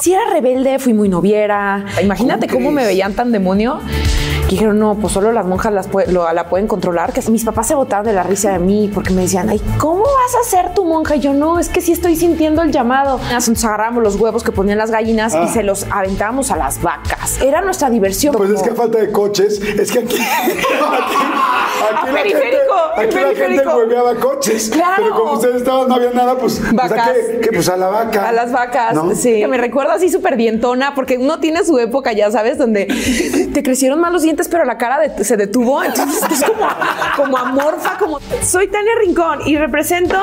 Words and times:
Si 0.00 0.12
era 0.12 0.22
rebelde, 0.30 0.78
fui 0.78 0.94
muy 0.94 1.08
noviera. 1.08 1.84
Imagínate 2.02 2.46
¿Cómo 2.46 2.56
cómo, 2.66 2.70
me 2.72 2.84
veían 2.86 3.14
tan 3.14 3.32
demonio. 3.32 3.80
Que 4.44 4.50
dijeron, 4.52 4.78
no, 4.78 4.94
pues 4.94 5.12
solo 5.12 5.32
las 5.32 5.44
monjas 5.44 5.72
las 5.72 5.90
pue- 5.90 6.06
lo- 6.06 6.32
la 6.32 6.48
pueden 6.48 6.68
controlar. 6.68 7.12
Que 7.12 7.20
mis 7.30 7.44
papás 7.44 7.66
se 7.66 7.74
botaron 7.74 8.06
de 8.06 8.12
la 8.12 8.22
risa 8.22 8.52
de 8.52 8.58
mí 8.60 8.88
porque 8.94 9.12
me 9.12 9.22
decían, 9.22 9.48
ay, 9.48 9.60
¿cómo 9.78 10.02
vas 10.04 10.36
a 10.40 10.48
ser 10.48 10.72
tu 10.72 10.84
monja? 10.84 11.16
Y 11.16 11.20
yo, 11.20 11.34
no, 11.34 11.58
es 11.58 11.68
que 11.68 11.80
sí 11.80 11.90
estoy 11.92 12.14
sintiendo 12.16 12.62
el 12.62 12.70
llamado. 12.70 13.18
Entonces 13.24 13.64
agarramos 13.64 14.02
los 14.04 14.14
huevos 14.16 14.44
que 14.44 14.52
ponían 14.52 14.78
las 14.78 14.90
gallinas 14.92 15.34
y 15.34 15.48
se 15.48 15.62
los 15.64 15.86
aventábamos 15.90 16.50
a 16.52 16.56
las 16.56 16.80
vacas. 16.80 17.40
Era 17.42 17.60
nuestra 17.60 17.90
diversión. 17.90 18.34
Pues 18.36 18.50
es 18.50 18.56
como- 18.56 18.64
que 18.66 18.70
a 18.72 18.74
falta 18.76 18.98
de 18.98 19.10
coches, 19.10 19.60
es 19.60 19.90
que 19.90 19.98
aquí, 20.00 20.16
aquí, 20.44 20.52
aquí 20.52 22.08
A 22.08 22.12
periférico, 22.12 22.74
la 22.96 23.02
gente, 23.02 23.06
aquí 23.06 23.14
la 23.14 23.20
gente 23.28 23.40
periférico. 23.42 23.76
hueveaba 23.76 24.14
coches. 24.14 24.70
Claro. 24.72 24.92
Pero 24.98 25.14
como 25.14 25.32
ustedes 25.32 25.56
estaban, 25.56 25.88
no 25.88 25.94
había 25.96 26.10
nada, 26.12 26.36
pues, 26.38 26.60
pues, 26.60 26.72
¿a 26.72 26.88
Vacas. 26.94 27.10
qué? 27.12 27.40
¿Qué? 27.42 27.48
Pues 27.52 27.68
a 27.68 27.76
la 27.76 27.88
vaca. 27.88 28.28
A 28.28 28.32
las 28.32 28.52
vacas, 28.52 28.94
¿no? 28.94 29.14
sí. 29.14 29.40
Que 29.40 29.48
me 29.48 29.56
recuerda 29.58 29.85
así 29.92 30.08
súper 30.08 30.36
dientona, 30.36 30.94
porque 30.94 31.18
uno 31.18 31.40
tiene 31.40 31.64
su 31.64 31.78
época, 31.78 32.12
ya 32.12 32.30
sabes, 32.30 32.58
donde 32.58 32.86
te 33.52 33.62
crecieron 33.62 34.00
más 34.00 34.12
los 34.12 34.22
dientes, 34.22 34.48
pero 34.48 34.64
la 34.64 34.78
cara 34.78 34.98
se 35.22 35.36
detuvo. 35.36 35.82
Entonces 35.82 36.22
es 36.30 36.44
como, 36.44 36.66
como 37.16 37.36
amorfa, 37.36 37.98
como 37.98 38.18
soy 38.42 38.68
Tania 38.68 38.92
Rincón 39.00 39.40
y 39.46 39.56
represento 39.56 40.16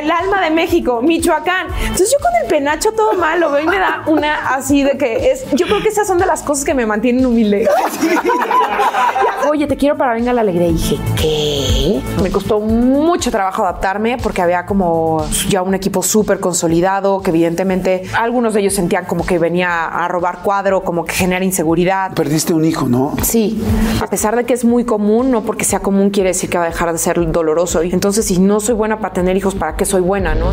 el 0.00 0.10
alma 0.10 0.42
de 0.42 0.50
México, 0.50 1.00
Michoacán. 1.02 1.66
Entonces 1.82 2.10
yo 2.12 2.18
con 2.18 2.42
el 2.42 2.48
penacho 2.48 2.92
todo 2.92 3.14
mal 3.14 3.40
lo 3.40 3.50
veo 3.50 3.64
y 3.64 3.66
me 3.66 3.78
da 3.78 4.04
una 4.06 4.54
así 4.54 4.82
de 4.82 4.96
que 4.96 5.30
es. 5.30 5.44
Yo 5.52 5.66
creo 5.66 5.82
que 5.82 5.88
esas 5.88 6.06
son 6.06 6.18
de 6.18 6.26
las 6.26 6.42
cosas 6.42 6.64
que 6.64 6.74
me 6.74 6.86
mantienen 6.86 7.24
humilde. 7.26 7.68
Oye, 9.50 9.66
te 9.66 9.76
quiero 9.76 9.96
para 9.96 10.14
Venga 10.14 10.32
la 10.32 10.42
Alegría. 10.42 10.68
Y 10.68 10.72
dije, 10.72 10.98
¿qué? 11.16 12.00
Me 12.22 12.30
costó 12.30 12.60
mucho 12.60 13.30
trabajo 13.30 13.62
adaptarme 13.62 14.18
porque 14.22 14.42
había 14.42 14.66
como 14.66 15.26
ya 15.48 15.62
un 15.62 15.74
equipo 15.74 16.02
súper 16.02 16.40
consolidado, 16.40 17.22
que 17.22 17.30
evidentemente 17.30 18.02
algunos 18.16 18.54
de 18.54 18.60
ellos 18.60 18.74
sentían 18.90 19.04
como 19.04 19.24
que 19.24 19.38
venía 19.38 19.86
a 19.86 20.08
robar 20.08 20.42
cuadro, 20.42 20.82
como 20.82 21.04
que 21.04 21.14
genera 21.14 21.44
inseguridad. 21.44 22.12
Perdiste 22.12 22.52
un 22.52 22.64
hijo, 22.64 22.88
¿no? 22.88 23.14
Sí, 23.22 23.62
a 24.02 24.08
pesar 24.08 24.34
de 24.34 24.44
que 24.44 24.52
es 24.52 24.64
muy 24.64 24.84
común, 24.84 25.30
no 25.30 25.42
porque 25.42 25.64
sea 25.64 25.78
común 25.78 26.10
quiere 26.10 26.30
decir 26.30 26.50
que 26.50 26.58
va 26.58 26.64
a 26.64 26.66
dejar 26.66 26.90
de 26.90 26.98
ser 26.98 27.30
doloroso. 27.30 27.84
Y 27.84 27.92
Entonces, 27.92 28.26
si 28.26 28.40
no 28.40 28.58
soy 28.58 28.74
buena 28.74 28.98
para 28.98 29.14
tener 29.14 29.36
hijos, 29.36 29.54
¿para 29.54 29.76
qué 29.76 29.84
soy 29.84 30.00
buena, 30.00 30.34
no? 30.34 30.50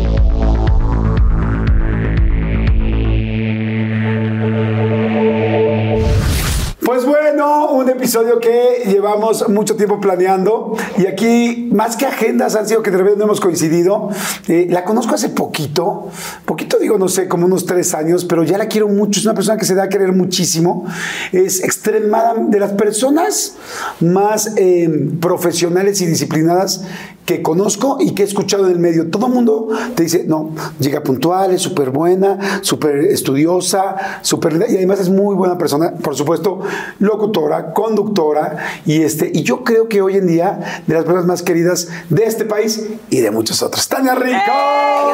Episodio 8.08 8.40
que 8.40 8.84
llevamos 8.86 9.50
mucho 9.50 9.76
tiempo 9.76 10.00
planeando 10.00 10.74
y 10.96 11.04
aquí 11.04 11.68
más 11.74 11.94
que 11.94 12.06
agendas 12.06 12.56
han 12.56 12.66
sido 12.66 12.82
que 12.82 12.90
de 12.90 12.96
repente 12.96 13.18
no 13.18 13.24
hemos 13.26 13.38
coincidido. 13.38 14.08
Eh, 14.48 14.66
la 14.70 14.84
conozco 14.84 15.14
hace 15.14 15.28
poquito, 15.28 16.08
poquito 16.46 16.78
digo, 16.78 16.96
no 16.96 17.08
sé, 17.08 17.28
como 17.28 17.44
unos 17.44 17.66
tres 17.66 17.92
años, 17.92 18.24
pero 18.24 18.44
ya 18.44 18.56
la 18.56 18.66
quiero 18.66 18.88
mucho. 18.88 19.20
Es 19.20 19.26
una 19.26 19.34
persona 19.34 19.58
que 19.58 19.66
se 19.66 19.74
da 19.74 19.82
a 19.82 19.88
querer 19.90 20.12
muchísimo. 20.12 20.86
Es 21.32 21.62
extremada, 21.62 22.32
de 22.38 22.58
las 22.58 22.72
personas 22.72 23.56
más 24.00 24.54
eh, 24.56 24.88
profesionales 25.20 26.00
y 26.00 26.06
disciplinadas 26.06 26.86
que 27.28 27.42
conozco 27.42 27.98
y 28.00 28.12
que 28.12 28.22
he 28.22 28.24
escuchado 28.24 28.64
en 28.64 28.72
el 28.72 28.78
medio. 28.78 29.10
Todo 29.10 29.26
el 29.26 29.34
mundo 29.34 29.68
te 29.94 30.04
dice, 30.04 30.24
no, 30.26 30.54
llega 30.80 31.02
puntual, 31.02 31.52
es 31.52 31.60
súper 31.60 31.90
buena, 31.90 32.62
súper 32.62 33.00
estudiosa, 33.00 33.96
súper 34.22 34.54
y 34.66 34.76
además 34.76 35.00
es 35.00 35.10
muy 35.10 35.36
buena 35.36 35.58
persona, 35.58 35.92
por 36.02 36.16
supuesto, 36.16 36.60
locutora, 37.00 37.74
conductora, 38.02 38.56
y, 38.86 39.02
este, 39.02 39.30
y 39.34 39.42
yo 39.42 39.64
creo 39.64 39.88
que 39.88 40.00
hoy 40.02 40.16
en 40.16 40.26
día 40.26 40.58
de 40.86 40.94
las 40.94 41.04
personas 41.04 41.26
más 41.26 41.42
queridas 41.42 41.88
de 42.08 42.24
este 42.24 42.44
país 42.44 42.86
y 43.10 43.20
de 43.20 43.30
muchos 43.30 43.62
otros. 43.62 43.88
Tania 43.88 44.14
Rico. 44.14 44.36
¡Eh, 44.36 45.12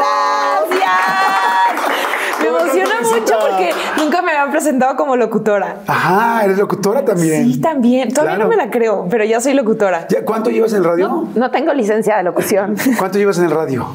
¡Gracias! 0.69 0.91
Me 2.41 2.49
emociona 2.49 3.01
mucho 3.01 3.35
porque 3.41 3.71
nunca 3.97 4.21
me 4.23 4.33
habían 4.33 4.51
presentado 4.51 4.97
como 4.97 5.17
locutora. 5.17 5.79
Ajá, 5.87 6.45
eres 6.45 6.59
locutora 6.59 7.05
también. 7.05 7.53
Sí, 7.55 7.61
también. 7.61 8.13
Todavía 8.13 8.35
Claro. 8.37 8.51
no 8.51 8.57
me 8.57 8.63
la 8.63 8.71
creo, 8.71 9.07
pero 9.11 9.25
ya 9.25 9.41
soy 9.41 9.55
locutora. 9.55 10.07
Ya, 10.09 10.25
¿Cuánto 10.25 10.51
llevas 10.51 10.73
en 10.73 10.79
el 10.79 10.85
radio? 10.85 11.29
No 11.35 11.51
tengo 11.51 11.73
licencia 11.73 12.17
de 12.19 12.23
locución. 12.23 12.77
¿Cuánto 12.99 13.17
llevas 13.19 13.39
en 13.39 13.45
el 13.45 13.51
radio? 13.51 13.87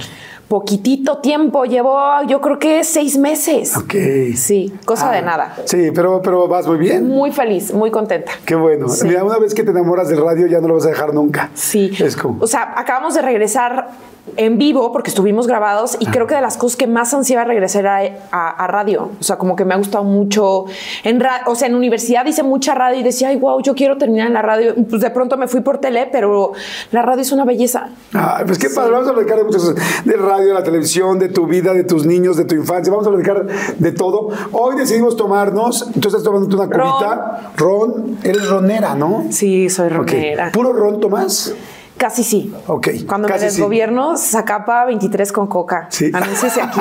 Poquitito 0.50 1.20
tiempo, 1.20 1.64
llevo 1.66 1.96
yo 2.28 2.42
creo 2.42 2.58
que 2.58 2.84
seis 2.84 3.18
meses. 3.20 3.78
Ok. 3.78 3.94
Sí, 4.36 4.74
cosa 4.84 5.12
Ah, 5.12 5.14
de 5.14 5.22
nada. 5.22 5.56
Sí, 5.66 5.92
pero, 5.94 6.24
pero 6.24 6.48
vas 6.48 6.66
muy 6.66 6.78
bien. 6.78 7.08
Muy 7.08 7.32
feliz, 7.32 7.72
muy 7.72 7.92
contenta. 7.92 8.32
Qué 8.46 8.56
bueno. 8.56 8.90
Sí. 8.90 9.06
Mira, 9.08 9.24
una 9.24 9.38
vez 9.38 9.54
que 9.54 9.62
te 9.64 9.70
enamoras 9.70 10.10
del 10.10 10.18
radio 10.24 10.48
ya 10.48 10.60
no 10.60 10.68
lo 10.68 10.74
vas 10.74 10.88
a 10.88 10.90
dejar 10.90 11.14
nunca. 11.14 11.52
Sí. 11.54 11.92
Es 12.00 12.18
como... 12.18 12.42
O 12.42 12.48
sea, 12.48 12.74
acabamos 12.76 13.14
de 13.14 13.22
regresar 13.22 13.90
en 14.38 14.58
vivo 14.58 14.92
porque 14.92 15.10
estuvimos 15.10 15.48
grabados 15.48 15.98
y 16.00 16.06
creo 16.08 16.28
que 16.28 16.36
de 16.36 16.42
las 16.42 16.58
cosas 16.58 16.76
que 16.78 16.88
más 16.88 17.14
ansiaba 17.14 17.44
regresar 17.46 17.88
a, 17.88 18.00
a- 18.32 18.50
a 18.50 18.68
radio. 18.68 19.10
O 19.20 19.24
sea, 19.24 19.38
como 19.38 19.56
que 19.56 19.66
me 19.66 19.74
ha 19.74 19.78
gustado 19.78 20.04
mucho. 20.04 20.66
En 21.04 21.20
ra- 21.20 21.42
o 21.48 21.56
sea, 21.56 21.68
en 21.68 21.76
universidad 21.76 22.26
hice 22.26 22.44
mucha 22.44 22.74
radio 22.76 23.00
y 23.00 23.04
decía, 23.04 23.30
ay, 23.30 23.38
wow, 23.38 23.62
yo 23.62 23.76
quiero 23.76 23.98
terminar 23.98 24.28
en 24.28 24.34
la 24.34 24.42
radio. 24.42 24.74
Pues 24.90 25.02
de 25.02 25.10
pronto 25.10 25.38
me 25.38 25.48
fui 25.48 25.62
por 25.62 25.80
tele, 25.80 26.08
pero 26.12 26.54
la 26.92 27.02
radio 27.02 27.22
es 27.22 27.32
una 27.32 27.46
belleza. 27.46 27.90
Ay, 28.14 28.44
pues 28.46 28.58
qué 28.58 28.70
padre, 28.70 28.92
vamos 28.92 29.08
a 29.10 29.14
platicar 29.14 29.38
de 29.38 29.44
muchas 29.44 29.62
cosas, 29.64 30.06
de 30.06 30.16
radio, 30.18 30.48
de 30.48 30.54
la 30.54 30.64
televisión, 30.64 31.20
de 31.20 31.30
tu 31.30 31.48
vida, 31.48 31.74
de 31.74 31.84
tus 31.84 32.06
niños, 32.06 32.38
de 32.38 32.46
tu 32.46 32.56
infancia, 32.56 32.92
vamos 32.92 33.08
a 33.08 33.12
platicar 33.12 33.46
de 33.78 33.92
todo. 33.92 34.30
Hoy 34.52 34.76
decidimos 34.76 35.16
tomarnos, 35.16 35.90
tú 36.00 36.08
estás 36.08 36.24
tomándote 36.24 36.56
una 36.56 36.66
cubita, 36.68 37.52
ron, 37.58 38.18
eres 38.24 38.48
ronera, 38.50 38.96
¿no? 38.96 39.26
Sí, 39.32 39.70
soy 39.70 39.90
ronera. 39.90 40.52
¿Puro 40.52 40.74
ron 40.74 41.00
tomás? 41.00 41.54
Casi 42.00 42.24
sí. 42.24 42.54
Ok, 42.68 42.88
Cuando 43.06 43.28
casi 43.28 43.44
me 43.44 43.52
sí. 43.52 43.58
desgobierno, 43.58 44.16
Zacapa 44.16 44.86
23 44.86 45.34
con 45.34 45.48
coca. 45.48 45.88
Sí. 45.92 46.10
Anúnciese 46.14 46.62
aquí. 46.62 46.80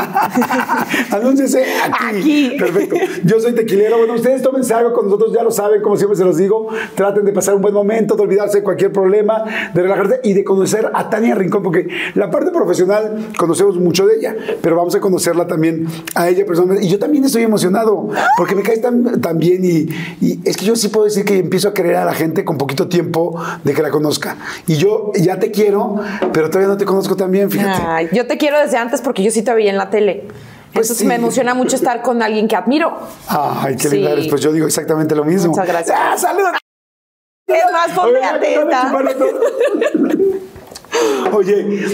Anúnciese 1.10 1.64
aquí. 1.82 2.50
Aquí. 2.50 2.56
Perfecto. 2.56 2.94
Yo 3.24 3.40
soy 3.40 3.52
tequilero. 3.52 3.98
Bueno, 3.98 4.14
ustedes 4.14 4.42
tómense 4.42 4.72
algo 4.74 4.92
con 4.92 5.06
nosotros, 5.06 5.32
ya 5.34 5.42
lo 5.42 5.50
saben, 5.50 5.82
como 5.82 5.96
siempre 5.96 6.16
se 6.16 6.24
los 6.24 6.36
digo. 6.36 6.68
Traten 6.94 7.24
de 7.24 7.32
pasar 7.32 7.56
un 7.56 7.62
buen 7.62 7.74
momento, 7.74 8.14
de 8.14 8.22
olvidarse 8.22 8.58
de 8.58 8.62
cualquier 8.62 8.92
problema, 8.92 9.42
de 9.74 9.82
relajarse 9.82 10.20
y 10.22 10.34
de 10.34 10.44
conocer 10.44 10.88
a 10.94 11.10
Tania 11.10 11.34
Rincón, 11.34 11.64
porque 11.64 11.88
la 12.14 12.30
parte 12.30 12.52
profesional 12.52 13.30
conocemos 13.36 13.76
mucho 13.76 14.06
de 14.06 14.18
ella, 14.18 14.36
pero 14.62 14.76
vamos 14.76 14.94
a 14.94 15.00
conocerla 15.00 15.48
también 15.48 15.88
a 16.14 16.28
ella 16.28 16.46
personalmente. 16.46 16.86
Y 16.86 16.90
yo 16.90 17.00
también 17.00 17.24
estoy 17.24 17.42
emocionado, 17.42 18.08
porque 18.36 18.54
me 18.54 18.62
caes 18.62 18.80
tan, 18.80 19.20
tan 19.20 19.38
bien 19.38 19.64
y, 19.64 19.88
y 20.24 20.40
es 20.44 20.56
que 20.56 20.64
yo 20.64 20.76
sí 20.76 20.86
puedo 20.90 21.06
decir 21.06 21.24
que 21.24 21.38
empiezo 21.38 21.68
a 21.68 21.74
querer 21.74 21.96
a 21.96 22.04
la 22.04 22.14
gente 22.14 22.44
con 22.44 22.56
poquito 22.56 22.86
tiempo 22.86 23.36
de 23.64 23.74
que 23.74 23.82
la 23.82 23.90
conozca. 23.90 24.36
Y 24.68 24.76
yo 24.76 25.07
ya 25.14 25.38
te 25.38 25.50
quiero, 25.50 25.96
pero 26.32 26.48
todavía 26.48 26.68
no 26.68 26.76
te 26.76 26.84
conozco 26.84 27.16
tan 27.16 27.30
bien, 27.30 27.50
fíjate. 27.50 27.82
Ay, 27.86 28.08
yo 28.12 28.26
te 28.26 28.36
quiero 28.38 28.58
desde 28.58 28.76
antes 28.78 29.00
porque 29.00 29.22
yo 29.22 29.30
sí 29.30 29.42
te 29.42 29.52
veía 29.54 29.70
en 29.70 29.76
la 29.78 29.90
tele. 29.90 30.24
Pues 30.72 30.86
Entonces 30.86 30.98
sí. 30.98 31.06
me 31.06 31.14
emociona 31.14 31.54
mucho 31.54 31.76
estar 31.76 32.02
con 32.02 32.22
alguien 32.22 32.46
que 32.48 32.54
admiro. 32.56 32.98
Ay, 33.28 33.76
qué 33.76 33.88
Sí. 33.88 33.96
linda 33.96 34.10
eres. 34.12 34.28
Pues 34.28 34.40
yo 34.42 34.52
digo 34.52 34.66
exactamente 34.66 35.14
lo 35.14 35.24
mismo. 35.24 35.50
Muchas 35.50 35.66
gracias. 35.66 35.98
¡Ah, 35.98 36.16
salud! 36.16 36.42
Es 37.46 37.64
más, 37.72 37.90
ponme 37.96 38.18
Oye, 38.18 38.24
a 38.24 38.32
no, 38.32 38.38
no, 38.38 38.40
teta. 38.40 38.82
chuparlo 38.86 39.14
todo. 39.16 39.40
Oye, 41.32 41.84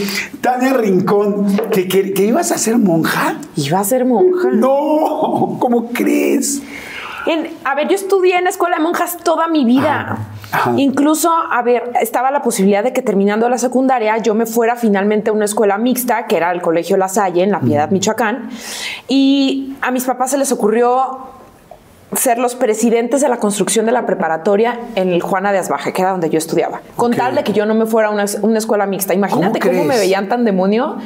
Tania 0.40 0.72
Rincón, 0.74 1.56
¿que, 1.72 1.88
que, 1.88 2.12
que 2.14 2.24
ibas 2.24 2.52
a 2.52 2.58
ser 2.58 2.78
monja? 2.78 3.36
Iba 3.56 3.80
a 3.80 3.84
ser 3.84 4.04
monja. 4.04 4.48
No, 4.52 5.56
¿cómo 5.60 5.90
crees? 5.92 6.62
En- 7.26 7.50
a 7.64 7.74
ver, 7.74 7.88
yo 7.88 7.94
estudié 7.94 8.36
en 8.38 8.44
la 8.44 8.50
escuela 8.50 8.76
de 8.76 8.82
monjas 8.82 9.16
toda 9.22 9.48
mi 9.48 9.64
vida. 9.64 10.18
Ajá. 10.54 10.72
Incluso, 10.76 11.30
a 11.30 11.62
ver, 11.62 11.90
estaba 12.00 12.30
la 12.30 12.42
posibilidad 12.42 12.84
de 12.84 12.92
que 12.92 13.02
terminando 13.02 13.48
la 13.48 13.58
secundaria 13.58 14.16
yo 14.18 14.34
me 14.34 14.46
fuera 14.46 14.76
finalmente 14.76 15.30
a 15.30 15.32
una 15.32 15.44
escuela 15.44 15.78
mixta, 15.78 16.26
que 16.26 16.36
era 16.36 16.52
el 16.52 16.62
Colegio 16.62 16.96
La 16.96 17.08
Salle, 17.08 17.42
en 17.42 17.50
La 17.50 17.60
Piedad, 17.60 17.90
Michoacán. 17.90 18.48
Y 19.08 19.74
a 19.80 19.90
mis 19.90 20.04
papás 20.04 20.30
se 20.30 20.38
les 20.38 20.52
ocurrió 20.52 21.34
ser 22.16 22.38
los 22.38 22.54
presidentes 22.54 23.20
de 23.20 23.28
la 23.28 23.38
construcción 23.38 23.86
de 23.86 23.92
la 23.92 24.06
preparatoria 24.06 24.78
en 24.94 25.10
el 25.10 25.20
Juana 25.20 25.52
de 25.52 25.58
Asbaje, 25.58 25.92
que 25.92 26.02
era 26.02 26.12
donde 26.12 26.30
yo 26.30 26.38
estudiaba. 26.38 26.80
Con 26.96 27.12
tal 27.12 27.34
de 27.34 27.42
que 27.42 27.52
yo 27.52 27.66
no 27.66 27.74
me 27.74 27.86
fuera 27.86 28.08
a 28.08 28.10
una, 28.12 28.26
una 28.42 28.58
escuela 28.58 28.86
mixta. 28.86 29.14
Imagínate 29.14 29.58
¿Cómo 29.58 29.72
cómo, 29.72 29.84
me 29.84 29.98
veían 29.98 30.28
tan 30.28 30.44
demonio 30.44 30.98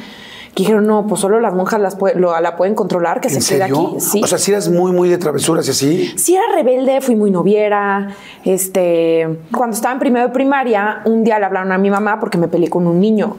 que 0.55 0.63
dijeron, 0.63 0.85
no, 0.87 1.05
pues 1.07 1.21
solo 1.21 1.39
las 1.39 1.53
monjas 1.53 1.79
las 1.79 1.97
lo- 2.15 2.39
la 2.39 2.55
pueden 2.57 2.75
controlar, 2.75 3.21
que 3.21 3.27
¿En 3.29 3.41
se 3.41 3.55
quede 3.55 3.59
serio? 3.67 3.87
aquí. 3.93 3.99
Sí. 3.99 4.21
O 4.23 4.27
sea, 4.27 4.37
si 4.37 4.51
eras 4.51 4.67
muy, 4.69 4.91
muy 4.91 5.07
de 5.09 5.17
travesuras 5.17 5.67
y 5.67 5.71
así. 5.71 6.13
Sí 6.17 6.35
era 6.35 6.43
rebelde, 6.55 7.01
fui 7.01 7.15
muy 7.15 7.31
noviera. 7.31 8.09
Este, 8.43 9.39
cuando 9.55 9.75
estaba 9.75 9.93
en 9.93 9.99
primero 9.99 10.27
de 10.27 10.33
primaria, 10.33 11.01
un 11.05 11.23
día 11.23 11.39
le 11.39 11.45
hablaron 11.45 11.71
a 11.71 11.77
mi 11.77 11.89
mamá 11.89 12.19
porque 12.19 12.37
me 12.37 12.47
peleé 12.47 12.69
con 12.69 12.87
un 12.87 12.99
niño. 12.99 13.37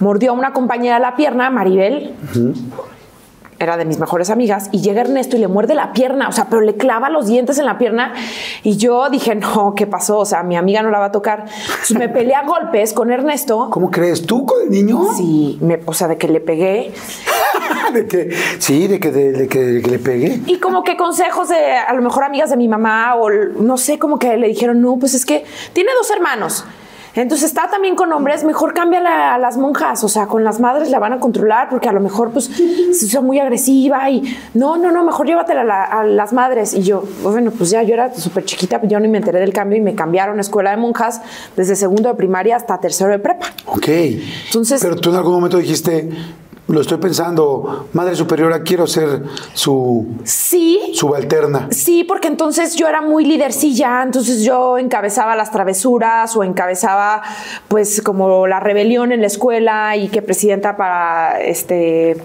Mordió 0.00 0.30
a 0.30 0.34
una 0.34 0.52
compañera 0.52 0.98
la 0.98 1.16
pierna, 1.16 1.50
Maribel. 1.50 2.14
Era 3.62 3.76
de 3.76 3.84
mis 3.84 4.00
mejores 4.00 4.28
amigas 4.28 4.68
y 4.72 4.80
llega 4.80 5.02
Ernesto 5.02 5.36
y 5.36 5.38
le 5.38 5.46
muerde 5.46 5.76
la 5.76 5.92
pierna, 5.92 6.28
o 6.28 6.32
sea, 6.32 6.48
pero 6.50 6.62
le 6.62 6.74
clava 6.74 7.10
los 7.10 7.28
dientes 7.28 7.58
en 7.58 7.66
la 7.66 7.78
pierna 7.78 8.12
y 8.64 8.76
yo 8.76 9.08
dije, 9.08 9.36
no, 9.36 9.74
¿qué 9.76 9.86
pasó? 9.86 10.18
O 10.18 10.24
sea, 10.24 10.42
mi 10.42 10.56
amiga 10.56 10.82
no 10.82 10.90
la 10.90 10.98
va 10.98 11.04
a 11.06 11.12
tocar. 11.12 11.44
Entonces 11.70 11.96
me 11.96 12.08
peleé 12.08 12.34
a 12.34 12.42
golpes 12.44 12.92
con 12.92 13.12
Ernesto. 13.12 13.68
¿Cómo 13.70 13.88
crees? 13.88 14.26
¿Tú 14.26 14.44
con 14.46 14.62
el 14.62 14.70
niño? 14.70 15.00
Sí, 15.16 15.58
me, 15.60 15.78
o 15.86 15.94
sea, 15.94 16.08
de 16.08 16.18
que 16.18 16.26
le 16.26 16.40
pegué. 16.40 16.92
de 17.92 18.06
que, 18.08 18.36
sí, 18.58 18.88
de 18.88 18.98
que, 18.98 19.12
de, 19.12 19.30
de 19.30 19.46
que, 19.46 19.60
de 19.60 19.80
que 19.80 19.90
le 19.90 20.00
pegué. 20.00 20.40
Y 20.46 20.58
como 20.58 20.82
que 20.82 20.96
consejos 20.96 21.48
de 21.48 21.72
a 21.72 21.94
lo 21.94 22.02
mejor 22.02 22.24
amigas 22.24 22.50
de 22.50 22.56
mi 22.56 22.66
mamá 22.66 23.14
o 23.14 23.30
no 23.30 23.76
sé, 23.76 23.96
como 23.96 24.18
que 24.18 24.36
le 24.38 24.48
dijeron, 24.48 24.82
no, 24.82 24.98
pues 24.98 25.14
es 25.14 25.24
que 25.24 25.44
tiene 25.72 25.92
dos 25.96 26.10
hermanos. 26.10 26.64
Entonces 27.14 27.46
está 27.48 27.68
también 27.68 27.94
con 27.94 28.10
hombres, 28.12 28.42
mejor 28.42 28.72
cámbiala 28.72 29.34
a 29.34 29.38
las 29.38 29.58
monjas, 29.58 30.02
o 30.02 30.08
sea, 30.08 30.26
con 30.26 30.44
las 30.44 30.60
madres 30.60 30.90
la 30.90 30.98
van 30.98 31.12
a 31.12 31.20
controlar 31.20 31.68
porque 31.68 31.88
a 31.88 31.92
lo 31.92 32.00
mejor 32.00 32.30
pues 32.30 32.46
se 32.46 33.04
usa 33.04 33.20
muy 33.20 33.38
agresiva 33.38 34.08
y 34.08 34.22
no, 34.54 34.78
no, 34.78 34.90
no, 34.90 35.04
mejor 35.04 35.26
llévatela 35.26 35.60
a, 35.60 35.64
la- 35.64 35.84
a 35.84 36.04
las 36.04 36.32
madres. 36.32 36.72
Y 36.72 36.82
yo, 36.82 37.04
bueno, 37.22 37.50
pues 37.50 37.68
ya 37.70 37.82
yo 37.82 37.92
era 37.94 38.14
súper 38.14 38.44
chiquita, 38.46 38.80
yo 38.84 38.98
ni 38.98 39.08
me 39.08 39.18
enteré 39.18 39.40
del 39.40 39.52
cambio 39.52 39.76
y 39.78 39.82
me 39.82 39.94
cambiaron 39.94 40.38
a 40.38 40.40
escuela 40.40 40.70
de 40.70 40.78
monjas 40.78 41.20
desde 41.56 41.76
segundo 41.76 42.08
de 42.08 42.14
primaria 42.14 42.56
hasta 42.56 42.78
tercero 42.80 43.10
de 43.10 43.18
prepa. 43.18 43.46
Ok. 43.66 43.88
Entonces- 44.46 44.80
Pero 44.80 44.96
tú 44.96 45.10
en 45.10 45.16
algún 45.16 45.34
momento 45.34 45.58
dijiste, 45.58 46.08
lo 46.68 46.80
estoy 46.80 46.98
pensando, 46.98 47.88
madre 47.92 48.14
superiora, 48.14 48.62
quiero 48.62 48.86
ser 48.86 49.22
su 49.52 50.06
Sí, 50.24 50.92
subalterna. 50.94 51.68
Sí, 51.70 52.04
porque 52.04 52.28
entonces 52.28 52.76
yo 52.76 52.86
era 52.88 53.02
muy 53.02 53.24
lidercilla, 53.24 54.02
entonces 54.02 54.42
yo 54.44 54.78
encabezaba 54.78 55.34
las 55.34 55.50
travesuras 55.50 56.36
o 56.36 56.44
encabezaba 56.44 57.22
pues 57.68 58.00
como 58.02 58.46
la 58.46 58.60
rebelión 58.60 59.12
en 59.12 59.20
la 59.20 59.26
escuela 59.26 59.96
y 59.96 60.08
que 60.08 60.22
presidenta 60.22 60.76
para 60.76 61.40
este 61.40 62.16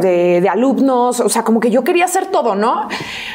de, 0.00 0.40
de 0.40 0.48
alumnos, 0.48 1.20
o 1.20 1.28
sea, 1.28 1.42
como 1.44 1.60
que 1.60 1.70
yo 1.70 1.84
quería 1.84 2.06
hacer 2.06 2.26
todo, 2.26 2.54
¿no? 2.54 2.88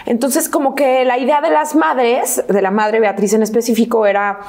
Entonces 0.05 0.49
como 0.49 0.75
que 0.75 1.05
la 1.05 1.17
idea 1.19 1.39
de 1.39 1.51
las 1.51 1.75
madres, 1.75 2.43
de 2.47 2.61
la 2.61 2.71
madre 2.71 2.99
Beatriz 2.99 3.33
en 3.33 3.43
específico, 3.43 4.05
era 4.05 4.39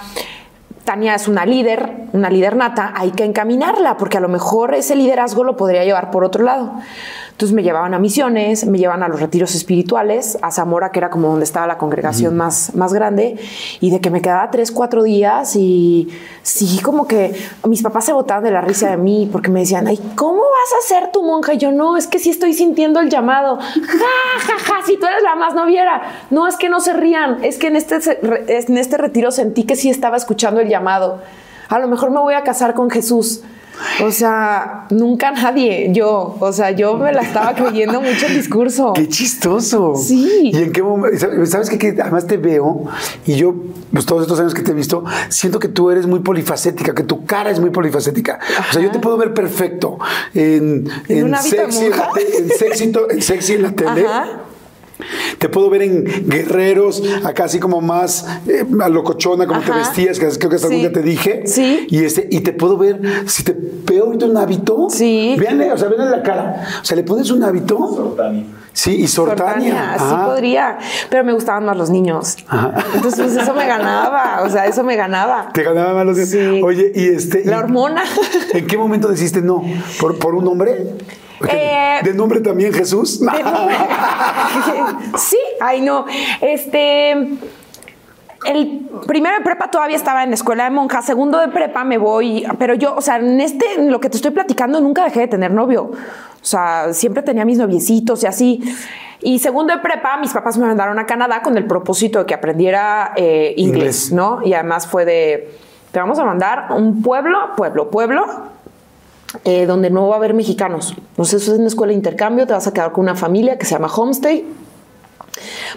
Tania 0.86 1.16
es 1.16 1.26
una 1.28 1.44
líder, 1.44 2.06
una 2.12 2.30
líder 2.30 2.56
nata, 2.56 2.92
hay 2.94 3.10
que 3.10 3.24
encaminarla, 3.24 3.96
porque 3.98 4.16
a 4.16 4.20
lo 4.20 4.28
mejor 4.28 4.72
ese 4.74 4.94
liderazgo 4.94 5.44
lo 5.44 5.56
podría 5.56 5.84
llevar 5.84 6.10
por 6.10 6.24
otro 6.24 6.44
lado. 6.44 6.74
Entonces 7.36 7.54
me 7.54 7.62
llevaban 7.62 7.92
a 7.92 7.98
misiones, 7.98 8.64
me 8.64 8.78
llevaban 8.78 9.02
a 9.02 9.08
los 9.08 9.20
retiros 9.20 9.54
espirituales, 9.54 10.38
a 10.40 10.50
Zamora, 10.50 10.90
que 10.90 11.00
era 11.00 11.10
como 11.10 11.28
donde 11.28 11.44
estaba 11.44 11.66
la 11.66 11.76
congregación 11.76 12.34
más, 12.34 12.74
más 12.74 12.94
grande, 12.94 13.36
y 13.78 13.90
de 13.90 14.00
que 14.00 14.08
me 14.08 14.22
quedaba 14.22 14.50
tres, 14.50 14.72
cuatro 14.72 15.02
días 15.02 15.54
y 15.54 16.08
sí, 16.40 16.80
como 16.82 17.06
que 17.06 17.38
mis 17.68 17.82
papás 17.82 18.06
se 18.06 18.14
botaban 18.14 18.42
de 18.42 18.52
la 18.52 18.62
risa 18.62 18.88
de 18.88 18.96
mí 18.96 19.28
porque 19.30 19.50
me 19.50 19.60
decían, 19.60 19.86
ay, 19.86 20.00
¿cómo 20.14 20.40
vas 20.40 20.82
a 20.82 20.88
ser 20.88 21.12
tu 21.12 21.22
monja? 21.24 21.52
Y 21.52 21.58
yo, 21.58 21.72
no, 21.72 21.98
es 21.98 22.06
que 22.06 22.18
sí 22.18 22.30
estoy 22.30 22.54
sintiendo 22.54 23.00
el 23.00 23.10
llamado. 23.10 23.58
Ja, 23.86 24.40
ja, 24.40 24.58
ja, 24.58 24.86
si 24.86 24.96
tú 24.96 25.04
eres 25.04 25.22
la 25.22 25.36
más 25.36 25.54
noviera. 25.54 26.24
No, 26.30 26.48
es 26.48 26.56
que 26.56 26.70
no 26.70 26.80
se 26.80 26.94
rían, 26.94 27.44
es 27.44 27.58
que 27.58 27.66
en 27.66 27.76
este, 27.76 27.96
en 28.48 28.78
este 28.78 28.96
retiro 28.96 29.30
sentí 29.30 29.64
que 29.64 29.76
sí 29.76 29.90
estaba 29.90 30.16
escuchando 30.16 30.60
el 30.60 30.68
llamado. 30.68 31.20
A 31.68 31.78
lo 31.78 31.86
mejor 31.86 32.10
me 32.10 32.20
voy 32.20 32.34
a 32.34 32.44
casar 32.44 32.72
con 32.72 32.88
Jesús. 32.88 33.42
O 34.04 34.10
sea, 34.10 34.86
nunca 34.90 35.30
nadie, 35.30 35.90
yo, 35.92 36.36
o 36.38 36.52
sea, 36.52 36.70
yo 36.70 36.96
me 36.96 37.12
la 37.12 37.22
estaba 37.22 37.54
creyendo 37.54 38.00
mucho 38.00 38.26
el 38.26 38.34
discurso. 38.34 38.92
Qué 38.94 39.08
chistoso. 39.08 39.94
Sí. 39.96 40.50
Y 40.52 40.56
en 40.56 40.72
qué 40.72 40.82
momento, 40.82 41.18
sabes 41.46 41.70
qué? 41.70 41.78
que 41.78 42.00
además 42.00 42.26
te 42.26 42.36
veo 42.36 42.84
y 43.26 43.34
yo, 43.34 43.54
pues 43.92 44.06
todos 44.06 44.22
estos 44.22 44.38
años 44.40 44.54
que 44.54 44.62
te 44.62 44.72
he 44.72 44.74
visto, 44.74 45.04
siento 45.28 45.58
que 45.58 45.68
tú 45.68 45.90
eres 45.90 46.06
muy 46.06 46.20
polifacética, 46.20 46.94
que 46.94 47.02
tu 47.02 47.24
cara 47.24 47.50
es 47.50 47.60
muy 47.60 47.70
polifacética. 47.70 48.38
O 48.70 48.72
sea, 48.72 48.82
yo 48.82 48.90
te 48.90 48.98
puedo 48.98 49.16
ver 49.16 49.34
perfecto 49.34 49.98
en, 50.34 50.88
¿En 51.08 51.34
en 51.34 51.36
sexy, 51.36 51.86
en, 51.86 52.48
sexy, 52.58 52.92
en 53.10 53.22
sexy 53.22 53.52
en 53.54 53.62
la 53.62 53.72
tele. 53.72 54.06
Ajá. 54.06 54.40
Te 55.38 55.48
puedo 55.48 55.68
ver 55.70 55.82
en 55.82 56.04
guerreros, 56.28 57.02
acá 57.24 57.44
así 57.44 57.58
como 57.60 57.80
más 57.80 58.26
eh, 58.48 58.64
a 58.80 58.88
locochona, 58.88 59.46
como 59.46 59.60
te 59.60 59.70
Ajá. 59.70 59.80
vestías, 59.80 60.18
que 60.18 60.26
creo 60.28 60.48
que 60.50 60.56
hasta 60.56 60.68
algún 60.68 60.80
Sí. 60.80 60.88
día 60.88 60.92
te 60.92 61.02
dije. 61.02 61.42
Sí. 61.46 61.86
Y, 61.90 62.04
este, 62.04 62.26
y 62.30 62.40
te 62.40 62.52
puedo 62.52 62.76
ver, 62.78 63.00
si 63.26 63.42
te 63.44 63.54
veo 63.56 64.06
ahorita 64.06 64.26
un 64.26 64.36
hábito, 64.36 64.88
Sí. 64.90 65.36
véanle, 65.38 65.72
o 65.72 65.76
sea, 65.78 65.88
véanle 65.88 66.10
la 66.16 66.22
cara. 66.22 66.66
O 66.80 66.84
sea, 66.84 66.96
le 66.96 67.02
pones 67.02 67.30
un 67.30 67.42
hábito. 67.44 68.16
Sí, 68.72 68.94
y 68.96 69.06
Sortania. 69.08 69.46
Sortania, 69.46 69.94
sí 69.98 70.04
Ajá. 70.04 70.26
podría, 70.26 70.78
pero 71.08 71.24
me 71.24 71.32
gustaban 71.32 71.64
más 71.64 71.76
los 71.78 71.88
niños. 71.90 72.36
Entonces, 72.94 73.20
pues 73.24 73.36
eso 73.36 73.54
me 73.54 73.66
ganaba, 73.66 74.42
o 74.44 74.50
sea, 74.50 74.66
eso 74.66 74.84
me 74.84 74.96
ganaba. 74.96 75.50
Te 75.52 75.62
ganaba 75.62 75.94
más 75.94 76.06
los 76.06 76.28
Sí. 76.28 76.60
Oye, 76.62 76.92
y 76.94 77.04
este. 77.08 77.44
La 77.44 77.56
y- 77.56 77.58
hormona. 77.60 78.02
¿En 78.52 78.66
qué 78.66 78.76
momento 78.76 79.08
deciste 79.08 79.40
no? 79.40 79.62
¿Por, 80.00 80.18
por 80.18 80.34
un 80.34 80.46
hombre? 80.48 80.94
Eh, 81.48 82.00
¿De 82.02 82.14
nombre 82.14 82.40
también 82.40 82.72
Jesús? 82.72 83.20
Nombre. 83.20 83.44
sí, 85.18 85.38
ay 85.60 85.80
no. 85.80 86.06
Este. 86.40 87.12
El 88.44 88.88
primero 89.06 89.36
de 89.38 89.42
prepa 89.42 89.70
todavía 89.70 89.96
estaba 89.96 90.22
en 90.22 90.30
la 90.30 90.36
escuela 90.36 90.64
de 90.64 90.70
monjas, 90.70 91.04
segundo 91.04 91.38
de 91.38 91.48
prepa 91.48 91.82
me 91.82 91.98
voy, 91.98 92.46
pero 92.60 92.74
yo, 92.74 92.94
o 92.94 93.00
sea, 93.00 93.16
en 93.16 93.40
este, 93.40 93.74
en 93.74 93.90
lo 93.90 93.98
que 93.98 94.08
te 94.08 94.18
estoy 94.18 94.30
platicando, 94.30 94.80
nunca 94.80 95.02
dejé 95.04 95.20
de 95.20 95.28
tener 95.28 95.50
novio. 95.50 95.84
O 95.84 96.48
sea, 96.48 96.92
siempre 96.92 97.24
tenía 97.24 97.44
mis 97.44 97.58
noviecitos 97.58 98.22
y 98.22 98.26
así. 98.26 98.76
Y 99.20 99.40
segundo 99.40 99.74
de 99.74 99.80
prepa, 99.80 100.16
mis 100.18 100.32
papás 100.32 100.58
me 100.58 100.66
mandaron 100.66 100.96
a 101.00 101.06
Canadá 101.06 101.42
con 101.42 101.56
el 101.56 101.66
propósito 101.66 102.20
de 102.20 102.26
que 102.26 102.34
aprendiera 102.34 103.14
eh, 103.16 103.54
Inglés. 103.56 104.10
inglés, 104.10 104.12
¿no? 104.12 104.40
Y 104.44 104.52
además 104.52 104.86
fue 104.86 105.04
de, 105.04 105.58
te 105.90 105.98
vamos 105.98 106.18
a 106.18 106.24
mandar 106.24 106.68
un 106.70 107.02
pueblo, 107.02 107.56
pueblo, 107.56 107.90
pueblo, 107.90 108.24
eh, 109.44 109.66
donde 109.66 109.90
no 109.90 110.08
va 110.08 110.14
a 110.14 110.18
haber 110.18 110.34
mexicanos. 110.34 110.94
Entonces, 110.96 111.42
eso 111.42 111.52
es 111.52 111.58
una 111.58 111.68
escuela 111.68 111.90
de 111.90 111.96
intercambio, 111.96 112.46
te 112.46 112.52
vas 112.52 112.66
a 112.66 112.72
quedar 112.72 112.92
con 112.92 113.04
una 113.04 113.14
familia 113.14 113.58
que 113.58 113.66
se 113.66 113.72
llama 113.72 113.88
Homestay. 113.88 114.44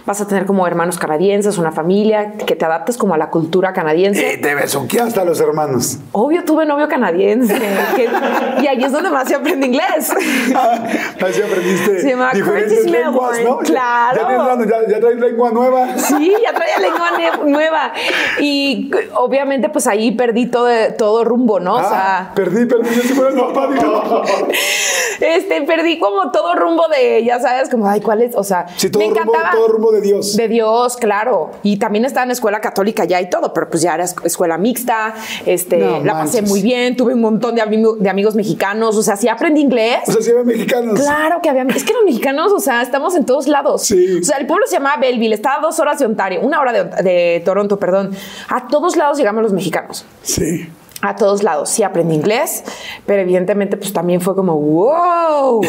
Vas 0.06 0.20
a 0.20 0.26
tener 0.26 0.46
como 0.46 0.66
hermanos 0.66 0.98
canadienses, 0.98 1.58
una 1.58 1.72
familia 1.72 2.32
que 2.46 2.56
te 2.56 2.64
adaptes 2.64 2.96
como 2.96 3.14
a 3.14 3.18
la 3.18 3.30
cultura 3.30 3.72
canadiense. 3.72 4.34
Eh, 4.34 4.38
te 4.38 4.54
besuqué 4.54 5.00
hasta 5.00 5.24
los 5.24 5.40
hermanos. 5.40 5.98
Obvio, 6.12 6.44
tuve 6.44 6.64
novio 6.66 6.88
canadiense. 6.88 7.54
que- 7.96 8.08
y 8.62 8.66
ahí 8.66 8.82
es 8.82 8.92
donde 8.92 9.10
más 9.10 9.28
se 9.28 9.34
aprende 9.34 9.66
inglés. 9.66 10.10
Así 10.10 11.42
aprendiste 11.42 12.00
Se 12.00 12.10
llama 12.10 12.30
diferentes 12.32 12.84
lenguas, 12.90 13.38
¿no? 13.44 13.58
Claro. 13.58 14.20
Ya, 14.58 14.64
ya, 14.66 14.88
ya 14.88 15.00
traes 15.00 15.18
lengua 15.18 15.50
nueva. 15.50 15.96
Sí, 15.98 16.34
ya 16.42 16.52
traía 16.52 16.78
lengua 16.78 17.10
nueva. 17.46 17.92
Y 18.40 18.90
obviamente, 19.14 19.68
pues 19.68 19.86
ahí 19.86 20.12
perdí 20.12 20.46
todo, 20.46 20.68
todo 20.98 21.24
rumbo, 21.24 21.60
¿no? 21.60 21.74
O 21.76 21.80
sea, 21.80 22.00
Ah, 22.02 22.32
perdí, 22.34 22.66
perdí. 22.66 22.94
Yo 22.94 23.02
sí 23.02 23.08
fuera 23.14 23.30
no, 23.30 23.50
digo. 23.68 24.22
este, 25.20 25.62
perdí 25.62 25.98
como 25.98 26.30
todo 26.30 26.54
rumbo 26.54 26.88
de, 26.88 27.24
ya 27.24 27.38
sabes, 27.38 27.68
como, 27.68 27.86
ay, 27.88 28.00
¿cuál 28.00 28.22
es? 28.22 28.34
O 28.34 28.42
sea, 28.44 28.66
me 28.98 29.04
encantaba. 29.06 29.49
De 29.92 30.00
Dios. 30.00 30.36
De 30.36 30.48
Dios, 30.48 30.96
claro. 30.96 31.50
Y 31.62 31.78
también 31.78 32.04
estaba 32.04 32.24
en 32.24 32.30
escuela 32.30 32.60
católica 32.60 33.04
ya 33.04 33.20
y 33.20 33.28
todo, 33.30 33.52
pero 33.52 33.68
pues 33.68 33.82
ya 33.82 33.94
era 33.94 34.04
esc- 34.04 34.24
escuela 34.24 34.58
mixta, 34.58 35.14
este, 35.46 35.78
No 35.78 36.04
la 36.04 36.12
pasé 36.14 36.42
muy 36.42 36.62
bien, 36.62 36.96
tuve 36.96 37.14
un 37.14 37.20
montón 37.20 37.54
de, 37.54 37.62
ami- 37.62 37.96
de 37.98 38.08
amigos 38.10 38.34
mexicanos, 38.34 38.96
o 38.96 39.02
sea, 39.02 39.16
sí 39.16 39.28
aprendí 39.28 39.60
inglés. 39.60 40.00
O 40.08 40.12
sea, 40.12 40.22
si 40.22 40.30
eran 40.30 40.46
mexicanos. 40.46 40.98
Claro 41.00 41.40
que 41.42 41.48
había, 41.48 41.62
es 41.64 41.84
que 41.84 41.92
los 41.92 42.04
mexicanos, 42.04 42.52
o 42.52 42.60
sea, 42.60 42.82
estamos 42.82 43.14
en 43.16 43.24
todos 43.26 43.46
lados. 43.48 43.82
Sí. 43.82 44.18
O 44.20 44.24
sea, 44.24 44.38
el 44.38 44.46
pueblo 44.46 44.66
se 44.66 44.74
llamaba 44.74 44.96
Belleville, 45.00 45.34
estaba 45.34 45.56
a 45.56 45.60
dos 45.60 45.78
horas 45.80 45.98
de 45.98 46.06
Ontario, 46.06 46.40
una 46.42 46.60
hora 46.60 46.72
de, 46.72 46.84
de 47.02 47.42
Toronto, 47.44 47.78
perdón. 47.78 48.10
A 48.48 48.68
todos 48.68 48.96
lados 48.96 49.18
llegamos 49.18 49.42
los 49.42 49.52
mexicanos. 49.52 50.04
Sí. 50.22 50.68
A 51.02 51.16
todos 51.16 51.42
lados. 51.42 51.70
Sí 51.70 51.82
aprendí 51.82 52.14
inglés, 52.14 52.62
pero 53.06 53.22
evidentemente 53.22 53.76
pues 53.76 53.92
también 53.92 54.20
fue 54.20 54.34
como, 54.34 54.56
wow. 54.56 55.62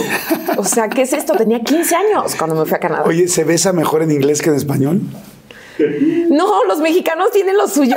O 0.57 0.63
sea, 0.63 0.89
¿qué 0.89 1.03
es 1.03 1.13
esto? 1.13 1.33
Tenía 1.33 1.61
15 1.61 1.95
años 1.95 2.35
cuando 2.35 2.55
me 2.55 2.65
fui 2.65 2.75
a 2.75 2.79
Canadá. 2.79 3.03
Oye, 3.05 3.27
¿se 3.27 3.43
besa 3.43 3.71
mejor 3.71 4.03
en 4.03 4.11
inglés 4.11 4.41
que 4.41 4.50
en 4.50 4.55
español? 4.55 5.01
No, 6.29 6.63
los 6.65 6.79
mexicanos 6.79 7.31
tienen 7.31 7.57
lo 7.57 7.67
suyo. 7.67 7.95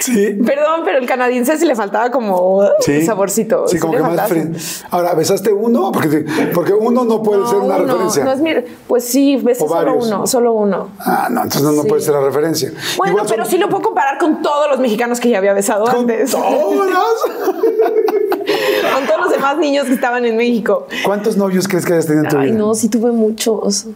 Sí. 0.00 0.38
Perdón, 0.44 0.82
pero 0.84 0.98
el 0.98 1.06
canadiense 1.06 1.58
sí 1.58 1.66
le 1.66 1.74
faltaba 1.74 2.10
como 2.10 2.62
Sí. 2.80 3.04
saborcito. 3.04 3.66
Sí, 3.68 3.78
como 3.78 3.94
que 3.94 4.00
más 4.00 4.28
frío. 4.28 4.44
Ahora, 4.90 5.14
¿besaste 5.14 5.52
uno? 5.52 5.92
Porque, 5.92 6.24
porque 6.54 6.72
uno 6.72 7.04
no 7.04 7.22
puede 7.22 7.40
No, 7.42 7.48
ser 7.48 7.58
una 7.58 7.76
uno, 7.76 7.84
referencia. 7.86 8.24
No 8.24 8.32
es 8.32 8.40
mi, 8.40 8.50
pues 8.86 9.04
sí, 9.04 9.36
besé 9.36 9.66
solo 9.66 9.96
uno, 9.96 10.26
solo 10.26 10.52
uno. 10.54 10.88
Ah, 10.98 11.28
no, 11.30 11.42
entonces 11.42 11.62
no, 11.62 11.72
no 11.72 11.82
Sí. 11.82 11.88
puede 11.88 12.00
ser 12.02 12.14
la 12.14 12.20
referencia. 12.22 12.72
Bueno, 12.96 13.12
Igual 13.12 13.26
pero 13.28 13.44
son- 13.44 13.50
sí 13.52 13.58
lo 13.58 13.68
puedo 13.68 13.82
comparar 13.82 14.18
con 14.18 14.42
todos 14.42 14.68
los 14.70 14.78
mexicanos 14.80 15.20
que 15.20 15.28
ya 15.30 15.38
había 15.38 15.52
besado 15.52 15.84
con 15.84 15.96
antes. 16.00 16.30
todos. 16.30 16.44
con 18.94 19.06
todos 19.06 19.20
los 19.20 19.30
demás 19.30 19.58
niños 19.58 19.86
que 19.86 19.94
estaban 19.94 20.24
en 20.24 20.36
México. 20.36 20.86
¿Cuántos 21.04 21.36
novios 21.36 21.68
crees 21.68 21.84
que 21.86 21.92
hayas 21.94 22.06
tenido 22.06 22.24
en 22.24 22.30
tu 22.30 22.38
Ay, 22.38 22.46
vida? 22.50 22.58
no, 22.58 22.74
sí 22.74 22.88
tuve 22.88 23.12
muchos. 23.12 23.86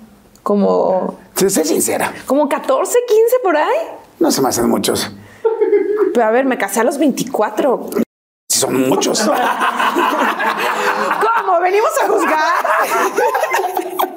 Como, 0.46 1.18
Sé, 1.34 1.50
sincera. 1.64 2.14
como 2.24 2.48
14, 2.48 2.98
15 3.08 3.36
por 3.42 3.56
ahí. 3.56 3.78
No 4.20 4.30
se 4.30 4.40
me 4.40 4.48
hacen 4.48 4.70
muchos. 4.70 5.10
Pero 6.14 6.24
a 6.24 6.30
ver, 6.30 6.44
me 6.44 6.56
casé 6.56 6.78
a 6.78 6.84
los 6.84 6.98
24. 6.98 7.90
Sí, 8.48 8.60
son 8.60 8.88
muchos. 8.88 9.18
¿Cómo? 11.36 11.60
¿Venimos 11.60 11.90
a 12.00 12.06
juzgar? 12.06 12.54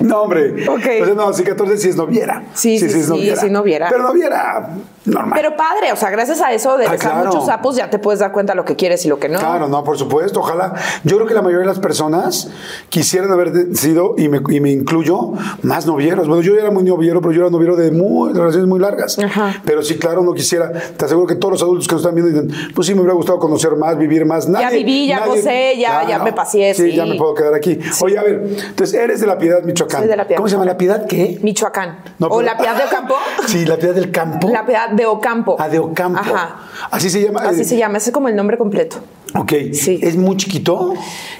No, 0.00 0.22
hombre. 0.22 0.68
Ok. 0.68 0.82
Sea, 0.82 1.14
no, 1.14 1.32
sí, 1.32 1.44
14 1.44 1.76
sí 1.78 1.88
es 1.90 1.96
noviera. 1.96 2.44
Sí, 2.54 2.78
sí, 2.78 2.88
sí, 2.88 3.02
sí, 3.02 3.50
noviera. 3.50 3.88
Pero 3.88 4.02
noviera 4.02 4.70
normal. 5.04 5.32
Pero 5.40 5.56
padre, 5.56 5.92
o 5.92 5.96
sea, 5.96 6.10
gracias 6.10 6.40
a 6.40 6.52
eso 6.52 6.76
de 6.78 6.86
Ah, 6.86 6.96
claro. 6.96 7.26
muchos 7.26 7.46
sapos 7.46 7.76
ya 7.76 7.90
te 7.90 7.98
puedes 7.98 8.20
dar 8.20 8.32
cuenta 8.32 8.54
lo 8.54 8.64
que 8.64 8.76
quieres 8.76 9.04
y 9.04 9.08
lo 9.08 9.18
que 9.18 9.28
no. 9.28 9.38
Claro, 9.38 9.68
no, 9.68 9.84
por 9.84 9.98
supuesto, 9.98 10.40
ojalá. 10.40 10.74
Yo 11.04 11.16
creo 11.16 11.26
que 11.28 11.34
la 11.34 11.42
mayoría 11.42 11.60
de 11.60 11.66
las 11.66 11.78
personas 11.80 12.50
quisieran 12.88 13.30
haber 13.32 13.74
sido, 13.76 14.14
y 14.18 14.28
me, 14.28 14.40
y 14.48 14.60
me 14.60 14.70
incluyo, 14.70 15.32
más 15.62 15.86
novieros. 15.86 16.26
Bueno, 16.28 16.42
yo 16.42 16.54
era 16.56 16.70
muy 16.70 16.84
noviero, 16.84 17.20
pero 17.20 17.32
yo 17.32 17.42
era 17.42 17.50
noviero 17.50 17.76
de, 17.76 17.90
muy, 17.90 18.32
relaciones 18.32 18.68
muy 18.68 18.80
largas. 18.80 19.18
Ajá. 19.18 19.60
Pero 19.64 19.82
sí, 19.82 19.98
claro, 19.98 20.22
no 20.22 20.32
quisiera. 20.34 20.70
Te 20.72 21.04
aseguro 21.04 21.26
que 21.26 21.34
todos 21.36 21.52
los 21.52 21.62
adultos 21.62 21.86
que 21.88 21.94
nos 21.94 22.02
están 22.02 22.14
viendo 22.14 22.42
dicen, 22.42 22.72
pues 22.74 22.86
sí, 22.86 22.94
me 22.94 23.00
hubiera 23.00 23.14
gustado 23.14 23.38
conocer 23.38 23.76
más, 23.76 23.96
vivir 23.98 24.24
más. 24.24 24.48
Nadie, 24.48 24.78
viví, 24.78 25.06
ya 25.08 25.20
nadie- 25.20 25.28
gocé, 25.36 25.74
ya- 25.78 26.08
ya 26.08 26.18
me 26.20 26.32
paseé, 26.32 26.74
Sí, 26.74 26.90
sí. 26.90 26.96
ya 26.96 27.06
me 27.06 27.14
puedo 27.16 27.34
quedar 27.34 27.54
aquí. 27.54 27.78
Oye, 28.02 28.18
a 28.18 28.22
ver, 28.22 28.42
entonces 28.68 28.94
eres 28.94 29.20
de 29.20 29.26
La 29.26 29.38
Piedad, 29.42 29.62
Michoacán. 29.62 30.00
Soy 30.00 30.08
de 30.08 30.16
La 30.16 30.24
Piedad, 30.24 30.36
¿Cómo 30.38 30.48
se 30.48 30.52
llama 30.54 30.64
La 30.64 30.76
Piedad? 30.78 31.06
¿Qué? 31.06 31.38
Michoacán. 31.42 31.98
No, 32.18 32.26
o 32.28 32.38
pero- 32.38 32.42
la 32.42 32.56
piedad 32.56 32.76
de 32.76 32.84
Ocampo. 32.84 33.14
Sí, 33.46 33.66
La 33.66 33.76
Piedad 33.76 33.94
del 33.94 34.10
Campo. 34.10 34.48
La 34.48 34.64
piedad 34.64 34.88
de 34.90 35.06
Ocampo. 35.06 35.56
Ah, 35.58 35.68
de 35.68 35.78
Ocampo. 35.78 36.18
Ajá. 36.20 36.56
Así 36.90 37.10
se 37.10 37.22
llama. 37.22 37.40
Así 37.40 37.60
eh, 37.62 37.64
se 37.64 37.76
llama, 37.76 37.98
ese 37.98 38.10
es 38.10 38.14
como 38.14 38.28
el 38.28 38.36
nombre 38.36 38.56
completo. 38.56 38.96
Ok. 39.34 39.52
Sí. 39.72 39.98
¿Es 40.02 40.16
muy 40.16 40.36
chiquito? 40.36 40.94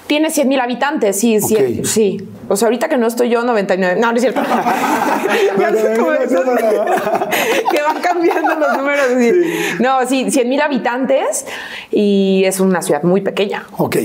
Tiene 0.07 0.29
100 0.31 0.47
mil 0.47 0.59
habitantes, 0.59 1.19
sí, 1.19 1.39
sí, 1.39 1.81
sí. 1.85 2.27
O 2.49 2.55
sea, 2.57 2.67
ahorita 2.67 2.89
que 2.89 2.97
no 2.97 3.07
estoy 3.07 3.29
yo, 3.29 3.43
99. 3.43 3.99
No, 4.01 4.09
no 4.11 4.15
es 4.15 4.21
cierto. 4.21 4.41
Ya 5.59 5.71
No, 5.71 5.77
sé 5.77 5.93
cómo 5.97 6.11
no, 6.11 6.19
que 7.71 7.81
van 7.81 8.01
cambiando 8.01 8.55
los 8.55 8.77
números. 8.77 9.05
sí. 9.17 9.31
No, 9.79 10.05
sí, 10.07 10.29
100 10.29 10.49
mil 10.49 10.61
habitantes 10.61 11.45
y 11.91 12.43
es 12.45 12.59
una 12.59 12.81
ciudad 12.81 13.03
muy 13.03 13.21
pequeña. 13.21 13.65
Ok. 13.77 13.95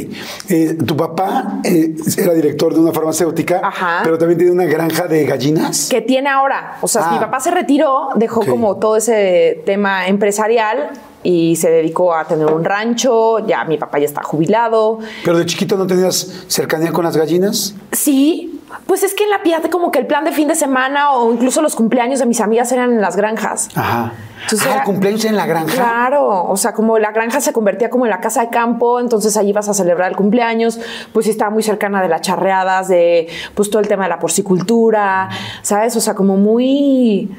Eh, 0.49 0.77
tu 0.87 0.97
papá 0.97 1.61
eh, 1.65 1.95
era 2.17 2.33
director 2.35 2.73
de 2.75 2.81
una 2.81 2.93
farmacéutica, 2.93 3.61
Ajá. 3.63 4.01
pero 4.05 4.17
también 4.19 4.39
tiene 4.39 4.53
una 4.53 4.65
granja 4.67 5.07
de 5.09 5.25
gallinas. 5.25 5.89
que 5.91 6.01
tiene 6.01 6.29
ahora. 6.29 6.79
O 6.81 6.89
sea, 6.89 7.09
Ah. 7.09 7.13
mi 7.13 7.19
papá 7.19 7.41
se 7.41 7.51
retiró, 7.51 8.11
dejó 8.17 8.45
como 8.47 8.77
todo 8.77 8.97
ese 8.97 9.63
tema 9.67 10.07
empresarial 10.09 10.91
y 11.23 11.57
se 11.57 11.71
dedicó 11.71 12.15
a 12.15 12.25
tener 12.25 12.47
un 12.47 12.65
rancho. 12.65 13.41
Ya 13.47 13.65
mi 13.65 13.77
papá 13.79 13.99
ya 13.99 14.07
está 14.07 14.23
jubilado. 14.23 14.99
Pero 15.25 15.39
de 15.39 15.47
chiquito 15.47 15.77
no 15.77 15.87
tenías 15.87 16.45
cercanía 16.49 16.93
con 16.93 17.05
las 17.05 17.17
gallinas. 17.17 17.75
Sí, 17.93 18.61
pues 18.87 19.03
es 19.03 19.15
que 19.15 19.25
en 19.25 19.31
la 19.31 19.43
piedad 19.43 19.63
como 19.71 19.91
que 19.91 19.99
el 19.99 20.07
plan 20.07 20.25
de 20.25 20.33
fin 20.33 20.47
de 20.49 20.55
semana 20.55 21.13
o 21.13 21.33
incluso 21.33 21.63
los 21.63 21.75
cumpleaños 21.75 22.19
de 22.21 22.27
mis 22.27 22.41
amigas 22.41 22.71
eran 22.73 22.93
en 22.93 23.01
las 23.01 23.17
granjas. 23.17 23.69
Ajá. 23.75 24.13
Entonces 24.43 24.69
ah, 24.69 24.71
era- 24.71 24.81
el 24.81 24.85
cumpleaños 24.87 25.25
en 25.25 25.37
la 25.37 25.47
granja. 25.47 25.75
Claro, 25.75 26.45
o 26.45 26.57
sea, 26.57 26.73
como 26.73 26.99
la 26.99 27.11
granja 27.11 27.41
se 27.41 27.53
convertía 27.53 27.91
como 27.91 28.05
en 28.07 28.11
la 28.11 28.21
casa 28.21 28.43
de 28.43 28.51
campo, 28.51 29.01
entonces 29.01 29.37
allí 29.37 29.53
vas 29.53 29.69
a 29.69 29.75
celebrar 29.75 30.11
el 30.11 30.17
cumpleaños, 30.17 30.79
pues 31.13 31.25
sí 31.25 31.31
estaba 31.33 31.51
muy 31.51 31.63
cercana 31.63 32.01
de 32.01 32.09
las 32.09 32.21
charreadas, 32.21 32.89
de 32.89 33.27
pues 33.55 33.69
todo 33.69 33.81
el 33.81 33.89
tema 33.89 34.05
de 34.05 34.11
la 34.11 34.19
porcicultura, 34.21 35.29
¿sabes? 35.63 35.97
O 35.97 36.01
sea, 36.01 36.15
como 36.15 36.37
muy, 36.37 37.35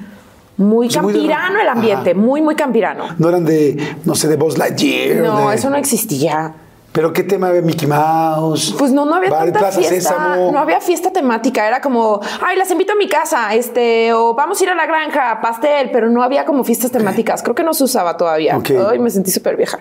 muy 0.60 0.90
campirano 0.90 1.60
el 1.60 1.68
ambiente, 1.68 2.12
Ajá. 2.12 2.20
muy, 2.20 2.42
muy 2.42 2.56
campirano. 2.56 3.06
No 3.18 3.30
eran 3.30 3.46
de, 3.46 3.96
no 4.06 4.14
sé, 4.14 4.28
de 4.28 4.36
Buzz 4.36 4.58
Lightyear. 4.58 5.24
No, 5.24 5.50
de- 5.50 5.56
eso 5.56 5.70
no 5.70 5.78
existía. 5.78 6.54
Pero 6.92 7.14
qué 7.14 7.24
tema 7.24 7.50
de 7.52 7.62
Mickey 7.62 7.88
Mouse. 7.88 8.76
Pues 8.78 8.92
no, 8.92 9.06
no 9.06 9.16
había 9.16 9.30
Bar- 9.30 9.44
tanta 9.46 9.60
Plaza 9.60 9.78
fiesta, 9.80 9.96
Sésamo. 9.96 10.52
no 10.52 10.58
había 10.60 10.82
fiesta 10.82 11.12
temática, 11.12 11.68
era 11.68 11.82
como, 11.82 12.20
ay, 12.46 12.58
las 12.58 12.72
invito 12.72 12.94
a 12.94 12.96
mi 12.96 13.08
casa, 13.08 13.54
este, 13.54 14.12
o 14.14 14.34
vamos 14.34 14.60
a 14.60 14.64
ir 14.64 14.70
a 14.72 14.76
la 14.76 14.88
granja, 14.88 15.40
pastel, 15.40 15.92
pero 15.92 16.10
no 16.10 16.24
había 16.24 16.46
como 16.46 16.64
fiestas 16.64 16.92
temáticas, 16.92 17.44
creo 17.44 17.54
que 17.54 17.64
no 17.64 17.76
se 17.76 17.84
usaba 17.84 18.18
todavía. 18.18 18.58
Ok. 18.58 18.72
Ay, 18.90 18.98
me 19.00 19.12
sentí 19.12 19.30
súper 19.30 19.56
vieja. 19.56 19.78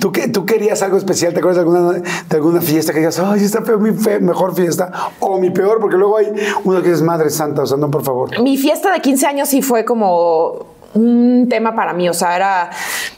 ¿Tú, 0.00 0.12
qué- 0.12 0.28
¿Tú 0.28 0.44
querías 0.44 0.82
algo 0.82 0.98
especial? 0.98 1.32
¿Te 1.32 1.38
acuerdas 1.38 1.56
de 1.64 1.70
alguna, 1.70 1.92
de 2.28 2.36
alguna 2.36 2.60
fiesta 2.60 2.92
que 2.92 2.98
digas, 2.98 3.18
ay, 3.18 3.42
esta 3.42 3.62
fue 3.62 3.78
mi 3.78 3.92
fe- 3.92 4.20
mejor 4.20 4.54
fiesta? 4.54 4.92
O 5.20 5.38
mi 5.38 5.48
peor, 5.50 5.80
porque 5.80 5.96
luego 5.96 6.18
hay 6.18 6.26
uno 6.64 6.82
que 6.82 6.90
es 6.90 7.00
Madre 7.00 7.30
Santa, 7.30 7.62
o 7.62 7.66
sea, 7.66 7.78
no, 7.78 7.90
por 7.90 8.02
favor. 8.04 8.38
Mi 8.42 8.58
fiesta 8.58 8.92
de 8.92 9.00
15 9.00 9.26
años 9.26 9.48
sí 9.48 9.62
fue 9.62 9.86
como 9.86 10.66
un 10.94 11.46
tema 11.48 11.74
para 11.74 11.92
mí, 11.92 12.08
o 12.08 12.14
sea, 12.14 12.34
era 12.34 12.70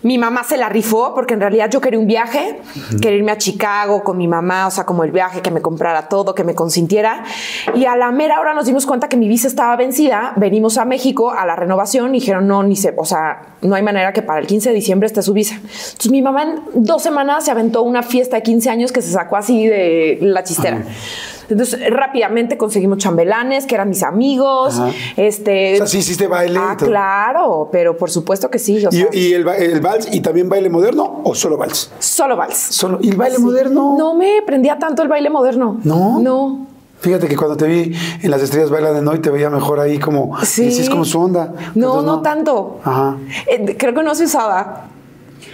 mi 0.03 0.19
mamá 0.19 0.45
se 0.45 0.57
la 0.57 0.69
rifó 0.69 1.15
porque 1.15 1.35
en 1.35 1.41
realidad 1.41 1.71
yo 1.71 1.81
quería 1.81 1.99
un 1.99 2.07
viaje, 2.07 2.61
quería 3.01 3.19
irme 3.19 3.33
a 3.33 3.39
Chicago 3.39 4.03
con 4.03 4.19
mi 4.19 4.29
mamá, 4.29 4.67
o 4.67 4.71
sea, 4.71 4.85
como 4.85 5.05
el 5.05 5.11
viaje 5.11 5.41
que 5.41 5.51
me 5.51 5.63
comprara 5.63 6.09
todo, 6.09 6.35
que 6.35 6.45
me 6.45 6.55
consintiera. 6.55 7.25
Y 7.75 7.87
a 7.87 7.97
la 7.97 8.11
mera 8.11 8.41
hora 8.41 8.53
nos 8.53 8.67
dimos 8.67 8.85
cuenta 8.85 9.09
que 9.09 9.17
mi 9.17 9.29
visa 9.29 9.47
estaba 9.47 9.77
vencida, 9.77 10.33
venimos 10.37 10.77
a 10.77 10.85
México 10.85 11.31
a 11.31 11.47
la 11.47 11.57
renovación 11.57 12.15
y 12.15 12.21
dijeron, 12.21 12.47
"No, 12.47 12.63
ni 12.63 12.77
se, 12.77 12.95
o 12.97 13.05
sea, 13.05 13.55
no 13.63 13.75
hay 13.75 13.83
manera 13.83 14.13
que 14.13 14.23
para 14.23 14.41
el 14.41 14.47
15 14.47 14.71
de 14.71 14.75
diciembre 14.75 15.07
esté 15.07 15.23
su 15.23 15.33
visa." 15.33 15.55
Entonces 15.55 16.11
mi 16.11 16.21
mamá 16.21 16.43
en 16.43 16.61
dos 16.75 17.03
semanas 17.03 17.45
se 17.45 17.51
aventó 17.51 17.83
una 17.83 18.03
fiesta 18.03 18.37
de 18.37 18.43
15 18.43 18.71
años 18.71 18.93
que 18.93 19.03
se 19.03 19.13
sacó 19.13 19.37
así 19.37 19.67
de 19.67 20.19
la 20.21 20.43
chistera. 20.43 20.83
Entonces 21.53 21.81
rápidamente 21.91 22.57
conseguimos 22.57 22.99
chambelanes 22.99 23.67
que 23.67 23.75
eran 23.75 23.89
mis 23.89 24.03
amigos, 24.03 24.79
Ajá. 24.79 24.91
este 25.17 25.75
O 25.75 25.77
sea, 25.79 25.87
sí 25.87 25.99
hiciste 25.99 26.27
baile 26.27 26.59
Ah, 26.61 26.77
claro, 26.79 27.69
pero 27.71 27.97
por 27.97 28.11
supuesto 28.11 28.51
que 28.51 28.59
sí. 28.59 28.85
O 28.85 28.89
¿Y, 28.91 28.97
sea, 28.97 29.09
y 29.13 29.33
el, 29.35 29.47
el 29.49 29.81
vals 29.81 30.09
y 30.13 30.21
también 30.21 30.49
baile 30.49 30.69
moderno 30.71 31.21
o 31.25 31.35
solo 31.35 31.57
vals? 31.57 31.91
solo 31.99 32.37
vals. 32.37 32.57
Solo, 32.57 32.99
¿Y 33.01 33.11
el 33.11 33.17
baile 33.17 33.39
moderno? 33.39 33.97
No 33.99 34.15
me 34.15 34.43
prendía 34.45 34.79
tanto 34.79 35.03
el 35.03 35.09
baile 35.09 35.31
moderno. 35.31 35.79
¿No? 35.85 36.19
No. 36.21 36.67
Fíjate 37.01 37.27
que 37.27 37.37
cuando 37.37 37.57
te 37.57 37.67
vi 37.67 37.93
en 38.23 38.31
las 38.31 38.41
estrellas 38.43 38.71
baila 38.71 38.93
de 38.93 39.03
noche 39.03 39.19
te 39.19 39.31
veía 39.31 39.51
mejor 39.51 39.81
ahí 39.81 39.99
como 39.99 40.39
Sí. 40.45 40.69
es 40.69 40.89
como 40.89 41.05
su 41.05 41.19
onda. 41.21 41.53
No, 41.75 41.87
Entonces, 41.99 42.05
no, 42.07 42.23
tanto. 42.23 42.81
Ajá. 42.85 43.17
Eh, 43.49 43.77
creo 43.79 43.93
que 43.93 44.03
no 44.05 44.15
se 44.15 44.25
usaba. 44.25 44.85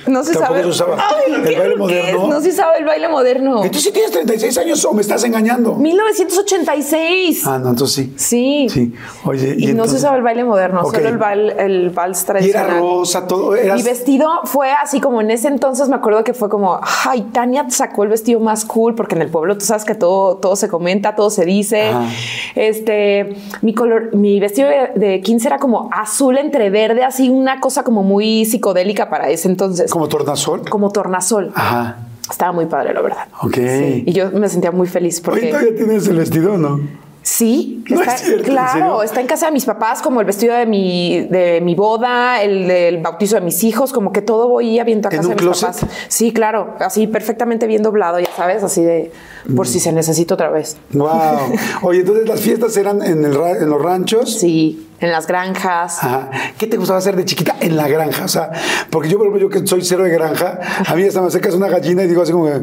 No 0.09 0.25
se 0.25 0.33
Tampoco 0.33 0.53
sabe. 0.55 0.62
se 0.62 0.69
usaba. 0.69 0.97
Ay, 0.99 1.35
¿El 1.35 1.43
¿qué 1.45 1.59
baile 1.59 1.77
moderno? 1.77 2.23
es? 2.25 2.29
No 2.29 2.41
se 2.41 2.53
sabe 2.53 2.79
el 2.79 2.85
baile 2.85 3.09
moderno. 3.09 3.57
Entonces 3.65 3.83
sí 3.83 3.93
tienes 3.93 4.11
36 4.11 4.59
años 4.59 4.85
o 4.85 4.93
me 4.93 5.03
estás 5.03 5.23
engañando. 5.25 5.75
1986. 5.77 7.47
Ah, 7.47 7.59
no, 7.59 7.71
entonces 7.71 7.95
sí. 7.95 8.12
Sí. 8.17 8.67
Sí. 8.71 8.95
Oye, 9.25 9.55
Y, 9.59 9.67
no 9.67 9.71
entonces- 9.71 9.97
se 9.97 10.03
sabe 10.03 10.19
el 10.19 10.23
baile 10.23 10.45
moderno, 10.45 10.85
solo 10.85 11.09
el, 11.09 11.19
bal- 11.19 11.55
el 11.59 11.91
vals 11.91 12.23
Y 12.23 12.27
tradicional. 12.27 12.67
era 12.71 12.79
rosa, 12.81 13.27
todo. 13.27 13.55
Eras... 13.57 13.77
Mi 13.77 13.83
vestido 13.83 14.29
fue 14.45 14.71
así 14.73 15.00
como 15.00 15.21
en 15.21 15.31
ese 15.31 15.49
entonces 15.49 15.88
me 15.88 15.97
acuerdo 15.97 16.25
que 16.25 16.35
fue 16.35 16.49
como, 16.49 16.81
ay, 17.07 17.23
Tania 17.33 17.67
sacó 17.71 18.03
el 18.05 18.09
vestido 18.11 18.41
más 18.41 18.65
cool 18.65 18.95
porque 18.95 19.15
en 19.15 19.23
el 19.23 19.29
pueblo 19.29 19.57
tú 19.59 19.65
sabes 19.65 19.85
que 19.85 19.95
todo, 19.95 20.37
todo 20.37 20.57
se 20.57 20.69
comenta, 20.69 21.15
todo 21.15 21.31
se 21.31 21.45
dice. 21.45 21.88
Ajá. 21.88 22.09
Este, 22.55 23.37
mi 23.62 23.75
color, 23.75 24.15
mi 24.15 24.41
vestido 24.41 24.69
de, 24.69 24.93
de 24.95 25.21
15 25.21 25.47
era 25.49 25.59
como 25.59 25.88
azul 25.93 26.38
entre 26.38 26.71
verde, 26.71 27.05
así 27.05 27.29
una 27.29 27.61
cosa 27.61 27.83
como 27.85 28.03
muy 28.03 28.45
psicodélica 28.45 29.09
para 29.09 29.29
ese 29.31 29.49
entonces, 29.49 29.91
como, 29.99 30.09
como 30.71 30.90
tornasol. 30.90 30.93
tornasol. 30.93 31.52
Ajá. 31.55 31.97
Estaba 32.31 32.52
muy 32.52 32.67
padre, 32.67 32.93
la 32.93 33.00
verdad. 33.00 33.26
Ok. 33.43 33.55
Sí. 33.55 34.05
Y 34.07 34.12
yo 34.12 34.31
me 34.31 34.49
sentía 34.49 34.71
muy 34.71 34.87
feliz 34.87 35.21
porque 35.21 35.47
¿todavía 35.47 35.75
tienes 35.75 36.07
el 36.09 36.17
vestido 36.17 36.59
no? 36.59 36.81
Sí, 37.23 37.85
No 37.90 38.00
está, 38.00 38.14
es 38.14 38.21
cierto, 38.23 38.45
claro, 38.45 39.02
está 39.02 39.21
en 39.21 39.26
casa 39.26 39.47
de 39.47 39.52
mis 39.52 39.67
papás, 39.67 40.00
como 40.00 40.21
el 40.21 40.26
vestido 40.26 40.55
de 40.55 40.64
mi, 40.64 41.26
de 41.26 41.61
mi 41.61 41.75
boda, 41.75 42.43
el 42.43 42.67
del 42.67 43.02
bautizo 43.02 43.35
de 43.35 43.43
mis 43.43 43.64
hijos, 43.64 43.93
como 43.93 44.12
que 44.12 44.23
todo 44.23 44.49
voy 44.49 44.78
a 44.78 44.85
viendo 44.85 45.09
a 45.09 45.12
¿En 45.12 45.19
casa 45.19 45.28
de 45.28 45.35
mis 45.35 45.43
closet? 45.43 45.73
papás. 45.73 45.87
Sí, 46.09 46.33
claro, 46.33 46.76
así 46.81 47.07
perfectamente 47.07 47.67
bien 47.67 47.83
doblado, 47.83 48.19
ya 48.19 48.31
sabes, 48.35 48.62
así 48.62 48.83
de 48.83 49.12
por 49.57 49.67
Mm. 49.67 49.71
si 49.71 49.81
se 49.81 49.93
necesita 49.93 50.35
otra 50.35 50.50
vez. 50.50 50.76
Wow. 50.93 51.09
Oye, 51.83 52.00
entonces 52.00 52.28
las 52.28 52.40
fiestas 52.40 52.76
eran 52.76 53.02
en, 53.02 53.25
el 53.25 53.35
ra- 53.35 53.57
en 53.59 53.71
los 53.71 53.81
ranchos. 53.83 54.38
Sí, 54.38 54.85
en 55.00 55.12
las 55.12 55.26
granjas. 55.28 56.02
Ajá. 56.02 56.28
¿Qué 56.59 56.67
te 56.67 56.76
gustaba 56.76 56.99
hacer 56.99 57.14
de 57.17 57.25
chiquita 57.25 57.55
en 57.61 57.76
la 57.76 57.87
granja? 57.88 58.25
O 58.25 58.28
sea, 58.28 58.50
porque 58.90 59.09
yo, 59.09 59.17
por 59.17 59.28
ejemplo, 59.28 59.49
yo 59.49 59.50
que 59.61 59.64
soy 59.67 59.83
cero 59.85 60.02
de 60.05 60.11
granja, 60.11 60.59
a 60.87 60.95
mí 60.97 61.05
hasta 61.05 61.21
me 61.21 61.28
acercas 61.28 61.55
una 61.55 61.69
gallina 61.69 62.02
y 62.02 62.09
digo 62.09 62.23
así 62.23 62.33
como, 62.33 62.47
que, 62.47 62.61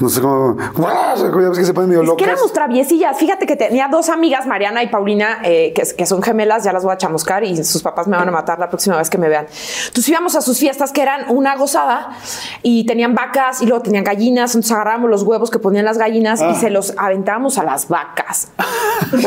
no 0.00 0.08
sé 0.08 0.20
cómo, 0.22 0.56
ya 0.78 1.48
ves 1.50 1.58
que 1.58 1.64
se 1.66 1.74
ponen 1.74 1.90
medio 1.90 2.00
Es 2.02 2.06
que 2.06 2.10
locas. 2.12 2.26
éramos 2.28 2.52
traviesillas. 2.54 3.16
Fíjate 3.18 3.46
que 3.46 3.54
tenía 3.56 3.88
dos 3.88 4.08
amigas, 4.08 4.46
Mariana 4.46 4.82
y 4.82 4.88
Paulina, 4.88 5.40
eh, 5.44 5.72
que, 5.74 5.82
que 5.96 6.06
son 6.06 6.22
gemelas, 6.22 6.64
ya 6.64 6.72
las 6.72 6.82
voy 6.84 6.92
a 6.94 6.96
chamuscar 6.96 7.44
y 7.44 7.62
sus 7.62 7.82
papás 7.82 8.08
me 8.08 8.16
van 8.16 8.26
a 8.28 8.32
matar 8.32 8.58
la 8.58 8.70
próxima 8.70 8.96
vez 8.96 9.10
que 9.10 9.18
me 9.18 9.28
vean. 9.28 9.46
Entonces 9.88 10.08
íbamos 10.08 10.34
a 10.36 10.40
sus 10.40 10.58
fiestas 10.58 10.90
que 10.90 11.02
eran 11.02 11.30
una 11.30 11.54
gozada 11.56 12.16
y 12.62 12.86
tenían 12.86 13.14
vacas 13.14 13.60
y 13.60 13.66
luego 13.66 13.82
tenían 13.82 14.04
gallinas. 14.04 14.54
Entonces 14.54 14.72
agarrábamos 14.72 15.10
los 15.10 15.22
huevos 15.22 15.50
que 15.50 15.58
ponían 15.58 15.84
las 15.84 15.98
gallinas 15.98 16.23
Ah. 16.26 16.50
y 16.52 16.54
se 16.54 16.70
los 16.70 16.94
aventábamos 16.96 17.58
a 17.58 17.64
las 17.64 17.88
vacas. 17.88 18.48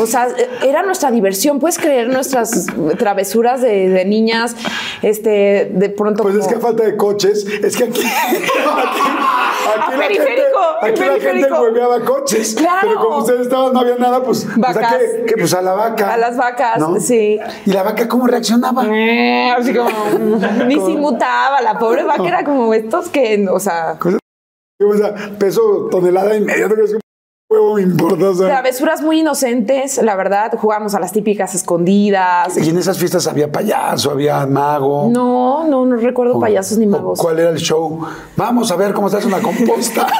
O 0.00 0.06
sea, 0.06 0.28
era 0.64 0.82
nuestra 0.82 1.10
diversión. 1.10 1.58
Puedes 1.60 1.78
creer 1.78 2.08
nuestras 2.08 2.66
travesuras 2.98 3.60
de, 3.60 3.88
de 3.88 4.04
niñas. 4.04 4.56
Este, 5.02 5.70
de 5.72 5.88
pronto. 5.90 6.22
Pues 6.22 6.36
es 6.36 6.46
que 6.46 6.56
a 6.56 6.60
falta 6.60 6.84
de 6.84 6.96
coches, 6.96 7.46
es 7.46 7.76
que 7.76 7.84
aquí. 7.84 8.00
aquí, 8.04 8.44
aquí 8.44 9.00
A 9.86 9.96
periférico, 9.96 10.60
La 10.80 10.86
gente, 10.88 11.04
aquí 11.04 11.22
la 11.24 11.32
gente 11.32 11.52
hueveaba 11.52 12.00
coches. 12.04 12.54
Claro. 12.54 12.88
Pero 12.88 13.00
como 13.00 13.18
ustedes 13.18 13.40
estaban, 13.42 13.72
no 13.72 13.80
había 13.80 13.96
nada, 13.96 14.22
pues. 14.22 14.44
pues, 14.44 14.76
¿a 14.76 14.80
Vacas. 14.80 14.96
qué? 14.98 15.24
¿Qué? 15.26 15.34
Pues 15.38 15.54
a 15.54 15.62
la 15.62 15.72
vaca. 15.72 16.12
A 16.14 16.16
las 16.16 16.36
vacas, 16.36 16.78
¿no? 16.78 17.00
sí. 17.00 17.38
¿Y 17.66 17.70
la 17.72 17.82
vaca 17.82 18.08
cómo 18.08 18.26
reaccionaba? 18.26 18.84
Eh, 18.86 19.50
Así 19.56 19.74
como 19.74 19.88
ni 20.66 20.74
se 20.74 20.90
inmutaba, 20.90 21.60
la 21.60 21.78
pobre 21.78 22.04
vaca 22.04 22.26
era 22.26 22.44
como 22.44 22.72
estos 22.74 23.08
que, 23.08 23.46
o 23.50 23.60
sea, 23.60 23.96
O 24.80 24.96
sea, 24.96 25.14
peso 25.38 25.88
tonelada 25.90 26.36
y 26.36 26.40
medio. 26.40 26.68
¿no? 26.68 26.74
huevo 27.50 27.78
importa. 27.78 28.28
o 28.30 28.34
sea. 28.34 28.46
Travesuras 28.46 29.00
muy 29.02 29.20
inocentes, 29.20 30.00
la 30.02 30.14
verdad. 30.16 30.52
Jugábamos 30.58 30.94
a 30.94 31.00
las 31.00 31.12
típicas 31.12 31.54
escondidas. 31.54 32.56
Y 32.58 32.68
en 32.70 32.78
esas 32.78 32.98
fiestas 32.98 33.26
había 33.26 33.50
payaso, 33.50 34.10
había 34.10 34.46
mago. 34.46 35.08
No, 35.10 35.66
no, 35.66 35.86
no 35.86 35.96
recuerdo 35.96 36.36
O- 36.36 36.40
payasos 36.40 36.78
ni 36.78 36.86
magos. 36.86 37.18
¿Cuál 37.18 37.38
era 37.40 37.50
el 37.50 37.56
show? 37.58 38.00
Vamos 38.36 38.70
a 38.70 38.76
ver 38.76 38.92
cómo 38.92 39.08
se 39.08 39.16
hace 39.16 39.26
una 39.26 39.40
composta. 39.40 40.06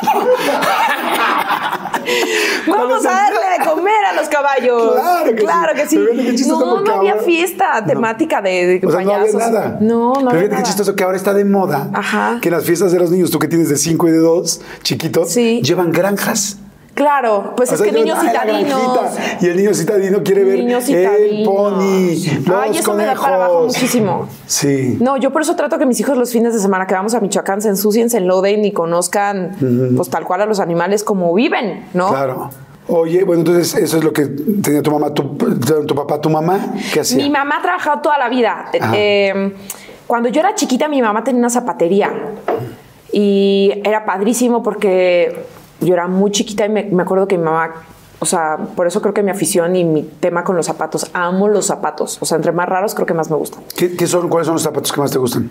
Vamos 2.67 3.05
a 3.07 3.11
darle 3.11 3.41
de 3.59 3.65
comer 3.71 4.05
a 4.11 4.15
los 4.15 4.29
caballos. 4.29 4.93
Claro 4.95 5.25
que 5.31 5.35
Claro 5.37 5.73
sí. 5.75 5.81
que 5.83 5.89
sí. 5.89 5.97
Pero 5.99 6.37
qué 6.37 6.45
No, 6.49 6.81
no 6.81 6.95
había 6.95 7.13
ahora- 7.13 7.25
fiesta 7.25 7.85
temática 7.87 8.41
de, 8.43 8.79
de 8.81 8.87
O 8.87 8.91
sea, 8.91 9.01
no 9.03 9.11
payasos. 9.13 9.35
había 9.43 9.47
nada. 9.61 9.79
No, 9.81 10.13
no 10.15 10.29
Pero 10.31 10.41
fíjate 10.43 10.57
qué 10.57 10.63
chistoso 10.63 10.95
que 10.97 11.05
ahora 11.05 11.17
está 11.17 11.35
de 11.35 11.45
moda. 11.45 11.89
Ajá. 11.93 12.39
Que 12.41 12.49
en 12.49 12.55
las 12.55 12.65
fiestas 12.65 12.93
de 12.93 12.99
los 12.99 13.11
niños, 13.11 13.31
tú 13.31 13.39
que 13.39 13.49
tienes 13.49 13.69
de 13.69 13.77
5 13.77 14.09
y 14.09 14.11
de 14.13 14.19
2, 14.19 14.61
chiquitos, 14.83 15.31
Sí. 15.31 15.61
llevan 15.63 15.93
granjas. 15.93 16.59
Claro, 16.99 17.53
pues 17.57 17.71
O 17.71 17.75
es 17.75 17.79
sea, 17.81 17.85
que 17.87 17.93
llevan, 17.93 18.05
niños 18.07 18.19
"Ay, 18.21 18.27
la 18.27 18.33
citadinos. 18.43 18.97
granjita", 19.01 19.37
Y 19.41 19.47
el 19.51 19.57
niño 19.57 19.73
citadino 19.73 20.23
quiere 20.25 20.43
ver 20.43 20.59
Niños 20.59 20.89
el 20.89 21.45
pony, 21.45 22.17
los 22.45 22.57
Ay, 22.61 22.77
eso 22.77 22.95
me 22.95 23.05
da 23.05 23.13
conejos. 23.15 23.21
para 23.25 23.35
abajo 23.37 23.63
muchísimo. 23.67 24.29
Sí. 24.47 24.99
No, 25.01 25.17
yo 25.17 25.31
por 25.33 25.43
eso 25.43 25.55
trato 25.55 25.79
que 25.79 25.87
mis 25.87 26.01
hijos 26.01 26.19
los 26.19 26.33
fines 26.33 26.55
de 26.55 26.59
semana 26.59 26.89
que 26.89 26.95
vamos 26.95 27.15
a 27.15 27.21
Michoacán 27.21 27.63
se 27.63 27.69
ensucien, 27.69 28.11
se 28.11 28.17
enloden 28.19 28.65
y 28.65 28.73
conozcan 28.73 29.55
pues 29.97 30.11
tal 30.11 30.25
cual 30.25 30.41
a 30.41 30.47
los 30.47 30.59
animales 30.59 31.05
como 31.05 31.33
viven, 31.35 31.87
¿no? 31.95 32.09
Claro. 32.09 32.51
Oye, 32.89 33.23
bueno, 33.23 33.43
entonces 33.43 33.77
eso 33.77 33.99
es 33.99 34.03
lo 34.03 34.13
que 34.13 34.27
tenía 34.27 34.83
tu 34.83 34.91
mamá, 34.91 35.15
tu, 35.15 35.37
tu 35.87 35.95
papá, 35.95 36.21
tu 36.21 36.31
mamá. 36.31 36.75
¿Qué 36.93 36.99
hacía? 36.99 37.19
Mi 37.23 37.31
mamá 37.31 37.59
ha 37.59 37.63
trabajado 37.63 38.01
toda 38.01 38.19
la 38.19 38.29
vida. 38.29 38.71
Eh, 38.93 39.55
cuando 40.09 40.31
yo 40.31 40.41
era 40.41 40.57
chiquita, 40.57 40.89
mi 40.89 41.01
mamá 41.01 41.23
tenía 41.23 41.39
una 41.39 41.51
zapatería 41.51 42.11
y 43.13 43.73
era 43.85 44.05
padrísimo 44.05 44.65
porque 44.65 45.45
yo 45.81 45.95
era 45.95 46.09
muy 46.09 46.31
chiquita 46.31 46.67
y 46.67 46.69
me, 46.69 46.85
me 46.85 47.03
acuerdo 47.03 47.29
que 47.29 47.39
mi 47.39 47.45
mamá, 47.45 47.75
o 48.19 48.27
sea, 48.27 48.59
por 48.77 48.87
eso 48.87 49.01
creo 49.01 49.15
que 49.15 49.23
mi 49.23 49.31
afición 49.31 49.77
y 49.77 49.85
mi 49.85 50.03
tema 50.03 50.45
con 50.45 50.57
los 50.57 50.67
zapatos, 50.67 51.11
amo 51.13 51.49
los 51.49 51.67
zapatos. 51.67 52.19
O 52.21 52.27
sea, 52.27 52.37
entre 52.37 52.53
más 52.53 52.69
raros, 52.69 52.95
creo 52.95 53.07
que 53.07 53.15
más 53.15 53.31
me 53.31 53.37
gustan. 53.37 53.63
¿Qué, 53.77 53.97
qué 53.97 54.07
son, 54.07 54.29
¿Cuáles 54.29 54.47
son 54.47 54.55
los 54.55 54.63
zapatos 54.63 54.93
que 54.93 55.01
más 55.01 55.11
te 55.11 55.19
gustan? 55.19 55.51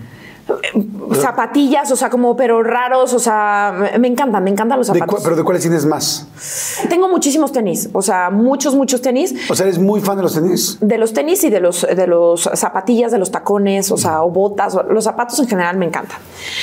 Zapatillas, 1.14 1.92
o 1.92 1.96
sea, 1.96 2.10
como 2.10 2.36
pero 2.36 2.64
raros, 2.64 3.14
o 3.14 3.20
sea, 3.20 3.92
me, 4.00 4.08
encantan, 4.08 4.44
me 4.44 4.50
encantan 4.50 4.78
los 4.78 4.88
¿De 4.88 5.00
zapatos. 5.00 5.24
¿Pero 5.24 5.36
de 5.36 5.44
cuáles 5.44 5.62
tienes 5.62 5.86
más? 5.86 6.28
Tengo 6.90 7.08
muchísimos 7.10 7.52
tenis, 7.52 7.90
o 7.94 8.02
sea, 8.02 8.30
muchos, 8.30 8.76
muchos 8.76 9.02
tenis. 9.02 9.34
O 9.50 9.56
sea, 9.56 9.66
¿eres 9.66 9.80
muy 9.80 10.02
fan 10.02 10.18
de 10.18 10.24
los 10.24 10.34
tenis? 10.34 10.78
De 10.82 10.98
los 10.98 11.14
tenis 11.14 11.44
y 11.44 11.50
de 11.50 11.60
los, 11.60 11.82
de 11.82 12.08
los 12.08 12.50
zapatillas, 12.54 13.12
de 13.12 13.18
los 13.18 13.32
tacones, 13.32 13.92
o 13.92 13.98
sea, 13.98 14.22
o 14.24 14.30
botas, 14.30 14.76
o- 14.76 14.84
los 14.84 15.04
zapatos 15.04 15.40
en 15.40 15.48
general 15.48 15.78
me 15.78 15.86
encantan. 15.86 16.18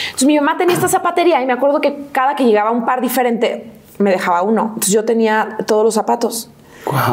Entonces 0.06 0.26
mi 0.26 0.36
mamá 0.36 0.56
tenía 0.56 0.74
esta 0.74 0.88
zapatería 0.88 1.42
y 1.42 1.46
me 1.46 1.52
acuerdo 1.52 1.80
que 1.80 2.06
cada 2.12 2.36
que 2.36 2.44
llegaba 2.44 2.70
un 2.70 2.84
par 2.84 3.00
diferente 3.00 3.70
me 3.98 4.10
dejaba 4.10 4.42
uno. 4.42 4.62
Entonces 4.68 4.92
yo 4.92 5.04
tenía 5.04 5.56
todos 5.66 5.84
los 5.84 5.94
zapatos. 5.94 6.50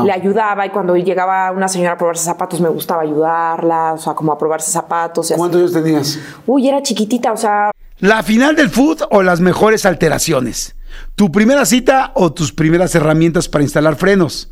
Le 0.04 0.12
ayudaba 0.12 0.66
y 0.66 0.70
cuando 0.70 0.96
llegaba 0.96 1.52
una 1.52 1.68
señora 1.68 1.94
a 1.94 1.98
probarse 1.98 2.26
zapatos 2.26 2.60
me 2.60 2.70
gustaba 2.70 3.04
ayudarla, 3.04 3.94
o 3.94 3.98
sea, 3.98 4.14
como 4.14 4.32
a 4.32 4.38
probarse 4.38 4.72
zapatos. 4.72 5.30
Y 5.30 5.34
así. 5.34 5.40
¿Cuántos 5.40 5.62
años 5.62 5.74
tenías? 5.74 6.20
Uy, 6.46 6.68
era 6.68 6.82
chiquitita, 6.82 7.32
o 7.32 7.38
sea, 7.38 7.72
La 8.00 8.24
final 8.24 8.56
del 8.56 8.70
food 8.70 9.04
o 9.12 9.22
las 9.22 9.40
mejores 9.40 9.86
alteraciones. 9.86 10.76
Tu 11.16 11.32
primera 11.32 11.66
cita 11.66 12.12
o 12.16 12.34
tus 12.34 12.52
primeras 12.52 12.96
herramientas 12.96 13.48
para 13.48 13.64
instalar 13.64 13.96
frenos. 13.96 14.52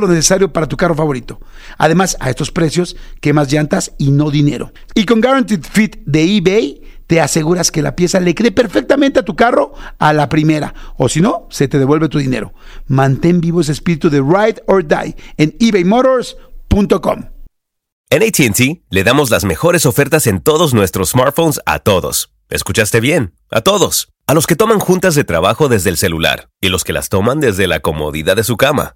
lo 0.01 0.07
necesario 0.07 0.51
para 0.51 0.67
tu 0.67 0.75
carro 0.75 0.95
favorito. 0.95 1.39
Además, 1.77 2.17
a 2.19 2.29
estos 2.29 2.51
precios, 2.51 2.95
quemas 3.21 3.51
llantas 3.51 3.93
y 3.97 4.11
no 4.11 4.31
dinero. 4.31 4.73
Y 4.95 5.05
con 5.05 5.21
Guaranteed 5.21 5.63
Fit 5.63 5.97
de 6.05 6.37
eBay, 6.37 6.81
te 7.07 7.19
aseguras 7.19 7.71
que 7.71 7.81
la 7.81 7.95
pieza 7.95 8.19
le 8.21 8.33
quede 8.33 8.51
perfectamente 8.51 9.19
a 9.19 9.25
tu 9.25 9.35
carro 9.35 9.73
a 9.99 10.13
la 10.13 10.29
primera, 10.29 10.73
o 10.97 11.09
si 11.09 11.19
no, 11.19 11.45
se 11.49 11.67
te 11.67 11.77
devuelve 11.77 12.07
tu 12.07 12.19
dinero. 12.19 12.53
Mantén 12.87 13.41
vivo 13.41 13.59
ese 13.59 13.73
espíritu 13.73 14.09
de 14.09 14.21
ride 14.21 14.63
or 14.65 14.81
die 14.87 15.15
en 15.35 15.53
ebaymotors.com. 15.59 17.25
En 18.09 18.23
ATT 18.23 18.83
le 18.89 19.03
damos 19.03 19.29
las 19.29 19.43
mejores 19.43 19.85
ofertas 19.85 20.25
en 20.27 20.41
todos 20.41 20.73
nuestros 20.73 21.09
smartphones 21.09 21.59
a 21.65 21.79
todos. 21.79 22.31
¿Escuchaste 22.49 22.99
bien? 22.99 23.33
A 23.49 23.59
todos. 23.59 24.09
A 24.25 24.33
los 24.33 24.47
que 24.47 24.55
toman 24.55 24.79
juntas 24.79 25.15
de 25.15 25.25
trabajo 25.25 25.67
desde 25.67 25.89
el 25.89 25.97
celular 25.97 26.49
y 26.61 26.69
los 26.69 26.85
que 26.85 26.93
las 26.93 27.09
toman 27.09 27.41
desde 27.41 27.67
la 27.67 27.81
comodidad 27.81 28.37
de 28.37 28.45
su 28.45 28.55
cama. 28.55 28.95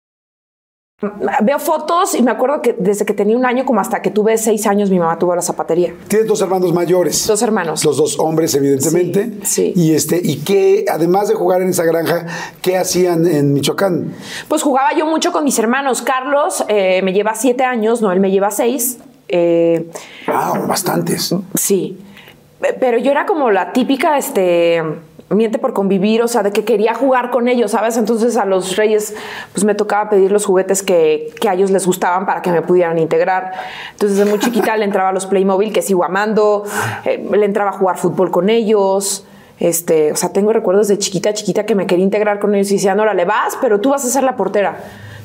Veo 1.41 1.57
fotos 1.59 2.13
y 2.15 2.21
me 2.21 2.31
acuerdo 2.31 2.61
que 2.61 2.75
desde 2.77 3.05
que 3.05 3.13
tenía 3.13 3.35
un 3.35 3.45
año 3.45 3.65
como 3.65 3.79
hasta 3.81 4.01
que 4.01 4.11
tuve 4.11 4.37
seis 4.37 4.67
años 4.67 4.89
mi 4.89 4.99
mamá 4.99 5.17
tuvo 5.17 5.35
la 5.35 5.41
zapatería. 5.41 5.93
Tienes 6.07 6.27
dos 6.27 6.41
hermanos 6.41 6.71
mayores. 6.73 7.25
Dos 7.27 7.41
hermanos. 7.41 7.83
Los 7.83 7.97
dos 7.97 8.19
hombres, 8.19 8.53
evidentemente. 8.55 9.31
Sí, 9.43 9.73
sí. 9.73 9.73
Y 9.75 9.93
este, 9.95 10.21
y 10.23 10.37
qué, 10.37 10.85
además 10.91 11.27
de 11.27 11.35
jugar 11.35 11.61
en 11.61 11.69
esa 11.69 11.83
granja, 11.83 12.25
¿qué 12.61 12.77
hacían 12.77 13.25
en 13.25 13.53
Michoacán? 13.53 14.13
Pues 14.47 14.61
jugaba 14.61 14.89
yo 14.97 15.05
mucho 15.05 15.31
con 15.31 15.43
mis 15.43 15.57
hermanos. 15.59 16.01
Carlos 16.01 16.63
eh, 16.67 17.01
me 17.03 17.13
lleva 17.13 17.33
siete 17.35 17.63
años, 17.63 18.01
no, 18.01 18.11
él 18.11 18.19
me 18.19 18.29
lleva 18.31 18.51
seis. 18.51 18.97
Eh, 19.27 19.89
Ah, 20.27 20.53
bastantes. 20.67 21.33
sí, 21.55 21.97
Pe- 22.59 22.73
pero 22.79 22.97
yo 22.99 23.09
era 23.11 23.25
como 23.25 23.49
la 23.49 23.71
típica, 23.73 24.17
este, 24.17 24.83
miente 25.35 25.59
por 25.59 25.73
convivir, 25.73 26.21
o 26.21 26.27
sea, 26.27 26.43
de 26.43 26.51
que 26.51 26.63
quería 26.63 26.93
jugar 26.93 27.31
con 27.31 27.47
ellos, 27.47 27.71
¿sabes? 27.71 27.97
Entonces 27.97 28.37
a 28.37 28.45
los 28.45 28.75
reyes, 28.75 29.15
pues 29.53 29.63
me 29.63 29.75
tocaba 29.75 30.09
pedir 30.09 30.31
los 30.31 30.45
juguetes 30.45 30.83
que, 30.83 31.33
que 31.39 31.49
a 31.49 31.53
ellos 31.53 31.71
les 31.71 31.85
gustaban 31.85 32.25
para 32.25 32.41
que 32.41 32.51
me 32.51 32.61
pudieran 32.61 32.97
integrar. 32.97 33.51
Entonces 33.91 34.17
desde 34.17 34.29
muy 34.29 34.39
chiquita 34.39 34.75
le 34.77 34.85
entraba 34.85 35.09
a 35.09 35.13
los 35.13 35.25
Playmobil, 35.25 35.73
que 35.73 35.81
sigo 35.81 36.03
amando, 36.03 36.63
eh, 37.05 37.25
le 37.31 37.45
entraba 37.45 37.71
a 37.71 37.73
jugar 37.73 37.97
fútbol 37.97 38.31
con 38.31 38.49
ellos. 38.49 39.25
Este, 39.59 40.11
o 40.11 40.15
sea, 40.15 40.33
tengo 40.33 40.51
recuerdos 40.51 40.87
de 40.87 40.97
chiquita, 40.97 41.33
chiquita 41.33 41.65
que 41.65 41.75
me 41.75 41.85
quería 41.85 42.03
integrar 42.03 42.39
con 42.39 42.55
ellos 42.55 42.71
y 42.71 42.75
decían, 42.75 42.99
órale, 42.99 43.25
vas, 43.25 43.57
pero 43.61 43.79
tú 43.79 43.91
vas 43.91 44.03
a 44.03 44.09
ser 44.09 44.23
la 44.23 44.35
portera. 44.35 44.79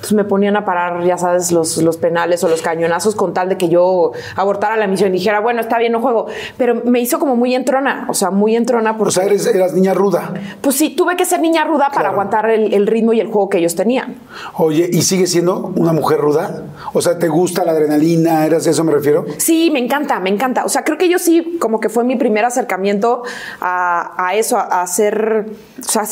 Entonces 0.07 0.25
me 0.25 0.29
ponían 0.29 0.55
a 0.55 0.64
parar, 0.64 1.03
ya 1.03 1.19
sabes, 1.19 1.51
los, 1.51 1.79
los 1.79 1.97
penales 1.97 2.45
o 2.45 2.49
los 2.49 2.62
cañonazos 2.62 3.16
con 3.16 3.35
tal 3.35 3.49
de 3.49 3.59
que 3.59 3.69
yo 3.69 4.12
abortara 4.37 4.77
la 4.77 4.87
misión 4.87 5.11
y 5.11 5.19
dijera, 5.19 5.40
bueno, 5.40 5.61
está 5.61 5.79
bien, 5.79 5.90
no 5.90 6.01
juego. 6.01 6.27
Pero 6.57 6.83
me 6.85 7.01
hizo 7.01 7.19
como 7.19 7.35
muy 7.35 7.57
entrona, 7.57 8.07
o 8.09 8.14
sea, 8.14 8.31
muy 8.31 8.55
entrona 8.55 8.97
porque... 8.97 9.09
O 9.09 9.11
sea, 9.11 9.25
eres, 9.25 9.45
eras 9.47 9.73
niña 9.73 9.95
ruda. 9.95 10.33
Pues 10.61 10.77
sí, 10.77 10.90
tuve 10.90 11.16
que 11.16 11.25
ser 11.25 11.40
niña 11.40 11.64
ruda 11.64 11.90
para 11.92 12.11
aguantar 12.11 12.49
el, 12.51 12.73
el 12.73 12.87
ritmo 12.87 13.14
y 13.14 13.21
el 13.21 13.27
juego 13.27 13.49
que 13.49 13.59
ellos 13.59 13.75
tenían. 13.75 14.14
Oye, 14.55 14.88
¿y 14.92 15.03
sigues 15.03 15.33
siendo 15.33 15.73
una 15.75 15.92
mujer 15.92 16.21
ruda? 16.21 16.62
O 16.92 17.03
sea, 17.03 17.19
¿te 17.19 17.27
gusta 17.27 17.64
la 17.64 17.73
adrenalina? 17.73 18.47
¿Eras 18.47 18.64
eso 18.69 18.85
me 18.85 18.92
refiero? 18.92 19.25
Sí, 19.38 19.71
me 19.73 19.81
encanta, 19.81 20.21
me 20.21 20.31
encanta. 20.31 20.64
O 20.64 20.69
sea, 20.69 20.85
creo 20.85 20.99
que 20.99 21.09
yo 21.09 21.19
sí, 21.19 21.59
como 21.61 21.81
que 21.81 21.88
fue 21.88 22.05
mi 22.05 22.14
primer 22.14 22.45
acercamiento 22.45 23.25
a, 23.61 24.25
a 24.25 24.37
eso, 24.37 24.57
a, 24.57 24.62
a 24.62 24.83
hacer, 24.83 25.47
o 25.81 25.83
sea, 25.83 26.05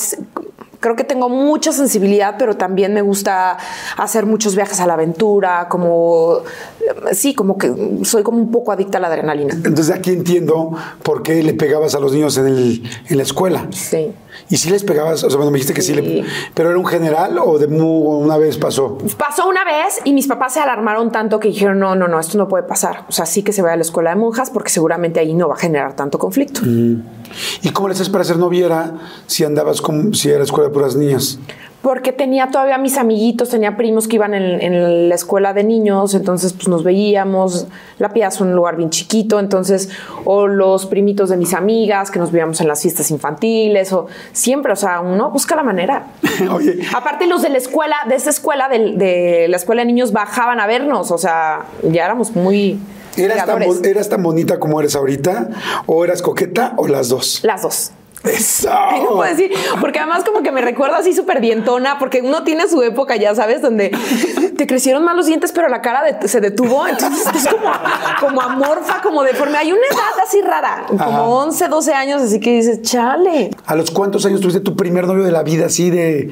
creo 0.85 0.97
que 0.97 1.05
tengo 1.05 1.31
mucha 1.31 1.73
sensibilidad, 1.73 2.35
pero 2.39 2.59
también 2.59 2.93
me 2.93 3.01
gusta 3.01 3.57
hacer 3.97 4.27
muchos 4.27 4.55
viajes 4.55 4.81
a 4.81 4.87
la 4.87 4.93
aventura, 4.93 5.67
como, 5.71 6.41
sí, 7.13 7.35
como 7.35 7.57
que 7.57 7.73
soy 8.03 8.23
como 8.23 8.37
un 8.37 8.51
poco 8.51 8.71
adicta 8.71 8.99
a 8.99 9.01
la 9.01 9.07
adrenalina. 9.09 9.55
Entonces 9.55 9.89
aquí 9.91 10.11
entiendo 10.11 10.73
por 11.03 11.23
qué 11.23 11.43
le 11.43 11.55
pegabas 11.55 11.95
a 11.95 12.01
los 12.01 12.13
niños 12.13 12.37
en, 12.37 12.49
el, 12.49 12.83
en 13.09 13.17
la 13.17 13.23
escuela. 13.23 13.67
Sí. 13.71 14.13
¿Y 14.51 14.59
si 14.59 14.69
les 14.69 14.85
pegabas? 14.85 15.25
O 15.25 15.31
sea, 15.31 15.39
bueno, 15.39 15.51
me 15.53 15.57
dijiste 15.57 15.73
que 15.73 15.81
sí, 15.81 15.95
Sí. 15.95 16.01
le, 16.03 16.25
pero 16.53 16.69
era 16.69 16.79
un 16.79 16.85
general 16.85 17.39
o 17.39 17.59
de 17.59 17.67
una 17.67 18.37
vez 18.37 18.59
pasó. 18.59 18.99
Pasó 19.17 19.49
una 19.49 19.65
vez 19.65 20.03
y 20.05 20.13
mis 20.13 20.27
papás 20.27 20.53
se 20.53 20.61
alarmaron 20.61 21.11
tanto 21.11 21.41
que 21.41 21.49
dijeron, 21.49 21.79
no, 21.79 21.97
no, 21.97 22.09
no, 22.09 22.21
esto 22.21 22.37
no 22.37 22.47
puede 22.47 22.65
pasar. 22.65 23.07
O 23.09 23.13
sea, 23.13 23.25
sí 23.25 23.43
que 23.43 23.53
se 23.55 23.63
vaya 23.63 23.73
a 23.73 23.77
la 23.77 23.83
escuela 23.83 24.11
de 24.11 24.17
monjas 24.17 24.51
porque 24.51 24.69
seguramente 24.69 25.19
ahí 25.19 25.33
no 25.33 25.49
va 25.49 25.55
a 25.55 25.59
generar 25.59 25.97
tanto 25.97 26.19
conflicto. 26.19 26.61
¿Y 27.63 27.71
cómo 27.71 27.89
le 27.89 27.95
haces 27.95 28.09
para 28.09 28.25
ser 28.25 28.39
noviera 28.39 28.95
si 29.27 29.45
andabas 29.45 29.81
con, 29.81 30.15
si 30.15 30.31
era 30.31 30.45
escuela 30.45 30.69
de 30.69 30.75
puras 30.75 30.97
niñas? 30.97 31.39
porque 31.85 32.13
tenía 32.13 32.51
todavía 32.51 32.79
mis 32.79 32.97
amiguitos, 32.97 33.51
tenía 33.51 33.77
primos 33.77 34.09
que 34.09 34.17
iban 34.17 34.33
en, 34.33 34.63
en 34.63 35.11
la 35.11 35.15
escuela 35.15 35.53
de 35.53 35.65
niños, 35.65 36.15
entonces 36.15 36.55
pues 36.55 36.67
nos 36.67 36.83
veíamos, 36.83 37.67
La 37.99 38.09
Piedad 38.09 38.33
es 38.33 38.41
un 38.41 38.55
lugar 38.55 38.77
bien 38.77 38.89
chiquito, 38.89 39.39
entonces, 39.39 39.91
o 40.25 40.47
los 40.47 40.87
primitos 40.87 41.29
de 41.29 41.37
mis 41.37 41.53
amigas, 41.53 42.11
que 42.11 42.19
nos 42.19 42.33
veíamos 42.33 42.63
en 42.63 42.69
las 42.69 42.81
fiestas 42.81 43.11
infantiles, 43.11 43.93
o 43.93 44.07
siempre, 44.33 44.73
o 44.73 44.77
sea, 44.77 45.03
uno 45.03 45.31
busca 45.31 45.55
la 45.57 45.63
manera. 45.63 46.07
Oye, 46.51 46.79
Aparte 46.97 47.27
los 47.27 47.43
de 47.43 47.51
la 47.51 47.59
escuela, 47.59 47.97
de 48.09 48.15
esa 48.15 48.31
escuela, 48.31 48.71
de, 48.71 48.95
de 48.97 49.47
la 49.49 49.57
escuela 49.59 49.83
de 49.83 49.87
niños, 49.87 50.11
bajaban 50.11 50.61
a 50.61 50.67
vernos, 50.67 51.11
o 51.11 51.19
sea, 51.19 51.67
ya 51.83 52.07
éramos 52.07 52.35
muy... 52.35 52.81
¿eras 53.17 53.39
tan, 53.47 53.59
ligadores. 53.59 53.81
bo- 53.83 53.89
¿eras 53.89 54.09
tan 54.09 54.23
bonita 54.23 54.59
como 54.59 54.81
eres 54.81 54.95
ahorita? 54.97 55.49
¿O 55.87 56.05
eras 56.05 56.23
coqueta 56.23 56.75
o 56.77 56.87
las 56.89 57.09
dos? 57.09 57.41
Las 57.45 57.63
dos. 57.63 57.93
¡Eso! 58.25 58.71
Ay, 58.73 59.03
no 59.03 59.09
puedo 59.17 59.23
decir, 59.31 59.53
porque 59.81 59.99
además 59.99 60.25
como 60.25 60.43
que 60.43 60.51
me 60.51 60.63
recuerdo 60.63 60.97
así 60.97 61.13
súper 61.13 61.43
dientona, 61.43 61.99
porque 61.99 62.23
uno 62.23 62.43
tiene 62.43 62.67
su 62.69 62.83
época, 62.83 63.17
ya 63.17 63.35
sabes, 63.35 63.61
donde 63.61 63.91
te 64.57 64.67
crecieron 64.67 65.05
más 65.05 65.15
los 65.15 65.27
dientes, 65.27 65.53
pero 65.53 65.69
la 65.69 65.83
cara 65.83 66.03
de- 66.03 66.27
se 66.27 66.41
detuvo, 66.41 66.87
entonces 66.87 67.27
es 67.35 67.47
como, 67.49 67.71
como 68.21 68.41
amorfa, 68.41 69.03
como 69.03 69.23
deforme. 69.23 69.59
Hay 69.59 69.73
una 69.73 69.83
edad 69.91 70.25
así 70.27 70.41
rara, 70.41 70.85
como 70.89 71.01
Ajá. 71.03 71.23
11, 71.23 71.69
12 71.69 71.93
años, 71.93 72.23
así 72.23 72.41
que 72.41 72.53
dices, 72.57 72.81
chale. 72.81 73.51
¿A 73.67 73.75
los 73.75 73.91
cuántos 73.91 74.25
años 74.25 74.41
tuviste 74.41 74.61
tu 74.61 74.75
primer 74.75 75.07
novio 75.07 75.23
de 75.25 75.33
la 75.33 75.43
vida 75.43 75.67
así 75.67 75.91
de... 75.91 76.31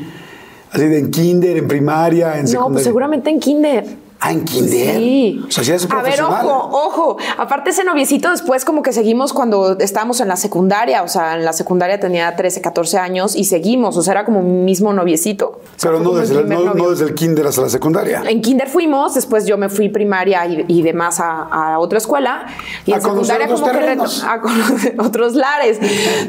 Así 0.74 0.86
de 0.86 0.98
en 1.00 1.10
kinder, 1.10 1.58
en 1.58 1.68
primaria, 1.68 2.36
en 2.38 2.44
No, 2.44 2.48
secundaria? 2.48 2.72
pues 2.72 2.84
seguramente 2.84 3.28
en 3.28 3.38
kinder. 3.40 3.84
Ah, 4.24 4.30
en 4.30 4.44
kinder. 4.44 4.96
Sí. 4.98 5.42
O 5.48 5.50
sea, 5.50 5.64
si 5.64 5.70
eres 5.70 5.88
A 5.90 6.00
ver, 6.00 6.22
ojo, 6.22 6.68
ojo. 6.72 7.16
Aparte 7.38 7.70
ese 7.70 7.82
noviecito 7.82 8.30
después 8.30 8.64
como 8.64 8.82
que 8.82 8.92
seguimos 8.92 9.32
cuando 9.32 9.76
estábamos 9.80 10.20
en 10.20 10.28
la 10.28 10.36
secundaria. 10.36 11.02
O 11.02 11.08
sea, 11.08 11.34
en 11.34 11.44
la 11.44 11.52
secundaria 11.52 11.98
tenía 11.98 12.36
13, 12.36 12.60
14 12.60 12.98
años 12.98 13.34
y 13.34 13.44
seguimos. 13.44 13.96
O 13.96 14.02
sea, 14.02 14.12
era 14.12 14.24
como 14.24 14.40
mi 14.42 14.52
mismo 14.62 14.92
noviecito. 14.92 15.46
O 15.48 15.60
sea, 15.76 15.90
Pero 15.90 16.00
no 16.04 16.12
desde, 16.12 16.38
el, 16.38 16.48
no, 16.48 16.72
no 16.74 16.90
desde 16.90 17.04
el 17.06 17.14
kinder 17.14 17.46
hasta 17.48 17.62
la 17.62 17.68
secundaria. 17.68 18.22
En 18.28 18.40
kinder 18.42 18.68
fuimos, 18.68 19.14
después 19.14 19.44
yo 19.46 19.58
me 19.58 19.68
fui 19.68 19.88
primaria 19.88 20.46
y, 20.46 20.64
y 20.68 20.82
demás 20.82 21.18
a, 21.18 21.42
a 21.72 21.78
otra 21.80 21.98
escuela. 21.98 22.46
Y 22.86 22.92
A 22.92 22.96
en 22.96 23.02
secundaria 23.02 23.48
como 23.48 23.64
que 23.64 23.70
terrenos. 23.72 24.22
reto- 24.22 24.28
a 24.30 24.40
conocer 24.40 24.94
otros 25.00 25.34
lares. 25.34 25.78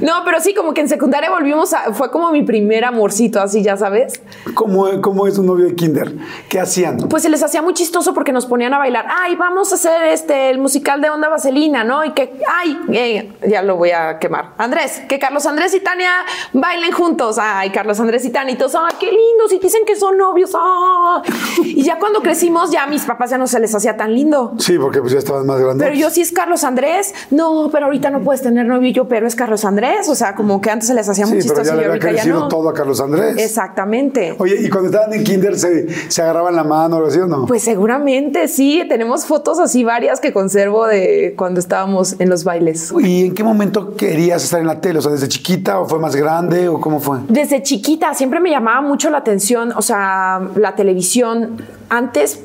No, 0.02 0.14
pero 0.26 0.40
sí, 0.42 0.56
como 0.56 0.74
que 0.74 0.82
en 0.82 0.90
secundaria 0.90 1.30
volvimos 1.30 1.74
a, 1.74 1.94
fue 1.94 2.10
como 2.10 2.32
mi 2.32 2.42
primer 2.42 2.86
amorcito, 2.86 3.40
así 3.40 3.62
ya 3.62 3.78
sabes. 3.78 4.20
¿Cómo, 4.56 4.88
¿Cómo 5.02 5.28
es 5.28 5.38
un 5.38 5.46
novio 5.46 5.66
de 5.66 5.76
kinder? 5.76 6.12
¿Qué 6.50 6.60
hacían? 6.60 6.98
Pues 7.10 7.22
se 7.22 7.30
les 7.30 7.44
hacía 7.44 7.62
muy 7.62 7.74
chistoso 7.84 8.14
porque 8.14 8.32
nos 8.32 8.46
ponían 8.46 8.74
a 8.74 8.78
bailar. 8.78 9.06
Ay, 9.10 9.36
vamos 9.36 9.72
a 9.72 9.76
hacer 9.76 10.04
este 10.08 10.50
el 10.50 10.58
musical 10.58 11.02
de 11.02 11.10
Onda 11.10 11.28
Vaselina, 11.28 11.84
¿no? 11.84 12.06
Y 12.06 12.12
que, 12.12 12.40
ay, 12.50 12.80
eh, 12.94 13.34
ya 13.48 13.62
lo 13.62 13.76
voy 13.76 13.92
a 13.92 14.20
quemar. 14.20 14.52
Andrés, 14.58 15.02
que 15.10 15.20
Carlos 15.20 15.46
Andrés 15.46 15.74
y 15.74 15.82
Tania 15.82 16.12
bailen 16.54 16.92
juntos. 16.94 17.38
Ay, 17.40 17.72
Carlos 17.72 18.00
Andrés 18.00 18.24
y 18.24 18.30
Tania 18.30 18.54
y 18.54 18.58
todos, 18.58 18.76
ay, 18.76 18.96
qué 19.00 19.08
lindos. 19.08 19.52
Y 19.52 19.60
dicen 19.60 19.82
que 19.86 19.96
son 19.98 20.18
novios. 20.18 20.52
ah. 20.56 21.22
Y 21.64 21.84
ya 21.84 22.00
cuando 22.00 22.22
crecimos, 22.22 22.72
ya 22.72 22.84
a 22.84 22.88
mis 22.88 23.04
papás 23.04 23.32
ya 23.32 23.38
no 23.38 23.48
se 23.48 23.60
les 23.60 23.74
hacía 23.76 23.98
tan 23.98 24.14
lindo. 24.14 24.54
Sí, 24.60 24.78
porque 24.80 25.02
pues 25.02 25.12
ya 25.12 25.20
estaban 25.20 25.46
más 25.46 25.60
grandes. 25.60 25.86
Pero 25.86 26.00
yo 26.00 26.10
sí 26.10 26.22
es 26.22 26.32
Carlos 26.32 26.64
Andrés. 26.64 27.14
No, 27.32 27.70
pero 27.72 27.86
ahorita 27.86 28.10
no 28.10 28.22
puedes 28.22 28.42
tener 28.42 28.66
novio. 28.66 28.88
Y 28.90 28.94
yo, 28.94 29.08
pero 29.10 29.28
es 29.28 29.36
Carlos 29.36 29.66
Andrés. 29.66 30.08
O 30.08 30.16
sea, 30.16 30.36
como 30.36 30.62
que 30.62 30.72
antes 30.72 30.88
se 30.88 30.94
les 30.94 31.08
hacía 31.10 31.26
Sí, 31.26 31.34
muy 31.34 31.42
pero 31.42 31.56
chistoso 31.56 31.70
ya 31.72 31.76
y 31.76 31.80
le 31.80 31.86
había 31.92 32.02
ya 32.02 32.10
crecido 32.10 32.40
no. 32.42 32.48
todo 32.48 32.70
a 32.70 32.74
Carlos 32.74 33.02
Andrés. 33.02 33.38
Exactamente. 33.38 34.36
Oye, 34.40 34.56
¿y 34.62 34.70
cuando 34.70 34.90
estaban 34.90 35.14
en 35.14 35.24
kinder 35.24 35.58
se, 35.60 35.88
se 36.10 36.22
agarraban 36.22 36.56
la 36.56 36.64
mano 36.64 37.04
así 37.06 37.20
o 37.20 37.28
no? 37.28 37.46
Pues 37.46 37.68
seguramente 37.74 38.48
sí, 38.50 38.84
tenemos 38.88 39.26
fotos 39.26 39.58
así 39.58 39.84
varias 39.84 40.20
que 40.20 40.32
conservo 40.32 40.86
de 40.86 41.34
cuando 41.36 41.60
estábamos 41.60 42.20
en 42.20 42.30
los 42.30 42.44
bailes. 42.44 42.94
¿Y 43.00 43.26
en 43.26 43.34
qué 43.34 43.44
momento 43.44 43.96
querías 43.96 44.44
estar 44.44 44.62
en 44.62 44.68
la 44.68 44.80
tele? 44.80 45.00
O 45.00 45.02
sea, 45.02 45.12
¿desde 45.12 45.28
chiquita 45.28 45.80
o 45.80 45.88
fue 45.88 45.98
más 45.98 46.16
grande 46.16 46.70
o 46.70 46.80
cómo 46.80 47.00
fue? 47.00 47.18
Desde 47.30 47.64
chiquita 47.64 48.14
siempre 48.14 48.40
me 48.40 48.52
llamaba 48.52 48.82
mucho 48.82 49.10
la 49.10 49.18
atención, 49.18 49.74
o 49.76 49.82
sea, 49.82 50.40
la 50.56 50.76
televisión. 50.76 51.66
Antes, 51.90 52.42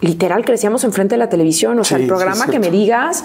literal, 0.00 0.44
crecíamos 0.44 0.84
enfrente 0.84 1.16
de 1.16 1.18
la 1.18 1.28
televisión, 1.28 1.76
o 1.80 1.82
sea, 1.82 1.96
Sí, 1.96 2.04
el 2.04 2.08
programa 2.08 2.46
que 2.46 2.60
me 2.60 2.70
digas, 2.70 3.24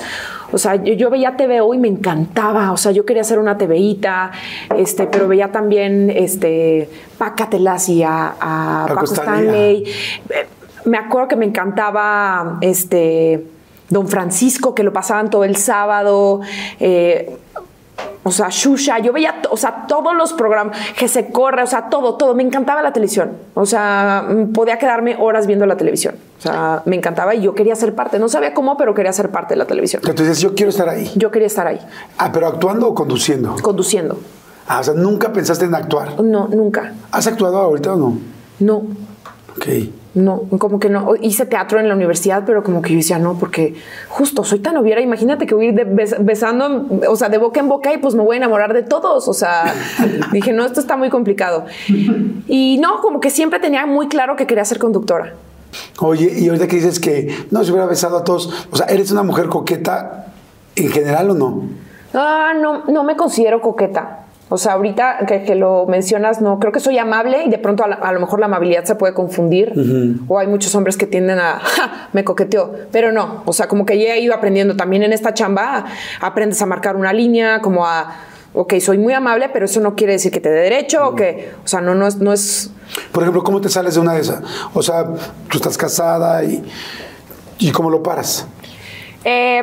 o 0.52 0.58
sea, 0.58 0.76
yo, 0.76 0.93
yo 0.93 1.12
veía 1.12 1.38
TVO 1.38 1.71
y 1.76 1.78
me 1.78 1.88
encantaba, 1.88 2.71
o 2.71 2.78
sea, 2.78 2.91
yo 2.93 3.06
quería 3.06 3.21
hacer 3.21 3.38
una 3.38 3.60
TVita, 3.60 4.32
este, 4.76 5.06
pero 5.06 5.28
veía 5.28 5.52
también, 5.52 6.10
este, 6.10 6.89
Pácatelas 7.19 7.89
y 7.89 8.02
a, 8.02 8.34
a 8.39 8.86
Paco 8.88 9.06
Stanley. 9.06 9.84
Stanley. 9.84 9.93
Eh, 10.32 10.57
Me 10.88 10.97
acuerdo 10.97 11.28
que 11.28 11.36
me 11.36 11.45
encantaba, 11.45 12.58
este, 12.62 13.45
Don 13.89 14.08
Francisco, 14.08 14.73
que 14.73 14.84
lo 14.84 14.93
pasaban 14.93 15.30
todo 15.30 15.43
el 15.43 15.56
sábado, 15.56 16.41
eh, 16.80 17.38
o 18.23 18.32
sea, 18.32 18.47
Shusha, 18.50 19.00
yo 19.00 19.13
veía, 19.13 19.36
o 19.50 19.56
sea, 19.56 19.86
todos 19.88 20.13
los 20.13 20.34
programas, 20.34 20.78
que 20.97 21.08
se 21.08 21.32
corre, 21.32 21.63
o 21.63 21.67
sea, 21.67 21.89
todo, 21.89 22.15
todo. 22.15 22.36
Me 22.36 22.43
encantaba 22.43 22.82
la 22.82 22.91
televisión. 22.91 23.32
O 23.54 23.65
sea, 23.65 24.26
mm, 24.28 24.52
podía 24.52 24.78
quedarme 24.78 25.15
horas 25.17 25.47
viendo 25.47 25.65
la 25.65 25.78
televisión. 25.78 26.15
O 26.38 26.41
sea, 26.41 26.82
me 26.86 26.97
encantaba 26.97 27.36
y 27.36 27.41
yo 27.41 27.56
quería 27.56 27.76
ser 27.78 27.95
parte. 27.95 28.19
No 28.19 28.28
sabía 28.28 28.54
cómo, 28.54 28.76
pero 28.76 28.93
quería 28.93 29.13
ser 29.13 29.30
parte 29.32 29.54
de 29.54 29.60
la 29.60 29.65
televisión. 29.65 30.02
Entonces 30.06 30.39
yo 30.41 30.54
quiero 30.56 30.69
estar 30.71 30.89
ahí. 30.89 31.10
Yo 31.15 31.32
quería 31.32 31.47
estar 31.47 31.67
ahí, 31.67 31.80
Ah, 32.17 32.30
pero 32.34 32.47
actuando 32.47 32.88
o 32.89 32.93
conduciendo. 32.93 33.56
conduciendo. 33.62 34.19
Ah, 34.67 34.82
o 34.82 34.84
sea, 34.84 34.93
nunca 34.93 35.32
pensaste 35.32 35.63
en 35.63 35.73
actuar. 35.76 36.21
No, 36.21 36.50
nunca. 36.50 36.93
¿Has 37.12 37.28
actuado 37.28 37.58
ahorita 37.58 37.93
o 37.93 37.97
no? 37.97 38.17
No, 38.60 38.84
Ok. 39.58 39.65
No, 40.17 40.41
como 40.58 40.80
que 40.80 40.89
no. 40.89 41.13
Hice 41.21 41.45
teatro 41.45 41.80
en 41.80 41.88
la 41.88 41.95
universidad, 41.95 42.43
pero 42.45 42.63
como 42.63 42.82
que 42.82 42.91
yo 42.91 42.97
decía, 42.97 43.19
no, 43.19 43.36
porque 43.38 43.75
justo 44.10 44.43
soy 44.43 44.60
tan 44.60 44.75
oviera. 44.77 44.99
Imagínate 45.01 45.45
que 45.45 45.53
voy 45.56 45.67
a 45.67 45.69
ir 45.69 45.75
de- 45.75 45.86
bes- 45.88 46.17
besando, 46.19 46.88
o 47.10 47.15
sea, 47.15 47.30
de 47.30 47.38
boca 47.38 47.60
en 47.60 47.67
boca 47.69 47.93
y 47.93 47.97
pues 47.99 48.15
me 48.15 48.23
voy 48.23 48.36
a 48.36 48.38
enamorar 48.38 48.73
de 48.73 48.84
todos. 48.84 49.27
O 49.27 49.34
sea, 49.34 49.73
dije, 50.32 50.53
no, 50.53 50.65
esto 50.65 50.80
está 50.80 50.97
muy 50.97 51.10
complicado. 51.10 51.65
Y 52.47 52.77
no, 52.82 53.01
como 53.01 53.19
que 53.19 53.30
siempre 53.30 53.60
tenía 53.60 53.86
muy 53.86 54.08
claro 54.08 54.36
que 54.36 54.47
quería 54.47 54.65
ser 54.65 54.80
conductora. 54.80 55.34
Oye, 55.99 56.32
y 56.39 56.47
ahorita 56.47 56.67
que 56.67 56.77
dices 56.77 56.99
que 56.99 57.36
no 57.51 57.63
se 57.63 57.71
hubiera 57.71 57.86
besado 57.88 58.17
a 58.17 58.23
todos, 58.23 58.67
o 58.71 58.75
sea, 58.75 58.88
¿eres 58.88 59.12
una 59.12 59.23
mujer 59.23 59.47
coqueta 59.47 60.27
en 60.75 60.89
general 60.89 61.30
o 61.32 61.34
no? 61.34 61.63
Ah, 62.13 62.53
no, 62.60 62.86
no 62.86 63.03
me 63.03 63.15
considero 63.15 63.62
coqueta. 63.62 64.26
O 64.49 64.57
sea, 64.57 64.73
ahorita 64.73 65.25
que, 65.27 65.43
que 65.43 65.55
lo 65.55 65.86
mencionas, 65.88 66.39
no, 66.41 66.57
creo 66.60 66.71
que 66.71 66.79
soy 66.79 66.97
amable 66.97 67.43
y 67.45 67.49
de 67.49 67.57
pronto 67.57 67.83
a, 67.83 67.88
la- 67.88 67.95
a 67.95 68.12
lo 68.13 68.19
mejor 68.21 68.39
la 68.39 68.45
amabilidad 68.45 68.86
se 68.86 68.95
puede 68.95 69.13
confundir. 69.13 69.73
O 70.29 70.39
hay 70.39 70.47
muchos 70.47 70.73
hombres 70.75 70.95
que 70.95 71.05
tienden 71.05 71.38
a, 71.39 71.60
"Ja, 71.60 72.10
me 72.13 72.23
coqueteó, 72.23 72.71
pero 72.91 73.12
no. 73.12 73.43
O 73.45 73.51
sea, 73.53 73.67
como 73.67 73.86
que 73.86 73.99
ya 73.99 74.13
he 74.15 74.21
ido 74.21 74.33
aprendiendo 74.33 74.75
también 74.77 75.03
en 75.03 75.12
esta 75.12 75.33
chamba, 75.33 75.86
aprendes 76.21 76.62
a 76.62 76.65
marcar 76.65 76.95
una 76.95 77.12
línea, 77.12 77.60
como 77.62 77.86
a, 77.86 78.15
ok, 78.53 78.75
soy 78.79 78.97
muy 78.97 79.13
amable, 79.13 79.49
pero 79.49 79.65
eso 79.65 79.81
no 79.81 79.95
quiere 79.95 80.13
decir 80.13 80.31
que 80.31 80.39
te 80.39 80.49
dé 80.49 80.62
derecho 80.62 81.10
o 81.10 81.15
que, 81.15 81.51
o 81.65 81.67
sea, 81.67 81.81
no, 81.81 81.93
no 81.93 82.07
es, 82.07 82.15
no 82.15 82.31
es, 82.31 82.71
Por 83.12 83.23
ejemplo, 83.23 83.43
¿cómo 83.43 83.60
te 83.60 83.67
sales 83.67 83.95
de 83.95 83.99
una 83.99 84.13
de 84.13 84.21
esas? 84.21 84.41
O 84.73 84.81
sea, 84.81 85.03
tú 85.49 85.57
estás 85.57 85.77
casada 85.77 86.43
y, 86.45 86.63
y 87.60 87.71
¿cómo 87.71 87.89
lo 87.89 88.01
paras? 88.01 88.47
Eh, 89.25 89.62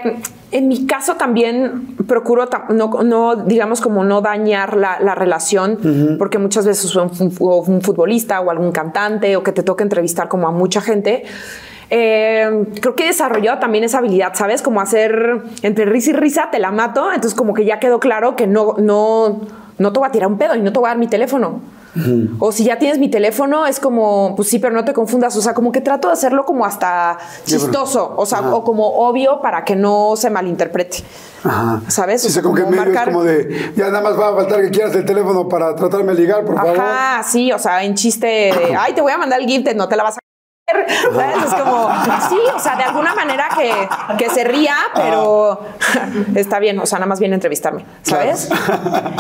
en 0.55 0.69
mi 0.69 0.87
caso 0.87 1.17
también 1.17 1.97
procuro 2.07 2.49
no, 2.69 3.03
no, 3.03 3.35
digamos 3.35 3.81
como 3.81 4.05
no 4.05 4.21
dañar 4.21 4.77
la, 4.77 5.01
la 5.01 5.17
relación, 5.17 6.17
porque 6.17 6.39
muchas 6.39 6.65
veces 6.65 6.95
un, 6.95 7.11
un 7.41 7.83
futbolista 7.83 8.41
o 8.41 8.51
algún 8.53 8.71
cantante 8.71 9.35
o 9.35 9.43
que 9.43 9.51
te 9.51 9.65
toca 9.65 9.83
entrevistar 9.83 10.29
como 10.29 10.47
a 10.47 10.53
mucha 10.53 10.81
gente. 10.81 11.25
Eh, 11.91 12.67
creo 12.81 12.95
que 12.95 13.03
he 13.03 13.07
desarrollado 13.09 13.59
también 13.59 13.83
esa 13.83 13.99
habilidad, 13.99 14.35
¿sabes? 14.35 14.63
Como 14.63 14.81
hacer 14.81 15.43
entre 15.63 15.87
risa 15.87 16.11
y 16.11 16.13
risa, 16.13 16.49
te 16.53 16.61
la 16.61 16.71
mato. 16.71 17.13
Entonces 17.13 17.37
como 17.37 17.53
que 17.53 17.65
ya 17.65 17.81
quedó 17.81 17.99
claro 17.99 18.37
que 18.37 18.47
no, 18.47 18.77
no, 18.79 19.41
no 19.79 19.93
te 19.93 19.99
voy 19.99 20.09
a 20.09 20.13
tirar 20.13 20.29
un 20.29 20.39
pedo 20.39 20.55
y 20.55 20.61
no 20.63 20.73
te 20.73 20.79
voy 20.79 20.87
a 20.87 20.91
dar 20.91 20.99
mi 20.99 21.07
teléfono. 21.09 21.61
O 22.41 22.51
si 22.51 22.65
ya 22.65 22.77
tienes 22.77 22.99
mi 22.99 23.09
teléfono, 23.09 23.67
es 23.67 23.79
como, 23.79 24.35
pues 24.35 24.49
sí, 24.49 24.59
pero 24.59 24.75
no 24.75 24.85
te 24.85 24.93
confundas. 24.93 25.37
O 25.37 25.41
sea, 25.41 25.55
como 25.55 25.71
que 25.71 25.81
trato 25.81 26.09
de 26.09 26.15
hacerlo 26.15 26.45
como 26.45 26.67
hasta 26.67 27.19
chistoso, 27.45 28.15
o 28.17 28.27
sea, 28.27 28.39
Ajá. 28.41 28.53
o 28.53 28.65
como 28.65 28.85
obvio 29.07 29.41
para 29.41 29.65
que 29.65 29.77
no 29.77 30.15
se 30.17 30.29
malinterprete. 30.29 31.05
Ajá. 31.45 31.83
¿Sabes? 31.87 32.23
Sí, 32.23 32.27
O 32.27 32.31
sea, 32.33 32.43
como 32.43 32.57
que 32.57 32.63
en 32.63 32.67
como 32.67 32.77
medio 32.81 32.93
marcar- 32.93 33.09
es 33.11 33.15
como 33.15 33.25
de, 33.25 33.73
ya 33.77 33.91
nada 33.91 34.01
más 34.03 34.19
va 34.19 34.31
a 34.31 34.35
faltar 34.35 34.61
que 34.63 34.71
quieras 34.71 34.93
el 34.97 35.05
teléfono 35.05 35.49
para 35.49 35.77
tratarme 35.77 36.15
de 36.15 36.21
ligar, 36.23 36.45
por 36.45 36.57
favor. 36.57 36.77
Ajá, 36.81 37.23
sí, 37.23 37.53
o 37.53 37.61
sea, 37.61 37.85
en 37.85 37.95
chiste 37.95 38.27
de, 38.27 38.75
ay, 38.79 38.93
te 38.93 39.01
voy 39.01 39.13
a 39.13 39.19
mandar 39.19 39.41
el 39.41 39.47
gift, 39.47 39.73
no 39.77 39.87
te 39.87 39.95
la 39.95 40.03
vas 40.03 40.17
a 40.17 40.19
comer", 40.67 40.87
¿sabes? 41.15 41.37
Es 41.47 41.55
como, 41.55 41.89
sí, 42.29 42.39
o 42.55 42.59
sea, 42.59 42.77
de 42.77 42.85
alguna 42.85 43.15
manera 43.15 43.49
que, 43.57 43.71
que 44.19 44.31
se 44.31 44.45
ría, 44.45 44.77
pero 44.95 45.61
está 46.35 46.59
bien, 46.59 46.79
o 46.79 46.87
sea, 46.87 46.99
nada 46.99 47.09
más 47.09 47.21
viene 47.21 47.35
a 47.35 47.37
entrevistarme, 47.37 47.85
¿sabes? 48.03 48.49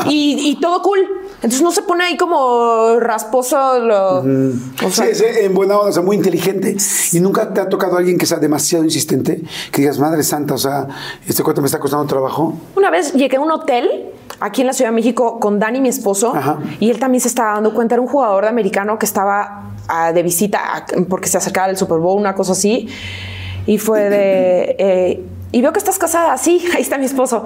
Y, 0.06 0.50
y 0.50 0.60
todo 0.60 0.82
cool. 0.82 1.00
Entonces 1.36 1.62
no 1.62 1.72
se 1.72 1.82
pone 1.82 2.04
ahí 2.04 2.16
como 2.16 2.98
rasposo, 3.00 3.78
lo, 3.80 4.18
o 4.18 4.90
sea, 4.90 5.06
sí, 5.06 5.10
es 5.10 5.20
en 5.20 5.54
buena 5.54 5.76
onda, 5.76 5.90
o 5.90 5.92
sea, 5.92 6.02
muy 6.02 6.16
inteligente. 6.16 6.76
Y 7.12 7.20
nunca 7.20 7.52
te 7.52 7.60
ha 7.60 7.68
tocado 7.68 7.98
alguien 7.98 8.18
que 8.18 8.26
sea 8.26 8.38
demasiado 8.38 8.84
insistente, 8.84 9.42
que 9.70 9.82
digas, 9.82 9.98
madre 9.98 10.22
santa, 10.22 10.54
o 10.54 10.58
sea, 10.58 10.86
este 11.26 11.42
cuento 11.42 11.60
me 11.60 11.66
está 11.66 11.78
costando 11.78 12.06
trabajo. 12.06 12.54
Una 12.76 12.90
vez 12.90 13.12
llegué 13.12 13.36
a 13.36 13.40
un 13.40 13.50
hotel 13.50 14.10
aquí 14.40 14.62
en 14.62 14.68
la 14.68 14.72
Ciudad 14.72 14.90
de 14.90 14.94
México 14.94 15.38
con 15.38 15.58
Dani, 15.58 15.80
mi 15.80 15.90
esposo, 15.90 16.34
Ajá. 16.34 16.58
y 16.80 16.90
él 16.90 16.98
también 16.98 17.20
se 17.20 17.28
estaba 17.28 17.54
dando 17.54 17.74
cuenta, 17.74 17.94
era 17.94 18.02
un 18.02 18.08
jugador 18.08 18.44
de 18.44 18.48
americano 18.50 18.98
que 18.98 19.06
estaba 19.06 19.73
ah, 19.88 20.12
de 20.12 20.22
visita 20.22 20.60
ah, 20.62 20.86
porque 21.08 21.28
se 21.28 21.38
acercaba 21.38 21.66
al 21.68 21.76
Super 21.76 21.98
Bowl, 21.98 22.18
una 22.18 22.34
cosa 22.34 22.52
así, 22.52 22.88
y 23.66 23.78
fue 23.78 24.08
de... 24.10 24.76
eh, 24.78 25.24
y 25.52 25.62
veo 25.62 25.72
que 25.72 25.78
estás 25.78 25.98
casada, 25.98 26.36
sí, 26.36 26.64
ahí 26.74 26.82
está 26.82 26.98
mi 26.98 27.06
esposo. 27.06 27.44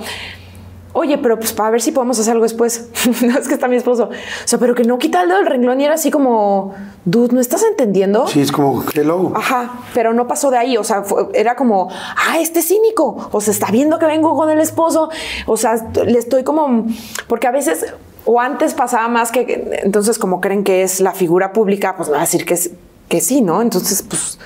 Oye, 0.95 1.19
pero 1.19 1.39
pues 1.39 1.53
para 1.53 1.71
ver 1.71 1.83
si 1.83 1.93
podemos 1.93 2.19
hacer 2.19 2.33
algo 2.33 2.45
después. 2.45 2.89
no, 3.23 3.39
es 3.39 3.47
que 3.47 3.55
está 3.55 3.69
mi 3.69 3.77
esposo. 3.77 4.05
O 4.05 4.49
sea, 4.49 4.59
pero 4.59 4.75
que 4.75 4.83
no 4.85 4.99
quita 4.99 5.21
el 5.23 5.29
dedo 5.29 5.39
del 5.39 5.47
renglón 5.47 5.81
y 5.81 5.85
era 5.85 5.95
así 5.95 6.11
como, 6.11 6.75
dude, 7.05 7.35
¿no 7.35 7.41
estás 7.41 7.63
entendiendo? 7.63 8.27
Sí, 8.27 8.41
es 8.41 8.51
como, 8.51 8.83
hello. 8.95 9.31
Ajá, 9.37 9.81
pero 9.93 10.15
no 10.15 10.27
pasó 10.27 10.51
de 10.51 10.57
ahí, 10.57 10.77
o 10.79 10.83
sea, 10.83 11.03
fue- 11.03 11.29
era 11.35 11.55
como, 11.57 11.89
ah, 11.93 12.39
este 12.41 12.61
es 12.61 12.69
cínico, 12.69 13.29
o 13.31 13.41
sea, 13.41 13.53
está 13.53 13.71
viendo 13.71 13.99
que 13.99 14.07
vengo 14.07 14.35
con 14.35 14.49
el 14.51 14.59
esposo, 14.61 15.11
o 15.47 15.57
sea, 15.59 15.77
le 16.05 16.19
estoy 16.19 16.43
como, 16.43 16.87
porque 17.29 17.47
a 17.47 17.51
veces, 17.53 17.85
o 18.31 18.41
antes 18.41 18.75
pasaba 18.75 19.09
más 19.09 19.33
que, 19.33 19.81
entonces 19.85 20.19
como 20.19 20.41
creen 20.43 20.63
que 20.63 20.83
es 20.83 21.01
la 21.01 21.13
figura 21.13 21.55
pública, 21.55 21.95
pues 21.97 22.09
me 22.11 22.13
va 22.17 22.19
a 22.19 22.27
decir 22.27 22.45
que, 22.45 22.53
es- 22.55 22.71
que 23.09 23.23
sí, 23.23 23.41
¿no? 23.41 23.63
Entonces, 23.63 24.03
pues 24.03 24.39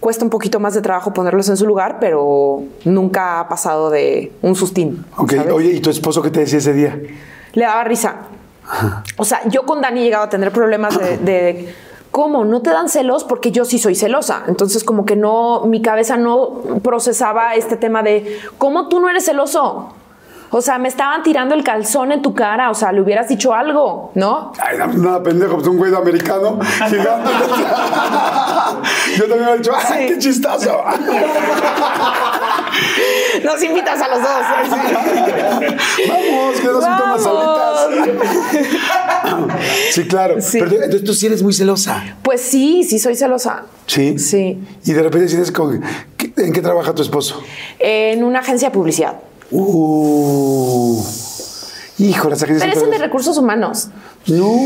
cuesta 0.00 0.22
un 0.22 0.30
poquito 0.30 0.60
más 0.60 0.74
de 0.74 0.82
trabajo 0.82 1.14
ponerlos 1.14 1.48
en 1.48 1.56
su 1.56 1.64
lugar, 1.66 1.96
pero 1.98 2.62
nunca 2.84 3.40
ha 3.40 3.48
pasado 3.48 3.88
de 3.88 4.32
un 4.42 4.54
sustín. 4.54 5.06
Ok, 5.16 5.32
¿sabes? 5.36 5.52
oye, 5.52 5.70
¿y 5.72 5.80
tu 5.80 5.88
esposo 5.88 6.20
qué 6.20 6.30
te 6.30 6.40
decía 6.40 6.58
ese 6.58 6.74
día? 6.74 7.00
le 7.54 7.64
daba 7.64 7.84
risa. 7.84 8.16
O 9.16 9.24
sea, 9.24 9.40
yo 9.48 9.64
con 9.64 9.80
Dani 9.80 10.00
he 10.00 10.04
llegado 10.04 10.24
a 10.24 10.28
tener 10.28 10.52
problemas 10.52 10.98
de, 10.98 11.16
de 11.18 11.74
cómo 12.10 12.44
no 12.44 12.60
te 12.60 12.68
dan 12.70 12.88
celos 12.90 13.24
porque 13.24 13.50
yo 13.50 13.64
sí 13.64 13.78
soy 13.78 13.94
celosa. 13.94 14.42
Entonces, 14.46 14.84
como 14.84 15.04
que 15.06 15.16
no, 15.16 15.64
mi 15.66 15.80
cabeza 15.80 16.16
no 16.18 16.60
procesaba 16.82 17.54
este 17.54 17.76
tema 17.76 18.02
de 18.02 18.38
cómo 18.58 18.88
tú 18.88 19.00
no 19.00 19.08
eres 19.08 19.24
celoso. 19.24 19.94
O 20.54 20.60
sea, 20.60 20.78
me 20.78 20.88
estaban 20.88 21.22
tirando 21.22 21.54
el 21.54 21.64
calzón 21.64 22.12
en 22.12 22.20
tu 22.20 22.34
cara. 22.34 22.70
O 22.70 22.74
sea, 22.74 22.92
le 22.92 23.00
hubieras 23.00 23.26
dicho 23.28 23.54
algo, 23.54 24.10
¿no? 24.14 24.52
Ay, 24.62 24.76
no, 24.76 24.86
nada, 24.88 25.22
pendejo, 25.22 25.54
pues 25.56 25.66
un 25.66 25.78
güey 25.78 25.90
de 25.90 25.96
americano 25.96 26.58
gigante. 26.88 27.30
Yo 29.16 29.24
también 29.28 29.44
me 29.46 29.52
he 29.52 29.56
dicho, 29.58 29.72
¡ay, 29.74 30.08
Sí. 30.08 30.14
qué 30.14 30.18
chistoso! 30.18 30.82
Nos 33.44 33.62
invitas 33.62 34.00
a 34.00 34.08
los 34.08 34.20
dos. 34.22 34.30
Vamos, 36.08 36.60
que 36.60 36.66
nos 36.68 36.84
unas 36.84 37.26
alitas. 37.26 37.88
sí, 39.90 40.06
claro. 40.06 40.40
Sí. 40.40 40.58
Pero 40.60 40.76
entonces 40.76 41.04
tú 41.04 41.14
sí 41.14 41.26
eres 41.26 41.42
muy 41.42 41.52
celosa. 41.52 42.02
Pues 42.22 42.40
sí, 42.40 42.84
sí 42.84 42.98
soy 42.98 43.14
celosa. 43.16 43.64
Sí. 43.86 44.18
Sí. 44.18 44.58
Y 44.84 44.92
de 44.92 45.02
repente 45.02 45.26
dices, 45.26 45.50
con- 45.52 45.82
¿qué- 46.16 46.32
¿en 46.36 46.52
qué 46.52 46.60
trabaja 46.60 46.94
tu 46.94 47.02
esposo? 47.02 47.42
En 47.78 48.22
una 48.24 48.40
agencia 48.40 48.68
de 48.68 48.74
publicidad. 48.74 49.14
Uh. 49.52 51.02
Agencias. 52.02 52.42
Pero 52.60 52.72
es 52.72 52.82
el 52.82 52.90
de 52.90 52.98
recursos 52.98 53.38
humanos. 53.38 53.88
No. 54.26 54.56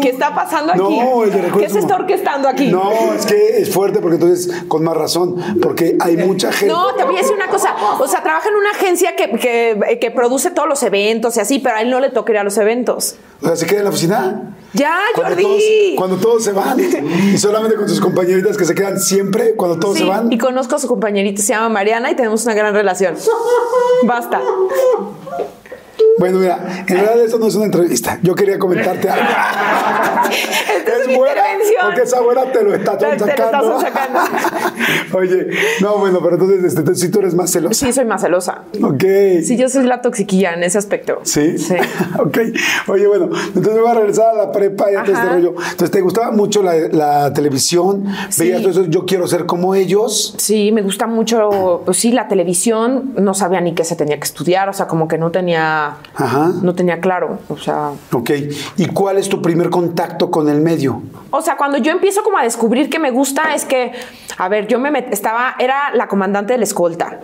¿Qué 0.00 0.10
está 0.10 0.34
pasando 0.34 0.72
aquí? 0.72 0.80
No, 0.98 1.24
el 1.24 1.30
de 1.30 1.42
recursos 1.42 1.62
¿Qué 1.62 1.68
se 1.72 1.78
está 1.80 1.96
orquestando 1.96 2.48
aquí? 2.48 2.68
No, 2.68 3.12
es 3.12 3.26
que 3.26 3.58
es 3.60 3.70
fuerte 3.70 4.00
porque 4.00 4.14
entonces, 4.16 4.50
con 4.68 4.82
más 4.84 4.96
razón, 4.96 5.36
porque 5.60 5.96
hay 6.00 6.16
mucha 6.16 6.52
gente. 6.52 6.72
No, 6.72 6.94
te 6.94 7.04
voy 7.04 7.16
a 7.16 7.18
decir 7.18 7.34
una 7.34 7.48
cosa. 7.48 7.74
O 7.98 8.06
sea, 8.06 8.22
trabaja 8.22 8.48
en 8.48 8.54
una 8.54 8.70
agencia 8.70 9.14
que, 9.16 9.30
que- 9.38 9.98
que 10.00 10.10
produce 10.10 10.50
todos 10.50 10.68
los 10.68 10.82
eventos 10.82 11.36
y 11.36 11.40
así, 11.40 11.58
pero 11.58 11.76
a 11.76 11.82
él 11.82 11.90
no 11.90 12.00
le 12.00 12.10
toca 12.10 12.32
ir 12.32 12.38
a 12.38 12.44
los 12.44 12.56
eventos. 12.58 13.16
O 13.42 13.46
sea, 13.46 13.56
se 13.56 13.66
queda 13.66 13.78
en 13.78 13.84
la 13.84 13.90
oficina. 13.90 14.56
Ya, 14.78 14.96
Cuando 15.14 15.34
Jordi. 15.34 15.42
todos, 15.42 15.62
cuando 15.96 16.16
todos 16.16 16.44
se 16.44 16.52
van 16.52 16.78
y 16.80 17.36
solamente 17.38 17.76
con 17.76 17.88
sus 17.88 18.00
compañeritas 18.00 18.56
que 18.56 18.64
se 18.64 18.74
quedan 18.74 19.00
siempre 19.00 19.54
cuando 19.56 19.78
todos 19.78 19.96
Sí, 19.96 20.04
se 20.04 20.08
van. 20.08 20.30
y 20.32 20.38
conozco 20.38 20.76
a 20.76 20.78
su 20.78 20.86
compañerita, 20.86 21.42
se 21.42 21.48
llama 21.48 21.68
Mariana 21.68 22.10
y 22.10 22.16
tenemos 22.16 22.44
una 22.44 22.54
gran 22.54 22.72
relación. 22.74 23.14
Basta. 24.04 24.40
Bueno, 26.18 26.38
mira, 26.38 26.58
en 26.86 26.86
realidad 26.96 27.20
esto 27.20 27.38
no 27.38 27.46
es 27.46 27.54
una 27.54 27.66
entrevista. 27.66 28.18
Yo 28.22 28.34
quería 28.34 28.58
comentarte 28.58 29.08
algo. 29.08 29.24
Es, 30.28 31.06
mi 31.06 31.16
buena 31.16 31.42
porque 31.82 32.02
esa 32.02 32.20
buena 32.20 32.50
te 32.50 32.62
lo 32.62 32.74
está 32.74 32.96
Te- 32.98 33.06
te 33.06 33.18
lo 33.18 33.26
sacando. 33.26 33.78
estás 33.78 33.92
sacando. 33.92 34.20
Oye, 35.18 35.48
no, 35.80 35.98
bueno, 35.98 36.18
pero 36.22 36.34
entonces 36.34 36.64
este, 36.64 36.82
tú- 36.82 36.94
sí 36.94 37.10
tú 37.10 37.20
eres 37.20 37.34
más 37.34 37.50
celosa. 37.50 37.86
Sí, 37.86 37.92
soy 37.92 38.04
más 38.04 38.20
celosa. 38.22 38.62
Ok. 38.82 39.02
Sí, 39.44 39.56
yo 39.56 39.68
soy 39.68 39.84
la 39.84 40.00
toxiquilla 40.00 40.54
en 40.54 40.62
ese 40.62 40.78
aspecto. 40.78 41.20
¿Sí? 41.24 41.58
Sí. 41.58 41.74
ok. 42.18 42.38
Oye, 42.88 43.06
bueno, 43.06 43.28
entonces 43.54 43.80
voy 43.80 43.90
a 43.90 43.94
regresar 43.94 44.28
a 44.34 44.34
la 44.46 44.52
prepa 44.52 44.90
y 44.90 44.94
a 44.96 45.04
todo 45.04 45.14
este 45.14 45.28
rollo. 45.28 45.54
Entonces, 45.56 45.90
¿te 45.90 46.00
gustaba 46.00 46.30
mucho 46.30 46.62
la, 46.62 46.74
la 46.90 47.32
televisión? 47.32 48.04
Sí. 48.30 48.42
¿Veías 48.44 48.60
todo 48.62 48.70
eso? 48.70 48.84
Yo 48.86 49.04
quiero 49.06 49.26
ser 49.26 49.46
como 49.46 49.74
ellos. 49.74 50.34
Sí, 50.38 50.72
me 50.72 50.82
gusta 50.82 51.06
mucho, 51.06 51.82
pues 51.84 51.98
sí, 51.98 52.12
la 52.12 52.28
televisión, 52.28 53.12
no 53.18 53.34
sabía 53.34 53.60
ni 53.60 53.74
qué 53.74 53.84
se 53.84 53.94
tenía 53.96 54.16
que 54.16 54.24
estudiar, 54.24 54.68
o 54.68 54.72
sea, 54.72 54.86
como 54.86 55.06
que 55.08 55.18
no 55.18 55.30
tenía, 55.30 55.96
Ajá. 56.14 56.50
no 56.62 56.74
tenía 56.74 57.00
claro, 57.00 57.38
o 57.48 57.56
sea, 57.56 57.90
Ok. 58.12 58.30
¿Y 58.76 58.86
cuál 58.86 59.18
es 59.18 59.28
tu 59.28 59.40
primer 59.40 59.70
contacto 59.70 60.30
con 60.30 60.48
el 60.48 60.60
medio? 60.60 61.02
O 61.30 61.40
sea, 61.42 61.56
cuando 61.56 61.78
yo 61.78 61.92
empiezo 61.92 62.22
como 62.22 62.38
a 62.38 62.42
descubrir 62.42 62.90
que 62.90 62.98
me 62.98 63.10
gusta 63.10 63.54
es 63.54 63.64
que, 63.64 63.92
a 64.36 64.48
ver, 64.48 64.66
yo 64.66 64.78
me 64.80 64.90
met- 64.90 65.08
estaba, 65.12 65.54
era 65.58 65.92
la 65.94 66.08
comandante 66.08 66.52
de 66.54 66.58
la 66.58 66.64
escolta. 66.64 67.20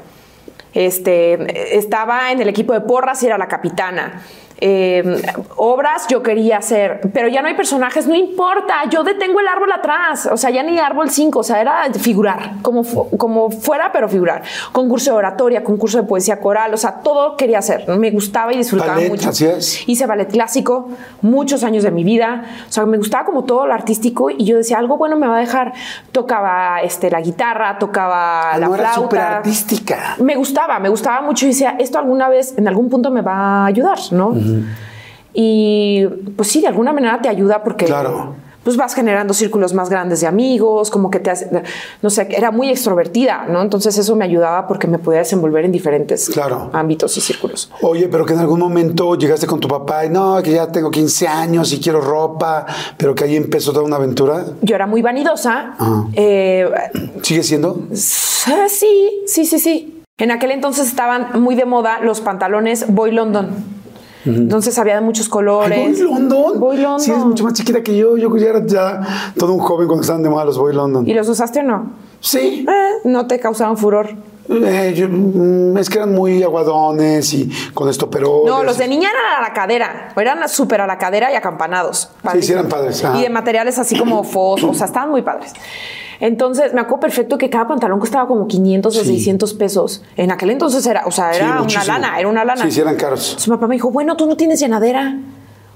Este, 0.73 1.77
estaba 1.79 2.33
en 2.33 2.40
el 2.40 2.49
equipo 2.49 2.73
de 2.73 2.81
porras 2.81 3.23
y 3.23 3.27
era 3.27 3.38
la 3.38 3.47
capitana. 3.49 4.23
Eh, 4.61 5.23
obras 5.57 6.07
yo 6.09 6.23
quería 6.23 6.59
hacer, 6.59 7.01
pero 7.12 7.29
ya 7.29 7.43
no 7.43 7.49
hay 7.49 7.55
personajes, 7.55 8.07
no 8.07 8.14
importa, 8.14 8.88
yo 8.90 9.03
detengo 9.03 9.40
el 9.40 9.49
árbol 9.49 9.73
atrás, 9.73 10.29
o 10.31 10.37
sea, 10.37 10.51
ya 10.51 10.62
ni 10.62 10.79
árbol 10.79 11.11
5, 11.11 11.38
o 11.38 11.43
sea, 11.43 11.61
era 11.61 11.93
figurar, 11.93 12.53
como, 12.62 12.85
como 13.17 13.51
fuera, 13.51 13.90
pero 13.93 14.09
figurar. 14.09 14.43
Concurso 14.73 15.11
de 15.12 15.17
oratoria, 15.19 15.64
concurso 15.64 15.99
de 15.99 16.05
poesía 16.05 16.40
coral, 16.40 16.73
o 16.73 16.77
sea, 16.77 17.01
todo 17.03 17.37
quería 17.37 17.59
hacer, 17.59 17.88
me 17.88 18.11
gustaba 18.11 18.53
y 18.53 18.59
disfrutaba 18.59 18.95
Ballet, 18.95 19.09
mucho. 19.09 19.29
¿hacías? 19.29 19.88
Hice 19.88 20.07
ballet 20.07 20.31
clásico 20.31 20.88
muchos 21.23 21.64
años 21.64 21.83
de 21.83 21.90
mi 21.90 22.05
vida. 22.05 22.45
O 22.69 22.73
sea, 22.73 22.87
me 22.87 22.97
gustaba 22.97 23.25
como 23.25 23.45
todo 23.45 23.67
lo 23.67 23.75
artístico 23.75 24.31
y 24.31 24.45
yo 24.45 24.57
decía, 24.57 24.79
algo 24.79 24.97
bueno 24.97 25.17
me 25.17 25.27
va 25.27 25.37
a 25.37 25.40
dejar. 25.40 25.73
Tocaba 26.12 26.81
este, 26.83 27.11
la 27.11 27.21
guitarra, 27.21 27.79
tocaba 27.79 28.57
la 28.59 28.67
era 28.67 28.93
flauta. 28.93 29.37
artística. 29.38 30.17
Me 30.19 30.37
gustaba, 30.37 30.79
me 30.79 30.88
gustaba 30.88 31.21
mucho 31.23 31.47
y 31.47 31.49
decía, 31.49 31.77
esto 31.79 31.99
alguna 31.99 32.29
vez, 32.29 32.55
en 32.57 32.69
algún 32.69 32.88
punto 32.88 33.11
me 33.11 33.23
va 33.23 33.64
a 33.64 33.67
ayudar, 33.67 33.99
¿no? 34.12 34.33
Y 35.33 36.07
pues 36.37 36.48
sí, 36.48 36.61
de 36.61 36.68
alguna 36.68 36.92
manera 36.92 37.20
te 37.20 37.28
ayuda 37.28 37.62
porque 37.64 37.87
Claro. 37.87 38.37
pues 38.62 38.76
vas 38.78 38.94
generando 38.94 39.35
círculos 39.35 39.74
más 39.74 39.90
grandes 39.90 40.20
de 40.22 40.26
amigos, 40.26 40.90
como 40.90 41.11
que 41.11 41.18
te 41.18 41.30
hace, 41.30 41.50
no 42.00 42.09
sé, 42.09 42.28
era 42.30 42.50
muy 42.50 42.70
extrovertida, 42.70 43.44
¿no? 43.48 43.61
Entonces 43.61 43.98
eso 43.98 44.16
me 44.16 44.24
ayudaba 44.24 44.66
porque 44.66 44.87
me 44.87 44.98
podía 44.98 45.18
desenvolver 45.18 45.64
en 45.66 45.72
diferentes 45.72 46.30
Claro. 46.30 46.70
ámbitos 46.72 47.14
y 47.18 47.20
círculos. 47.20 47.70
Oye, 47.83 48.09
pero 48.09 48.24
que 48.24 48.33
en 48.33 48.38
algún 48.38 48.61
momento 48.61 49.16
llegaste 49.16 49.46
con 49.46 49.61
tu 49.61 49.68
papá 49.68 50.07
y 50.07 50.09
no, 50.09 50.40
que 50.42 50.52
ya 50.52 50.68
tengo 50.68 50.90
15 50.90 51.26
años 51.28 51.72
y 51.74 51.80
quiero 51.80 52.00
ropa, 52.00 52.64
pero 52.96 53.14
que 53.14 53.24
ahí 53.24 53.37
empezó 53.37 53.72
toda 53.72 53.85
una 53.85 53.96
aventura. 53.96 54.44
Yo 54.62 54.74
era 54.76 54.87
muy 54.87 55.02
vanidosa. 55.02 55.74
Ajá. 55.78 56.04
eh, 56.14 56.70
¿Sigue 57.22 57.42
siendo? 57.42 57.80
Sí, 57.92 58.52
sí, 59.26 59.44
sí, 59.44 59.59
sí. 59.59 60.02
En 60.16 60.30
aquel 60.30 60.52
entonces 60.52 60.87
estaban 60.87 61.42
muy 61.42 61.54
de 61.57 61.64
moda 61.64 61.98
los 62.00 62.20
pantalones 62.20 62.87
Boy 62.88 63.11
London. 63.11 63.48
Entonces 64.25 64.79
había 64.79 64.95
de 64.97 65.01
muchos 65.01 65.29
colores. 65.29 65.79
Ay, 65.79 65.93
¿Boy 65.93 66.03
London? 66.03 66.61
Boy 66.61 66.77
London. 66.79 67.01
Sí, 67.01 67.11
eres 67.11 67.25
mucho 67.25 67.45
más 67.45 67.53
chiquita 67.53 67.83
que 67.83 67.97
yo. 67.97 68.17
Yo 68.17 68.35
ya 68.37 68.49
era 68.49 68.67
ya 68.67 69.33
todo 69.39 69.53
un 69.53 69.61
joven 69.61 69.87
cuando 69.87 70.03
estaban 70.03 70.23
de 70.23 70.31
moda 70.31 70.45
los 70.45 70.59
Boy 70.59 70.75
London. 70.75 71.07
¿Y 71.07 71.15
los 71.15 71.29
usaste 71.29 71.61
o 71.61 71.63
no? 71.63 71.93
Sí. 72.21 72.65
Eh, 72.69 72.91
no 73.05 73.27
te 73.27 73.39
causaban 73.39 73.77
furor. 73.77 74.11
Eh, 74.48 74.92
yo, 74.94 75.09
mm, 75.09 75.76
es 75.78 75.88
que 75.88 75.96
eran 75.98 76.12
muy 76.14 76.42
aguadones 76.42 77.33
y 77.33 77.50
con 77.72 77.88
esto, 77.88 78.11
pero. 78.11 78.42
No, 78.46 78.62
los 78.62 78.76
de 78.76 78.87
niña 78.88 79.09
eran 79.11 79.42
a 79.42 79.48
la 79.48 79.54
cadera. 79.54 80.12
Eran 80.16 80.46
súper 80.48 80.83
a 80.83 80.87
la 80.87 80.98
cadera 80.98 81.33
y 81.33 81.35
acampanados. 81.35 82.11
sí, 82.40 82.52
eran 82.52 82.68
padres, 82.68 83.02
ajá. 83.04 83.18
Y 83.18 83.22
de 83.22 83.30
materiales 83.30 83.78
así 83.78 83.98
como 83.98 84.22
fos. 84.24 84.62
O 84.64 84.74
sea, 84.74 84.87
estaban 84.87 85.11
muy 85.11 85.22
padres. 85.22 85.52
Entonces, 86.20 86.72
me 86.72 86.80
acuerdo 86.80 87.00
perfecto 87.00 87.37
que 87.38 87.50
cada 87.50 87.66
pantalón 87.66 87.98
costaba 87.98 88.26
como 88.28 88.46
500 88.46 88.96
o 88.96 89.00
Sí. 89.00 89.07
600 89.07 89.54
pesos. 89.54 90.02
En 90.16 90.30
aquel 90.30 90.50
entonces 90.50 90.87
era, 90.87 91.04
o 91.07 91.11
sea, 91.11 91.33
Sí, 91.33 91.40
era 91.40 91.61
una 91.61 91.85
lana, 91.85 92.18
era 92.18 92.28
una 92.28 92.44
lana. 92.44 92.64
Sí, 92.64 92.70
sí, 92.70 92.80
eran 92.80 92.96
caros. 92.96 93.26
Entonces, 93.30 93.48
mi 93.48 93.57
papá 93.57 93.66
me 93.66 93.74
dijo, 93.74 93.90
bueno, 93.90 94.16
tú 94.16 94.26
no 94.26 94.37
tienes 94.37 94.61
llenadera. 94.61 95.18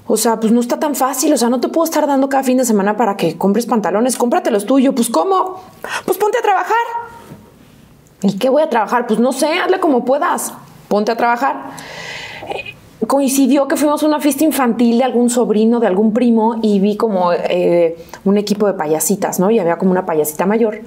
O 0.07 0.17
sea, 0.17 0.39
pues 0.39 0.51
no 0.51 0.59
está 0.61 0.79
tan 0.79 0.95
fácil. 0.95 1.33
O 1.33 1.37
sea, 1.37 1.49
no 1.49 1.59
te 1.59 1.67
puedo 1.67 1.85
estar 1.85 2.07
dando 2.07 2.29
cada 2.29 2.43
fin 2.43 2.57
de 2.57 2.65
semana 2.65 2.95
para 2.97 3.15
que 3.17 3.37
compres 3.37 3.65
pantalones. 3.65 4.15
Cómpratelos 4.15 4.65
tuyo. 4.65 4.95
Pues, 4.95 5.09
¿cómo? 5.09 5.61
Pues 6.05 6.17
ponte 6.17 6.37
a 6.37 6.41
trabajar. 6.41 6.75
¿Y 8.21 8.37
qué 8.37 8.49
voy 8.49 8.61
a 8.61 8.69
trabajar? 8.69 9.07
Pues 9.07 9.19
no 9.19 9.31
sé, 9.31 9.47
hazle 9.53 9.79
como 9.79 10.05
puedas. 10.05 10.53
Ponte 10.87 11.11
a 11.11 11.15
trabajar. 11.15 11.71
Eh, 12.47 12.75
Coincidió 13.07 13.67
que 13.67 13.77
fuimos 13.77 14.03
a 14.03 14.05
una 14.05 14.19
fiesta 14.19 14.43
infantil 14.43 14.97
de 14.97 15.05
algún 15.05 15.29
sobrino, 15.29 15.79
de 15.79 15.87
algún 15.87 16.13
primo, 16.13 16.59
y 16.61 16.79
vi 16.81 16.97
como 16.97 17.31
eh, 17.31 17.97
un 18.25 18.37
equipo 18.37 18.67
de 18.67 18.73
payasitas, 18.73 19.39
¿no? 19.39 19.49
Y 19.49 19.57
había 19.57 19.77
como 19.77 19.91
una 19.91 20.05
payasita 20.05 20.45
mayor. 20.45 20.81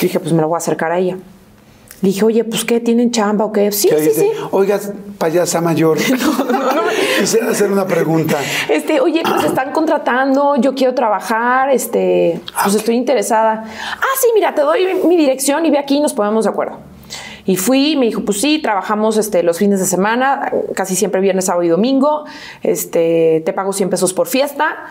dije, 0.00 0.18
pues 0.18 0.32
me 0.32 0.40
lo 0.40 0.48
voy 0.48 0.56
a 0.56 0.58
acercar 0.58 0.92
a 0.92 0.98
ella. 0.98 1.18
Le 2.02 2.08
dije, 2.08 2.24
oye, 2.24 2.42
pues 2.42 2.64
qué, 2.64 2.80
¿tienen 2.80 3.12
chamba 3.12 3.44
o 3.44 3.52
qué? 3.52 3.70
Sí, 3.70 3.88
sí, 3.88 3.94
dice, 3.94 4.20
sí. 4.22 4.30
Oiga, 4.50 4.80
payasa 5.18 5.60
mayor. 5.60 5.98
Quisiera 7.20 7.50
hacer 7.50 7.70
una 7.70 7.86
pregunta. 7.86 8.38
Este, 8.68 9.00
oye, 9.00 9.22
pues 9.22 9.44
están 9.44 9.70
contratando, 9.70 10.56
yo 10.56 10.74
quiero 10.74 10.94
trabajar, 10.94 11.70
este, 11.70 12.40
pues 12.60 12.74
estoy 12.74 12.96
interesada. 12.96 13.64
Ah, 13.64 14.14
sí, 14.20 14.26
mira, 14.34 14.52
te 14.52 14.62
doy 14.62 14.84
mi 15.06 15.16
dirección 15.16 15.64
y 15.64 15.70
ve 15.70 15.78
aquí 15.78 15.98
y 15.98 16.00
nos 16.00 16.12
ponemos 16.12 16.44
de 16.44 16.50
acuerdo. 16.50 16.78
Y 17.44 17.56
fui 17.56 17.96
me 17.96 18.06
dijo, 18.06 18.24
pues 18.24 18.40
sí, 18.40 18.60
trabajamos 18.60 19.16
este, 19.16 19.42
los 19.42 19.58
fines 19.58 19.80
de 19.80 19.86
semana, 19.86 20.50
casi 20.74 20.94
siempre 20.94 21.20
viernes, 21.20 21.46
sábado 21.46 21.64
y 21.64 21.68
domingo. 21.68 22.24
Este, 22.62 23.42
te 23.44 23.52
pago 23.52 23.72
100 23.72 23.90
pesos 23.90 24.12
por 24.12 24.28
fiesta. 24.28 24.86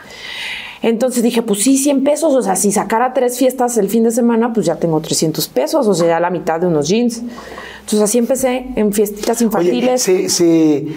Entonces 0.83 1.21
dije, 1.23 1.41
pues 1.43 1.61
sí, 1.63 1.77
100 1.77 2.03
pesos. 2.03 2.33
O 2.33 2.41
sea, 2.41 2.55
si 2.55 2.71
sacara 2.71 3.13
tres 3.13 3.37
fiestas 3.37 3.77
el 3.77 3.87
fin 3.89 4.03
de 4.03 4.11
semana, 4.11 4.51
pues 4.53 4.65
ya 4.65 4.75
tengo 4.77 4.99
300 4.99 5.47
pesos. 5.49 5.87
O 5.87 5.93
sea, 5.93 6.07
ya 6.07 6.19
la 6.19 6.29
mitad 6.29 6.59
de 6.59 6.67
unos 6.67 6.87
jeans. 6.87 7.21
Entonces 7.81 8.01
así 8.01 8.17
empecé 8.17 8.67
en 8.75 8.91
fiestitas 8.93 9.37
Oye, 9.37 9.45
infantiles. 9.45 10.01
se, 10.01 10.29
se- 10.29 10.87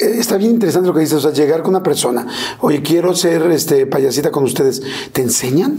está 0.00 0.36
bien 0.36 0.52
interesante 0.52 0.88
lo 0.88 0.94
que 0.94 1.00
dices, 1.00 1.14
o 1.16 1.20
sea, 1.20 1.30
llegar 1.32 1.60
con 1.62 1.70
una 1.70 1.82
persona, 1.82 2.26
oye, 2.60 2.82
quiero 2.82 3.14
ser 3.14 3.42
este 3.50 3.86
payasita 3.86 4.30
con 4.30 4.44
ustedes, 4.44 4.82
¿te 5.12 5.22
enseñan? 5.22 5.76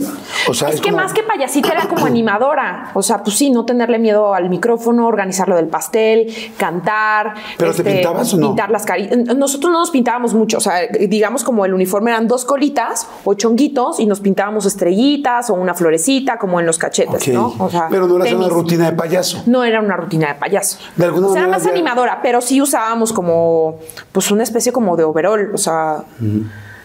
O 0.48 0.54
sea, 0.54 0.70
Es 0.70 0.82
que 0.82 0.90
como- 0.92 1.04
más 1.04 1.14
que 1.14 1.24
payasita 1.24 1.70
era 1.72 1.88
como 1.88 2.06
animadora. 2.06 2.92
O 2.94 3.02
sea, 3.02 3.24
pues 3.24 3.38
sí, 3.38 3.50
no 3.52 3.66
tenerle 3.66 4.00
miedo 4.00 4.34
al 4.34 4.50
micrófono, 4.50 5.08
organizar 5.08 5.48
lo 5.50 5.56
del 5.56 5.68
pastel, 5.68 6.28
cantar. 6.58 7.34
este, 7.36 7.54
¿Pero 7.58 7.74
te 7.74 7.84
pintabas 7.84 8.34
o 8.34 8.38
no? 8.38 8.48
Pintar 8.50 8.70
las 8.72 8.86
caritas. 8.86 9.36
Nosotros 9.36 9.72
no 9.72 9.80
nos 9.80 9.92
pintábamos 9.92 10.34
mucho. 10.34 10.58
O 10.58 10.62
sea, 10.62 10.76
digamos 10.88 11.44
como 11.44 11.66
el 11.66 11.74
uniforme 11.74 12.12
eran 12.12 12.28
dos 12.28 12.46
colitas 12.46 13.08
o 13.24 13.34
chonguitos 13.34 14.00
y 14.00 14.06
nos 14.06 14.20
pintábamos 14.20 14.66
estrellitas 14.66 15.50
o 15.50 15.54
una 15.56 15.74
florecita 15.74 16.38
como 16.38 16.60
en 16.60 16.66
los 16.66 16.78
cachetes. 16.78 17.28
¿no? 17.30 17.54
O 17.60 17.70
sea, 17.70 17.88
pero 17.90 18.08
no 18.08 18.24
era 18.24 18.36
una 18.36 18.48
rutina 18.50 18.90
de 18.92 18.96
payaso. 18.96 19.44
No 19.46 19.64
era 19.64 19.80
una 19.80 19.96
rutina 19.98 20.28
de 20.30 20.36
payaso. 20.36 20.78
De 20.96 21.06
alguna 21.06 21.28
O 21.28 21.30
sea, 21.34 21.42
era 21.42 21.48
manera 21.50 21.58
más 21.58 21.64
ya- 21.66 21.72
animadora, 21.72 22.20
pero 22.22 22.42
sí 22.42 22.62
usábamos 22.62 23.14
como, 23.14 23.80
pues 24.12 24.32
una 24.32 24.44
especie 24.44 24.72
como 24.72 24.96
de 24.98 25.04
overall. 25.04 25.52
O 25.54 25.58
sea, 25.58 26.04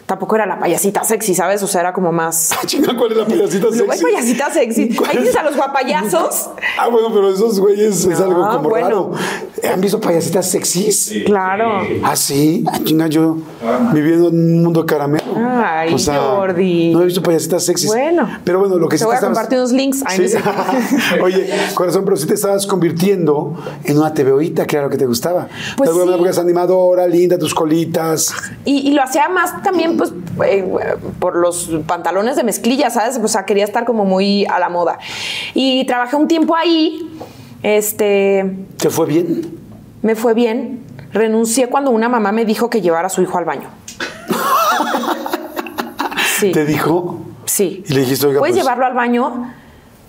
tampoco 0.06 0.36
era 0.36 0.46
la 0.46 0.58
payasita 0.58 1.02
sexy, 1.04 1.34
¿sabes? 1.34 1.62
O 1.62 1.66
sea, 1.66 1.80
era 1.82 1.92
como 1.92 2.12
más. 2.12 2.50
Chinga, 2.66 2.96
¿cuál 2.96 3.12
es 3.12 3.18
la 3.18 3.26
payasita 3.26 3.66
Luego 3.70 3.92
hay 3.92 3.98
sexy? 3.98 4.12
payasitas 4.14 4.52
sexy. 4.54 4.94
¿Cuál 4.96 5.10
Ahí 5.10 5.16
es? 5.16 5.22
tienes 5.24 5.36
a 5.36 5.42
los 5.42 5.56
guapayazos. 5.56 6.50
Ah, 6.78 6.88
bueno, 6.88 7.08
pero 7.12 7.30
esos 7.30 7.58
güeyes 7.58 8.04
es 8.04 8.20
algo 8.20 8.44
Ah, 8.44 8.56
como 8.56 8.68
bueno. 8.68 8.86
raro. 8.86 9.12
¿Han 9.72 9.80
visto 9.80 9.98
payasitas 9.98 10.50
sexys? 10.50 11.12
Claro. 11.24 11.80
Ah, 12.04 12.14
sí. 12.16 12.64
Ah, 12.70 12.78
chinga, 12.84 13.06
yo 13.06 13.38
viviendo 13.94 14.28
en 14.28 14.56
un 14.56 14.62
mundo 14.64 14.80
de 14.82 14.86
caramelo. 14.86 15.24
Ay, 15.36 15.96
Jordi. 15.98 16.92
No 16.92 17.00
he 17.02 17.06
visto 17.06 17.22
payasitas 17.22 17.64
sexys. 17.64 17.88
Bueno. 17.88 18.28
Pero 18.44 18.58
bueno, 18.60 18.76
lo 18.76 18.88
que 18.88 18.96
Te 18.96 18.98
sí 18.98 19.04
voy 19.04 19.14
a 19.14 19.16
estabas- 19.16 19.34
compartir 19.36 19.58
unos 19.58 19.72
links. 19.72 20.02
Ay, 20.04 20.18
no 20.18 20.24
Sí. 20.28 20.30
sé. 20.30 21.20
Oye, 21.22 21.50
corazón, 21.74 22.04
pero 22.04 22.16
sí 22.18 22.26
te 22.26 22.34
estabas 22.34 22.66
convirtiendo 22.66 23.54
en 23.84 23.98
una 23.98 24.12
TVOita, 24.12 24.66
claro 24.66 24.90
que 24.90 24.98
te 24.98 25.06
gustaba. 25.06 25.48
Pues 25.76 25.88
porque 25.90 26.22
eres 26.22 26.38
animadora, 26.38 27.06
linda, 27.06 27.38
tus 27.38 27.54
colitas. 27.54 28.34
Y, 28.64 28.88
y 28.88 28.92
lo 28.92 29.02
hacía 29.02 29.28
más 29.30 29.62
también, 29.62 29.95
pues, 29.96 30.12
eh, 30.44 30.64
por 31.18 31.36
los 31.36 31.70
pantalones 31.86 32.36
de 32.36 32.44
mezclilla, 32.44 32.90
¿sabes? 32.90 33.18
O 33.22 33.28
sea, 33.28 33.44
quería 33.44 33.64
estar 33.64 33.84
como 33.84 34.04
muy 34.04 34.44
a 34.46 34.58
la 34.58 34.68
moda. 34.68 34.98
Y 35.54 35.84
trabajé 35.86 36.16
un 36.16 36.28
tiempo 36.28 36.54
ahí. 36.56 37.10
Este. 37.62 38.56
¿Te 38.76 38.90
fue 38.90 39.06
bien? 39.06 39.58
Me 40.02 40.14
fue 40.14 40.34
bien. 40.34 40.84
Renuncié 41.12 41.68
cuando 41.68 41.90
una 41.90 42.08
mamá 42.08 42.30
me 42.32 42.44
dijo 42.44 42.68
que 42.70 42.80
llevara 42.80 43.06
a 43.06 43.10
su 43.10 43.22
hijo 43.22 43.38
al 43.38 43.44
baño. 43.44 43.68
Sí. 46.38 46.52
¿Te 46.52 46.66
dijo? 46.66 47.20
Sí. 47.46 47.82
Y 47.88 47.94
le 47.94 48.00
dijiste, 48.00 48.26
oiga, 48.26 48.40
¿Puedes 48.40 48.54
pues- 48.56 48.62
llevarlo 48.62 48.84
al 48.84 48.92
baño? 48.92 49.54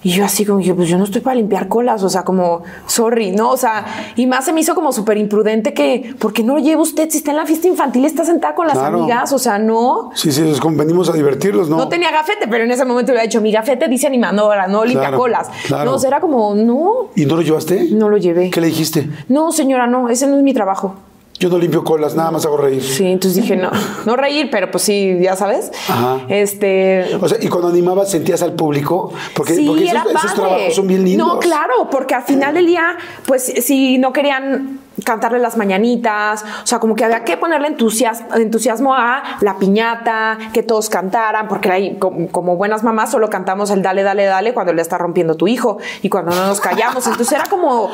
Y 0.04 0.12
yo 0.12 0.24
así 0.24 0.46
como 0.46 0.60
dije, 0.60 0.74
pues 0.76 0.88
yo 0.88 0.98
no 0.98 1.04
estoy 1.06 1.22
para 1.22 1.36
limpiar 1.36 1.68
colas, 1.68 2.04
o 2.04 2.10
sea, 2.10 2.24
como, 2.24 2.62
sorry, 2.86 3.32
¿no? 3.32 3.50
O 3.50 3.58
sea, 3.58 3.86
y 4.16 4.28
más 4.28 4.46
se 4.46 4.54
me 4.54 4.62
hizo 4.62 4.76
como 4.76 4.92
súper 4.92 5.18
imprudente 5.18 5.74
que, 5.74 6.14
¿por 6.20 6.34
qué 6.34 6.44
no 6.44 6.54
lo 6.54 6.60
lleva 6.62 6.82
usted? 6.84 7.10
Si 7.10 7.18
está 7.18 7.32
en 7.32 7.38
la 7.38 7.46
fiesta 7.48 7.68
infantil, 7.68 8.06
está 8.06 8.24
sentada 8.24 8.54
con 8.56 8.68
las 8.68 8.78
Claro. 8.78 9.00
amigas, 9.00 9.34
o 9.34 9.40
sea, 9.40 9.58
no. 9.58 10.12
Sí, 10.14 10.32
sí, 10.32 10.48
es 10.48 10.60
como 10.62 10.78
venimos 10.78 11.10
a 11.10 11.14
divertirlos, 11.14 11.68
¿no? 11.68 11.78
No 11.78 11.90
tenía 11.90 12.12
gafete, 12.12 12.48
pero 12.48 12.64
en 12.64 12.72
ese 12.72 12.86
momento 12.86 13.12
le 13.12 13.20
había 13.20 13.28
dicho, 13.28 13.42
mi 13.42 13.52
gafete 13.52 13.88
dice 13.88 14.06
animadora, 14.08 14.68
no 14.68 14.86
limpia 14.86 15.02
Claro, 15.10 15.18
colas. 15.18 15.50
claro. 15.66 15.90
No, 15.92 15.96
o 15.98 16.00
sea, 16.00 16.10
era 16.10 16.20
como, 16.22 16.54
no, 16.54 17.10
¿Y 17.16 17.26
no 17.26 17.36
lo 17.36 17.42
llevaste? 17.42 17.88
no 17.92 18.08
lo 18.08 18.18
llevé. 18.18 18.52
¿Qué 18.52 18.62
le 18.62 18.68
dijiste? 18.68 19.10
No, 19.30 19.52
señora, 19.52 19.88
no, 19.88 20.10
ese 20.10 20.28
no 20.28 20.38
es 20.38 20.44
mi 20.44 20.54
trabajo. 20.54 20.96
Yo 21.40 21.50
no 21.50 21.58
limpio 21.60 21.84
colas, 21.84 22.16
nada 22.16 22.32
más 22.32 22.46
hago 22.46 22.58
reír. 22.58 22.82
Sí, 22.82 23.06
entonces 23.06 23.44
dije, 23.44 23.56
no, 23.56 23.70
no 24.06 24.16
reír, 24.16 24.50
pero 24.52 24.72
pues 24.72 24.84
sí, 24.84 25.18
ya 25.22 25.36
sabes. 25.36 25.72
Ajá. 25.88 26.22
Este, 26.30 27.16
O 27.22 27.28
sea, 27.28 27.38
y 27.40 27.48
cuando 27.48 27.68
animabas 27.68 28.10
sentías 28.10 28.42
al 28.42 28.54
público, 28.54 29.14
porque, 29.36 29.54
sí, 29.54 29.66
porque 29.68 29.86
esos, 29.86 30.06
esos 30.16 30.34
trabajos 30.34 30.76
son 30.76 30.88
bien 30.88 31.04
lindos. 31.04 31.28
No, 31.28 31.40
claro, 31.40 31.90
porque 31.92 32.16
al 32.16 32.24
final 32.24 32.56
del 32.56 32.66
día, 32.66 32.98
pues 33.26 33.44
si 33.44 33.98
no 34.00 34.14
querían 34.14 34.80
cantarle 35.04 35.40
las 35.40 35.58
mañanitas, 35.58 36.44
o 36.64 36.68
sea, 36.68 36.80
como 36.80 36.96
que 36.96 37.06
había 37.06 37.24
que 37.24 37.38
ponerle 37.38 37.68
entusiasmo, 37.68 38.34
entusiasmo 38.36 38.94
a 38.96 39.22
la 39.42 39.58
piñata, 39.58 40.38
que 40.54 40.64
todos 40.64 40.90
cantaran, 40.90 41.48
porque 41.48 41.72
ahí, 41.72 41.96
como, 41.98 42.28
como 42.30 42.56
buenas 42.56 42.84
mamás 42.84 43.12
solo 43.12 43.30
cantamos 43.30 43.70
el 43.72 43.82
dale, 43.82 44.04
dale, 44.04 44.26
dale 44.26 44.54
cuando 44.54 44.74
le 44.74 44.82
está 44.82 44.98
rompiendo 44.98 45.36
tu 45.36 45.48
hijo 45.48 45.78
y 46.02 46.10
cuando 46.10 46.34
no 46.36 46.48
nos 46.48 46.60
callamos. 46.60 47.06
Entonces 47.08 47.32
era 47.34 47.46
como 47.50 47.90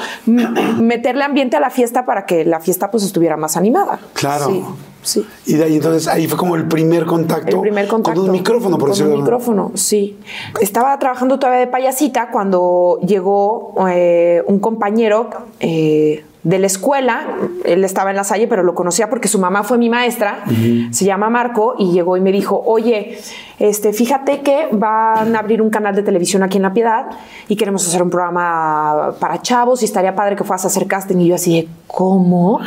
meterle 0.79 1.23
ambiente 1.23 1.57
a 1.57 1.59
la 1.59 1.69
fiesta 1.69 2.05
para 2.05 2.25
que 2.25 2.45
la 2.45 2.59
fiesta 2.59 2.89
pues 2.91 3.03
estuviera 3.03 3.37
más 3.37 3.57
animada. 3.57 3.99
Claro. 4.13 4.45
Sí, 4.47 4.63
sí. 5.01 5.27
Y 5.45 5.53
de 5.55 5.65
ahí 5.65 5.75
entonces 5.75 6.07
ahí 6.07 6.27
fue 6.27 6.37
como 6.37 6.55
el 6.55 6.67
primer 6.67 7.05
contacto. 7.05 7.55
El 7.57 7.61
primer 7.61 7.87
contacto. 7.87 8.19
Con 8.21 8.29
un 8.29 8.35
micrófono, 8.35 8.77
por 8.77 8.89
Con 8.89 8.89
decirlo 8.91 9.13
un 9.15 9.23
de 9.25 9.29
alguna- 9.29 9.37
micrófono, 9.37 9.71
sí. 9.75 10.17
Estaba 10.61 10.97
trabajando 10.99 11.37
todavía 11.39 11.59
de 11.59 11.67
payasita 11.67 12.29
cuando 12.31 12.99
llegó 13.05 13.73
eh, 13.89 14.43
un 14.47 14.59
compañero 14.59 15.29
eh, 15.59 16.25
de 16.43 16.59
la 16.59 16.67
escuela. 16.67 17.25
Él 17.63 17.83
estaba 17.85 18.09
en 18.09 18.17
la 18.17 18.23
salle, 18.25 18.47
pero 18.47 18.63
lo 18.63 18.75
conocía 18.75 19.09
porque 19.09 19.27
su 19.29 19.39
mamá 19.39 19.63
fue 19.63 19.77
mi 19.77 19.89
maestra. 19.89 20.43
Se 20.91 21.05
llama 21.05 21.29
Marco 21.29 21.75
y 21.79 21.91
llegó 21.91 22.17
y 22.17 22.21
me 22.21 22.31
dijo, 22.33 22.61
oye, 22.65 23.17
este, 23.59 23.93
fíjate 23.93 24.41
que 24.41 24.67
van 24.71 25.35
a 25.35 25.39
abrir 25.39 25.61
un 25.61 25.69
canal 25.69 25.95
de 25.95 26.03
televisión 26.03 26.43
aquí 26.43 26.57
en 26.57 26.63
La 26.63 26.73
Piedad 26.73 27.05
y 27.47 27.55
queremos 27.55 27.87
hacer 27.87 28.03
un 28.03 28.09
programa 28.09 29.13
para 29.19 29.41
chavos 29.41 29.81
y 29.81 29.85
estaría 29.85 30.13
padre 30.15 30.35
que 30.35 30.43
fueras 30.43 30.65
a 30.65 30.67
hacer 30.67 30.85
casting. 30.85 31.17
Y 31.19 31.27
yo 31.27 31.35
así 31.35 31.61
de, 31.61 31.67
¿cómo? 31.87 32.59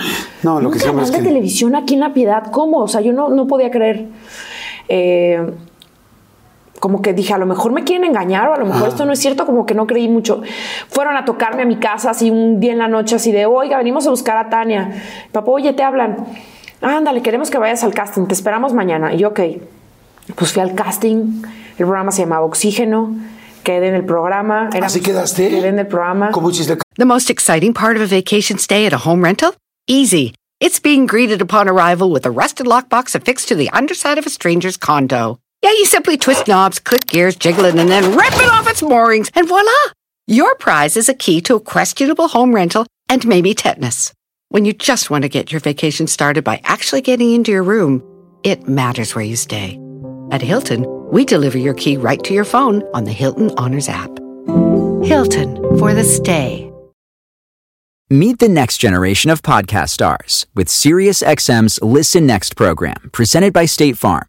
No, 0.43 0.61
lo 0.61 0.69
¿Un 0.69 0.75
que 0.75 0.81
canal 0.81 1.05
es 1.05 1.13
de 1.13 1.19
que- 1.19 1.25
televisión 1.25 1.75
aquí 1.77 1.95
en 1.95 2.01
La 2.01 2.15
Piedad? 2.15 2.51
¿Cómo? 2.51 2.79
O 2.79 2.89
sea, 2.89 3.03
yo 3.03 3.13
no, 3.13 3.29
no 3.29 3.47
podía 3.47 3.71
creer. 3.71 4.07
Eh, 4.89 5.51
como 6.81 7.03
que 7.03 7.13
dije, 7.13 7.33
a 7.35 7.39
lo 7.39 7.47
mejor 7.47 7.73
me 7.73 7.85
quieren 7.85 8.05
engañar 8.05 8.49
o 8.49 8.55
a 8.55 8.59
lo 8.59 8.67
mejor 8.67 8.89
esto 8.89 9.05
no 9.07 9.13
es 9.13 9.19
cierto, 9.19 9.47
como 9.47 9.65
que 9.67 9.75
no 9.75 9.87
creí 9.87 10.09
mucho. 10.09 10.43
Fueron 10.89 11.17
a 11.17 11.25
tocarme 11.25 11.63
a 11.63 11.65
mi 11.67 11.77
casa 11.77 12.11
así 12.11 12.31
un 12.31 12.61
día 12.61 12.73
en 12.73 12.79
la 12.79 12.89
noche, 12.89 13.17
así 13.17 13.33
de, 13.33 13.47
oiga, 13.47 13.79
venimos 13.79 14.07
a 14.07 14.11
buscar 14.11 14.37
a 14.37 14.49
Tania. 14.51 14.91
Papá, 15.33 15.51
oye, 15.51 15.73
te 15.73 15.83
hablan. 15.83 16.17
Ándale, 16.83 17.23
queremos 17.23 17.51
que 17.51 17.59
vayas 17.59 17.83
al 17.85 17.95
casting, 17.95 18.27
te 18.27 18.35
esperamos 18.35 18.73
mañana. 18.75 19.15
Y 19.15 19.19
yo, 19.19 19.29
ok, 19.29 19.41
pues 20.35 20.53
fui 20.53 20.63
al 20.63 20.75
casting, 20.75 21.43
el 21.79 21.87
programa 21.87 22.11
se 22.13 22.23
llamaba 22.23 22.45
Oxígeno, 22.45 23.15
quedé 23.63 23.89
en 23.89 23.95
el 23.95 24.05
programa. 24.05 24.69
Era- 24.75 24.87
¿Así 24.87 25.01
quedaste? 25.01 25.49
Quedé 25.49 25.69
en 25.69 25.79
el 25.79 25.87
programa. 25.87 26.31
¿Cómo 26.31 26.51
hiciste? 26.51 26.77
The 26.97 27.05
most 27.05 27.31
exciting 27.31 27.73
part 27.73 27.97
of 27.97 28.03
a 28.03 28.07
vacation 28.15 28.59
stay 28.59 28.87
at 28.87 28.93
a 28.93 28.99
home 28.99 29.23
rental? 29.25 29.55
Easy. 29.89 30.35
It's 30.61 30.81
being 30.81 31.07
greeted 31.07 31.41
upon 31.43 31.69
arrival 31.69 32.11
with 32.11 32.25
a 32.27 32.31
rusted 32.31 32.67
lockbox 32.67 33.15
affixed 33.15 33.49
to 33.49 33.55
the 33.55 33.69
underside 33.73 34.19
of 34.19 34.27
a 34.27 34.31
stranger's 34.31 34.77
condo. 34.79 35.39
Yeah, 35.67 35.73
you 35.73 35.87
simply 35.87 36.17
twist 36.17 36.47
knobs, 36.47 36.79
click 36.79 37.07
gears, 37.09 37.35
jiggle 37.35 37.65
it, 37.65 37.75
and 37.75 37.91
then 37.91 38.17
rip 38.17 38.33
it 38.35 38.53
off 38.53 38.69
its 38.69 38.83
moorings, 38.83 39.33
and 39.35 39.49
voila! 39.49 39.73
Your 40.29 40.55
prize 40.55 40.97
is 40.97 41.09
a 41.09 41.15
key 41.15 41.41
to 41.41 41.57
a 41.57 41.61
questionable 41.61 42.29
home 42.29 42.55
rental 42.55 42.87
and 43.09 43.27
maybe 43.27 43.53
tetanus. 43.53 44.13
When 44.49 44.65
you 44.65 44.73
just 44.73 45.11
want 45.11 45.23
to 45.23 45.29
get 45.29 45.51
your 45.51 45.61
vacation 45.61 46.07
started 46.07 46.45
by 46.45 46.61
actually 46.63 47.01
getting 47.01 47.33
into 47.33 47.51
your 47.51 47.65
room, 47.65 48.01
it 48.45 48.69
matters 48.69 49.17
where 49.17 49.25
you 49.25 49.35
stay. 49.35 49.77
At 50.31 50.41
Hilton, 50.41 50.85
we 51.11 51.25
deliver 51.25 51.59
your 51.59 51.75
key 51.75 51.97
right 51.97 52.23
to 52.23 52.33
your 52.33 52.45
phone 52.45 52.85
on 52.95 53.03
the 53.03 53.11
Hilton 53.11 53.51
Honors 53.57 53.89
app. 53.89 54.17
Hilton 55.03 55.57
for 55.81 55.95
the 55.95 56.05
stay. 56.05 56.71
Meet 58.09 58.39
the 58.39 58.49
next 58.49 58.79
generation 58.79 59.33
of 59.33 59.43
podcast 59.43 59.89
stars 59.89 60.47
with 60.55 60.69
SiriusXM's 60.69 61.83
Listen 61.83 62.25
Next 62.25 62.55
program, 62.55 63.11
presented 63.11 63.53
by 63.53 63.65
State 63.65 63.99
Farm. 63.99 64.29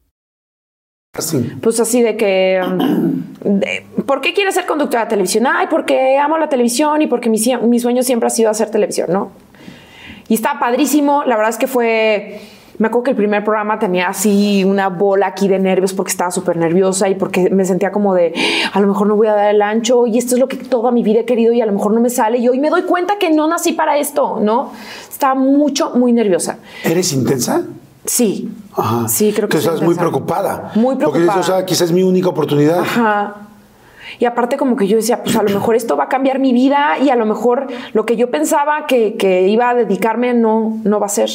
Así. 1.13 1.39
Pues 1.61 1.77
así 1.81 2.01
de 2.01 2.15
que, 2.15 2.61
de- 3.43 3.85
¿por 4.05 4.21
qué 4.21 4.33
quieres 4.33 4.55
ser 4.55 4.65
conductora 4.65 5.03
de 5.03 5.09
televisión? 5.09 5.45
Ay, 5.45 5.67
porque 5.69 6.17
amo 6.17 6.37
la 6.37 6.47
televisión 6.47 7.01
y 7.01 7.07
porque 7.07 7.29
mi, 7.29 7.37
sueño 7.37 8.01
siempre 8.01 8.27
ha 8.27 8.29
sido 8.29 8.49
hacer 8.49 8.69
televisión, 8.71 9.09
¿no? 9.11 9.31
Y 10.29 10.35
está 10.35 10.57
padrísimo, 10.57 11.23
la 11.25 11.35
verdad 11.35 11.49
es 11.49 11.57
que 11.57 11.67
fue, 11.67 12.39
me 12.77 12.87
acuerdo 12.87 13.03
que 13.03 13.11
el 13.11 13.17
primer 13.17 13.43
programa 13.43 13.77
tenía 13.77 14.07
así 14.07 14.63
una 14.63 14.87
bola 14.87 15.27
aquí 15.27 15.49
de 15.49 15.59
nervios 15.59 15.91
porque 15.91 16.11
estaba 16.11 16.31
súper 16.31 16.55
nerviosa 16.55 17.09
y 17.09 17.15
porque 17.15 17.49
me 17.49 17.65
sentía 17.65 17.91
como 17.91 18.13
de, 18.13 18.33
a 18.71 18.79
lo 18.79 18.87
mejor 18.87 19.07
no 19.07 19.17
voy 19.17 19.27
a 19.27 19.33
dar 19.33 19.53
el 19.53 19.61
ancho 19.61 20.07
y 20.07 20.17
esto 20.17 20.35
es 20.35 20.39
lo 20.39 20.47
que 20.47 20.55
toda 20.55 20.91
mi 20.91 21.03
vida 21.03 21.19
he 21.19 21.25
querido 21.25 21.51
y 21.51 21.59
a 21.59 21.65
lo 21.65 21.73
mejor 21.73 21.93
no 21.93 21.99
me 21.99 22.09
sale 22.09 22.37
y 22.37 22.47
hoy 22.47 22.57
me 22.61 22.69
doy 22.69 22.83
cuenta 22.83 23.15
que 23.19 23.31
no 23.31 23.49
nací 23.49 23.73
para 23.73 23.97
esto, 23.97 24.39
¿no? 24.41 24.71
Estaba 25.09 25.35
mucho, 25.35 25.91
muy 25.93 26.13
nerviosa. 26.13 26.59
¿Eres 26.85 27.11
intensa? 27.11 27.65
Sí. 28.05 28.49
Ajá. 28.75 29.07
Sí, 29.07 29.31
creo 29.33 29.47
que 29.47 29.53
Tú 29.53 29.57
estás 29.59 29.81
muy 29.81 29.95
preocupada. 29.95 30.71
Muy 30.75 30.95
Porque 30.95 31.19
dices, 31.19 31.33
preocupada. 31.33 31.39
o 31.39 31.43
sea, 31.43 31.65
quizás 31.65 31.81
es 31.83 31.91
mi 31.91 32.03
única 32.03 32.29
oportunidad. 32.29 32.79
Ajá. 32.79 33.35
Y 34.19 34.25
aparte 34.25 34.57
como 34.57 34.75
que 34.75 34.87
yo 34.87 34.97
decía, 34.97 35.23
pues 35.23 35.35
a 35.35 35.43
lo 35.43 35.49
mejor 35.49 35.75
esto 35.75 35.95
va 35.95 36.05
a 36.05 36.09
cambiar 36.09 36.39
mi 36.39 36.51
vida 36.53 36.97
y 37.01 37.09
a 37.09 37.15
lo 37.15 37.25
mejor 37.25 37.67
lo 37.93 38.05
que 38.05 38.17
yo 38.17 38.29
pensaba 38.29 38.85
que, 38.87 39.15
que 39.15 39.47
iba 39.47 39.69
a 39.69 39.73
dedicarme 39.75 40.33
no, 40.33 40.77
no 40.83 40.99
va 40.99 41.05
a 41.05 41.09
ser 41.09 41.29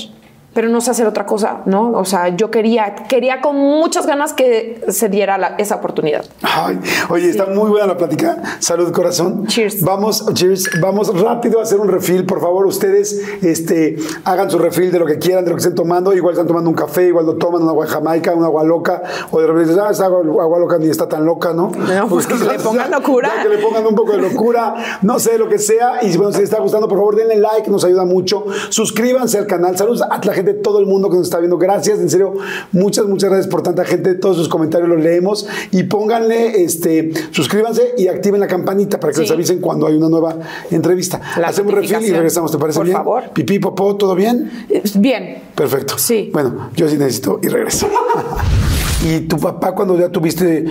pero 0.57 0.69
no 0.71 0.81
sé 0.81 0.91
hacer 0.91 1.07
otra 1.07 1.27
cosa, 1.27 1.59
¿no? 1.67 1.93
O 1.93 2.05
sea, 2.07 2.31
yo 2.35 2.51
quería, 2.51 2.95
quería 3.09 3.41
con 3.43 3.57
muchas 3.57 4.07
ganas 4.07 4.33
que 4.33 4.83
se 4.89 5.09
diera 5.11 5.37
la- 5.39 5.55
esa 5.59 5.77
oportunidad. 5.77 6.25
Ay, 6.43 6.81
oye, 7.11 7.29
está 7.29 7.45
muy 7.47 7.69
buena 7.69 7.87
la 7.87 7.97
plática. 7.99 8.39
Salud, 8.59 8.91
corazón. 8.91 9.47
Cheers. 9.47 9.83
Vamos, 9.83 10.25
cheers. 10.33 10.69
Vamos 10.81 11.17
rápido 11.21 11.61
a 11.61 11.63
hacer 11.65 11.79
un 11.79 11.89
refill. 11.89 12.25
Por 12.25 12.41
favor, 12.41 12.67
ustedes 12.67 13.21
este, 13.43 13.97
hagan 14.25 14.51
su 14.51 14.59
refill 14.59 14.91
de 14.91 14.99
lo 14.99 15.05
que 15.07 15.19
quieran, 15.19 15.45
de 15.45 15.51
lo 15.51 15.57
que 15.57 15.61
estén 15.61 15.75
tomando. 15.75 16.15
Igual 16.15 16.33
están 16.33 16.47
tomando 16.47 16.71
un 16.71 16.77
café, 16.77 17.09
igual 17.09 17.27
lo 17.27 17.35
toman, 17.37 17.63
un 17.63 17.69
agua 17.69 17.85
de 17.85 17.93
jamaica, 17.93 18.35
un 18.35 18.43
agua 18.45 18.65
loca. 18.65 19.03
O 19.31 19.41
de 19.41 19.47
repente 19.47 19.75
ah, 19.81 19.91
esa 19.91 20.07
agua, 20.07 20.21
agua 20.43 20.59
loca 20.59 20.79
ni 20.79 20.89
está 20.89 21.07
tan 21.07 21.27
loca, 21.27 21.53
¿no? 21.53 21.71
No, 21.71 22.09
pues 22.09 22.27
que 22.27 22.35
le 22.35 22.59
pongan 22.65 22.91
locura. 22.91 23.31
Ya 23.37 23.43
que 23.43 23.49
le 23.51 23.59
pongan 23.59 23.87
un 23.87 23.95
poco 23.95 24.13
de 24.13 24.19
locura, 24.23 24.75
no 25.03 25.19
sé, 25.19 25.37
lo 25.39 25.49
que 25.49 25.59
sea. 25.59 25.99
Y 26.03 26.17
bueno, 26.17 26.33
si 26.33 26.39
les 26.41 26.49
está 26.51 26.61
gustando, 26.63 26.89
por 26.89 26.97
favor, 26.97 27.15
denle 27.17 27.37
like, 27.37 27.71
nos 27.71 27.85
ayuda 27.85 28.07
mucho. 28.07 28.45
Suscríbanse 28.71 29.37
al 29.39 29.47
canal. 29.47 29.77
Saludos 29.77 30.01
a 30.03 30.19
la 30.25 30.33
gente 30.33 30.46
de 30.47 30.55
todo 30.55 30.79
el 30.81 30.87
mundo 30.87 31.11
que 31.11 31.17
nos 31.17 31.27
está 31.27 31.39
viendo. 31.39 31.59
Gracias, 31.59 31.99
en 31.99 32.09
serio, 32.09 32.35
muchas, 32.73 33.05
muchas 33.07 33.29
gracias 33.31 33.49
por 33.51 33.63
tanta 33.63 33.85
gente. 33.85 34.15
Todos 34.15 34.37
sus 34.37 34.49
comentarios 34.49 34.89
los 34.89 35.01
leemos. 35.01 35.47
Y 35.73 35.83
pónganle, 35.85 36.63
este, 36.63 37.11
suscríbanse 37.33 37.95
y 37.99 38.09
activen 38.09 38.41
la 38.41 38.47
campanita 38.47 38.99
para 38.99 39.13
que 39.13 39.17
Sí. 39.17 39.23
les 39.23 39.31
avisen 39.33 39.61
cuando 39.61 39.87
hay 39.87 39.95
una 39.97 40.09
nueva 40.09 40.37
entrevista. 40.71 41.21
La 41.39 41.49
Hacemos 41.49 41.75
refill 41.75 42.03
y 42.05 42.11
regresamos, 42.11 42.51
¿te 42.53 42.59
parece 42.59 42.79
Por 42.79 42.87
bien? 42.87 42.97
favor. 42.97 43.25
Pipí, 43.33 43.59
popó, 43.59 43.97
¿todo 43.97 44.15
bien? 44.15 44.51
Eh, 44.71 44.83
Bien. 44.95 45.43
Perfecto. 45.55 45.99
Sí. 45.99 46.31
Bueno, 46.33 46.71
yo 46.75 46.89
sí 46.89 46.97
necesito 46.97 47.39
y 47.43 47.49
regreso. 47.49 47.87
¿Y 49.05 49.21
tu 49.21 49.39
papá 49.39 49.73
cuando 49.73 49.99
ya 49.99 50.09
tuviste 50.09 50.65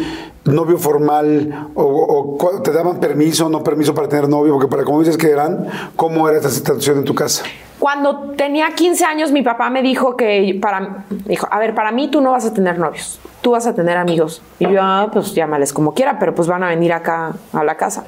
novio 0.46 0.78
formal 0.78 1.70
o, 1.76 2.38
te 2.64 2.72
daban 2.72 3.00
permiso 3.00 3.46
o 3.46 3.50
no 3.50 3.64
permiso 3.64 3.94
para 3.94 4.08
tener 4.10 4.28
novio? 4.28 4.54
Porque 4.54 4.68
para 4.68 4.84
como 4.84 5.00
dices 5.00 5.18
que 5.18 5.30
eran, 5.30 5.68
¿cómo 5.96 6.28
era 6.28 6.38
esta 6.38 6.50
situación 6.50 6.98
en 7.00 7.04
tu 7.06 7.14
casa? 7.16 7.44
Cuando 7.80 8.32
tenía 8.32 8.74
15 8.74 9.06
años, 9.06 9.32
mi 9.32 9.42
papá 9.44 9.70
me 9.70 9.82
dijo 9.82 10.16
que 10.18 10.58
para, 10.62 11.06
dijo, 11.10 11.48
a 11.52 11.60
ver, 11.60 11.76
para 11.76 11.92
mí 11.92 12.10
tú 12.10 12.20
no 12.22 12.32
vas 12.32 12.46
a 12.46 12.54
tener 12.54 12.80
novios, 12.80 13.20
tú 13.42 13.52
vas 13.52 13.68
a 13.68 13.76
tener 13.76 13.98
amigos. 13.98 14.42
Y 14.60 14.70
yo, 14.72 14.80
ah, 14.82 15.10
pues 15.14 15.34
llámales 15.36 15.72
como 15.72 15.94
quiera, 15.94 16.18
pero 16.18 16.34
pues 16.34 16.48
van 16.48 16.64
a 16.64 16.70
venir 16.70 16.94
acá 16.94 17.34
a 17.54 17.64
la 17.64 17.76
casa. 17.78 18.06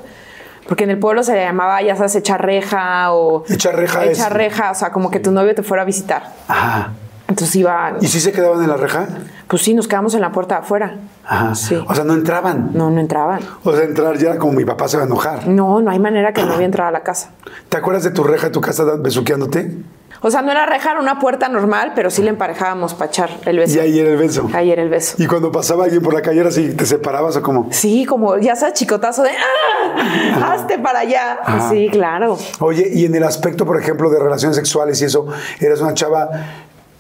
Porque 0.68 0.84
en 0.86 0.90
el 0.92 1.00
pueblo 1.00 1.22
se 1.24 1.34
le 1.34 1.44
llamaba, 1.44 1.82
ya 1.82 1.96
sabes, 1.96 2.16
echar 2.16 2.44
reja 2.44 3.14
o... 3.14 3.44
Echar 3.48 3.76
reja 3.76 4.04
es- 4.06 4.18
Echar 4.18 4.34
reja, 4.34 4.72
o 4.72 4.76
sea, 4.76 4.92
como 4.92 5.12
que 5.12 5.20
tu 5.20 5.32
novio 5.32 5.54
te 5.54 5.64
fuera 5.64 5.84
a 5.84 5.86
visitar. 5.86 6.34
Ajá. 6.48 6.94
Entonces 7.28 7.56
iba, 7.58 7.94
¿Y 8.02 8.08
si 8.08 8.20
se 8.22 8.32
quedaban 8.32 8.64
en 8.64 8.70
la 8.70 8.78
reja? 8.78 9.06
Pues 9.48 9.62
sí, 9.62 9.74
nos 9.74 9.88
quedamos 9.88 10.14
en 10.14 10.22
la 10.22 10.32
puerta 10.32 10.56
de 10.56 10.62
afuera. 10.62 10.96
Ajá. 11.26 11.56
Sí. 11.56 11.76
O 11.88 11.96
sea, 11.96 12.04
no 12.04 12.14
entraban. 12.14 12.72
No, 12.74 12.90
no 12.90 13.00
entraban. 13.00 13.40
O 13.64 13.76
sea, 13.76 13.84
entrar 13.84 14.18
ya 14.18 14.38
como 14.38 14.54
mi 14.54 14.66
papá 14.66 14.88
se 14.88 14.98
va 14.98 15.04
a 15.04 15.06
enojar. 15.06 15.48
No, 15.48 15.82
no 15.82 15.92
hay 15.92 16.00
manera 16.00 16.34
que 16.34 16.42
el 16.42 16.48
novio 16.48 16.66
entrara 16.66 16.90
a 16.90 16.92
la 16.92 17.02
casa. 17.02 17.32
¿Te 17.70 17.78
acuerdas 17.78 18.04
de 18.04 18.12
tu 18.12 18.24
reja 18.24 18.48
de 18.48 18.54
tu 18.54 18.62
casa 18.62 18.84
besuqueándote? 18.98 19.78
O 20.22 20.32
sea, 20.32 20.42
no 20.42 20.52
era 20.52 20.66
reja, 20.66 20.92
era 20.92 21.00
una 21.00 21.20
puerta 21.20 21.48
normal, 21.48 21.92
pero 21.96 22.10
sí 22.10 22.24
le 22.24 22.30
emparejábamos 22.30 22.96
para 22.96 23.10
echar 23.10 23.30
el 23.46 23.60
beso. 23.60 23.78
Y 23.78 23.80
ahí 23.80 24.00
era 24.00 24.10
el 24.10 24.18
beso. 24.18 24.50
Ahí 24.54 24.72
era 24.72 24.82
el 24.82 24.90
beso. 24.90 25.16
Y 25.20 25.28
cuando 25.28 25.52
pasaba 25.52 25.84
alguien 25.84 26.02
por 26.02 26.14
la 26.14 26.22
calle 26.22 26.40
era 26.40 26.50
así, 26.50 26.74
¿te 26.74 26.86
separabas 26.86 27.38
o 27.38 27.42
cómo? 27.44 27.68
Sí, 27.72 28.06
como 28.06 28.38
ya 28.38 28.56
sabes, 28.56 28.74
chicotazo 28.74 29.22
de 29.22 29.30
¡ah! 29.30 30.54
¡Hazte 30.54 30.80
para 30.80 31.00
allá! 31.00 31.38
Ajá. 31.44 31.70
Sí, 31.70 31.90
claro. 31.92 32.38
Oye, 32.60 32.90
y 32.92 33.06
en 33.06 33.14
el 33.14 33.24
aspecto, 33.24 33.66
por 33.66 33.80
ejemplo, 33.80 34.10
de 34.10 34.20
relaciones 34.20 34.56
sexuales 34.56 35.00
y 35.02 35.06
eso, 35.06 35.28
eras 35.60 35.82
una 35.82 35.94
chava 35.94 36.30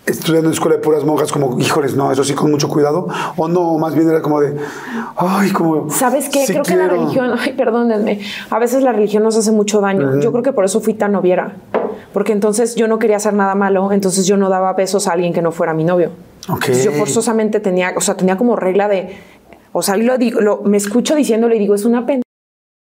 estudiando 0.07 0.49
en 0.49 0.53
escuela 0.53 0.77
de 0.77 0.81
puras 0.81 1.03
monjas, 1.03 1.31
como, 1.31 1.59
híjoles, 1.59 1.95
no, 1.95 2.11
eso 2.11 2.23
sí, 2.23 2.33
con 2.33 2.49
mucho 2.49 2.67
cuidado, 2.69 3.07
o 3.35 3.47
no, 3.47 3.77
más 3.77 3.93
bien 3.93 4.09
era 4.09 4.21
como 4.21 4.39
de, 4.41 4.55
ay, 5.15 5.51
como. 5.51 5.89
¿Sabes 5.89 6.29
qué? 6.29 6.45
sí 6.45 6.53
creo 6.53 6.63
que 6.63 6.75
la 6.75 6.87
religión, 6.87 7.31
ay, 7.39 7.53
perdónenme, 7.53 8.21
a 8.49 8.59
veces 8.59 8.83
la 8.83 8.91
religión 8.93 9.23
nos 9.23 9.35
hace 9.37 9.51
mucho 9.51 9.81
daño. 9.81 10.19
Yo 10.19 10.31
creo 10.31 10.43
que 10.43 10.53
por 10.53 10.65
eso 10.65 10.79
fui 10.81 10.93
tan 10.93 11.11
noviera. 11.11 11.55
Porque 12.13 12.31
entonces 12.31 12.75
yo 12.75 12.87
no 12.87 12.99
quería 12.99 13.17
hacer 13.17 13.33
nada 13.33 13.53
malo, 13.53 13.91
entonces 13.91 14.25
yo 14.25 14.37
no 14.37 14.49
daba 14.49 14.73
besos 14.73 15.07
a 15.07 15.11
alguien 15.13 15.33
que 15.33 15.41
no 15.41 15.51
fuera 15.51 15.73
mi 15.73 15.83
novio. 15.83 16.11
Entonces 16.65 16.83
yo 16.85 16.91
forzosamente 16.93 17.59
tenía, 17.59 17.93
o 17.95 18.01
sea, 18.01 18.15
tenía 18.15 18.37
como 18.37 18.55
regla 18.55 18.87
de, 18.87 19.15
o 19.73 19.81
sea, 19.81 19.97
lo 19.97 20.17
digo, 20.17 20.39
lo- 20.41 20.61
me 20.63 20.77
escucho 20.77 21.13
diciéndole 21.15 21.57
y 21.57 21.59
digo, 21.59 21.75
es 21.75 21.83
una 21.85 22.05
pena. 22.05 22.21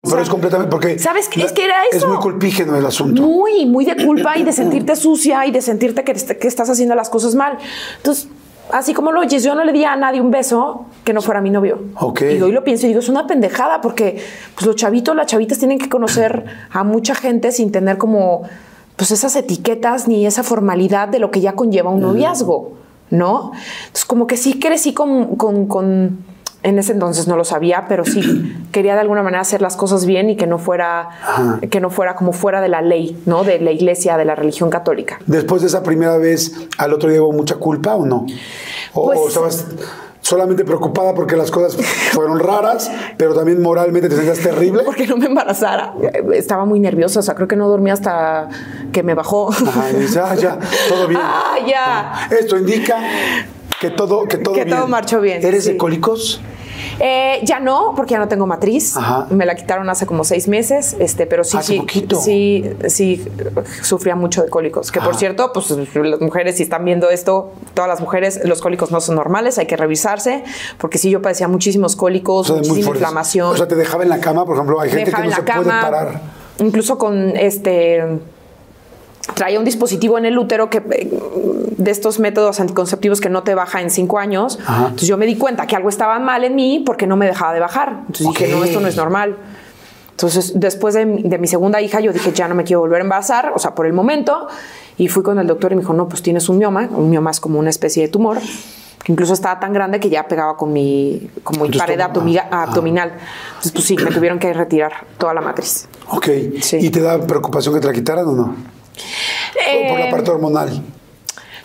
Pero 0.01 0.21
es 0.21 0.29
completamente, 0.29 0.71
porque. 0.71 0.97
¿Sabes 0.97 1.27
qué? 1.27 1.41
Es 1.43 1.51
que 1.51 1.65
era 1.65 1.75
Es 1.91 1.97
eso. 1.97 2.07
muy 2.07 2.17
culpígeno 2.17 2.75
el 2.77 2.85
asunto. 2.85 3.21
Muy, 3.21 3.65
muy 3.65 3.83
de 3.83 4.05
culpa 4.05 4.37
y 4.37 4.43
de 4.43 4.53
sentirte 4.53 4.95
sucia 4.95 5.45
y 5.45 5.51
de 5.51 5.61
sentirte 5.61 6.03
que, 6.05 6.13
que 6.13 6.47
estás 6.47 6.69
haciendo 6.69 6.95
las 6.95 7.09
cosas 7.09 7.35
mal. 7.35 7.57
Entonces, 7.97 8.29
así 8.71 8.93
como 8.93 9.11
lo 9.11 9.19
oyes, 9.19 9.43
yo 9.43 9.55
no 9.55 9.63
le 9.65 9.73
di 9.73 9.83
a 9.83 9.97
nadie 9.97 10.21
un 10.21 10.31
beso 10.31 10.85
que 11.03 11.11
no 11.11 11.21
fuera 11.21 11.41
mi 11.41 11.49
novio. 11.49 11.79
Ok. 11.95 12.21
Y 12.21 12.41
hoy 12.41 12.53
lo 12.53 12.63
pienso 12.63 12.85
y 12.85 12.89
digo, 12.89 13.01
es 13.01 13.09
una 13.09 13.27
pendejada 13.27 13.81
porque 13.81 14.23
pues, 14.55 14.65
los 14.65 14.77
chavitos, 14.77 15.13
las 15.17 15.27
chavitas 15.27 15.57
tienen 15.59 15.77
que 15.77 15.89
conocer 15.89 16.45
a 16.71 16.85
mucha 16.85 17.13
gente 17.13 17.51
sin 17.51 17.71
tener 17.73 17.97
como 17.97 18.43
pues 18.95 19.11
esas 19.11 19.35
etiquetas 19.35 20.07
ni 20.07 20.25
esa 20.25 20.43
formalidad 20.43 21.09
de 21.09 21.19
lo 21.19 21.29
que 21.31 21.41
ya 21.41 21.53
conlleva 21.53 21.89
un 21.89 21.99
noviazgo, 22.01 22.71
¿no? 23.11 23.51
Entonces, 23.87 24.05
como 24.05 24.27
que 24.27 24.37
sí 24.37 24.59
crecí 24.59 24.93
con, 24.93 25.35
con, 25.35 25.67
con- 25.67 26.28
en 26.61 26.77
ese 26.77 26.91
entonces 26.91 27.27
no 27.27 27.37
lo 27.37 27.45
sabía, 27.45 27.85
pero 27.87 28.03
sí 28.05 28.55
quería 28.71 28.93
de 28.95 29.01
alguna 29.01 29.23
manera 29.23 29.41
hacer 29.41 29.61
las 29.61 29.75
cosas 29.77 30.05
bien 30.05 30.29
y 30.29 30.35
que 30.35 30.47
no 30.47 30.57
fuera, 30.57 31.09
que 31.69 31.79
no 31.79 31.89
fuera 31.89 32.15
como 32.15 32.33
fuera 32.33 32.61
de 32.61 32.69
la 32.69 32.81
ley, 32.81 33.21
¿no? 33.25 33.43
De 33.43 33.59
la 33.59 33.71
iglesia, 33.71 34.17
de 34.17 34.25
la 34.25 34.35
religión 34.35 34.69
católica. 34.69 35.19
Después 35.25 35.61
de 35.61 35.67
esa 35.69 35.83
primera 35.83 36.17
vez, 36.17 36.53
¿al 36.77 36.93
otro 36.93 37.09
día 37.09 37.21
hubo 37.21 37.31
mucha 37.31 37.55
culpa 37.55 37.95
o 37.95 38.05
no? 38.05 38.25
O, 38.93 39.05
Pues- 39.05 39.19
o 39.19 39.27
estabas 39.27 39.65
solamente 40.21 40.63
preocupada 40.65 41.15
porque 41.15 41.35
las 41.35 41.49
cosas 41.49 41.75
fueron 42.11 42.39
raras, 42.39 42.91
pero 43.17 43.33
también 43.33 43.61
moralmente 43.61 44.09
te 44.09 44.15
sentías 44.15 44.39
terrible. 44.39 44.83
Porque 44.83 45.07
no 45.07 45.17
me 45.17 45.25
embarazara. 45.27 45.93
Estaba 46.33 46.65
muy 46.65 46.79
nerviosa, 46.79 47.21
o 47.21 47.23
sea, 47.23 47.33
creo 47.35 47.47
que 47.47 47.55
no 47.55 47.67
dormí 47.67 47.89
hasta 47.89 48.47
que 48.91 49.01
me 49.01 49.13
bajó. 49.15 49.49
Ajá, 49.51 49.89
y 49.91 49.95
dices, 49.95 50.17
ah, 50.17 50.35
ya, 50.35 50.59
todo 50.89 51.07
bien. 51.07 51.21
Ah, 51.23 51.55
ya. 51.65 52.27
Esto 52.37 52.57
indica 52.57 52.97
que 53.79 53.89
todo, 53.89 54.23
que 54.27 54.37
todo 54.37 54.53
Que 54.53 54.65
bien. 54.65 54.77
todo 54.77 54.87
marchó 54.87 55.21
bien, 55.21 55.43
¿Eres 55.45 55.63
sí. 55.65 55.71
de 55.73 55.77
cólicos? 55.77 56.41
Eh, 57.01 57.39
ya 57.43 57.59
no, 57.59 57.93
porque 57.95 58.11
ya 58.13 58.19
no 58.19 58.27
tengo 58.27 58.45
matriz. 58.47 58.95
Ajá. 58.95 59.27
Me 59.29 59.45
la 59.45 59.55
quitaron 59.55 59.89
hace 59.89 60.05
como 60.05 60.23
seis 60.23 60.47
meses, 60.47 60.95
este, 60.99 61.25
pero 61.25 61.43
sí, 61.43 61.57
Hace 61.57 61.73
sí, 61.73 61.79
poquito. 61.79 62.15
sí, 62.19 62.69
sí, 62.87 63.25
sufría 63.81 64.15
mucho 64.15 64.43
de 64.43 64.49
cólicos. 64.49 64.91
Que 64.91 64.99
por 65.01 65.15
cierto, 65.15 65.51
pues 65.53 65.69
las 65.71 66.21
mujeres, 66.21 66.57
si 66.57 66.63
están 66.63 66.85
viendo 66.85 67.09
esto, 67.09 67.51
todas 67.73 67.89
las 67.89 67.99
mujeres, 67.99 68.41
los 68.45 68.61
cólicos 68.61 68.91
no 68.91 69.01
son 69.01 69.15
normales, 69.15 69.57
hay 69.57 69.65
que 69.67 69.75
revisarse, 69.77 70.43
porque 70.77 70.97
sí, 70.97 71.09
yo 71.09 71.21
padecía 71.21 71.47
muchísimos 71.47 71.95
cólicos, 71.95 72.49
O 72.49 72.53
sea, 72.53 72.61
muy 72.61 72.67
muchísima 72.69 72.95
inflamación. 72.95 73.47
O 73.53 73.57
sea, 73.57 73.67
te 73.67 73.75
dejaba 73.75 74.03
en 74.03 74.09
la 74.09 74.19
cama, 74.19 74.45
por 74.45 74.55
ejemplo, 74.55 74.79
hay 74.79 74.89
gente 74.89 75.11
que 75.11 75.21
no 75.21 75.31
se 75.31 75.41
puede 75.41 75.63
parar. 75.69 76.21
incluso 76.59 76.97
con 76.97 77.35
este 77.35 78.19
traía 79.35 79.59
un 79.59 79.65
dispositivo 79.65 80.17
en 80.17 80.25
el 80.25 80.37
útero 80.37 80.69
que 80.69 80.77
eh, 80.91 81.09
de 81.77 81.91
estos 81.91 82.19
métodos 82.19 82.59
anticonceptivos 82.59 83.21
que 83.21 83.29
no 83.29 83.43
te 83.43 83.55
baja 83.55 83.81
en 83.81 83.89
cinco 83.89 84.19
años. 84.19 84.59
Ajá. 84.65 84.83
Entonces 84.85 85.07
yo 85.07 85.17
me 85.17 85.25
di 85.25 85.37
cuenta 85.37 85.65
que 85.67 85.75
algo 85.75 85.89
estaba 85.89 86.19
mal 86.19 86.43
en 86.43 86.55
mí 86.55 86.83
porque 86.85 87.07
no 87.07 87.15
me 87.15 87.25
dejaba 87.25 87.53
de 87.53 87.59
bajar. 87.59 88.01
Entonces 88.07 88.27
dije, 88.27 88.53
Ok. 88.53 88.59
no, 88.59 88.65
esto 88.65 88.79
no 88.79 88.87
es 88.87 88.95
normal. 88.97 89.37
Entonces, 90.11 90.51
después 90.59 90.93
de, 90.95 91.05
mi- 91.05 91.23
de 91.23 91.37
mi 91.37 91.47
segunda 91.47 91.79
hija, 91.81 92.01
yo 92.01 92.11
dije, 92.11 92.33
ya 92.33 92.47
no 92.49 92.55
me 92.55 92.65
quiero 92.65 92.81
volver 92.81 92.99
a 92.99 93.03
embarazar, 93.03 93.53
o 93.55 93.59
sea, 93.59 93.73
por 93.73 93.85
el 93.85 93.93
momento. 93.93 94.47
Y 94.97 95.07
fui 95.07 95.23
con 95.23 95.39
el 95.39 95.47
doctor 95.47 95.71
y 95.71 95.75
me 95.75 95.81
dijo, 95.81 95.93
no, 95.93 96.09
pues 96.09 96.21
tienes 96.21 96.49
un 96.49 96.57
mioma. 96.57 96.89
Un 96.91 97.09
mioma 97.09 97.31
es 97.31 97.39
como 97.39 97.57
una 97.57 97.69
especie 97.69 98.03
de 98.03 98.09
tumor, 98.09 98.37
que 99.01 99.13
incluso 99.13 99.31
estaba 99.31 99.61
tan 99.61 99.71
grande 99.71 100.01
que 100.01 100.09
ya 100.09 100.27
pegaba 100.27 100.57
con 100.57 100.73
mi, 100.73 101.29
como 101.45 101.63
mi 101.65 101.77
pared 101.77 101.97
abdomiga- 102.01 102.49
Ah. 102.51 102.63
abdominal. 102.63 103.13
Entonces, 103.49 103.71
pues 103.71 103.85
sí, 103.85 103.95
me 103.95 104.11
tuvieron 104.11 104.39
que 104.39 104.51
retirar 104.51 104.91
toda 105.17 105.33
la 105.33 105.39
matriz. 105.39 105.87
Ok. 106.09 106.27
Sí. 106.59 106.79
¿Y 106.81 106.89
te 106.89 106.99
da 106.99 107.17
preocupación 107.25 107.73
que 107.75 107.79
te 107.79 107.87
la 107.87 107.93
quitaran 107.93 108.25
o 108.27 108.33
no? 108.33 108.55
O 108.99 109.89
por 109.89 109.99
la 109.99 110.07
Eh, 110.07 110.11
parte 110.11 110.31
hormonal. 110.31 110.81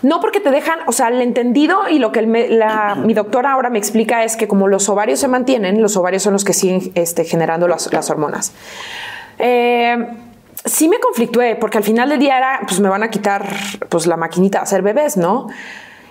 No 0.02 0.20
porque 0.20 0.38
te 0.40 0.50
dejan, 0.50 0.80
o 0.86 0.92
sea, 0.92 1.08
el 1.08 1.22
entendido 1.22 1.88
y 1.88 1.98
lo 1.98 2.12
que 2.12 2.18
el 2.20 2.26
me- 2.26 2.48
la- 2.48 2.94
mi 2.94 3.14
doctora 3.14 3.52
ahora 3.52 3.70
me 3.70 3.78
explica 3.78 4.22
es 4.22 4.36
que 4.36 4.46
como 4.46 4.68
los 4.68 4.88
ovarios 4.90 5.18
se 5.20 5.28
mantienen, 5.28 5.80
los 5.80 5.96
ovarios 5.96 6.22
son 6.22 6.34
los 6.34 6.44
que 6.44 6.52
siguen 6.52 6.92
este, 6.94 7.24
generando 7.24 7.68
las, 7.68 7.90
las 7.92 8.10
hormonas. 8.10 8.52
Eh, 9.38 9.96
sí 10.64 10.88
me 10.88 10.98
conflictué 10.98 11.56
porque 11.56 11.78
al 11.78 11.84
final 11.84 12.10
del 12.10 12.18
día 12.18 12.36
era, 12.36 12.60
pues 12.68 12.80
me 12.80 12.88
van 12.88 13.02
a 13.02 13.08
quitar 13.10 13.48
pues 13.88 14.06
la 14.06 14.16
maquinita 14.16 14.58
de 14.58 14.62
hacer 14.64 14.82
bebés, 14.82 15.16
¿no? 15.16 15.48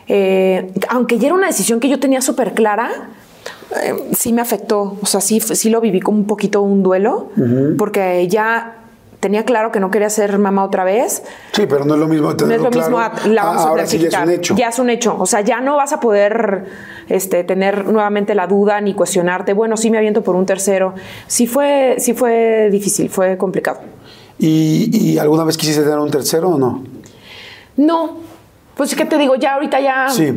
Eh, 0.07 0.71
aunque 0.89 1.17
ya 1.19 1.27
era 1.27 1.35
una 1.35 1.47
decisión 1.47 1.79
que 1.79 1.87
yo 1.87 1.99
tenía 1.99 2.21
súper 2.21 2.53
clara, 2.53 2.89
eh, 3.83 3.93
sí 4.17 4.33
me 4.33 4.41
afectó, 4.41 4.97
o 5.01 5.05
sea, 5.05 5.21
sí, 5.21 5.39
sí 5.39 5.69
lo 5.69 5.79
viví 5.81 5.99
como 6.01 6.17
un 6.17 6.27
poquito 6.27 6.61
un 6.61 6.83
duelo, 6.83 7.29
porque 7.77 8.27
ya 8.27 8.77
tenía 9.23 9.45
claro 9.45 9.71
que 9.71 9.79
no 9.79 9.89
quería 9.89 10.09
ser 10.11 10.37
mamá 10.37 10.63
otra 10.63 10.83
vez. 10.83 11.23
Sí, 11.53 11.65
pero 11.67 11.85
no 11.85 11.95
es 11.95 11.99
lo 11.99 12.07
mismo 12.07 12.25
No 12.25 12.31
es 12.33 12.37
tenerlo 12.37 12.69
lo 12.69 12.77
mismo, 12.77 12.99
a- 12.99 13.11
la 13.27 13.43
vamos 13.45 13.61
Ah, 13.61 13.65
a 13.65 13.69
ahora 13.69 13.85
tener 13.85 13.87
sí 13.87 14.09
ya 14.11 14.19
es 14.19 14.23
un 14.25 14.31
hecho. 14.31 14.55
Ya 14.55 14.67
es 14.69 14.79
un 14.79 14.89
hecho. 14.89 15.15
O 15.17 15.25
sea, 15.25 15.41
ya 15.41 15.61
no 15.61 15.77
vas 15.77 15.93
a 15.93 15.99
poder 15.99 16.65
este, 17.09 17.43
tener 17.43 17.85
nuevamente 17.87 18.35
la 18.35 18.45
duda 18.47 18.79
ni 18.81 18.93
cuestionarte. 18.93 19.53
Bueno, 19.53 19.77
sí 19.77 19.89
me 19.89 19.97
aviento 19.97 20.21
por 20.21 20.35
un 20.35 20.45
tercero. 20.45 20.93
Sí 21.27 21.47
fue, 21.47 21.95
sí 21.99 22.13
fue 22.13 22.69
difícil, 22.71 23.09
fue 23.09 23.37
complicado. 23.37 23.79
¿Y, 24.37 24.89
y 25.13 25.17
alguna 25.17 25.43
vez 25.45 25.57
quisiste 25.57 25.83
tener 25.83 25.97
un 25.99 26.11
tercero 26.11 26.49
o 26.49 26.57
no? 26.59 26.83
No, 27.77 28.17
pues 28.75 28.93
qué 28.95 29.05
te 29.05 29.17
digo, 29.17 29.35
ya 29.35 29.53
ahorita 29.55 29.79
ya. 29.79 30.09
Sí. 30.09 30.31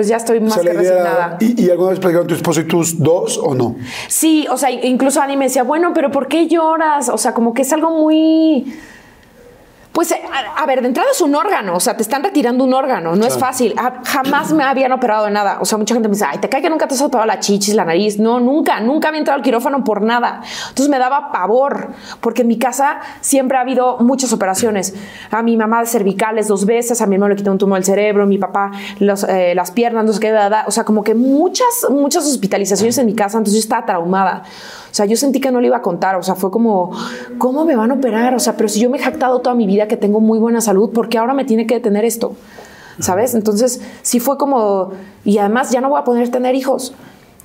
Pues 0.00 0.08
ya 0.08 0.16
estoy 0.16 0.40
más 0.40 0.56
O 0.56 0.62
sea, 0.62 0.72
que 0.72 0.78
idea 0.78 0.92
resignada. 0.92 1.36
¿y, 1.40 1.62
y 1.62 1.70
alguna 1.70 1.90
vez 1.90 1.98
platicaron 1.98 2.26
tu 2.26 2.34
esposo 2.34 2.62
y 2.62 2.64
tus 2.64 2.98
dos 2.98 3.36
o 3.36 3.54
no? 3.54 3.76
Sí, 4.08 4.46
o 4.50 4.56
sea, 4.56 4.70
incluso 4.70 5.20
Ani 5.20 5.36
me 5.36 5.44
decía, 5.44 5.62
bueno, 5.62 5.92
pero 5.92 6.10
¿por 6.10 6.26
qué 6.26 6.48
lloras? 6.48 7.10
O 7.10 7.18
sea, 7.18 7.34
como 7.34 7.52
que 7.52 7.60
es 7.62 7.72
algo 7.74 7.90
muy... 7.90 8.74
Pues, 9.92 10.12
eh, 10.12 10.20
a, 10.32 10.62
a 10.62 10.66
ver, 10.66 10.82
de 10.82 10.88
entrada 10.88 11.10
es 11.10 11.20
un 11.20 11.34
órgano, 11.34 11.74
o 11.74 11.80
sea, 11.80 11.96
te 11.96 12.02
están 12.02 12.22
retirando 12.22 12.64
un 12.64 12.72
órgano, 12.72 13.16
no 13.16 13.26
es 13.26 13.36
fácil. 13.36 13.74
Ah, 13.76 14.00
jamás 14.04 14.52
me 14.52 14.62
habían 14.62 14.92
operado 14.92 15.24
de 15.24 15.30
nada. 15.30 15.58
O 15.60 15.64
sea, 15.64 15.78
mucha 15.78 15.94
gente 15.94 16.08
me 16.08 16.14
dice, 16.14 16.26
ay, 16.28 16.38
te 16.38 16.48
cae 16.48 16.62
que 16.62 16.70
nunca 16.70 16.86
te 16.86 16.94
has 16.94 17.02
operado 17.02 17.26
la 17.26 17.40
chichis, 17.40 17.74
la 17.74 17.84
nariz. 17.84 18.18
No, 18.18 18.38
nunca, 18.38 18.80
nunca 18.80 19.08
había 19.08 19.18
entrado 19.18 19.38
al 19.38 19.42
quirófano 19.42 19.82
por 19.82 20.02
nada. 20.02 20.42
Entonces 20.68 20.88
me 20.88 20.98
daba 20.98 21.32
pavor, 21.32 21.88
porque 22.20 22.42
en 22.42 22.48
mi 22.48 22.58
casa 22.58 23.00
siempre 23.20 23.58
ha 23.58 23.62
habido 23.62 23.98
muchas 23.98 24.32
operaciones. 24.32 24.94
A 25.30 25.42
mi 25.42 25.56
mamá 25.56 25.80
de 25.80 25.86
cervicales 25.86 26.46
dos 26.46 26.66
veces, 26.66 27.00
a 27.00 27.06
mi 27.06 27.16
hermano 27.16 27.30
le 27.30 27.36
quitó 27.36 27.50
un 27.50 27.58
tumor 27.58 27.78
del 27.78 27.84
cerebro, 27.84 28.26
mi 28.26 28.38
papá 28.38 28.70
los, 29.00 29.24
eh, 29.24 29.54
las 29.54 29.70
piernas, 29.72 30.04
no 30.04 30.12
sé 30.12 30.20
qué, 30.20 30.30
da, 30.30 30.48
da. 30.48 30.64
o 30.66 30.70
sea, 30.70 30.84
como 30.84 31.02
que 31.02 31.14
muchas, 31.14 31.86
muchas 31.90 32.26
hospitalizaciones 32.26 32.96
en 32.98 33.06
mi 33.06 33.14
casa, 33.14 33.38
entonces 33.38 33.54
yo 33.54 33.64
estaba 33.64 33.84
traumada. 33.84 34.44
O 34.90 34.94
sea, 34.94 35.06
yo 35.06 35.16
sentí 35.16 35.40
que 35.40 35.50
no 35.50 35.60
le 35.60 35.68
iba 35.68 35.76
a 35.76 35.82
contar, 35.82 36.16
o 36.16 36.22
sea, 36.22 36.34
fue 36.34 36.50
como, 36.50 36.90
¿cómo 37.38 37.64
me 37.64 37.76
van 37.76 37.90
a 37.90 37.94
operar? 37.94 38.34
O 38.34 38.40
sea, 38.40 38.56
pero 38.56 38.68
si 38.68 38.80
yo 38.80 38.90
me 38.90 38.98
he 38.98 39.00
jactado 39.00 39.40
toda 39.40 39.54
mi 39.54 39.66
vida 39.66 39.88
que 39.88 39.96
tengo 39.96 40.20
muy 40.20 40.38
buena 40.38 40.60
salud, 40.60 40.90
¿por 40.90 41.08
qué 41.08 41.18
ahora 41.18 41.34
me 41.34 41.44
tiene 41.44 41.66
que 41.66 41.74
detener 41.74 42.04
esto? 42.04 42.34
¿Sabes? 42.98 43.34
Entonces, 43.34 43.80
sí 44.02 44.20
fue 44.20 44.36
como, 44.36 44.90
y 45.24 45.38
además 45.38 45.70
ya 45.70 45.80
no 45.80 45.88
voy 45.88 46.00
a 46.00 46.04
poder 46.04 46.28
tener 46.30 46.54
hijos. 46.54 46.92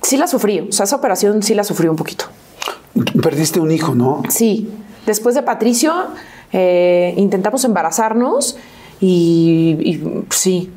Sí 0.02 0.16
la 0.16 0.26
sufrí, 0.26 0.60
o 0.60 0.72
sea, 0.72 0.84
esa 0.84 0.96
operación 0.96 1.42
sí 1.42 1.54
la 1.54 1.64
sufrí 1.64 1.88
un 1.88 1.96
poquito. 1.96 2.26
Perdiste 3.22 3.60
un 3.60 3.70
hijo, 3.70 3.94
¿no? 3.94 4.22
Sí, 4.28 4.70
después 5.06 5.34
de 5.34 5.42
Patricio 5.42 5.92
eh, 6.52 7.14
intentamos 7.16 7.64
embarazarnos 7.64 8.56
y, 9.00 9.76
y 9.80 10.24
sí, 10.30 10.70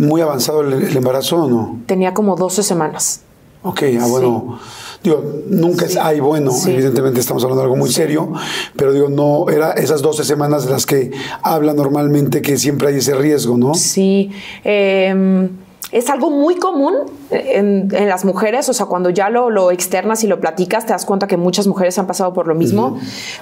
¿Muy 0.00 0.20
avanzado 0.20 0.62
el, 0.62 0.72
el 0.72 0.96
embarazo 0.96 1.44
o 1.44 1.48
no? 1.48 1.78
tenía 1.86 2.14
como 2.14 2.36
12 2.36 2.62
semanas. 2.62 3.22
Ok, 3.62 3.82
ah, 4.00 4.06
bueno. 4.08 4.58
Digo, 5.02 5.22
nunca 5.48 5.84
es, 5.86 5.96
ay, 5.96 6.20
bueno, 6.20 6.52
Sí. 6.52 6.70
evidentemente 6.72 7.18
estamos 7.20 7.42
hablando 7.42 7.62
de 7.62 7.64
algo 7.64 7.76
muy 7.76 7.90
serio, 7.90 8.32
pero 8.76 8.92
digo, 8.92 9.08
no, 9.08 9.48
era 9.50 9.72
esas 9.72 10.00
12 10.00 10.22
semanas 10.24 10.64
de 10.64 10.70
las 10.70 10.86
que 10.86 11.10
habla 11.42 11.74
normalmente 11.74 12.40
que 12.40 12.56
siempre 12.56 12.88
hay 12.88 12.96
ese 12.98 13.14
riesgo, 13.14 13.56
¿no? 13.56 13.74
Sí, 13.74 14.30
eh, 14.62 15.48
es 15.90 16.08
algo 16.08 16.30
muy 16.30 16.54
común 16.56 16.94
en, 17.30 17.88
en 17.92 18.08
las 18.08 18.24
mujeres, 18.24 18.68
o 18.68 18.72
sea, 18.72 18.86
cuando 18.86 19.10
ya 19.10 19.28
lo, 19.28 19.50
lo 19.50 19.70
externas 19.72 20.22
y 20.24 20.26
lo 20.26 20.40
platicas, 20.40 20.86
te 20.86 20.92
das 20.92 21.04
cuenta 21.04 21.26
que 21.26 21.36
muchas 21.36 21.66
mujeres 21.66 21.98
han 21.98 22.06
pasado 22.06 22.32
por 22.32 22.46
lo 22.46 22.54
mismo, 22.54 22.96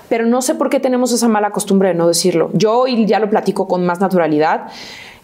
pero 0.08 0.24
no 0.26 0.42
sé 0.42 0.54
por 0.54 0.70
qué 0.70 0.80
tenemos 0.80 1.12
esa 1.12 1.28
mala 1.28 1.50
costumbre 1.50 1.88
de 1.88 1.94
no 1.94 2.08
decirlo. 2.08 2.50
Yo 2.54 2.78
hoy 2.80 3.06
ya 3.06 3.20
lo 3.20 3.28
platico 3.30 3.68
con 3.68 3.84
más 3.84 4.00
naturalidad. 4.00 4.68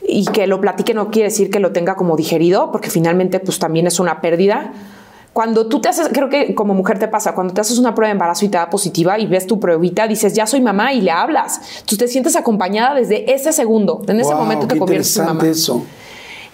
Y 0.09 0.25
que 0.27 0.47
lo 0.47 0.61
platique 0.61 0.95
no 0.95 1.11
quiere 1.11 1.31
decir 1.31 1.51
que 1.51 1.59
lo 1.59 1.73
tenga 1.73 1.97
como 1.97 2.17
digerido, 2.17 2.71
porque 2.71 2.91
finalmente 2.91 3.41
pues 3.41 3.59
también 3.59 3.89
es 3.89 3.99
una 3.99 4.21
pérdida. 4.21 4.73
Cuando 5.37 5.67
tú 5.67 5.83
te 5.83 5.91
haces, 5.91 6.09
creo 6.15 6.31
que 6.31 6.55
como 6.55 6.73
mujer 6.73 6.99
te 6.99 7.09
pasa, 7.09 7.35
cuando 7.35 7.53
te 7.53 7.61
haces 7.61 7.77
una 7.77 7.95
prueba 7.95 8.09
de 8.09 8.13
embarazo 8.13 8.47
y 8.47 8.49
te 8.49 8.57
da 8.57 8.71
positiva 8.71 9.19
y 9.19 9.27
ves 9.27 9.47
tu 9.47 9.61
pruebita, 9.61 10.09
dices, 10.09 10.33
ya 10.33 10.47
soy 10.47 10.63
mamá 10.63 10.95
y 10.95 11.03
le 11.03 11.11
hablas. 11.11 11.61
Tú 11.85 11.99
te 11.99 12.09
sientes 12.09 12.37
acompañada 12.37 12.95
desde 12.95 13.31
ese 13.31 13.53
segundo. 13.53 14.01
En 14.09 14.19
ese 14.19 14.31
Wow, 14.33 14.39
momento 14.39 14.67
te 14.67 14.79
conviertes 14.79 15.15
en 15.19 15.27
mamá. 15.27 15.47
eso. 15.47 15.85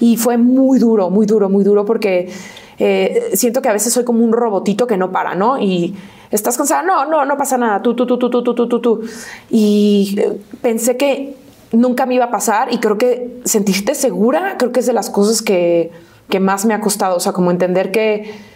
Y 0.00 0.16
fue 0.16 0.36
muy 0.36 0.80
duro, 0.80 1.10
muy 1.10 1.26
duro, 1.26 1.48
muy 1.48 1.62
duro 1.62 1.84
porque 1.84 2.28
eh, 2.80 3.30
siento 3.34 3.62
que 3.62 3.68
a 3.68 3.72
veces 3.72 3.92
soy 3.92 4.02
como 4.02 4.24
un 4.24 4.32
robotito 4.32 4.88
que 4.88 4.96
no 4.96 5.12
para, 5.12 5.36
¿no? 5.36 5.60
Y 5.60 5.94
estás 6.32 6.56
cansada, 6.56 6.82
no, 6.82 7.04
no, 7.04 7.24
no 7.24 7.36
pasa 7.36 7.56
nada, 7.56 7.82
tú, 7.82 7.94
tú, 7.94 8.04
tú, 8.04 8.18
tú, 8.18 8.28
tú, 8.30 8.42
tú, 8.42 8.52
tú, 8.52 8.66
tú, 8.68 8.80
tú. 8.80 9.00
Y 9.48 10.16
eh, 10.18 10.40
pensé 10.60 10.96
que 10.96 11.36
nunca 11.70 12.04
me 12.04 12.16
iba 12.16 12.24
a 12.24 12.30
pasar 12.32 12.74
y 12.74 12.78
creo 12.78 12.98
que 12.98 13.42
sentirte 13.44 13.94
segura, 13.94 14.56
creo 14.58 14.72
que 14.72 14.80
es 14.80 14.86
de 14.86 14.92
las 14.92 15.08
cosas 15.08 15.40
que, 15.40 15.92
que 16.28 16.40
más 16.40 16.64
me 16.64 16.74
ha 16.74 16.80
costado, 16.80 17.16
o 17.16 17.20
sea, 17.20 17.30
como 17.32 17.52
entender 17.52 17.92
que 17.92 18.50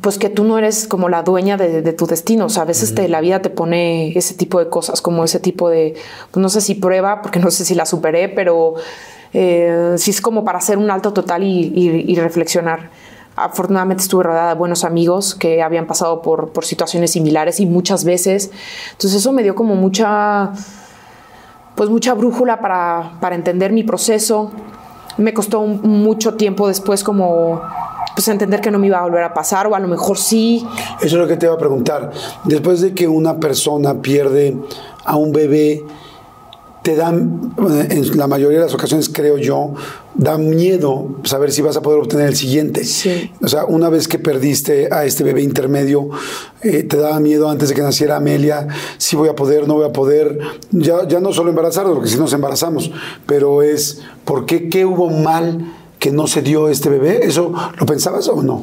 pues 0.00 0.18
que 0.18 0.28
tú 0.30 0.44
no 0.44 0.58
eres 0.58 0.88
como 0.88 1.08
la 1.08 1.22
dueña 1.22 1.56
de, 1.56 1.82
de 1.82 1.92
tu 1.92 2.06
destino. 2.06 2.46
O 2.46 2.48
sea, 2.48 2.62
a 2.62 2.66
veces 2.66 2.94
te, 2.94 3.08
la 3.08 3.20
vida 3.20 3.42
te 3.42 3.50
pone 3.50 4.16
ese 4.16 4.34
tipo 4.34 4.58
de 4.58 4.68
cosas, 4.68 5.00
como 5.02 5.24
ese 5.24 5.40
tipo 5.40 5.68
de, 5.68 5.94
pues 6.30 6.40
no 6.42 6.48
sé 6.48 6.60
si 6.60 6.74
prueba, 6.74 7.22
porque 7.22 7.38
no 7.38 7.50
sé 7.50 7.64
si 7.64 7.74
la 7.74 7.86
superé, 7.86 8.28
pero 8.28 8.74
eh, 9.32 9.94
sí 9.98 10.10
es 10.10 10.20
como 10.20 10.44
para 10.44 10.58
hacer 10.58 10.78
un 10.78 10.90
alto 10.90 11.12
total 11.12 11.42
y, 11.42 11.72
y- 11.74 12.04
y 12.12 12.16
reflexionar. 12.16 12.90
Afortunadamente 13.36 14.02
estuve 14.02 14.22
rodeada 14.22 14.50
de 14.50 14.54
buenos 14.54 14.84
amigos 14.84 15.34
que 15.34 15.60
habían 15.62 15.86
pasado 15.88 16.22
por, 16.22 16.50
por 16.52 16.64
situaciones 16.64 17.10
similares 17.12 17.58
y 17.60 17.66
muchas 17.66 18.04
veces. 18.04 18.52
Entonces 18.92 19.20
eso 19.20 19.32
me 19.32 19.42
dio 19.42 19.54
como 19.56 19.74
mucha, 19.74 20.52
pues 21.74 21.90
mucha 21.90 22.14
brújula 22.14 22.60
para, 22.60 23.18
para 23.20 23.34
entender 23.34 23.72
mi 23.72 23.82
proceso. 23.82 24.52
Me 25.18 25.34
costó 25.34 25.60
un- 25.60 25.80
mucho 25.82 26.34
tiempo 26.34 26.68
después 26.68 27.02
como 27.02 27.60
pues 28.14 28.28
entender 28.28 28.60
que 28.60 28.70
no 28.70 28.78
me 28.78 28.86
iba 28.86 28.98
a 28.98 29.02
volver 29.02 29.24
a 29.24 29.34
pasar 29.34 29.66
o 29.66 29.74
a 29.74 29.80
lo 29.80 29.88
mejor 29.88 30.18
sí. 30.18 30.64
Eso 30.98 31.06
es 31.06 31.12
lo 31.12 31.26
que 31.26 31.36
te 31.36 31.46
iba 31.46 31.54
a 31.54 31.58
preguntar. 31.58 32.12
Después 32.44 32.80
de 32.80 32.94
que 32.94 33.08
una 33.08 33.38
persona 33.40 34.00
pierde 34.00 34.56
a 35.04 35.16
un 35.16 35.32
bebé, 35.32 35.84
te 36.84 36.96
dan, 36.96 37.54
eh, 37.58 37.86
en 37.90 38.18
la 38.18 38.26
mayoría 38.26 38.58
de 38.58 38.66
las 38.66 38.74
ocasiones 38.74 39.08
creo 39.08 39.38
yo, 39.38 39.72
da 40.14 40.36
miedo 40.36 41.16
saber 41.24 41.50
si 41.50 41.62
vas 41.62 41.78
a 41.78 41.82
poder 41.82 41.98
obtener 41.98 42.28
el 42.28 42.36
siguiente. 42.36 42.84
Sí. 42.84 43.32
O 43.42 43.48
sea, 43.48 43.64
una 43.64 43.88
vez 43.88 44.06
que 44.06 44.18
perdiste 44.18 44.92
a 44.92 45.06
este 45.06 45.24
bebé 45.24 45.40
intermedio, 45.40 46.10
eh, 46.60 46.82
te 46.82 46.98
daba 46.98 47.18
miedo 47.20 47.48
antes 47.48 47.70
de 47.70 47.74
que 47.74 47.80
naciera 47.80 48.16
Amelia, 48.16 48.68
si 48.98 49.16
voy 49.16 49.30
a 49.30 49.34
poder, 49.34 49.66
no 49.66 49.76
voy 49.76 49.86
a 49.86 49.92
poder, 49.92 50.38
ya, 50.72 51.08
ya 51.08 51.20
no 51.20 51.32
solo 51.32 51.48
embarazarnos, 51.48 51.94
porque 51.94 52.10
si 52.10 52.18
nos 52.18 52.34
embarazamos, 52.34 52.90
pero 53.24 53.62
es, 53.62 54.02
¿por 54.26 54.44
qué, 54.44 54.68
qué 54.68 54.84
hubo 54.84 55.08
mal 55.08 55.64
que 56.04 56.12
no 56.12 56.26
se 56.26 56.42
dio 56.42 56.68
este 56.68 56.90
bebé? 56.90 57.20
¿Eso 57.22 57.50
lo 57.78 57.86
pensabas 57.86 58.28
o 58.28 58.42
no? 58.42 58.62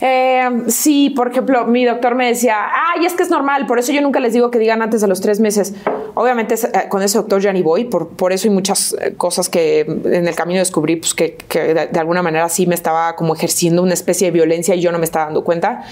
Eh, 0.00 0.48
sí, 0.68 1.10
por 1.10 1.30
ejemplo, 1.30 1.66
mi 1.66 1.84
doctor 1.84 2.14
me 2.14 2.26
decía, 2.26 2.56
ay, 2.72 3.04
es 3.04 3.12
que 3.12 3.22
es 3.22 3.28
normal, 3.28 3.66
por 3.66 3.78
eso 3.78 3.92
yo 3.92 4.00
nunca 4.00 4.18
les 4.18 4.32
digo 4.32 4.50
que 4.50 4.58
digan 4.58 4.80
antes 4.80 5.02
de 5.02 5.06
los 5.06 5.20
tres 5.20 5.40
meses. 5.40 5.74
Obviamente 6.14 6.54
eh, 6.54 6.88
con 6.88 7.02
ese 7.02 7.18
doctor 7.18 7.38
ya 7.42 7.52
ni 7.52 7.60
voy, 7.60 7.84
por, 7.84 8.08
por 8.08 8.32
eso 8.32 8.48
hay 8.48 8.54
muchas 8.54 8.96
eh, 8.98 9.12
cosas 9.14 9.50
que 9.50 9.80
en 9.80 10.26
el 10.26 10.34
camino 10.34 10.58
descubrí, 10.58 10.96
pues 10.96 11.12
que, 11.12 11.36
que 11.36 11.74
de, 11.74 12.00
alguna 12.00 12.22
manera 12.22 12.48
sí 12.48 12.66
me 12.66 12.74
estaba 12.74 13.14
como 13.14 13.34
ejerciendo 13.34 13.82
una 13.82 13.92
especie 13.92 14.28
de 14.28 14.30
violencia 14.30 14.74
y 14.74 14.80
yo 14.80 14.90
no 14.90 14.98
me 14.98 15.04
estaba 15.04 15.26
dando 15.26 15.44
cuenta, 15.44 15.84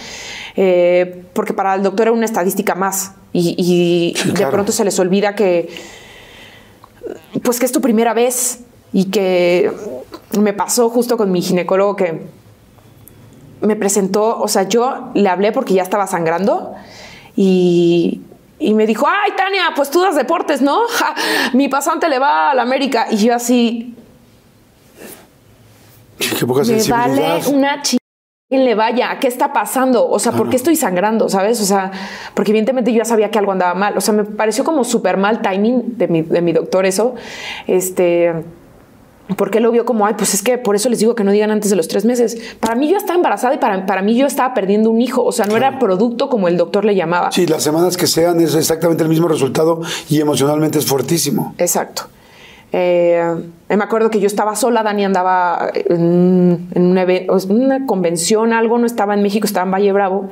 Eh, 0.56 1.22
porque 1.34 1.52
para 1.52 1.74
el 1.74 1.82
doctor 1.82 2.06
era 2.06 2.12
una 2.12 2.24
estadística 2.24 2.74
más 2.74 3.12
y, 3.34 3.54
y 3.58 4.18
Sí, 4.18 4.32
de 4.32 4.46
pronto 4.46 4.72
se 4.72 4.84
les 4.84 4.98
olvida 4.98 5.34
que, 5.34 5.68
pues 7.42 7.60
que 7.60 7.66
es 7.66 7.72
tu 7.72 7.80
primera 7.82 8.14
vez 8.14 8.60
y 8.92 9.06
que 9.06 9.72
me 10.38 10.52
pasó 10.52 10.88
justo 10.90 11.16
con 11.16 11.30
mi 11.30 11.42
ginecólogo 11.42 11.96
que 11.96 12.26
me 13.60 13.76
presentó, 13.76 14.38
o 14.40 14.48
sea, 14.48 14.68
yo 14.68 15.10
le 15.14 15.28
hablé 15.28 15.52
porque 15.52 15.74
ya 15.74 15.82
estaba 15.82 16.06
sangrando 16.06 16.74
y, 17.36 18.20
y 18.58 18.74
me 18.74 18.86
dijo, 18.86 19.06
ay, 19.08 19.32
Tania, 19.36 19.72
pues 19.74 19.90
tú 19.90 20.00
das 20.00 20.16
deportes, 20.16 20.62
¿no? 20.62 20.86
Ja, 20.88 21.14
mi 21.54 21.68
pasante 21.68 22.08
le 22.08 22.18
va 22.18 22.52
a 22.52 22.54
la 22.54 22.62
América. 22.62 23.06
Y 23.10 23.16
yo 23.16 23.34
así, 23.34 23.96
Qué 26.18 26.46
poca 26.46 26.62
me 26.64 26.82
vale 26.84 27.40
una 27.48 27.82
ch... 27.82 27.96
quien 28.48 28.64
le 28.64 28.74
vaya, 28.74 29.18
¿qué 29.20 29.28
está 29.28 29.52
pasando? 29.52 30.08
O 30.08 30.18
sea, 30.18 30.32
¿por 30.32 30.50
qué 30.50 30.56
estoy 30.56 30.76
sangrando? 30.76 31.28
¿Sabes? 31.28 31.60
O 31.60 31.64
sea, 31.64 31.90
porque 32.34 32.50
evidentemente 32.50 32.92
yo 32.92 32.98
ya 32.98 33.04
sabía 33.04 33.30
que 33.30 33.38
algo 33.38 33.52
andaba 33.52 33.74
mal. 33.74 33.96
O 33.96 34.00
sea, 34.00 34.14
me 34.14 34.24
pareció 34.24 34.64
como 34.64 34.84
súper 34.84 35.16
mal 35.16 35.42
timing 35.42 35.96
de 35.96 36.08
mi, 36.08 36.22
de 36.22 36.42
mi 36.42 36.52
doctor 36.52 36.86
eso. 36.86 37.14
Este, 37.66 38.32
porque 39.36 39.60
lo 39.60 39.70
vio 39.70 39.84
como, 39.84 40.06
ay, 40.06 40.14
pues 40.16 40.34
es 40.34 40.42
que 40.42 40.58
por 40.58 40.74
eso 40.74 40.88
les 40.88 40.98
digo 40.98 41.14
que 41.14 41.24
no 41.24 41.32
digan 41.32 41.50
antes 41.50 41.70
de 41.70 41.76
los 41.76 41.88
tres 41.88 42.04
meses. 42.04 42.38
Para 42.60 42.74
mí 42.74 42.88
yo 42.88 42.96
estaba 42.96 43.16
embarazada 43.16 43.54
y 43.54 43.58
para, 43.58 43.84
para 43.86 44.02
mí 44.02 44.16
yo 44.16 44.26
estaba 44.26 44.54
perdiendo 44.54 44.90
un 44.90 45.00
hijo. 45.00 45.22
O 45.24 45.32
sea, 45.32 45.46
no 45.46 45.56
era 45.56 45.78
producto 45.78 46.28
como 46.28 46.48
el 46.48 46.56
doctor 46.56 46.84
le 46.84 46.94
llamaba. 46.94 47.30
Sí, 47.32 47.46
las 47.46 47.62
semanas 47.62 47.96
que 47.96 48.06
sean 48.06 48.40
es 48.40 48.54
exactamente 48.54 49.02
el 49.02 49.08
mismo 49.08 49.28
resultado 49.28 49.80
y 50.08 50.20
emocionalmente 50.20 50.78
es 50.78 50.86
fuertísimo. 50.86 51.54
Exacto. 51.58 52.04
Eh, 52.72 53.22
me 53.68 53.82
acuerdo 53.82 54.10
que 54.10 54.20
yo 54.20 54.26
estaba 54.26 54.54
sola, 54.54 54.82
Dani 54.82 55.04
andaba 55.04 55.70
en, 55.74 56.68
una 56.74 57.86
convención, 57.86 58.52
algo, 58.52 58.78
no 58.78 58.86
estaba 58.86 59.14
en 59.14 59.22
México, 59.22 59.46
estaba 59.46 59.64
en 59.64 59.72
Valle 59.72 59.92
Bravo. 59.92 60.28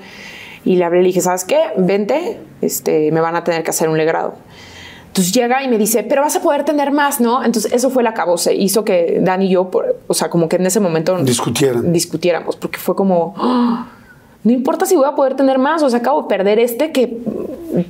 Y 0.64 0.76
le 0.76 0.84
hablé 0.84 1.00
y 1.00 1.02
le 1.02 1.06
dije, 1.08 1.20
¿sabes 1.20 1.44
qué? 1.44 1.58
Vente, 1.76 2.40
este, 2.60 3.12
me 3.12 3.20
van 3.20 3.36
a 3.36 3.44
tener 3.44 3.62
que 3.62 3.70
hacer 3.70 3.88
un 3.88 3.96
legrado. 3.96 4.34
Entonces 5.16 5.32
llega 5.32 5.62
y 5.64 5.68
me 5.68 5.78
dice, 5.78 6.02
pero 6.02 6.20
vas 6.20 6.36
a 6.36 6.42
poder 6.42 6.64
tener 6.66 6.92
más, 6.92 7.22
¿no? 7.22 7.42
Entonces 7.42 7.72
eso 7.72 7.88
fue 7.88 8.02
la 8.02 8.10
acabose. 8.10 8.54
Hizo 8.54 8.84
que 8.84 9.18
Dani 9.22 9.46
y 9.46 9.48
yo, 9.48 9.70
por- 9.70 9.96
o 10.06 10.12
sea, 10.12 10.28
como 10.28 10.46
que 10.46 10.56
en 10.56 10.66
ese 10.66 10.78
momento 10.78 11.16
Discutieran. 11.16 11.90
discutiéramos, 11.90 12.54
porque 12.56 12.76
fue 12.78 12.94
como, 12.94 13.32
"Ah, 13.38 13.86
no 14.44 14.52
importa 14.52 14.84
si 14.84 14.94
voy 14.94 15.06
a 15.06 15.14
poder 15.14 15.34
tener 15.34 15.58
más, 15.58 15.82
o 15.82 15.88
sea, 15.88 16.00
acabo 16.00 16.20
de 16.20 16.28
perder 16.28 16.58
este 16.58 16.92
que 16.92 17.16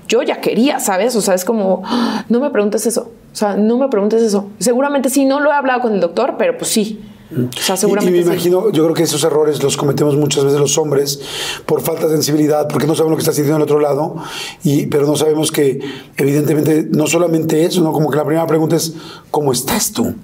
yo 0.07 0.23
ya 0.23 0.41
quería, 0.41 0.79
¿sabes? 0.79 1.17
O 1.17 1.21
sea, 1.21 1.35
es 1.35 1.45
como, 1.45 1.83
"Ah, 1.85 2.25
no 2.29 2.39
me 2.39 2.49
preguntes 2.51 2.87
eso, 2.87 3.11
o 3.33 3.37
sea, 3.37 3.57
no 3.57 3.77
me 3.77 3.89
preguntes 3.89 4.23
eso. 4.23 4.47
Seguramente 4.61 5.11
sí, 5.11 5.25
no 5.25 5.41
lo 5.41 5.51
he 5.51 5.55
hablado 5.55 5.81
con 5.81 5.95
el 5.95 6.01
doctor, 6.01 6.37
pero 6.39 6.57
pues 6.57 6.71
sí. 6.71 7.01
O 7.33 7.61
sea, 7.61 7.75
Y- 7.75 7.79
seguramente 7.79 8.17
Y, 8.17 8.21
me 8.21 8.25
sí. 8.25 8.33
imagino, 8.33 8.71
yo 8.71 8.85
creo 8.85 8.95
que 8.95 9.03
esos 9.03 9.23
errores 9.25 9.63
los 9.63 9.77
cometemos 9.77 10.17
muchas 10.17 10.45
veces 10.45 10.61
los 10.61 10.77
hombres 10.79 11.21
por 11.67 11.81
falta 11.81 12.07
de 12.07 12.13
sensibilidad, 12.13 12.69
porque 12.69 12.87
no 12.87 12.95
sabemos 12.95 13.13
lo 13.13 13.17
que 13.17 13.23
está 13.23 13.33
sintiendo 13.33 13.57
el 13.57 13.63
otro 13.63 13.81
lado, 13.81 14.17
y, 14.63 14.87
pero 14.87 15.07
no 15.07 15.17
sabemos 15.17 15.51
que 15.51 15.81
evidentemente 16.17 16.87
no 16.91 17.07
solamente 17.07 17.65
eso, 17.65 17.83
¿no? 17.83 17.93
Como 17.93 18.11
que 18.11 18.17
la 18.17 18.25
primera 18.25 18.47
pregunta 18.47 18.77
es, 18.77 18.95
¿cómo 19.31 19.53
estás 19.53 19.93
tú? 19.93 20.15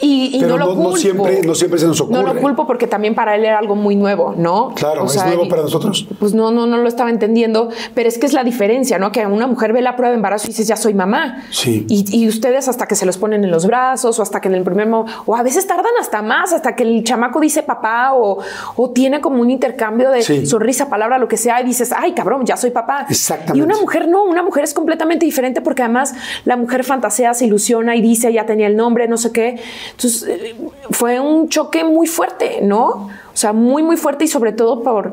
Y, 0.00 0.36
y 0.36 0.40
Pero 0.40 0.50
no 0.50 0.58
lo 0.58 0.66
no- 0.66 0.74
no 0.74 0.82
culpo. 0.82 0.96
siempre- 0.98 1.40
no 1.42 1.54
siempre 1.54 1.80
se 1.80 1.86
nos 1.86 1.98
No 2.10 2.20
lo 2.22 2.28
ocurre. 2.28 2.40
culpo 2.42 2.66
porque 2.66 2.86
también 2.86 3.14
para 3.14 3.34
él 3.36 3.44
era 3.44 3.58
algo 3.58 3.74
muy 3.74 3.96
nuevo, 3.96 4.34
¿no? 4.36 4.72
Claro, 4.74 5.06
es 5.06 5.16
nuevo 5.24 5.44
y- 5.46 5.48
para 5.48 5.62
nosotros. 5.62 6.06
Pues 6.20 6.34
no, 6.34 6.50
no, 6.50 6.66
no 6.66 6.76
lo 6.76 6.86
estaba 6.88 7.08
entendiendo, 7.10 7.70
pero 7.94 8.06
es 8.08 8.18
que 8.18 8.26
es 8.26 8.34
la 8.34 8.44
diferencia, 8.44 8.98
¿no? 8.98 9.12
Que 9.12 9.24
una 9.26 9.46
mujer 9.46 9.72
ve 9.72 9.80
la 9.80 9.96
prueba 9.96 10.10
de 10.10 10.16
embarazo 10.16 10.44
y 10.46 10.48
dices, 10.48 10.68
ya 10.68 10.76
soy 10.76 10.92
mamá. 10.92 11.42
Sí. 11.50 11.86
Y, 11.88 12.04
y 12.16 12.28
ustedes 12.28 12.68
hasta 12.68 12.86
que 12.86 12.94
se 12.96 13.06
los 13.06 13.16
ponen 13.16 13.44
en 13.44 13.50
los 13.50 13.66
brazos 13.66 14.18
o 14.18 14.22
hasta 14.22 14.40
que 14.42 14.48
en 14.48 14.54
el 14.54 14.62
primer 14.62 14.88
mo- 14.88 15.06
o 15.24 15.34
a 15.36 15.42
veces 15.42 15.66
tardan 15.66 15.92
hasta 15.98 16.20
más, 16.20 16.35
hasta 16.52 16.74
que 16.74 16.82
el 16.82 17.04
chamaco 17.04 17.40
dice 17.40 17.62
papá 17.62 18.12
o, 18.14 18.38
o 18.76 18.90
tiene 18.90 19.20
como 19.20 19.40
un 19.40 19.50
intercambio 19.50 20.10
de 20.10 20.22
Sí. 20.22 20.46
sonrisa, 20.46 20.88
palabra, 20.88 21.18
lo 21.18 21.28
que 21.28 21.36
sea, 21.36 21.60
y 21.60 21.64
dices, 21.64 21.92
ay, 21.96 22.12
cabrón, 22.12 22.44
ya 22.44 22.56
soy 22.56 22.70
papá. 22.70 23.06
Exactamente. 23.08 23.58
Y 23.58 23.62
una 23.62 23.76
mujer 23.80 24.08
no, 24.08 24.24
una 24.24 24.42
mujer 24.42 24.64
es 24.64 24.74
completamente 24.74 25.24
diferente 25.24 25.60
porque 25.60 25.82
además 25.82 26.14
la 26.44 26.56
mujer 26.56 26.84
fantasea, 26.84 27.34
se 27.34 27.46
ilusiona 27.46 27.96
y 27.96 28.02
dice, 28.02 28.32
ya 28.32 28.46
tenía 28.46 28.66
el 28.66 28.76
nombre, 28.76 29.08
no 29.08 29.16
sé 29.16 29.32
qué. 29.32 29.60
Entonces 29.92 30.24
eh, 30.28 30.56
fue 30.90 31.20
un 31.20 31.48
choque 31.48 31.84
muy 31.84 32.06
fuerte, 32.06 32.60
¿no? 32.62 32.86
O 32.88 33.10
sea, 33.38 33.52
muy, 33.52 33.82
muy 33.82 33.96
fuerte 33.96 34.24
y 34.24 34.28
sobre 34.28 34.52
todo 34.52 34.82
por 34.82 35.12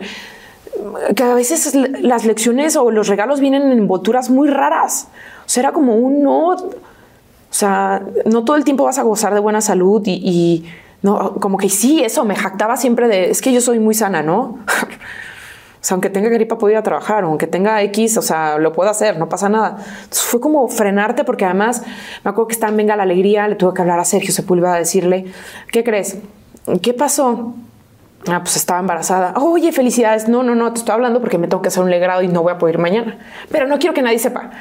que 1.15 1.23
a 1.23 1.33
veces 1.35 1.75
las 1.75 2.25
lecciones 2.25 2.75
o 2.75 2.89
los 2.89 3.07
regalos 3.07 3.39
vienen 3.39 3.61
en 3.63 3.71
envolturas 3.77 4.29
muy 4.29 4.49
raras. 4.49 5.07
O 5.45 5.49
sea, 5.49 5.61
era 5.61 5.71
como 5.71 5.95
un 5.95 6.23
no. 6.23 6.47
O 6.49 7.55
sea, 7.55 8.01
no 8.25 8.43
todo 8.43 8.55
el 8.55 8.63
tiempo 8.63 8.83
vas 8.85 8.97
a 8.97 9.03
gozar 9.03 9.33
de 9.35 9.39
buena 9.39 9.61
salud 9.61 10.01
y, 10.05 10.13
y 10.13 10.65
no, 11.03 11.35
como 11.35 11.57
que 11.57 11.69
sí, 11.69 12.03
eso 12.03 12.25
me 12.25 12.35
jactaba 12.35 12.77
siempre 12.77 13.07
de 13.07 13.29
es 13.29 13.41
que 13.41 13.53
yo 13.53 13.61
soy 13.61 13.79
muy 13.79 13.93
sana, 13.93 14.23
¿no? 14.23 14.59
O 15.75 15.85
sea, 15.85 15.95
aunque 15.95 16.09
tenga 16.09 16.29
gripa, 16.29 16.57
puedo 16.57 16.71
ir 16.71 16.77
a 16.77 16.81
trabajar, 16.81 17.25
aunque 17.25 17.45
tenga 17.45 17.81
X, 17.81 18.15
o 18.15 18.21
sea, 18.21 18.57
lo 18.57 18.71
puedo 18.71 18.89
hacer, 18.89 19.17
no 19.17 19.27
pasa 19.27 19.49
nada. 19.49 19.75
Entonces 19.81 20.21
fue 20.21 20.39
como 20.39 20.65
frenarte, 20.69 21.25
porque 21.25 21.43
además 21.43 21.83
me 22.23 22.31
acuerdo 22.31 22.47
que 22.47 22.53
estaba 22.53 22.71
en 22.71 22.77
Venga 22.77 22.95
la 22.95 23.03
Alegría, 23.03 23.49
le 23.49 23.55
tuve 23.55 23.73
que 23.73 23.81
hablar 23.81 23.99
a 23.99 24.05
Sergio 24.05 24.31
Sepúlveda 24.31 24.75
a 24.75 24.77
decirle, 24.77 25.25
¿qué 25.73 25.83
crees? 25.83 26.19
¿Qué 26.81 26.93
pasó? 26.93 27.53
Ah, 28.27 28.39
pues 28.39 28.55
estaba 28.55 28.79
embarazada. 28.79 29.33
Oye, 29.41 29.73
felicidades. 29.73 30.29
No, 30.29 30.41
no, 30.41 30.55
no, 30.55 30.71
te 30.71 30.79
estoy 30.79 30.93
hablando 30.93 31.19
porque 31.19 31.37
me 31.37 31.49
tengo 31.49 31.61
que 31.61 31.67
hacer 31.67 31.83
un 31.83 31.89
legrado 31.89 32.21
y 32.21 32.29
no 32.29 32.43
voy 32.43 32.53
a 32.53 32.57
poder 32.57 32.75
ir 32.75 32.81
mañana. 32.81 33.17
Pero 33.51 33.67
no 33.67 33.77
quiero 33.77 33.93
que 33.93 34.01
nadie 34.01 34.19
sepa. 34.19 34.51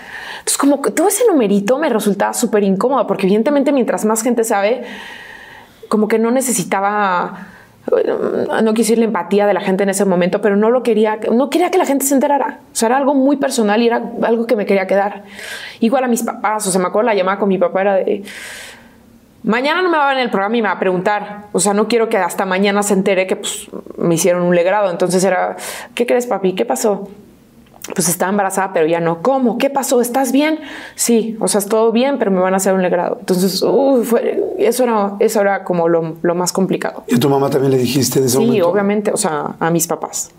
Entonces, 0.41 0.59
como 0.59 0.83
que 0.83 0.91
todo 0.91 1.07
ese 1.07 1.25
numerito 1.31 1.79
me 1.79 1.89
resultaba 1.89 2.35
súper 2.35 2.65
incómodo, 2.65 3.07
porque 3.07 3.27
evidentemente 3.27 3.71
mientras 3.71 4.05
más 4.05 4.25
gente 4.25 4.43
sabe, 4.43 4.83
como 5.93 6.09
que 6.09 6.19
no 6.19 6.31
necesitaba, 6.31 7.49
eh, 7.95 8.15
no 8.63 8.73
quise 8.73 8.97
la 8.97 9.05
empatía 9.05 9.47
de 9.47 9.53
la 9.53 9.61
gente 9.61 9.83
en 9.83 9.91
ese 9.91 10.07
momento, 10.07 10.41
pero 10.41 10.57
no 10.57 10.71
lo 10.71 10.83
quería, 10.83 11.19
no 11.31 11.51
quería 11.51 11.71
que 11.71 11.77
la 11.77 11.85
gente 11.85 12.07
se 12.07 12.15
enterara. 12.15 12.61
O 12.73 12.75
sea, 12.75 12.87
era 12.87 12.97
algo 12.97 13.13
muy 13.13 13.37
personal 13.37 13.83
y 13.83 13.89
era 13.89 14.03
algo 14.23 14.47
que 14.47 14.57
me 14.57 14.65
quería 14.65 14.87
quedar. 14.87 15.25
Igual 15.81 16.05
a 16.05 16.09
mis 16.09 16.23
papás, 16.23 16.67
o 16.67 16.71
sea, 16.71 16.81
me 16.81 16.87
acuerdo 16.87 17.09
la 17.09 17.15
llamada 17.15 17.39
con 17.39 17.51
mi 17.51 17.59
papá 17.59 17.83
era 17.83 17.95
de, 17.97 18.25
mañana 19.43 19.83
no 19.83 19.91
me 19.91 19.99
va 19.99 20.07
a 20.07 20.09
ver 20.09 20.17
en 20.17 20.23
el 20.23 20.31
programa 20.31 20.57
y 20.57 20.63
me 20.63 20.69
va 20.69 20.77
a 20.77 20.79
preguntar. 20.79 21.49
O 21.53 21.61
sea, 21.61 21.75
no 21.75 21.89
quiero 21.89 22.09
que 22.09 22.17
hasta 22.17 22.47
mañana 22.47 22.83
se 22.83 22.95
entere 22.95 23.27
que 23.27 23.37
pues, 23.37 23.69
me 23.99 24.15
hicieron 24.15 24.45
un 24.45 24.55
legrado. 24.55 24.91
Entonces 24.91 25.23
era, 25.23 25.57
¿qué 25.95 26.07
crees, 26.07 26.27
papi? 26.27 26.55
¿Qué 26.55 26.65
pasó? 26.65 27.11
Pues 27.95 28.09
estaba 28.09 28.31
embarazada, 28.31 28.73
pero 28.73 28.87
ya 28.87 29.01
no. 29.01 29.23
¿Cómo? 29.23 29.59
¿Qué 29.59 29.69
pasó? 29.69 30.01
¿Estás 30.01 30.31
bien? 30.31 30.61
Sí, 30.95 31.37
o 31.41 31.49
sea, 31.49 31.59
es 31.59 31.67
todo 31.67 31.91
bien, 31.91 32.17
pero 32.19 32.31
me 32.31 32.39
van 32.39 32.55
a 32.55 32.59
hacer 32.59 32.75
un 32.75 32.83
legrado. 32.83 33.17
Entonces, 33.21 33.61
uy, 33.63 34.05
fue- 34.05 34.55
eso, 34.59 34.85
era, 34.85 35.15
eso 35.19 35.41
era 35.41 35.65
como 35.65 35.89
lo, 35.89 36.15
lo 36.23 36.35
más 36.37 36.53
complicado. 36.53 37.03
Y 37.09 37.17
a 37.17 37.19
tu 37.19 37.29
mamá 37.29 37.51
también 37.51 37.73
le 37.73 37.79
dijiste 37.79 38.21
de 38.21 38.27
ese 38.27 38.39
Sí, 38.39 38.45
momento. 38.47 38.69
obviamente, 38.71 39.11
o 39.13 39.17
sea, 39.17 39.57
a 39.59 39.71
mis 39.71 39.89
papás. 39.89 40.31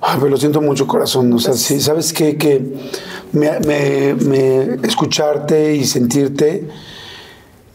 Ay, 0.00 0.16
pero 0.18 0.30
lo 0.30 0.36
siento 0.36 0.60
mucho, 0.60 0.86
corazón. 0.86 1.32
O 1.32 1.38
sea, 1.40 1.54
sí, 1.54 1.80
sabes 1.80 2.12
qué? 2.12 2.36
que 2.36 2.62
me, 3.32 3.58
me- 3.60 4.14
me- 4.14 4.86
escucharte 4.86 5.74
y 5.74 5.84
sentirte 5.84 6.68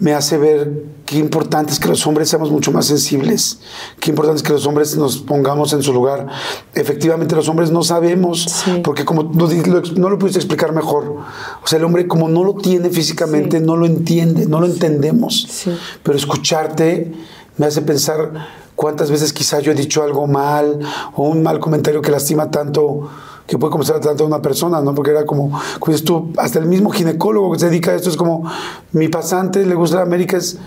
me 0.01 0.13
hace 0.13 0.37
ver 0.39 0.83
qué 1.05 1.17
importante 1.19 1.71
es 1.71 1.79
que 1.79 1.87
los 1.87 2.05
hombres 2.07 2.27
seamos 2.27 2.49
mucho 2.51 2.71
más 2.71 2.87
sensibles, 2.87 3.59
qué 3.99 4.09
importante 4.09 4.37
es 4.37 4.43
que 4.43 4.51
los 4.51 4.65
hombres 4.65 4.97
nos 4.97 5.19
pongamos 5.19 5.73
en 5.73 5.83
su 5.83 5.93
lugar. 5.93 6.25
Efectivamente, 6.73 7.35
los 7.35 7.47
hombres 7.47 7.69
no 7.71 7.83
sabemos, 7.83 8.43
Sí. 8.43 8.81
porque 8.83 9.05
como 9.05 9.23
no, 9.23 9.47
lo 9.47 9.81
no 9.95 10.09
lo 10.09 10.17
pudiste 10.17 10.39
explicar 10.39 10.73
mejor, 10.73 11.17
o 11.63 11.67
sea, 11.67 11.77
el 11.77 11.85
hombre 11.85 12.07
como 12.07 12.27
no 12.29 12.43
lo 12.43 12.55
tiene 12.55 12.89
físicamente, 12.89 13.59
Sí. 13.59 13.63
no 13.65 13.77
lo 13.77 13.85
entiende, 13.85 14.47
no 14.47 14.59
lo 14.59 14.65
entendemos. 14.65 15.47
Sí. 15.49 15.71
Pero 16.01 16.17
escucharte 16.17 17.13
me 17.57 17.67
hace 17.67 17.81
pensar 17.83 18.31
cuántas 18.75 19.11
veces 19.11 19.31
quizá 19.33 19.59
yo 19.59 19.71
he 19.71 19.75
dicho 19.75 20.01
algo 20.01 20.25
mal 20.25 20.79
o 21.15 21.27
un 21.27 21.43
mal 21.43 21.59
comentario 21.59 22.01
que 22.01 22.09
lastima 22.09 22.49
tanto, 22.49 23.07
que 23.51 23.57
puede 23.57 23.71
comenzar 23.71 23.99
tanto 23.99 24.23
a 24.23 24.27
una 24.27 24.41
persona, 24.41 24.79
¿no? 24.79 24.95
Porque 24.95 25.11
era 25.11 25.25
como, 25.25 25.59
dices 25.85 26.05
tú, 26.05 26.31
hasta 26.37 26.57
el 26.57 26.67
mismo 26.67 26.89
ginecólogo 26.89 27.51
que 27.51 27.59
se 27.59 27.65
dedica 27.69 27.91
a 27.91 27.95
esto 27.95 28.09
es 28.09 28.15
como, 28.15 28.49
mi 28.93 29.09
pasante 29.09 29.65
le 29.65 29.75
gusta 29.75 29.97
la 29.97 30.03
América, 30.03 30.37
es, 30.37 30.57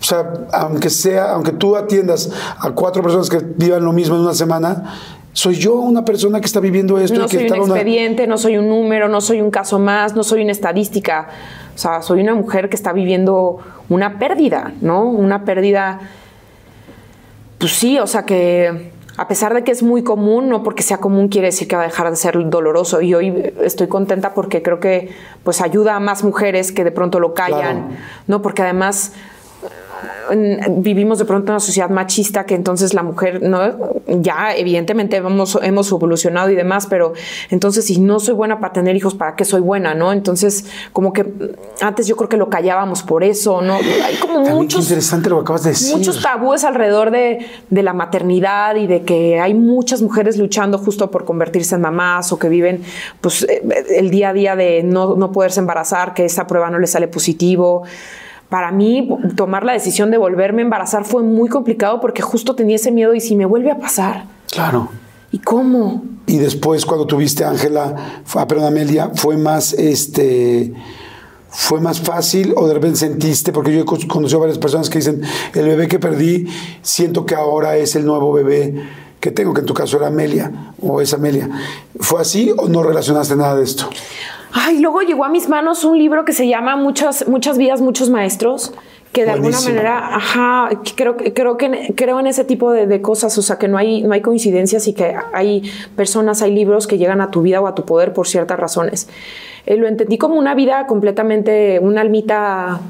o 0.00 0.04
sea, 0.04 0.32
aunque 0.52 0.90
sea, 0.90 1.30
aunque 1.34 1.52
tú 1.52 1.76
atiendas 1.76 2.32
a 2.58 2.72
cuatro 2.72 3.00
personas 3.00 3.30
que 3.30 3.38
vivan 3.38 3.84
lo 3.84 3.92
mismo 3.92 4.16
en 4.16 4.22
una 4.22 4.34
semana, 4.34 4.92
soy 5.32 5.54
yo 5.54 5.74
una 5.74 6.04
persona 6.04 6.40
que 6.40 6.46
está 6.46 6.58
viviendo 6.58 6.98
esto 6.98 7.16
No 7.16 7.26
y 7.26 7.28
que 7.28 7.48
soy 7.48 7.60
un 7.60 7.66
una- 7.66 7.74
expediente, 7.76 8.26
no 8.26 8.38
soy 8.38 8.56
un 8.56 8.68
número, 8.68 9.08
no 9.08 9.20
soy 9.20 9.40
un 9.40 9.52
caso 9.52 9.78
más, 9.78 10.16
no 10.16 10.24
soy 10.24 10.42
una 10.42 10.50
estadística. 10.50 11.28
O 11.76 11.78
sea, 11.78 12.02
soy 12.02 12.22
una 12.22 12.34
mujer 12.34 12.68
que 12.68 12.74
está 12.74 12.92
viviendo 12.92 13.58
una 13.88 14.18
pérdida, 14.18 14.72
¿no? 14.80 15.04
Una 15.04 15.44
pérdida, 15.44 16.00
pues 17.58 17.72
sí, 17.72 17.98
o 18.00 18.06
sea 18.08 18.24
que 18.24 18.95
a 19.16 19.28
pesar 19.28 19.54
de 19.54 19.64
que 19.64 19.72
es 19.72 19.82
muy 19.82 20.02
común, 20.02 20.48
no 20.48 20.62
porque 20.62 20.82
sea 20.82 20.98
común 20.98 21.28
quiere 21.28 21.46
decir 21.48 21.68
que 21.68 21.76
va 21.76 21.82
a 21.82 21.86
dejar 21.86 22.10
de 22.10 22.16
ser 22.16 22.36
doloroso. 22.50 23.00
Y 23.00 23.14
hoy 23.14 23.52
estoy 23.62 23.86
contenta 23.88 24.34
porque 24.34 24.62
creo 24.62 24.78
que 24.80 25.10
pues 25.42 25.60
ayuda 25.60 25.96
a 25.96 26.00
más 26.00 26.22
mujeres 26.22 26.72
que 26.72 26.84
de 26.84 26.90
pronto 26.92 27.18
lo 27.20 27.32
callan, 27.34 27.86
Claro. 27.86 28.00
¿no? 28.26 28.42
Porque 28.42 28.62
además 28.62 29.12
vivimos 30.78 31.18
de 31.18 31.24
pronto 31.24 31.48
en 31.48 31.54
una 31.54 31.60
sociedad 31.60 31.90
machista 31.90 32.44
que 32.44 32.54
entonces 32.54 32.94
la 32.94 33.02
mujer 33.02 33.42
no 33.42 33.60
ya 34.06 34.54
evidentemente 34.54 35.16
hemos, 35.16 35.58
hemos 35.62 35.90
evolucionado 35.90 36.50
y 36.50 36.54
demás 36.54 36.86
pero 36.86 37.12
entonces 37.50 37.84
si 37.84 38.00
no 38.00 38.20
soy 38.20 38.34
buena 38.34 38.60
para 38.60 38.72
tener 38.72 38.96
hijos 38.96 39.14
para 39.14 39.36
qué 39.36 39.44
soy 39.44 39.60
buena 39.60 39.94
no 39.94 40.12
entonces 40.12 40.66
como 40.92 41.12
que 41.12 41.26
antes 41.80 42.06
yo 42.06 42.16
creo 42.16 42.28
que 42.28 42.36
lo 42.36 42.48
callábamos 42.48 43.02
por 43.02 43.24
eso 43.24 43.62
no 43.62 43.74
hay 43.74 44.16
como 44.20 44.34
También 44.36 44.56
muchos 44.56 44.82
interesante 44.84 45.28
lo 45.28 45.36
que 45.36 45.42
acabas 45.42 45.64
de 45.64 45.70
decir. 45.70 45.96
muchos 45.96 46.22
tabúes 46.22 46.64
alrededor 46.64 47.10
de, 47.10 47.46
de 47.70 47.82
la 47.82 47.92
maternidad 47.92 48.76
y 48.76 48.86
de 48.86 49.02
que 49.02 49.40
hay 49.40 49.54
muchas 49.54 50.02
mujeres 50.02 50.36
luchando 50.36 50.78
justo 50.78 51.10
por 51.10 51.24
convertirse 51.24 51.74
en 51.74 51.80
mamás 51.80 52.32
o 52.32 52.38
que 52.38 52.48
viven 52.48 52.82
pues 53.20 53.42
eh, 53.42 53.62
el 53.96 54.10
día 54.10 54.30
a 54.30 54.32
día 54.32 54.56
de 54.56 54.82
no, 54.82 55.16
no 55.16 55.32
poderse 55.32 55.60
embarazar, 55.60 56.14
que 56.14 56.24
esa 56.24 56.46
prueba 56.46 56.70
no 56.70 56.78
le 56.78 56.86
sale 56.86 57.08
positivo. 57.08 57.84
Para 58.48 58.70
mí, 58.70 59.08
tomar 59.34 59.64
la 59.64 59.72
decisión 59.72 60.10
de 60.10 60.18
volverme 60.18 60.62
a 60.62 60.64
embarazar 60.64 61.04
fue 61.04 61.22
muy 61.22 61.48
complicado 61.48 62.00
porque 62.00 62.22
justo 62.22 62.54
tenía 62.54 62.76
ese 62.76 62.92
miedo 62.92 63.14
y 63.14 63.20
si 63.20 63.34
me 63.34 63.44
vuelve 63.44 63.70
a 63.72 63.78
pasar. 63.78 64.24
Claro. 64.50 64.88
¿Y 65.32 65.38
cómo? 65.38 66.04
Y 66.26 66.38
después 66.38 66.86
cuando 66.86 67.06
tuviste 67.06 67.44
a 67.44 67.50
Ángela, 67.50 68.22
ah, 68.34 68.46
perdón, 68.46 68.66
Amelia, 68.66 69.10
fue 69.14 69.36
más 69.36 69.72
este 69.72 70.72
fue 71.48 71.80
más 71.80 72.00
fácil 72.00 72.52
o 72.56 72.66
de 72.68 72.74
repente 72.74 72.98
sentiste, 72.98 73.50
porque 73.50 73.72
yo 73.72 73.80
he 73.80 73.84
con- 73.84 74.00
conocido 74.02 74.38
a 74.38 74.40
varias 74.42 74.58
personas 74.58 74.90
que 74.90 74.98
dicen, 74.98 75.22
el 75.54 75.64
bebé 75.66 75.88
que 75.88 75.98
perdí, 75.98 76.46
siento 76.82 77.24
que 77.24 77.34
ahora 77.34 77.76
es 77.78 77.96
el 77.96 78.04
nuevo 78.04 78.32
bebé 78.32 78.74
que 79.20 79.30
tengo, 79.30 79.54
que 79.54 79.60
en 79.60 79.66
tu 79.66 79.72
caso 79.72 79.96
era 79.96 80.08
Amelia 80.08 80.74
o 80.82 81.00
es 81.00 81.14
Amelia. 81.14 81.48
¿Fue 81.98 82.20
así 82.20 82.52
o 82.56 82.68
no 82.68 82.82
relacionaste 82.82 83.36
nada 83.36 83.56
de 83.56 83.64
esto? 83.64 83.88
Ay, 84.58 84.78
luego 84.80 85.02
llegó 85.02 85.24
a 85.26 85.28
mis 85.28 85.50
manos 85.50 85.84
un 85.84 85.98
libro 85.98 86.24
que 86.24 86.32
se 86.32 86.48
llama 86.48 86.76
Muchas, 86.76 87.28
muchas 87.28 87.58
vidas, 87.58 87.82
muchos 87.82 88.08
maestros, 88.08 88.72
que 89.12 89.26
de 89.26 89.32
alguna 89.32 89.58
Buenísimo. 89.58 89.74
manera, 89.74 90.16
ajá, 90.16 90.70
creo, 90.96 91.18
creo 91.18 91.58
que 91.58 91.92
creo 91.94 92.18
en 92.20 92.26
ese 92.26 92.42
tipo 92.44 92.72
de, 92.72 92.86
de 92.86 93.02
cosas, 93.02 93.36
o 93.36 93.42
sea, 93.42 93.58
que 93.58 93.68
no 93.68 93.76
hay, 93.76 94.02
no 94.02 94.14
hay 94.14 94.22
coincidencias 94.22 94.88
y 94.88 94.94
que 94.94 95.14
hay 95.34 95.70
personas, 95.94 96.40
hay 96.40 96.54
libros 96.54 96.86
que 96.86 96.96
llegan 96.96 97.20
a 97.20 97.30
tu 97.30 97.42
vida 97.42 97.60
o 97.60 97.66
a 97.66 97.74
tu 97.74 97.84
poder 97.84 98.14
por 98.14 98.28
ciertas 98.28 98.58
razones. 98.58 99.08
Eh, 99.66 99.76
lo 99.76 99.88
entendí 99.88 100.16
como 100.16 100.36
una 100.36 100.54
vida 100.54 100.86
completamente, 100.86 101.78
una 101.78 102.00
almita, 102.00 102.80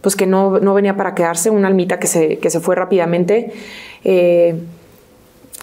pues 0.00 0.16
que 0.16 0.26
no, 0.26 0.58
no 0.58 0.72
venía 0.72 0.96
para 0.96 1.14
quedarse, 1.14 1.50
una 1.50 1.68
almita 1.68 1.98
que 1.98 2.06
se, 2.06 2.38
que 2.38 2.48
se 2.48 2.60
fue 2.60 2.76
rápidamente. 2.76 3.52
Eh, 4.04 4.58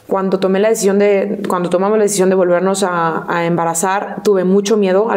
cuando 0.06 0.40
tomé 0.40 0.60
la 0.60 0.70
decisión 0.70 1.00
de, 1.00 1.42
cuando 1.50 1.70
tomamos 1.70 1.98
la 1.98 2.04
decisión 2.04 2.30
de 2.30 2.36
volvernos 2.36 2.84
a, 2.84 3.26
a 3.28 3.46
embarazar, 3.46 4.24
tuve 4.24 4.44
mucho 4.44 4.78
miedo. 4.78 5.17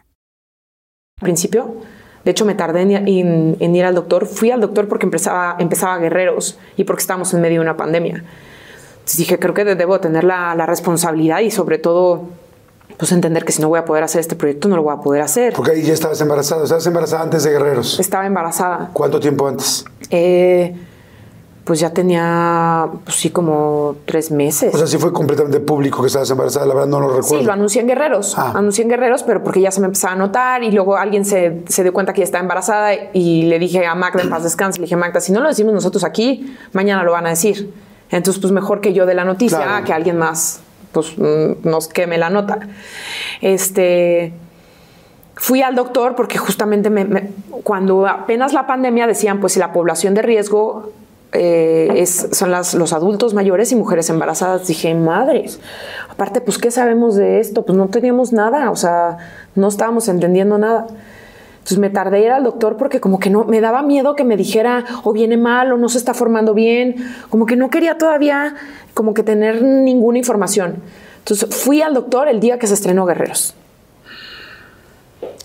Principio. 1.21 1.75
De 2.25 2.31
hecho, 2.31 2.45
me 2.45 2.53
tardé 2.53 2.81
en, 2.81 2.91
en- 3.07 3.57
en 3.59 3.75
ir 3.75 3.83
al 3.85 3.95
doctor. 3.95 4.25
Fui 4.27 4.51
al 4.51 4.61
doctor 4.61 4.87
porque 4.87 5.05
empezaba, 5.05 5.55
empezaba 5.59 5.97
Guerreros 5.97 6.57
y 6.77 6.83
porque 6.83 7.01
estábamos 7.01 7.33
en 7.33 7.41
medio 7.41 7.55
de 7.61 7.61
una 7.65 7.77
pandemia. 7.77 8.23
Entonces 8.93 9.17
dije, 9.17 9.39
creo 9.39 9.53
que 9.53 9.65
debo 9.65 9.99
tener 9.99 10.23
la, 10.23 10.53
la 10.55 10.65
responsabilidad 10.67 11.39
y 11.39 11.49
sobre 11.49 11.79
todo, 11.79 12.25
pues 12.97 13.11
entender 13.11 13.43
que 13.43 13.51
si 13.51 13.59
no 13.61 13.69
voy 13.69 13.79
a 13.79 13.85
poder 13.85 14.03
hacer 14.03 14.21
este 14.21 14.35
proyecto, 14.35 14.67
no 14.67 14.75
lo 14.75 14.83
voy 14.83 14.93
a 14.93 14.97
poder 14.97 15.23
hacer. 15.23 15.53
Porque 15.53 15.71
ahí 15.71 15.81
ya 15.81 15.93
estabas 15.93 16.21
embarazada. 16.21 16.63
Estabas 16.63 16.85
embarazada 16.85 17.23
antes 17.23 17.43
de 17.43 17.49
Guerreros. 17.51 17.99
Estaba 17.99 18.27
embarazada. 18.27 18.91
¿Cuánto 18.93 19.19
tiempo 19.19 19.47
antes? 19.47 19.83
Eh, 20.11 20.75
pues 21.63 21.79
ya 21.79 21.91
tenía, 21.91 22.87
pues 23.05 23.15
sí, 23.17 23.29
como 23.29 23.95
tres 24.05 24.31
meses. 24.31 24.73
O 24.73 24.77
sea, 24.77 24.87
sí 24.87 24.97
fue 24.97 25.13
completamente 25.13 25.59
público 25.59 26.01
que 26.01 26.07
estabas 26.07 26.29
embarazada. 26.31 26.65
La 26.65 26.73
verdad 26.73 26.89
no 26.89 26.99
lo 26.99 27.07
recuerdo. 27.09 27.39
Sí, 27.39 27.43
lo 27.45 27.53
anuncié 27.53 27.81
en 27.81 27.87
Guerreros. 27.87 28.35
Ah. 28.37 28.53
Anuncié 28.55 28.83
en 28.83 28.89
Guerreros, 28.89 29.23
pero 29.23 29.43
porque 29.43 29.61
ya 29.61 29.69
se 29.71 29.79
me 29.79 29.85
empezaba 29.85 30.13
a 30.13 30.15
notar 30.17 30.63
y 30.63 30.71
luego 30.71 30.97
alguien 30.97 31.23
se, 31.23 31.61
se 31.67 31.83
dio 31.83 31.93
cuenta 31.93 32.13
que 32.13 32.19
ya 32.19 32.25
estaba 32.25 32.41
embarazada 32.41 32.91
y 33.13 33.43
le 33.43 33.59
dije 33.59 33.85
a 33.85 33.93
Magda 33.95 34.23
en 34.23 34.29
paz 34.29 34.43
descanse, 34.43 34.79
le 34.79 34.85
dije, 34.85 34.95
Magda, 34.95 35.19
si 35.21 35.31
no 35.31 35.39
lo 35.39 35.49
decimos 35.49 35.73
nosotros 35.73 36.03
aquí, 36.03 36.55
mañana 36.73 37.03
lo 37.03 37.11
van 37.11 37.27
a 37.27 37.29
decir. 37.29 37.71
Entonces, 38.09 38.41
pues 38.41 38.51
mejor 38.51 38.81
que 38.81 38.93
yo 38.93 39.05
de 39.05 39.13
la 39.13 39.23
noticia, 39.23 39.59
Claro. 39.59 39.85
que 39.85 39.93
alguien 39.93 40.17
más 40.17 40.61
pues 40.91 41.17
mm, 41.17 41.67
nos 41.69 41.87
queme 41.87 42.17
la 42.17 42.29
nota. 42.29 42.59
Este 43.39 44.33
fui 45.35 45.61
al 45.61 45.75
doctor 45.75 46.15
porque 46.15 46.37
justamente 46.37 46.89
me- 46.89 47.05
me- 47.05 47.29
cuando 47.63 48.05
apenas 48.07 48.51
la 48.53 48.67
pandemia 48.67 49.07
decían, 49.07 49.39
pues 49.39 49.53
si 49.53 49.59
la 49.59 49.71
población 49.73 50.13
de 50.13 50.21
riesgo 50.21 50.91
eh, 51.33 51.89
es, 51.95 52.27
son 52.31 52.51
las, 52.51 52.73
los 52.73 52.93
adultos 52.93 53.33
mayores 53.33 53.71
y 53.71 53.75
mujeres 53.75 54.09
embarazadas, 54.09 54.67
dije, 54.67 54.93
madres, 54.95 55.59
aparte, 56.09 56.41
pues, 56.41 56.57
¿qué 56.57 56.71
sabemos 56.71 57.15
de 57.15 57.39
esto? 57.39 57.65
Pues 57.65 57.77
no 57.77 57.87
teníamos 57.87 58.33
nada, 58.33 58.69
o 58.69 58.75
sea, 58.75 59.17
no 59.55 59.67
estábamos 59.67 60.07
entendiendo 60.07 60.57
nada. 60.57 60.87
Entonces 61.53 61.77
me 61.77 61.91
tardé 61.91 62.17
en 62.17 62.23
ir 62.23 62.31
al 62.31 62.43
doctor 62.43 62.75
porque 62.75 62.99
como 62.99 63.19
que 63.19 63.29
no, 63.29 63.45
me 63.45 63.61
daba 63.61 63.83
miedo 63.83 64.15
que 64.15 64.23
me 64.23 64.35
dijera 64.35 64.83
o 65.03 65.13
viene 65.13 65.37
mal 65.37 65.71
o 65.71 65.77
no 65.77 65.89
se 65.89 65.99
está 65.99 66.15
formando 66.15 66.55
bien, 66.55 66.95
como 67.29 67.45
que 67.45 67.55
no 67.55 67.69
quería 67.69 67.99
todavía 67.99 68.55
como 68.95 69.13
que 69.13 69.21
tener 69.21 69.61
ninguna 69.61 70.17
información. 70.17 70.77
Entonces 71.19 71.55
fui 71.55 71.83
al 71.83 71.93
doctor 71.93 72.27
el 72.27 72.39
día 72.39 72.57
que 72.57 72.65
se 72.65 72.73
estrenó 72.73 73.05
Guerreros. 73.05 73.53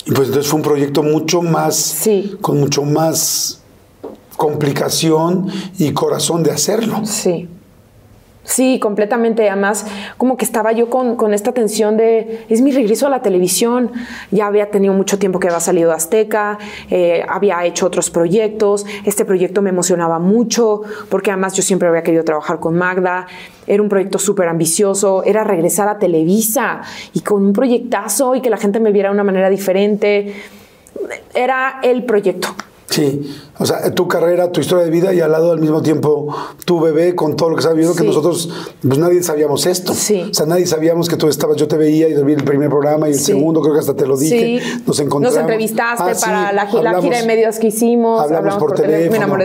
Y 0.06 0.12
pues 0.12 0.28
entonces 0.28 0.46
fue 0.50 0.58
un 0.58 0.64
proyecto 0.64 1.02
mucho 1.02 1.42
más, 1.42 1.76
Sí. 1.76 2.38
con 2.40 2.60
mucho 2.60 2.82
más 2.82 3.60
complicación 4.36 5.48
y 5.78 5.92
corazón 5.92 6.42
de 6.42 6.52
hacerlo. 6.52 7.00
Sí. 7.04 7.48
Sí, 8.46 8.78
completamente. 8.78 9.50
Además, 9.50 9.84
como 10.16 10.36
que 10.36 10.44
estaba 10.44 10.70
yo 10.70 10.88
con, 10.88 11.16
con 11.16 11.34
esta 11.34 11.52
tensión 11.52 11.96
de, 11.96 12.44
es 12.48 12.60
mi 12.60 12.70
regreso 12.70 13.08
a 13.08 13.10
la 13.10 13.20
televisión. 13.20 13.90
Ya 14.30 14.46
había 14.46 14.70
tenido 14.70 14.94
mucho 14.94 15.18
tiempo 15.18 15.40
que 15.40 15.48
había 15.48 15.58
salido 15.58 15.90
de 15.90 15.96
Azteca, 15.96 16.58
eh, 16.88 17.24
había 17.28 17.64
hecho 17.64 17.86
otros 17.86 18.08
proyectos. 18.08 18.86
Este 19.04 19.24
proyecto 19.24 19.62
me 19.62 19.70
emocionaba 19.70 20.20
mucho 20.20 20.82
porque 21.10 21.32
además 21.32 21.54
yo 21.54 21.62
siempre 21.62 21.88
había 21.88 22.04
querido 22.04 22.22
trabajar 22.22 22.60
con 22.60 22.76
Magda. 22.76 23.26
Era 23.66 23.82
un 23.82 23.88
proyecto 23.88 24.20
súper 24.20 24.46
ambicioso, 24.46 25.24
era 25.24 25.42
regresar 25.42 25.88
a 25.88 25.98
Televisa 25.98 26.82
y 27.14 27.20
con 27.20 27.44
un 27.44 27.52
proyectazo 27.52 28.36
y 28.36 28.42
que 28.42 28.48
la 28.48 28.58
gente 28.58 28.78
me 28.78 28.92
viera 28.92 29.08
de 29.08 29.14
una 29.14 29.24
manera 29.24 29.50
diferente. 29.50 30.34
Era 31.34 31.80
el 31.82 32.04
proyecto. 32.04 32.54
Sí, 32.88 33.36
o 33.58 33.66
sea, 33.66 33.92
tu 33.94 34.06
carrera, 34.06 34.52
tu 34.52 34.60
historia 34.60 34.84
de 34.84 34.90
vida 34.90 35.12
y 35.12 35.20
al 35.20 35.32
lado 35.32 35.50
al 35.50 35.58
mismo 35.58 35.82
tiempo 35.82 36.28
tu 36.64 36.80
bebé 36.80 37.16
con 37.16 37.34
todo 37.34 37.50
lo 37.50 37.56
que 37.56 37.60
está 37.60 37.72
viviendo, 37.72 37.96
que 37.96 38.04
nosotros, 38.04 38.48
pues 38.86 38.98
nadie 38.98 39.22
sabíamos 39.24 39.66
esto. 39.66 39.92
Sí. 39.92 40.28
O 40.30 40.34
sea, 40.34 40.46
nadie 40.46 40.66
sabíamos 40.66 41.08
que 41.08 41.16
tú 41.16 41.26
estabas, 41.26 41.56
yo 41.56 41.66
te 41.66 41.76
veía 41.76 42.08
y 42.08 42.22
vi 42.22 42.34
el 42.34 42.44
primer 42.44 42.70
programa 42.70 43.08
y 43.08 43.12
el 43.12 43.18
Sí. 43.18 43.24
segundo, 43.24 43.60
creo 43.60 43.74
que 43.74 43.80
hasta 43.80 43.94
te 43.96 44.06
lo 44.06 44.16
dije. 44.16 44.60
Sí. 44.60 44.82
Nos 44.86 45.00
encontramos. 45.00 45.34
Nos 45.34 45.40
entrevistaste 45.40 46.04
Ah, 46.04 46.12
para 46.20 46.52
la, 46.52 46.66
gira 46.68 46.92
de 47.20 47.26
medios 47.26 47.58
que 47.58 47.66
hicimos. 47.68 48.22
Hablamos, 48.22 48.54
por, 48.56 48.74
teléfono. 48.74 49.10
Me 49.10 49.16
enamoré 49.16 49.44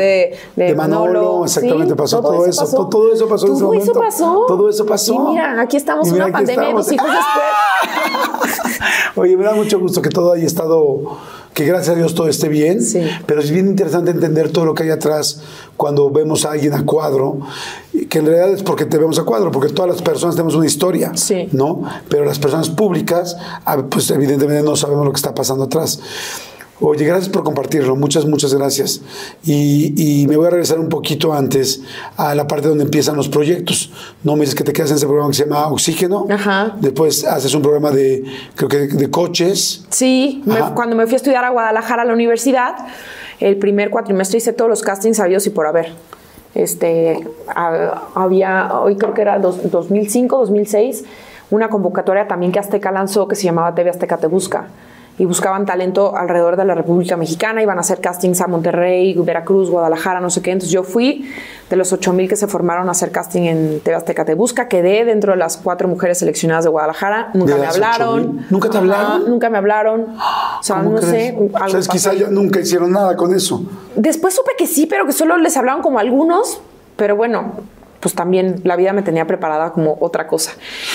de, 0.55 0.65
de, 0.65 0.75
Manolo. 0.75 1.43
Exactamente, 1.43 1.95
pasó 1.95 2.21
todo, 2.21 2.45
eso. 2.45 2.65
Todo, 2.69 2.89
todo 2.89 3.11
eso 3.13 3.27
pasó 3.27 3.47
en 3.47 3.53
ese 3.53 3.61
Todo 3.61 3.73
eso 3.73 3.85
momento. 3.85 3.99
pasó. 3.99 4.45
Todo 4.47 4.69
eso 4.69 4.85
pasó. 4.85 5.13
Y 5.13 5.31
mira, 5.31 5.59
aquí 5.59 5.77
estamos 5.77 6.07
Y 6.07 6.11
mira, 6.11 6.25
una 6.27 6.37
aquí 6.37 6.45
pandemia 6.45 6.63
estamos. 6.63 6.85
dos 6.85 6.93
hijos 6.93 7.07
después. 7.09 8.79
Oye, 9.15 9.35
me 9.35 9.43
da 9.45 9.53
mucho 9.55 9.79
gusto 9.79 10.01
que 10.01 10.09
todo 10.09 10.31
haya 10.33 10.45
estado, 10.45 11.17
que 11.53 11.65
gracias 11.65 11.89
a 11.95 11.97
Dios 11.97 12.15
todo 12.15 12.27
esté 12.29 12.47
bien, 12.47 12.81
Sí. 12.81 13.01
pero 13.25 13.41
es 13.41 13.51
bien 13.51 13.67
interesante 13.67 14.11
entender 14.11 14.51
todo 14.51 14.65
lo 14.65 14.73
que 14.73 14.83
hay 14.83 14.89
atrás 14.89 15.41
cuando 15.77 16.09
vemos 16.09 16.45
a 16.45 16.51
alguien 16.51 16.73
a 16.73 16.85
cuadro, 16.85 17.39
que 18.09 18.19
en 18.19 18.25
realidad 18.25 18.53
es 18.53 18.63
porque 18.63 18.85
te 18.85 18.97
vemos 18.97 19.19
a 19.19 19.23
cuadro, 19.23 19.51
porque 19.51 19.73
todas 19.73 19.91
las 19.91 20.01
personas 20.01 20.35
tenemos 20.35 20.55
una 20.55 20.65
historia, 20.65 21.11
Sí. 21.15 21.49
¿no? 21.51 21.81
Pero 22.09 22.23
las 22.25 22.39
personas 22.39 22.69
públicas, 22.69 23.35
ah, 23.65 23.83
pues 23.89 24.09
evidentemente 24.11 24.63
no 24.63 24.75
sabemos 24.75 25.05
lo 25.05 25.11
que 25.11 25.17
está 25.17 25.33
pasando 25.35 25.65
atrás. 25.65 25.99
Oye, 26.83 27.05
gracias 27.05 27.29
por 27.29 27.43
compartirlo, 27.43 27.95
muchas, 27.95 28.25
muchas 28.25 28.53
gracias. 28.55 29.01
Y, 29.45 29.93
y 30.23 30.27
me 30.27 30.35
voy 30.35 30.47
a 30.47 30.49
regresar 30.49 30.79
un 30.79 30.89
poquito 30.89 31.31
antes 31.31 31.81
a 32.17 32.33
la 32.33 32.47
parte 32.47 32.67
donde 32.67 32.83
empiezan 32.83 33.15
los 33.15 33.29
proyectos. 33.29 33.91
No 34.23 34.33
me 34.35 34.41
dices 34.41 34.55
que 34.55 34.63
te 34.63 34.73
quedas 34.73 34.89
en 34.89 34.97
ese 34.97 35.05
programa 35.05 35.29
que 35.29 35.37
se 35.37 35.43
llama 35.45 35.67
Oxígeno. 35.67 36.25
Ajá. 36.29 36.75
Después 36.79 37.23
haces 37.23 37.53
un 37.53 37.61
programa 37.61 37.91
de, 37.91 38.23
creo 38.55 38.67
que 38.67 38.77
de, 38.77 38.87
de 38.87 39.09
coches. 39.11 39.85
Sí, 39.89 40.41
me- 40.45 40.59
cuando 40.73 40.95
me 40.95 41.05
fui 41.05 41.13
a 41.13 41.17
estudiar 41.17 41.43
a 41.45 41.49
Guadalajara 41.51 42.01
a 42.01 42.05
la 42.05 42.13
universidad, 42.13 42.73
el 43.39 43.57
primer 43.57 43.91
cuatrimestre 43.91 44.39
hice 44.39 44.51
todos 44.51 44.69
los 44.69 44.81
castings 44.81 45.17
sabidos 45.17 45.45
y 45.45 45.51
por 45.51 45.67
haber. 45.67 45.93
Este, 46.55 47.19
ha- 47.55 48.09
había, 48.15 48.79
hoy 48.79 48.97
creo 48.97 49.13
que 49.13 49.21
era 49.21 49.39
dos- 49.39 49.69
2005, 49.69 50.37
2006, 50.39 51.03
una 51.51 51.69
convocatoria 51.69 52.27
también 52.27 52.51
que 52.51 52.59
Azteca 52.59 52.91
lanzó 52.91 53.27
que 53.27 53.35
se 53.35 53.43
llamaba 53.43 53.75
TV 53.75 53.89
Azteca 53.91 54.17
Te 54.17 54.27
Busca. 54.27 54.67
Y 55.17 55.25
buscaban 55.25 55.65
talento 55.65 56.15
alrededor 56.17 56.55
de 56.55 56.65
la 56.65 56.73
República 56.73 57.15
Mexicana, 57.17 57.61
iban 57.61 57.77
a 57.77 57.81
hacer 57.81 57.99
castings 58.01 58.41
a 58.41 58.47
Monterrey, 58.47 59.13
Veracruz, 59.13 59.69
Guadalajara, 59.69 60.19
no 60.19 60.29
sé 60.31 60.41
qué. 60.41 60.51
Entonces 60.51 60.71
yo 60.71 60.83
fui 60.83 61.29
de 61.69 61.75
los 61.75 61.93
8000 61.93 62.27
que 62.27 62.35
se 62.35 62.47
formaron 62.47 62.87
a 62.87 62.91
hacer 62.91 63.11
casting 63.11 63.43
en 63.43 63.79
TV 63.81 63.95
Azteca 63.95 64.25
Te 64.25 64.33
Busca, 64.33 64.67
quedé 64.67 65.05
dentro 65.05 65.33
de 65.33 65.37
las 65.37 65.57
cuatro 65.57 65.87
mujeres 65.87 66.17
seleccionadas 66.19 66.63
de 66.63 66.69
Guadalajara, 66.71 67.29
nunca 67.33 67.53
De 67.53 67.59
me 67.61 67.67
hablaron. 67.67 68.19
8,000. 68.21 68.45
¿Nunca 68.49 68.69
te 68.69 68.77
hablaron? 68.77 69.29
nunca 69.29 69.49
me 69.49 69.57
hablaron. 69.57 70.01
O 70.59 70.63
sea, 70.63 70.77
¿Cómo 70.77 70.91
no 70.91 70.97
crees? 70.97 71.09
sé. 71.09 71.37
O 71.53 71.69
sea, 71.69 71.79
es 71.79 71.87
quizá 71.87 72.13
ya 72.13 72.27
nunca 72.29 72.59
hicieron 72.59 72.91
nada 72.91 73.15
con 73.15 73.33
eso. 73.35 73.63
Después 73.95 74.33
supe 74.33 74.51
que 74.57 74.65
sí, 74.65 74.85
pero 74.87 75.05
que 75.05 75.11
solo 75.13 75.37
les 75.37 75.55
hablaban 75.55 75.81
como 75.83 75.99
algunos. 75.99 76.61
Pero 76.95 77.15
bueno, 77.15 77.53
pues 78.01 78.15
también 78.15 78.61
la 78.63 78.75
vida 78.75 78.91
me 78.93 79.03
tenía 79.03 79.25
preparada 79.27 79.71
como 79.71 79.97
otra 80.01 80.27
cosa. 80.27 80.51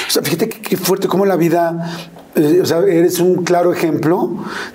O 0.08 0.10
sea, 0.10 0.22
fíjate 0.22 0.48
qué, 0.48 0.76
fuerte 0.76 1.06
cómo 1.06 1.24
la 1.24 1.36
vida, 1.36 1.94
eh, 2.34 2.58
o 2.60 2.66
sea, 2.66 2.80
eres 2.80 3.20
un 3.20 3.44
claro 3.44 3.72
ejemplo 3.72 4.30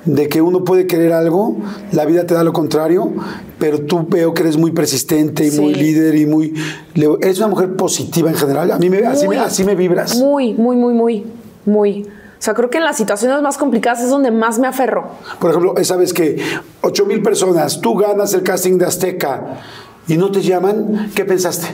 de 0.05 0.29
que 0.29 0.41
uno 0.41 0.63
puede 0.63 0.87
querer 0.87 1.11
algo, 1.11 1.57
la 1.91 2.05
vida 2.05 2.25
te 2.25 2.33
da 2.33 2.43
lo 2.43 2.53
contrario, 2.53 3.11
pero 3.59 3.81
tú 3.81 4.07
veo 4.09 4.33
que 4.33 4.43
eres 4.43 4.57
muy 4.57 4.71
persistente 4.71 5.45
y 5.45 5.51
Sí. 5.51 5.59
muy 5.59 5.75
líder 5.75 6.15
y 6.15 6.25
muy... 6.25 6.53
Eres 6.95 7.37
una 7.39 7.49
mujer 7.49 7.75
positiva 7.75 8.29
en 8.29 8.35
general. 8.35 8.71
A 8.71 8.79
mí 8.79 8.89
me, 8.89 9.05
así, 9.05 9.23
me, 9.23 9.27
Muy, 9.27 9.37
así 9.37 9.63
me 9.65 9.75
vibras. 9.75 10.15
Muy, 10.17 10.53
muy, 10.53 10.77
muy, 10.77 10.93
muy, 10.93 11.25
muy. 11.65 12.03
O 12.03 12.43
sea, 12.43 12.53
creo 12.53 12.69
que 12.69 12.77
en 12.77 12.85
las 12.85 12.95
situaciones 12.95 13.41
más 13.41 13.57
complicadas 13.57 14.01
es 14.01 14.09
donde 14.09 14.31
más 14.31 14.57
me 14.57 14.67
aferro. 14.67 15.11
Por 15.39 15.51
ejemplo, 15.51 15.75
esa 15.77 15.97
vez 15.97 16.13
que 16.13 16.41
8 16.79 17.05
mil 17.05 17.21
personas, 17.21 17.81
tú 17.81 17.95
ganas 17.95 18.33
el 18.33 18.41
casting 18.41 18.77
de 18.77 18.85
Azteca 18.85 19.59
y 20.07 20.17
no 20.17 20.31
te 20.31 20.41
llaman, 20.41 21.11
¿qué 21.13 21.25
pensaste? 21.25 21.67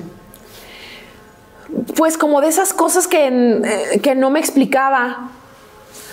Pues 1.96 2.18
como 2.18 2.42
de 2.42 2.48
esas 2.48 2.74
cosas 2.74 3.08
que, 3.08 3.28
eh, 3.28 4.00
que 4.02 4.16
no 4.16 4.30
me 4.30 4.40
explicaba. 4.40 5.32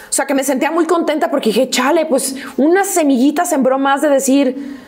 O 0.08 0.12
sea, 0.12 0.26
que 0.26 0.34
me 0.34 0.44
sentía 0.44 0.70
muy 0.70 0.86
contenta 0.86 1.30
porque 1.30 1.50
dije, 1.50 1.70
chale, 1.70 2.06
pues 2.06 2.36
unas 2.56 2.86
semillitas 2.86 3.48
sembró 3.48 3.78
más 3.78 4.00
de 4.00 4.08
decir, 4.08 4.78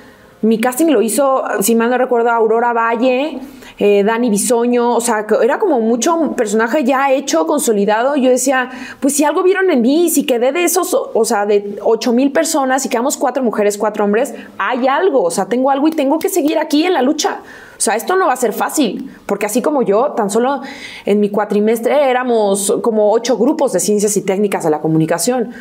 mi 0.47 0.61
casting 0.61 0.87
lo 0.87 1.03
hizo, 1.03 1.43
si 1.61 1.75
mal 1.75 1.91
no 1.91 1.99
recuerdo, 1.99 2.31
Aurora 2.31 2.73
Valle, 2.73 3.41
eh, 3.79 4.05
Dani 4.05 4.31
Bisoño, 4.31 4.95
o 4.95 5.01
sea, 5.01 5.27
era 5.43 5.59
como 5.59 5.81
mucho 5.81 6.35
personaje 6.37 6.85
ya 6.85 7.13
hecho, 7.13 7.47
consolidado. 7.47 8.15
Yo 8.15 8.31
decía, 8.31 8.71
pues 9.01 9.17
si 9.17 9.25
algo 9.25 9.43
vieron 9.43 9.71
en 9.71 9.83
mí, 9.83 10.09
si 10.09 10.25
quedé 10.25 10.53
de 10.53 10.63
esos, 10.63 10.95
o 10.95 11.25
sea, 11.25 11.47
de 11.47 11.79
8 11.83 12.13
mil 12.13 12.31
personas 12.31 12.87
y 12.87 12.89
quedamos 12.89 13.17
cuatro 13.17 13.43
mujeres, 13.43 13.77
cuatro 13.77 14.05
hombres, 14.05 14.35
hay 14.57 14.87
algo, 14.87 15.25
o 15.25 15.31
sea, 15.33 15.47
tengo 15.47 15.71
algo 15.71 15.89
y 15.89 15.91
tengo 15.91 16.19
que 16.21 16.29
seguir 16.29 16.59
aquí 16.59 16.85
en 16.85 16.95
la 16.95 17.03
lucha. 17.03 17.41
O 17.77 17.81
sea, 17.81 17.97
esto 17.97 18.17
no 18.17 18.27
va 18.27 18.33
a 18.33 18.37
ser 18.37 18.53
fácil, 18.53 19.11
porque 19.27 19.47
así 19.47 19.61
como 19.61 19.83
yo, 19.83 20.13
tan 20.13 20.31
solo 20.31 20.63
en 21.05 21.21
mi 21.21 21.29
cuatrimestre 21.29 22.09
éramos 22.09 22.73
como 22.83 23.13
ocho 23.13 23.37
grupos 23.37 23.73
de 23.73 23.81
ciencias 23.81 24.17
y 24.17 24.23
técnicas 24.23 24.65
de 24.65 24.71
la 24.71 24.81
comunicación. 24.81 25.53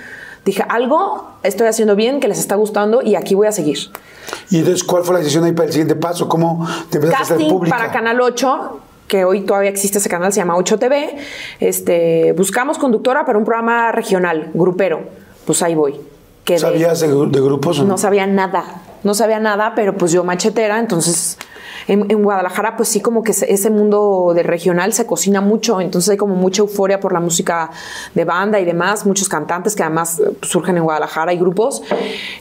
Dije, 0.45 0.63
algo 0.69 1.31
estoy 1.41 1.67
haciendo 1.67 1.95
bien, 1.95 2.19
que 2.19 2.27
les 2.27 2.39
está 2.39 2.55
gustando 2.55 3.01
y 3.01 3.15
aquí 3.15 3.33
voy 3.33 3.47
a 3.47 3.51
seguir. 3.51 3.79
Y 4.51 4.59
entonces, 4.59 4.83
¿cuál 4.83 5.03
fue 5.03 5.13
la 5.13 5.19
decisión 5.19 5.43
ahí 5.43 5.53
para 5.53 5.65
el 5.65 5.71
siguiente 5.71 5.95
paso? 5.95 6.29
¿Cómo 6.29 6.67
te 6.89 6.97
empezaste 6.99 7.17
a 7.17 7.21
hacer 7.21 7.37
Casting 7.37 7.49
pública? 7.49 7.77
para 7.77 7.91
Canal 7.91 8.21
8, 8.21 8.79
que 9.07 9.25
hoy 9.25 9.41
todavía 9.41 9.71
existe 9.71 9.97
ese 9.97 10.07
canal, 10.07 10.31
se 10.31 10.39
llama 10.41 10.55
8 10.55 10.77
TV. 10.77 11.17
Este, 11.59 12.33
buscamos 12.33 12.77
conductora 12.77 13.25
para 13.25 13.39
un 13.39 13.43
programa 13.43 13.91
regional, 13.91 14.51
grupero. 14.53 15.01
Pues 15.45 15.63
ahí 15.63 15.73
voy. 15.73 15.99
¿Sabías 16.57 16.99
de, 16.99 17.07
de 17.07 17.41
grupos? 17.41 17.83
No 17.83 17.97
sabía 17.97 18.27
nada, 18.27 18.63
no 19.03 19.15
sabía 19.15 19.39
nada, 19.39 19.73
pero 19.75 19.97
pues 19.97 20.11
yo 20.11 20.23
machetera, 20.23 20.77
entonces 20.79 21.39
en, 21.87 22.09
en 22.09 22.23
Guadalajara 22.23 22.75
pues 22.77 22.89
sí 22.89 22.99
como 23.01 23.23
que 23.23 23.33
se- 23.33 23.51
ese 23.53 23.69
mundo 23.69 24.31
de 24.35 24.43
regional 24.43 24.91
se 24.93 25.05
cocina 25.05 25.41
mucho, 25.41 25.81
entonces 25.81 26.09
hay 26.09 26.17
como 26.17 26.35
mucha 26.35 26.61
euforia 26.61 26.99
por 26.99 27.13
la 27.13 27.19
música 27.19 27.69
de 28.13 28.25
banda 28.25 28.59
y 28.59 28.65
demás, 28.65 29.05
muchos 29.05 29.29
cantantes 29.29 29.75
que 29.75 29.83
además 29.83 30.19
eh, 30.19 30.31
pues, 30.39 30.51
surgen 30.51 30.77
en 30.77 30.83
Guadalajara 30.83 31.33
y 31.33 31.37
grupos, 31.37 31.83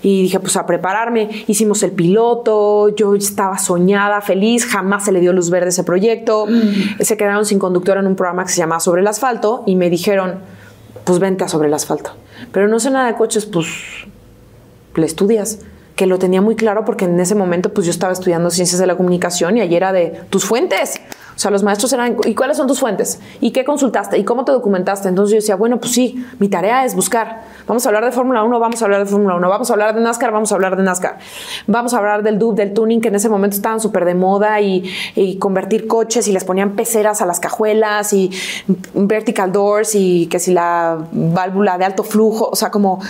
y 0.02 0.22
dije 0.22 0.40
pues 0.40 0.56
a 0.56 0.64
prepararme, 0.66 1.44
hicimos 1.46 1.82
el 1.82 1.92
piloto, 1.92 2.88
yo 2.96 3.14
estaba 3.14 3.58
soñada, 3.58 4.20
feliz, 4.20 4.66
jamás 4.66 5.04
se 5.04 5.12
le 5.12 5.20
dio 5.20 5.32
luz 5.32 5.50
verde 5.50 5.66
a 5.66 5.68
ese 5.70 5.84
proyecto, 5.84 6.46
se 7.00 7.16
quedaron 7.16 7.44
sin 7.44 7.58
conductor 7.58 7.98
en 7.98 8.06
un 8.06 8.16
programa 8.16 8.44
que 8.44 8.50
se 8.52 8.58
llamaba 8.58 8.80
Sobre 8.80 9.00
el 9.02 9.06
Asfalto 9.06 9.62
y 9.66 9.76
me 9.76 9.90
dijeron 9.90 10.40
pues 11.04 11.18
vente 11.18 11.44
a 11.44 11.48
Sobre 11.48 11.68
el 11.68 11.74
Asfalto, 11.74 12.12
pero 12.50 12.66
no 12.68 12.80
sé 12.80 12.90
nada 12.90 13.06
de 13.08 13.14
coches, 13.16 13.44
pues 13.46 13.66
le 14.96 15.04
estudias. 15.06 15.58
Que 15.96 16.06
lo 16.06 16.18
tenía 16.18 16.40
muy 16.40 16.56
claro 16.56 16.84
porque 16.84 17.04
en 17.04 17.18
ese 17.20 17.34
momento 17.34 17.72
pues 17.72 17.86
yo 17.86 17.90
estaba 17.90 18.12
estudiando 18.12 18.50
ciencias 18.50 18.80
de 18.80 18.86
la 18.86 18.96
comunicación 18.96 19.56
y 19.56 19.60
ayer 19.60 19.76
era 19.76 19.92
de 19.92 20.22
tus 20.30 20.44
fuentes. 20.44 21.00
O 21.36 21.38
sea, 21.38 21.50
los 21.50 21.64
maestros 21.64 21.92
eran, 21.92 22.16
¿y 22.24 22.34
cuáles 22.34 22.56
son 22.56 22.68
tus 22.68 22.78
fuentes? 22.78 23.18
¿Y 23.40 23.50
qué 23.50 23.64
consultaste? 23.64 24.18
¿Y 24.18 24.24
cómo 24.24 24.44
te 24.44 24.52
documentaste? 24.52 25.08
Entonces 25.08 25.32
yo 25.32 25.36
decía, 25.36 25.56
bueno, 25.56 25.80
pues 25.80 25.92
sí, 25.92 26.24
mi 26.38 26.48
tarea 26.48 26.84
es 26.84 26.94
buscar. 26.94 27.42
Vamos 27.66 27.84
a 27.84 27.88
hablar 27.88 28.04
de 28.04 28.12
Fórmula 28.12 28.44
1, 28.44 28.60
vamos 28.60 28.80
a 28.80 28.84
hablar 28.84 29.00
de 29.00 29.06
Fórmula 29.06 29.34
1, 29.34 29.48
vamos 29.48 29.68
a 29.68 29.72
hablar 29.72 29.94
de 29.94 30.00
NASCAR, 30.00 30.30
vamos 30.30 30.52
a 30.52 30.54
hablar 30.54 30.76
de 30.76 30.84
NASCAR. 30.84 31.18
Vamos 31.66 31.92
a 31.92 31.98
hablar 31.98 32.22
del 32.22 32.38
dub, 32.38 32.54
del 32.54 32.72
tuning, 32.72 33.00
que 33.00 33.08
en 33.08 33.16
ese 33.16 33.28
momento 33.28 33.56
estaban 33.56 33.80
súper 33.80 34.04
de 34.04 34.14
moda 34.14 34.60
y, 34.60 34.88
y 35.16 35.38
convertir 35.38 35.88
coches 35.88 36.28
y 36.28 36.32
les 36.32 36.44
ponían 36.44 36.76
peceras 36.76 37.20
a 37.20 37.26
las 37.26 37.40
cajuelas 37.40 38.12
y 38.12 38.30
vertical 38.94 39.50
doors 39.50 39.94
y 39.96 40.28
que 40.28 40.38
si 40.38 40.52
la 40.52 40.98
válvula 41.10 41.78
de 41.78 41.84
alto 41.84 42.04
flujo, 42.04 42.48
o 42.50 42.56
sea, 42.56 42.70
como 42.70 43.00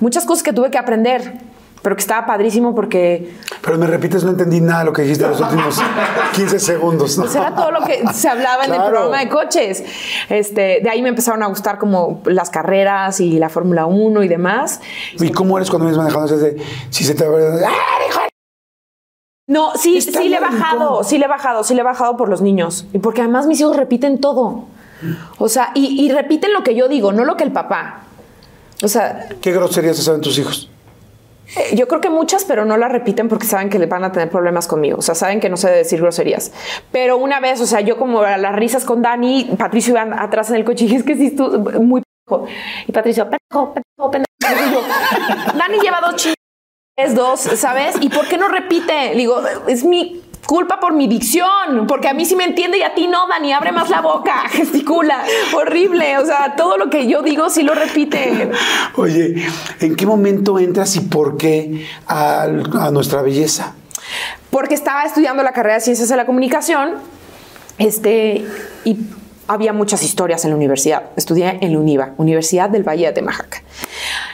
muchas 0.00 0.24
cosas 0.24 0.42
que 0.42 0.54
tuve 0.54 0.70
que 0.70 0.78
aprender 0.78 1.53
pero 1.84 1.96
que 1.96 2.00
estaba 2.00 2.24
padrísimo 2.24 2.74
porque 2.74 3.34
Pero 3.60 3.76
me 3.76 3.86
repites, 3.86 4.24
no 4.24 4.30
entendí 4.30 4.58
nada 4.62 4.78
de 4.78 4.84
lo 4.86 4.92
que 4.94 5.02
dijiste 5.02 5.22
en 5.24 5.32
los 5.32 5.40
últimos 5.42 5.78
15 6.34 6.58
segundos. 6.58 7.18
¿no? 7.18 7.24
pues 7.24 7.36
era 7.36 7.54
todo 7.54 7.70
lo 7.72 7.82
que 7.82 8.02
se 8.14 8.26
hablaba 8.26 8.64
en 8.64 8.72
el 8.72 8.82
programa 8.84 9.18
de 9.18 9.28
coches. 9.28 9.84
Este, 10.30 10.80
de 10.82 10.88
ahí 10.88 11.02
me 11.02 11.10
empezaron 11.10 11.42
a 11.42 11.46
gustar 11.46 11.78
como 11.78 12.22
las 12.24 12.48
carreras 12.48 13.20
y 13.20 13.38
la 13.38 13.50
Fórmula 13.50 13.84
1 13.84 14.22
y 14.22 14.28
demás. 14.28 14.80
¿Y 15.20 15.30
cómo 15.30 15.58
eres 15.58 15.68
cuando 15.68 15.84
vienes 15.84 15.98
manejando? 15.98 16.34
Es 16.34 16.40
de, 16.40 16.56
si 16.88 17.04
se 17.04 17.14
te 17.14 17.28
va 17.28 17.36
¡Ah, 17.36 18.08
hijo! 18.08 18.20
No, 19.46 19.76
sí, 19.76 19.98
Está 19.98 20.22
sí 20.22 20.30
le 20.30 20.36
he 20.36 20.40
bajado, 20.40 21.04
sí 21.04 21.18
le 21.18 21.26
he 21.26 21.28
bajado, 21.28 21.64
sí 21.64 21.74
le 21.74 21.82
he 21.82 21.84
bajado 21.84 22.16
por 22.16 22.30
los 22.30 22.40
niños. 22.40 22.86
Y 22.94 22.98
porque 22.98 23.20
además 23.20 23.46
mis 23.46 23.60
hijos 23.60 23.76
repiten 23.76 24.22
todo. 24.22 24.64
O 25.36 25.50
sea, 25.50 25.70
y, 25.74 26.02
y 26.02 26.10
repiten 26.10 26.54
lo 26.54 26.62
que 26.62 26.74
yo 26.74 26.88
digo, 26.88 27.12
no 27.12 27.26
lo 27.26 27.36
que 27.36 27.44
el 27.44 27.52
papá. 27.52 28.04
O 28.82 28.88
sea, 28.88 29.28
¿Qué 29.42 29.52
groserías 29.52 29.96
se 29.96 30.02
saben 30.02 30.22
tus 30.22 30.38
hijos? 30.38 30.70
Eh, 31.56 31.76
Yo 31.76 31.88
creo 31.88 32.00
que 32.00 32.10
muchas, 32.10 32.44
pero 32.44 32.64
no 32.64 32.76
las 32.76 32.90
repiten 32.90 33.28
porque 33.28 33.46
saben 33.46 33.70
que 33.70 33.84
van 33.86 34.04
a 34.04 34.12
tener 34.12 34.30
problemas 34.30 34.66
conmigo. 34.66 34.98
O 34.98 35.02
sea, 35.02 35.14
saben 35.14 35.40
que 35.40 35.48
no 35.48 35.56
sé 35.56 35.70
decir 35.70 36.00
groserías. 36.00 36.52
Pero 36.92 37.16
una 37.16 37.40
vez, 37.40 37.60
o 37.60 37.66
sea, 37.66 37.80
yo 37.80 37.96
como 37.96 38.22
a 38.22 38.36
las 38.38 38.54
risas 38.54 38.84
con 38.84 39.02
Dani, 39.02 39.54
Patricio 39.58 39.92
iba 39.92 40.22
atrás 40.22 40.50
en 40.50 40.56
el 40.56 40.64
coche 40.64 40.86
y 40.86 40.94
es 40.94 41.02
que 41.02 41.16
sí, 41.16 41.30
tú, 41.30 41.50
muy 41.80 42.02
pendejo. 42.02 42.46
Y 42.86 42.92
Patricio, 42.92 43.24
pendejo, 43.24 43.74
pendejo, 43.74 44.10
pendejo. 44.10 44.82
Dani 45.56 45.78
lleva 45.80 46.00
dos 46.00 46.16
chingados, 46.16 47.14
dos, 47.14 47.58
¿sabes? 47.58 47.96
¿Y 48.00 48.08
por 48.08 48.26
qué 48.28 48.38
no 48.38 48.48
repite? 48.48 49.10
Le 49.10 49.16
digo, 49.16 49.40
es 49.66 49.84
mi 49.84 50.22
culpa 50.46 50.80
por 50.80 50.92
mi 50.92 51.06
dicción, 51.06 51.86
porque 51.86 52.08
a 52.08 52.14
mí 52.14 52.24
sí 52.24 52.36
me 52.36 52.44
entiende 52.44 52.78
y 52.78 52.82
a 52.82 52.94
ti 52.94 53.06
no, 53.06 53.26
Dani, 53.28 53.52
abre 53.52 53.72
más 53.72 53.90
la 53.90 54.00
boca, 54.00 54.48
gesticula, 54.50 55.24
horrible. 55.54 56.18
O 56.18 56.26
sea, 56.26 56.56
todo 56.56 56.76
lo 56.76 56.90
que 56.90 57.06
yo 57.06 57.22
digo 57.22 57.50
sí 57.50 57.62
lo 57.62 57.74
repite. 57.74 58.50
Oye, 58.96 59.46
¿en 59.80 59.96
qué 59.96 60.06
momento 60.06 60.58
entras 60.58 60.96
y 60.96 61.00
por 61.00 61.36
qué 61.36 61.86
a, 62.06 62.48
nuestra 62.92 63.22
belleza? 63.22 63.74
porque 64.50 64.74
estaba 64.74 65.02
estudiando 65.02 65.42
la 65.42 65.52
carrera 65.52 65.76
de 65.76 65.80
Ciencias 65.80 66.08
de 66.08 66.16
la 66.16 66.26
Comunicación 66.26 66.94
este, 67.78 68.46
y 68.84 68.96
había 69.48 69.72
muchas 69.72 70.02
historias 70.02 70.44
en 70.44 70.50
la 70.50 70.56
universidad. 70.56 71.02
Estudié 71.16 71.58
en 71.60 71.72
la 71.72 71.78
UNIVA, 71.78 72.14
Universidad 72.16 72.70
del 72.70 72.82
Valle 72.82 73.06
de 73.06 73.12
Temajaca. 73.12 73.62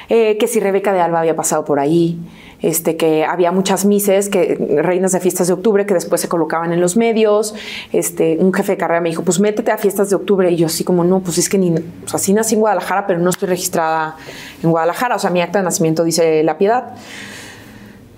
Eh, 0.09 0.39
que 0.39 0.49
si 0.49 0.61
Rebeca 0.61 0.93
de 0.93 1.01
Alba 1.01 1.21
había 1.21 1.37
pasado 1.37 1.65
por 1.65 1.79
ahí, 1.79 2.19
este, 2.63 2.97
que 2.97 3.25
había 3.25 3.53
muchas 3.53 3.85
mises, 3.85 4.29
que, 4.29 4.57
reinas 4.83 5.13
de 5.13 5.21
fiestas 5.21 5.47
de 5.47 5.55
octubre, 5.55 5.87
que 5.87 5.95
después 5.95 6.21
se 6.21 6.29
colocaban 6.29 6.73
en 6.73 6.81
los 6.81 6.97
medios. 6.97 7.55
Este, 7.93 8.37
un 8.39 8.53
jefe 8.53 8.73
de 8.73 8.79
carrera 8.79 9.01
me 9.01 9.09
dijo, 9.09 9.23
pues 9.23 9.41
métete 9.41 9.71
a 9.71 9.79
fiestas 9.79 10.11
de 10.11 10.17
octubre. 10.17 10.51
Y 10.51 10.57
yo 10.57 10.67
así 10.67 10.85
como, 10.85 11.05
no, 11.05 11.21
pues 11.21 11.39
es 11.39 11.49
que 11.49 11.59
ni, 11.59 11.71
o 11.71 12.09
sea, 12.09 12.19
sí 12.19 12.33
nací 12.33 12.55
en 12.55 12.61
Guadalajara, 12.61 13.07
pero 13.07 13.19
no 13.19 13.31
estoy 13.31 13.49
registrada 13.49 14.17
en 14.63 14.71
Guadalajara. 14.71 15.17
O 15.17 15.19
sea, 15.19 15.31
mi 15.31 15.41
acta 15.41 15.59
de 15.59 15.65
nacimiento 15.65 16.05
dice 16.05 16.43
La 16.43 16.59
Piedad. 16.59 16.95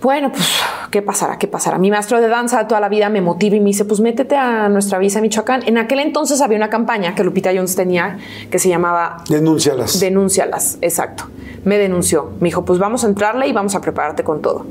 Bueno, 0.03 0.33
pues, 0.33 0.49
¿qué 0.91 1.01
pasará? 1.01 1.39
¿Qué 1.39 1.47
pasará? 1.47 1.79
Mi 1.79 1.91
maestro 1.91 2.21
de 2.21 2.27
danza 2.29 2.67
toda 2.67 2.81
la 2.81 2.89
vida 2.89 3.09
me 3.09 3.21
motiva 3.21 3.55
y 3.55 3.61
me 3.61 3.67
dice, 3.67 3.85
pues 3.85 4.01
métete 4.01 4.37
a 4.37 4.69
nuestra 4.69 4.99
visa 4.99 5.21
Michoacán. 5.21 5.63
En 5.67 5.79
aquel 5.79 6.01
entonces 6.01 6.41
había 6.41 6.57
una 6.57 6.71
campaña 6.71 7.15
que 7.15 7.23
Lupita 7.23 7.51
Jones 7.55 7.77
tenía 7.77 8.19
que 8.51 8.59
se 8.59 8.69
llamaba 8.69 9.19
Denúncialas. 9.29 10.01
Denúncialas, 10.01 10.79
exacto. 10.81 11.25
Me 11.65 11.79
denunció. 11.79 12.33
Me 12.41 12.49
dijo, 12.49 12.65
pues 12.65 12.81
vamos 12.81 13.05
a 13.05 13.07
entrarle 13.07 13.47
y 13.47 13.53
vamos 13.53 13.77
a 13.77 13.81
prepararte 13.81 14.25
con 14.25 14.43
todo. 14.43 14.67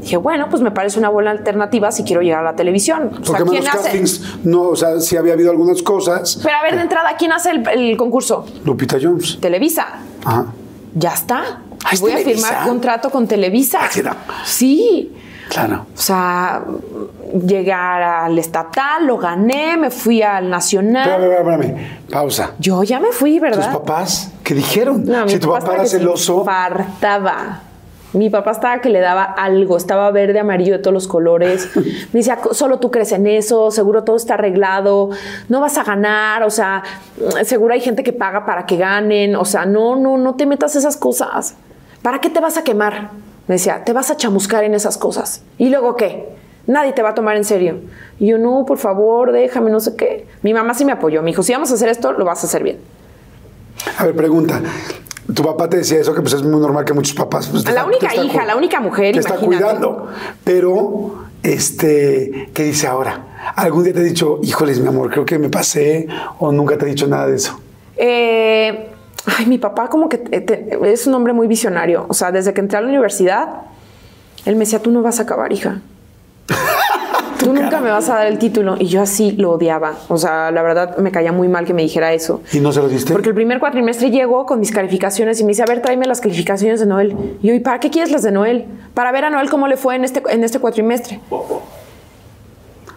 Dije, 0.00 0.16
bueno, 0.16 0.46
pues 0.48 0.62
me 0.62 0.70
parece 0.70 0.98
una 0.98 1.08
buena 1.08 1.30
alternativa 1.32 1.90
si 1.90 2.04
quiero 2.04 2.22
llegar 2.22 2.40
a 2.40 2.50
la 2.50 2.56
televisión. 2.56 3.10
O 3.20 3.24
sea, 3.24 3.38
Porque 3.38 3.50
¿quién 3.50 3.64
los 3.64 3.74
hace? 3.74 3.82
castings, 3.84 4.38
no, 4.44 4.62
o 4.68 4.76
sea, 4.76 5.00
sí 5.00 5.16
había 5.16 5.32
habido 5.32 5.50
algunas 5.50 5.82
cosas. 5.82 6.38
Pero 6.42 6.56
a 6.56 6.62
ver, 6.62 6.76
de 6.76 6.82
entrada, 6.82 7.16
¿quién 7.18 7.32
hace 7.32 7.50
el, 7.50 7.68
el 7.68 7.96
concurso? 7.96 8.44
Lupita 8.64 8.96
Jones. 9.02 9.38
Televisa. 9.40 9.86
Ajá. 10.24 10.46
Ya 10.94 11.14
está. 11.14 11.62
Ah, 11.92 11.94
¿es 11.94 12.00
Voy 12.00 12.12
a 12.12 12.18
firmar 12.18 12.66
contrato 12.66 13.10
con 13.10 13.28
Televisa. 13.28 13.80
Ah, 13.82 14.42
sí. 14.46 15.12
Claro. 15.50 15.84
O 15.94 16.00
sea, 16.00 16.62
llegar 17.46 18.02
al 18.02 18.38
estatal, 18.38 19.06
lo 19.06 19.18
gané, 19.18 19.76
me 19.76 19.90
fui 19.90 20.22
al 20.22 20.48
nacional. 20.48 21.06
Espérame, 21.06 21.32
espérame, 21.32 21.62
espérame. 21.62 22.10
Pausa. 22.10 22.52
Yo 22.58 22.82
ya 22.82 22.98
me 22.98 23.12
fui, 23.12 23.32
¿Tus 23.32 23.42
¿verdad? 23.42 23.72
papás 23.72 24.32
qué 24.42 24.54
dijeron? 24.54 25.04
No, 25.04 25.28
si 25.28 25.38
tu 25.38 25.50
papá 25.50 25.74
era 25.74 25.86
celoso. 25.86 26.42
Fartaba. 26.44 27.60
Mi 28.14 28.28
papá 28.28 28.50
estaba 28.52 28.80
que 28.80 28.88
le 28.88 29.00
daba 29.00 29.24
algo, 29.24 29.76
estaba 29.76 30.10
verde, 30.10 30.38
amarillo 30.38 30.74
de 30.74 30.78
todos 30.78 30.92
los 30.92 31.08
colores. 31.08 31.70
Me 31.76 32.20
decía, 32.20 32.38
solo 32.52 32.78
tú 32.78 32.90
crees 32.90 33.12
en 33.12 33.26
eso, 33.26 33.70
seguro 33.70 34.04
todo 34.04 34.16
está 34.16 34.34
arreglado, 34.34 35.10
no 35.48 35.60
vas 35.60 35.78
a 35.78 35.84
ganar, 35.84 36.42
o 36.42 36.50
sea, 36.50 36.82
seguro 37.44 37.72
hay 37.74 37.80
gente 37.80 38.02
que 38.02 38.12
paga 38.12 38.44
para 38.44 38.66
que 38.66 38.76
ganen, 38.76 39.34
o 39.34 39.44
sea, 39.44 39.64
no, 39.64 39.96
no, 39.96 40.18
no 40.18 40.34
te 40.34 40.44
metas 40.46 40.76
esas 40.76 40.96
cosas. 40.96 41.56
¿Para 42.02 42.20
qué 42.20 42.30
te 42.30 42.40
vas 42.40 42.56
a 42.56 42.64
quemar? 42.64 43.10
Me 43.48 43.54
decía, 43.56 43.84
te 43.84 43.92
vas 43.92 44.10
a 44.10 44.16
chamuscar 44.16 44.64
en 44.64 44.74
esas 44.74 44.98
cosas. 44.98 45.42
¿Y 45.58 45.68
luego 45.68 45.96
qué? 45.96 46.28
Nadie 46.66 46.92
te 46.92 47.02
va 47.02 47.10
a 47.10 47.14
tomar 47.14 47.36
en 47.36 47.44
serio. 47.44 47.80
Y 48.20 48.26
yo, 48.28 48.38
no, 48.38 48.64
por 48.66 48.78
favor, 48.78 49.32
déjame, 49.32 49.70
no 49.70 49.80
sé 49.80 49.96
qué. 49.96 50.26
Mi 50.42 50.54
mamá 50.54 50.74
sí 50.74 50.84
me 50.84 50.92
apoyó. 50.92 51.22
Me 51.22 51.30
dijo, 51.30 51.42
si 51.42 51.52
vamos 51.52 51.70
a 51.70 51.74
hacer 51.74 51.88
esto, 51.88 52.12
lo 52.12 52.24
vas 52.24 52.42
a 52.44 52.46
hacer 52.46 52.62
bien. 52.62 52.78
A 53.98 54.04
ver, 54.06 54.14
pregunta. 54.14 54.60
Tu 55.34 55.42
papá 55.42 55.68
te 55.68 55.78
decía 55.78 55.98
eso, 56.00 56.14
que 56.14 56.20
pues 56.20 56.34
es 56.34 56.42
muy 56.42 56.60
normal 56.60 56.84
que 56.84 56.92
muchos 56.92 57.14
papás. 57.14 57.48
pues, 57.48 57.64
La 57.64 57.70
está- 57.70 57.84
única 57.84 58.06
está 58.08 58.22
hija, 58.24 58.44
la 58.44 58.56
única 58.56 58.80
mujer, 58.80 59.14
Te 59.14 59.20
está 59.20 59.34
imagínate. 59.34 59.64
cuidando. 59.64 60.08
Pero, 60.44 61.24
este, 61.42 62.50
¿qué 62.54 62.64
dice 62.64 62.86
ahora? 62.86 63.24
¿Algún 63.56 63.84
día 63.84 63.92
te 63.92 64.00
ha 64.00 64.04
dicho, 64.04 64.38
híjoles, 64.42 64.78
mi 64.80 64.88
amor, 64.88 65.10
creo 65.10 65.24
que 65.24 65.38
me 65.38 65.48
pasé? 65.48 66.06
¿O 66.38 66.52
nunca 66.52 66.76
te 66.78 66.84
ha 66.84 66.88
dicho 66.88 67.06
nada 67.08 67.26
de 67.26 67.36
eso? 67.36 67.58
Eh, 67.96 68.88
ay, 69.38 69.46
mi 69.46 69.58
papá 69.58 69.88
como 69.88 70.08
que 70.08 70.18
te- 70.18 70.40
te- 70.40 70.92
es 70.92 71.06
un 71.06 71.14
hombre 71.14 71.32
muy 71.32 71.46
visionario. 71.46 72.06
O 72.08 72.14
sea, 72.14 72.32
desde 72.32 72.52
que 72.52 72.60
entré 72.60 72.78
a 72.78 72.80
la 72.80 72.88
universidad, 72.88 73.48
él 74.44 74.54
me 74.56 74.60
decía, 74.64 74.80
tú 74.80 74.90
no 74.90 75.02
vas 75.02 75.20
a 75.20 75.22
acabar, 75.24 75.52
hija. 75.52 75.80
Tú 77.38 77.52
nunca 77.52 77.80
me 77.80 77.90
vas 77.90 78.08
a 78.08 78.14
dar 78.14 78.26
el 78.28 78.38
título. 78.38 78.76
Y 78.78 78.86
yo 78.86 79.02
así 79.02 79.32
lo 79.32 79.50
odiaba. 79.50 79.94
O 80.06 80.16
sea, 80.16 80.52
la 80.52 80.62
verdad 80.62 80.96
me 80.98 81.10
caía 81.10 81.32
muy 81.32 81.48
mal 81.48 81.64
que 81.64 81.74
me 81.74 81.82
dijera 81.82 82.12
eso. 82.12 82.40
¿Y 82.52 82.60
no 82.60 82.70
se 82.70 82.78
lo 82.80 82.88
diste? 82.88 83.12
Porque 83.12 83.30
el 83.30 83.34
primer 83.34 83.58
cuatrimestre 83.58 84.12
llegó 84.12 84.46
con 84.46 84.60
mis 84.60 84.70
calificaciones 84.70 85.40
y 85.40 85.42
me 85.42 85.48
dice, 85.48 85.62
a 85.62 85.66
ver, 85.66 85.82
tráeme 85.82 86.06
las 86.06 86.20
calificaciones 86.20 86.78
de 86.78 86.86
Noel. 86.86 87.16
Y 87.42 87.48
yo, 87.48 87.54
¿y 87.54 87.58
para 87.58 87.80
qué 87.80 87.90
quieres 87.90 88.12
las 88.12 88.22
de 88.22 88.30
Noel? 88.30 88.66
Para 88.94 89.10
ver 89.10 89.24
a 89.24 89.30
Noel 89.30 89.50
cómo 89.50 89.66
le 89.66 89.76
fue 89.76 89.96
en 89.96 90.04
este, 90.04 90.22
en 90.28 90.44
este 90.44 90.60
cuatrimestre. 90.60 91.18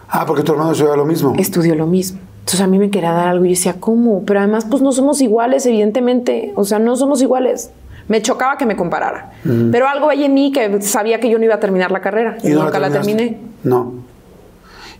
Ah, 0.08 0.24
porque 0.24 0.44
tu 0.44 0.52
hermano 0.52 0.70
estudia 0.70 0.94
lo 0.94 1.04
mismo. 1.04 1.34
estudió 1.36 1.74
lo 1.74 1.86
mismo. 1.88 2.20
Entonces 2.46 2.60
a 2.60 2.68
mí 2.68 2.78
me 2.78 2.90
quería 2.90 3.10
dar 3.10 3.26
algo 3.26 3.44
y 3.44 3.48
yo 3.48 3.54
decía, 3.54 3.74
¿cómo? 3.80 4.22
Pero 4.24 4.38
además, 4.38 4.66
pues 4.70 4.80
no 4.80 4.92
somos 4.92 5.20
iguales, 5.20 5.66
evidentemente. 5.66 6.52
O 6.54 6.62
sea, 6.62 6.78
no 6.78 6.94
somos 6.94 7.20
iguales. 7.20 7.70
Me 8.06 8.22
chocaba 8.22 8.56
que 8.56 8.64
me 8.64 8.76
comparara. 8.76 9.32
Pero 9.72 9.88
algo 9.88 10.08
hay 10.08 10.22
en 10.22 10.34
mí 10.34 10.52
que 10.52 10.80
sabía 10.80 11.18
que 11.18 11.28
yo 11.28 11.40
no 11.40 11.44
iba 11.44 11.56
a 11.56 11.58
terminar 11.58 11.90
la 11.90 12.00
carrera. 12.00 12.38
Y, 12.44 12.50
no 12.50 12.62
nunca 12.62 12.78
la, 12.78 12.88
terminaste? 12.88 13.16
terminé. 13.16 13.40
No. 13.64 13.94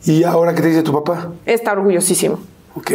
¿Y 0.05 0.25
ahora 0.25 0.57
qué 0.57 0.63
te 0.63 0.69
dice 0.71 0.83
tu 0.83 0.93
papá? 0.93 1.31
Está 1.47 1.71
orgullosísimo. 1.71 2.41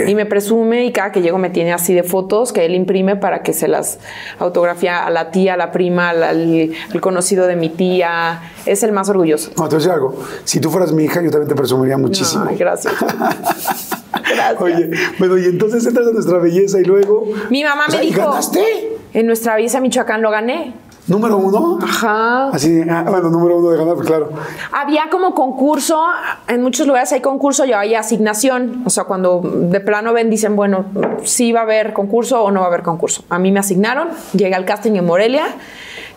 Y 0.07 0.15
me 0.15 0.25
presume 0.25 0.85
y 0.85 0.91
cada 0.91 1.11
que 1.11 1.21
llego 1.21 1.37
me 1.37 1.49
tiene 1.49 1.73
así 1.73 1.93
de 1.93 2.03
fotos 2.03 2.53
que 2.53 2.65
él 2.65 2.75
imprime 2.75 3.15
para 3.15 3.41
que 3.41 3.53
se 3.53 3.67
las 3.67 3.99
autografía 4.39 5.05
a 5.05 5.09
la 5.09 5.31
tía, 5.31 5.55
a 5.55 5.57
la 5.57 5.71
prima, 5.71 6.09
al, 6.09 6.71
conocido 6.99 7.47
de 7.47 7.55
mi 7.55 7.69
tía. 7.69 8.41
Es 8.65 8.83
el 8.83 8.91
más 8.91 9.09
orgulloso. 9.09 9.51
No, 9.57 9.67
te 9.67 9.75
voy 9.75 9.75
a 9.75 9.77
decir 9.77 9.91
algo. 9.91 10.15
Si 10.43 10.59
tú 10.59 10.69
fueras 10.69 10.91
mi 10.91 11.05
hija, 11.05 11.21
yo 11.21 11.31
también 11.31 11.49
te 11.49 11.55
presumiría 11.55 11.97
muchísimo. 11.97 12.45
Ay, 12.47 12.57
gracias. 12.57 12.93
gracias. 13.01 14.61
Oye, 14.61 14.91
bueno, 15.17 15.37
y 15.37 15.45
entonces 15.45 15.85
entras 15.85 16.07
a 16.07 16.11
nuestra 16.11 16.37
belleza 16.37 16.79
y 16.79 16.83
luego. 16.83 17.27
Mi 17.49 17.63
mamá 17.63 17.85
O 17.87 17.91
sea, 17.91 17.99
me 17.99 18.05
¿y 18.05 18.09
dijo. 18.09 18.21
¿Ganaste? 18.21 18.97
En 19.13 19.25
nuestra 19.25 19.55
belleza 19.55 19.81
Michoacán 19.81 20.21
lo 20.21 20.31
gané. 20.31 20.73
¿Número 21.07 21.37
uno? 21.37 21.79
Ajá. 21.81 22.49
Así, 22.49 22.81
ah, 22.89 23.03
bueno, 23.07 23.29
número 23.29 23.57
uno 23.57 23.71
de 23.71 23.77
ganar, 23.77 23.95
pues 23.95 24.07
claro. 24.07 24.29
Había 24.71 25.09
como 25.09 25.33
concurso, 25.33 26.03
en 26.47 26.61
muchos 26.61 26.85
lugares 26.85 27.11
hay 27.11 27.21
concurso 27.21 27.65
y 27.65 27.73
hay 27.73 27.95
asignación. 27.95 28.83
O 28.85 28.89
sea, 28.89 29.05
cuando 29.05 29.41
de 29.43 29.79
plano 29.79 30.13
ven, 30.13 30.29
dicen, 30.29 30.55
bueno, 30.55 30.85
sí 31.23 31.51
va 31.51 31.61
a 31.61 31.63
haber 31.63 31.93
concurso 31.93 32.43
o 32.43 32.51
no 32.51 32.59
va 32.59 32.67
a 32.67 32.69
haber 32.69 32.83
concurso. 32.83 33.23
A 33.29 33.39
mí 33.39 33.51
me 33.51 33.59
asignaron, 33.59 34.09
llegué 34.33 34.53
al 34.53 34.65
casting 34.65 34.93
en 34.93 35.05
Morelia, 35.05 35.45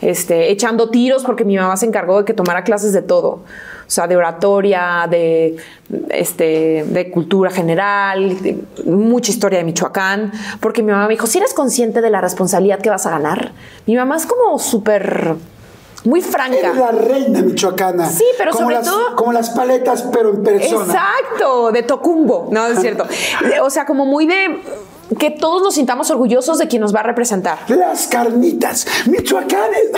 este, 0.03 0.51
echando 0.51 0.91
tiros 0.91 1.25
porque 1.25 1.45
mi 1.45 1.57
mamá 1.57 1.77
se 1.77 1.87
encargó 1.87 2.19
de 2.19 2.25
que 2.25 2.35
tomara 2.35 2.63
clases 2.63 2.93
de 2.93 3.03
todo. 3.03 3.41
O 3.95 3.97
sea, 3.97 4.09
de 4.09 4.17
oratoria, 4.17 5.07
de, 5.09 5.55
este, 6.11 6.83
de 6.85 7.13
cultura 7.13 7.49
general, 7.49 8.43
de 8.43 8.59
mucha 8.87 9.31
historia 9.31 9.61
de 9.61 9.65
Michoacán, 9.65 10.33
porque 10.59 10.83
mi 10.83 10.91
mamá 10.91 11.05
me 11.07 11.13
dijo, 11.13 11.29
si 11.29 11.39
eres 11.39 11.55
consciente 11.55 12.01
de 12.01 12.11
la 12.11 12.21
responsabilidad 12.21 12.81
que 12.81 12.91
vas 12.91 13.07
a 13.07 13.11
ganar, 13.11 13.53
mi 13.87 13.95
mamá 13.95 14.17
es 14.17 14.27
como 14.27 14.59
súper, 14.59 15.37
muy 16.03 16.23
franca. 16.23 16.59
Eres 16.59 16.77
la 16.77 16.91
reina 16.91 17.41
michoacana. 17.43 18.09
Sí, 18.11 18.25
pero 18.37 18.51
como 18.51 18.65
sobre 18.65 18.75
las, 18.79 18.85
todo- 18.85 19.15
Como 19.15 19.33
las 19.33 19.51
paletas, 19.51 20.03
pero 20.13 20.31
en 20.31 20.43
persona. 20.43 20.93
Exacto, 20.93 21.71
de 21.71 21.85
Tocumbo, 21.85 22.49
no 22.51 22.67
es 22.67 22.81
cierto. 22.81 23.07
O 23.63 23.71
sea, 23.71 23.87
como 23.87 24.07
muy 24.07 24.27
de 24.27 24.61
que 25.19 25.31
todos 25.31 25.63
nos 25.63 25.75
sintamos 25.75 26.11
orgullosos 26.11 26.59
de 26.59 26.69
quien 26.69 26.81
nos 26.83 26.95
va 26.95 27.01
a 27.01 27.03
representar. 27.05 27.59
Las 27.69 28.07
carnitas 28.07 28.87
michoacanes. 29.07 29.91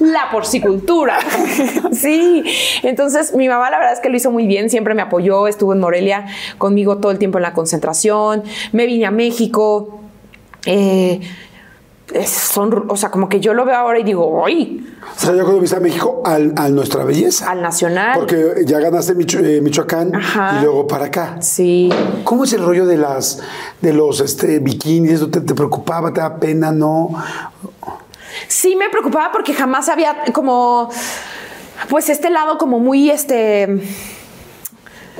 La 0.00 0.30
porcicultura. 0.30 1.18
sí. 1.92 2.44
Entonces, 2.82 3.34
mi 3.34 3.48
mamá 3.48 3.70
la 3.70 3.78
verdad 3.78 3.94
es 3.94 4.00
que 4.00 4.08
lo 4.08 4.16
hizo 4.16 4.30
muy 4.30 4.46
bien, 4.46 4.70
siempre 4.70 4.94
me 4.94 5.02
apoyó, 5.02 5.46
estuvo 5.46 5.72
en 5.72 5.80
Morelia 5.80 6.26
conmigo 6.58 6.98
todo 6.98 7.12
el 7.12 7.18
tiempo 7.18 7.38
en 7.38 7.42
la 7.42 7.52
concentración, 7.52 8.42
me 8.72 8.86
vine 8.86 9.06
a 9.06 9.10
México. 9.10 10.00
eh, 10.66 11.20
es- 12.12 12.30
son, 12.30 12.86
o 12.88 12.96
sea, 12.96 13.10
como 13.10 13.28
que 13.28 13.40
yo 13.40 13.52
lo 13.54 13.64
veo 13.64 13.76
ahora 13.76 13.98
y 13.98 14.04
digo, 14.04 14.44
¡ay! 14.46 14.86
O 15.16 15.18
sea, 15.20 15.34
yo 15.34 15.42
cuando 15.44 15.60
viste 15.60 15.76
a 15.76 15.80
México, 15.80 16.22
al, 16.24 16.52
a 16.56 16.68
nuestra 16.68 17.04
belleza. 17.04 17.50
Al 17.50 17.62
nacional. 17.62 18.12
Porque 18.18 18.62
ya 18.64 18.78
ganaste 18.80 19.14
Micho- 19.14 19.40
eh, 19.40 19.60
Michoacán 19.60 20.14
Ajá. 20.14 20.58
y 20.58 20.64
luego 20.64 20.86
para 20.86 21.06
acá. 21.06 21.36
Sí. 21.40 21.90
¿Cómo 22.24 22.44
es 22.44 22.52
el 22.52 22.64
rollo 22.64 22.86
de 22.86 22.96
las 22.98 23.40
de 23.80 23.92
los 23.92 24.20
este, 24.20 24.58
bikinis? 24.58 25.12
¿Eso 25.12 25.28
te, 25.30 25.40
te 25.40 25.54
preocupaba? 25.54 26.12
¿Te 26.12 26.20
da 26.20 26.36
pena? 26.38 26.72
¿No? 26.72 27.10
Sí 28.48 28.76
me 28.76 28.88
preocupaba 28.90 29.30
porque 29.32 29.54
jamás 29.54 29.88
había 29.88 30.14
como, 30.32 30.90
pues 31.88 32.08
este 32.08 32.30
lado 32.30 32.58
como 32.58 32.78
muy, 32.80 33.10
este 33.10 33.80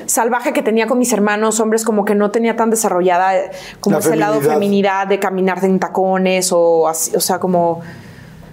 salvaje 0.07 0.53
que 0.53 0.63
tenía 0.63 0.87
con 0.87 0.99
mis 0.99 1.13
hermanos 1.13 1.59
hombres 1.61 1.85
como 1.85 2.05
que 2.05 2.15
no 2.15 2.31
tenía 2.31 2.55
tan 2.57 2.69
desarrollada 2.71 3.37
eh, 3.37 3.51
como 3.81 3.95
La 3.97 4.01
ese 4.01 4.17
lado 4.17 4.35
feminidad. 4.35 4.55
feminidad 4.55 5.07
de 5.07 5.19
caminar 5.19 5.65
en 5.65 5.79
tacones 5.79 6.51
o 6.53 6.87
así, 6.87 7.17
o 7.17 7.21
sea 7.21 7.39
como 7.39 7.81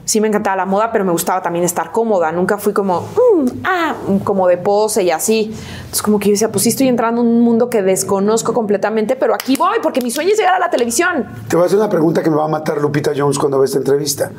sí 0.06 0.20
me 0.22 0.28
encantaba 0.28 0.56
la 0.56 0.66
moda 0.66 0.92
pero 0.92 1.06
me 1.06 1.12
gustaba 1.12 1.42
también 1.42 1.64
estar 1.66 1.92
cómoda 1.92 2.32
nunca 2.32 2.58
fui 2.58 2.74
como 2.74 3.02
"Mm, 3.02 3.23
ah 3.64 3.96
como 4.24 4.48
de 4.48 4.58
pose 4.58 5.04
y 5.04 5.12
así 5.12 5.52
entonces 5.54 6.02
como 6.02 6.20
que 6.20 6.28
yo 6.28 6.32
decía 6.34 6.52
pues 6.52 6.64
sí 6.64 6.70
estoy 6.70 6.88
entrando 6.88 7.22
en 7.22 7.28
un 7.28 7.42
mundo 7.42 7.70
que 7.70 7.82
desconozco 7.82 8.54
completamente 8.54 9.16
pero 9.16 9.34
aquí 9.34 9.56
voy 9.56 9.78
porque 9.82 10.02
mi 10.02 10.12
sueño 10.12 10.32
es 10.32 10.38
llegar 10.38 10.56
a 10.56 10.60
la 10.60 10.70
televisión 10.70 11.26
Te 11.48 11.56
voy 11.56 11.64
a 11.64 11.66
hacer 11.68 11.78
una 11.78 11.90
pregunta 11.90 12.24
que 12.24 12.30
me 12.30 12.36
va 12.36 12.46
a 12.46 12.48
matar 12.48 12.80
Lupita 12.82 13.12
Jones 13.16 13.38
cuando 13.38 13.60
ve 13.60 13.66
esta 13.66 13.78
entrevista. 13.78 14.32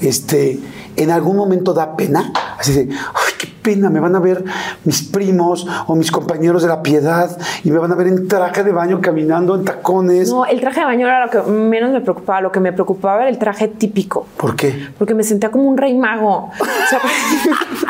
Este, 0.00 0.58
¿En 0.96 1.10
algún 1.10 1.36
momento 1.36 1.72
da 1.72 1.96
pena? 1.96 2.32
Así 2.58 2.72
de, 2.72 2.80
ay, 2.90 3.32
qué 3.38 3.48
pena, 3.62 3.90
me 3.90 4.00
van 4.00 4.14
a 4.16 4.20
ver 4.20 4.44
mis 4.84 5.02
primos 5.02 5.66
o 5.86 5.94
mis 5.94 6.10
compañeros 6.10 6.62
de 6.62 6.68
la 6.68 6.82
piedad 6.82 7.36
y 7.64 7.70
me 7.70 7.78
van 7.78 7.92
a 7.92 7.94
ver 7.94 8.08
en 8.08 8.28
traje 8.28 8.64
de 8.64 8.72
baño 8.72 9.00
caminando 9.00 9.54
en 9.54 9.64
tacones. 9.64 10.30
No, 10.30 10.44
el 10.46 10.60
traje 10.60 10.80
de 10.80 10.86
baño 10.86 11.06
era 11.06 11.26
lo 11.26 11.30
que 11.30 11.42
menos 11.50 11.90
me 11.90 12.00
preocupaba. 12.00 12.40
Lo 12.40 12.52
que 12.52 12.60
me 12.60 12.72
preocupaba 12.72 13.20
era 13.20 13.28
el 13.30 13.38
traje 13.38 13.68
típico. 13.68 14.26
¿Por 14.36 14.56
qué? 14.56 14.88
Porque 14.98 15.14
me 15.14 15.22
sentía 15.22 15.50
como 15.50 15.64
un 15.64 15.76
rey 15.76 15.96
mago. 15.96 16.50
O 16.58 16.88
sea, 16.88 17.00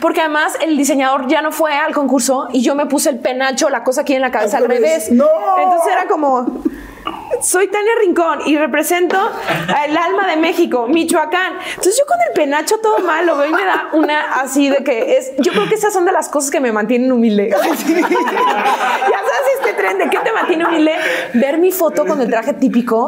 porque 0.00 0.20
además 0.20 0.56
el 0.60 0.76
diseñador 0.76 1.26
ya 1.28 1.42
no 1.42 1.52
fue 1.52 1.72
al 1.72 1.92
concurso 1.92 2.48
y 2.52 2.62
yo 2.62 2.74
me 2.74 2.86
puse 2.86 3.10
el 3.10 3.18
penacho, 3.18 3.70
la 3.70 3.84
cosa 3.84 4.02
aquí 4.02 4.14
en 4.14 4.22
la 4.22 4.30
cabeza 4.30 4.58
Al 4.58 4.68
revés. 4.68 5.10
¡No! 5.10 5.26
Entonces 5.58 5.92
era 5.92 6.06
como. 6.06 6.62
Soy 7.40 7.68
Tania 7.68 7.92
Rincón 8.00 8.40
y 8.46 8.56
represento 8.56 9.16
el 9.86 9.96
alma 9.96 10.26
de 10.26 10.36
México, 10.36 10.86
Michoacán. 10.88 11.52
Entonces 11.68 11.96
yo 11.98 12.06
con 12.06 12.16
el 12.26 12.32
penacho 12.34 12.78
todo 12.78 12.98
mal 13.00 13.26
lo 13.26 13.36
veo 13.36 13.48
y 13.48 13.52
me 13.52 13.64
da 13.64 13.88
una 13.92 14.40
así 14.40 14.68
de 14.68 14.82
que 14.82 15.16
es. 15.18 15.32
Yo 15.38 15.52
creo 15.52 15.68
que 15.68 15.74
esas 15.74 15.92
son 15.92 16.04
de 16.04 16.12
las 16.12 16.28
cosas 16.28 16.50
que 16.50 16.60
me 16.60 16.72
mantienen 16.72 17.12
humilde. 17.12 17.50
ya 17.50 17.58
sabes 17.58 17.76
este 19.60 19.74
tren 19.74 19.98
de 19.98 20.08
qué 20.08 20.18
te 20.18 20.32
mantiene 20.32 20.66
humilde. 20.66 20.94
Ver 21.34 21.58
mi 21.58 21.70
foto 21.70 22.06
con 22.06 22.20
el 22.20 22.28
traje 22.28 22.54
típico 22.54 23.06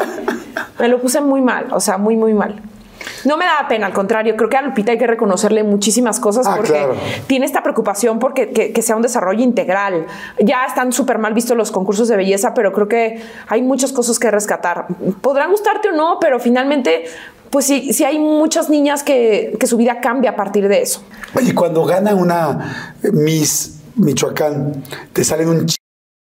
me 0.78 0.88
lo 0.88 1.00
puse 1.00 1.20
muy 1.20 1.40
mal, 1.40 1.66
o 1.72 1.80
sea, 1.80 1.98
muy, 1.98 2.16
muy 2.16 2.34
mal. 2.34 2.60
No 3.24 3.36
me 3.36 3.44
daba 3.44 3.68
pena, 3.68 3.86
al 3.86 3.92
contrario, 3.92 4.36
creo 4.36 4.48
que 4.50 4.56
a 4.56 4.62
Lupita 4.62 4.92
hay 4.92 4.98
que 4.98 5.06
reconocerle 5.06 5.62
muchísimas 5.62 6.20
cosas 6.20 6.46
Ah, 6.46 6.54
porque 6.56 6.72
claro. 6.72 6.96
tiene 7.26 7.46
esta 7.46 7.62
preocupación 7.62 8.18
porque 8.18 8.50
que, 8.50 8.72
que 8.72 8.82
sea 8.82 8.96
un 8.96 9.02
desarrollo 9.02 9.42
integral. 9.42 10.06
Ya 10.38 10.64
están 10.66 10.92
súper 10.92 11.18
mal 11.18 11.34
vistos 11.34 11.56
los 11.56 11.70
concursos 11.70 12.08
de 12.08 12.16
belleza, 12.16 12.54
pero 12.54 12.72
creo 12.72 12.88
que 12.88 13.22
hay 13.48 13.62
muchas 13.62 13.92
cosas 13.92 14.18
que 14.18 14.30
rescatar. 14.30 14.86
Podrán 15.20 15.50
gustarte 15.50 15.88
o 15.88 15.92
no, 15.92 16.18
pero 16.20 16.38
finalmente, 16.40 17.04
pues 17.50 17.64
sí, 17.66 17.92
sí 17.92 18.04
hay 18.04 18.18
muchas 18.18 18.68
niñas 18.68 19.02
que, 19.02 19.56
que 19.58 19.66
su 19.66 19.76
vida 19.76 20.00
cambia 20.00 20.30
a 20.30 20.36
partir 20.36 20.68
de 20.68 20.82
eso. 20.82 21.02
Oye, 21.34 21.54
cuando 21.54 21.84
gana 21.84 22.14
una 22.14 22.94
Miss 23.12 23.80
Michoacán, 23.96 24.82
te 25.12 25.24
salen 25.24 25.48
un. 25.48 25.66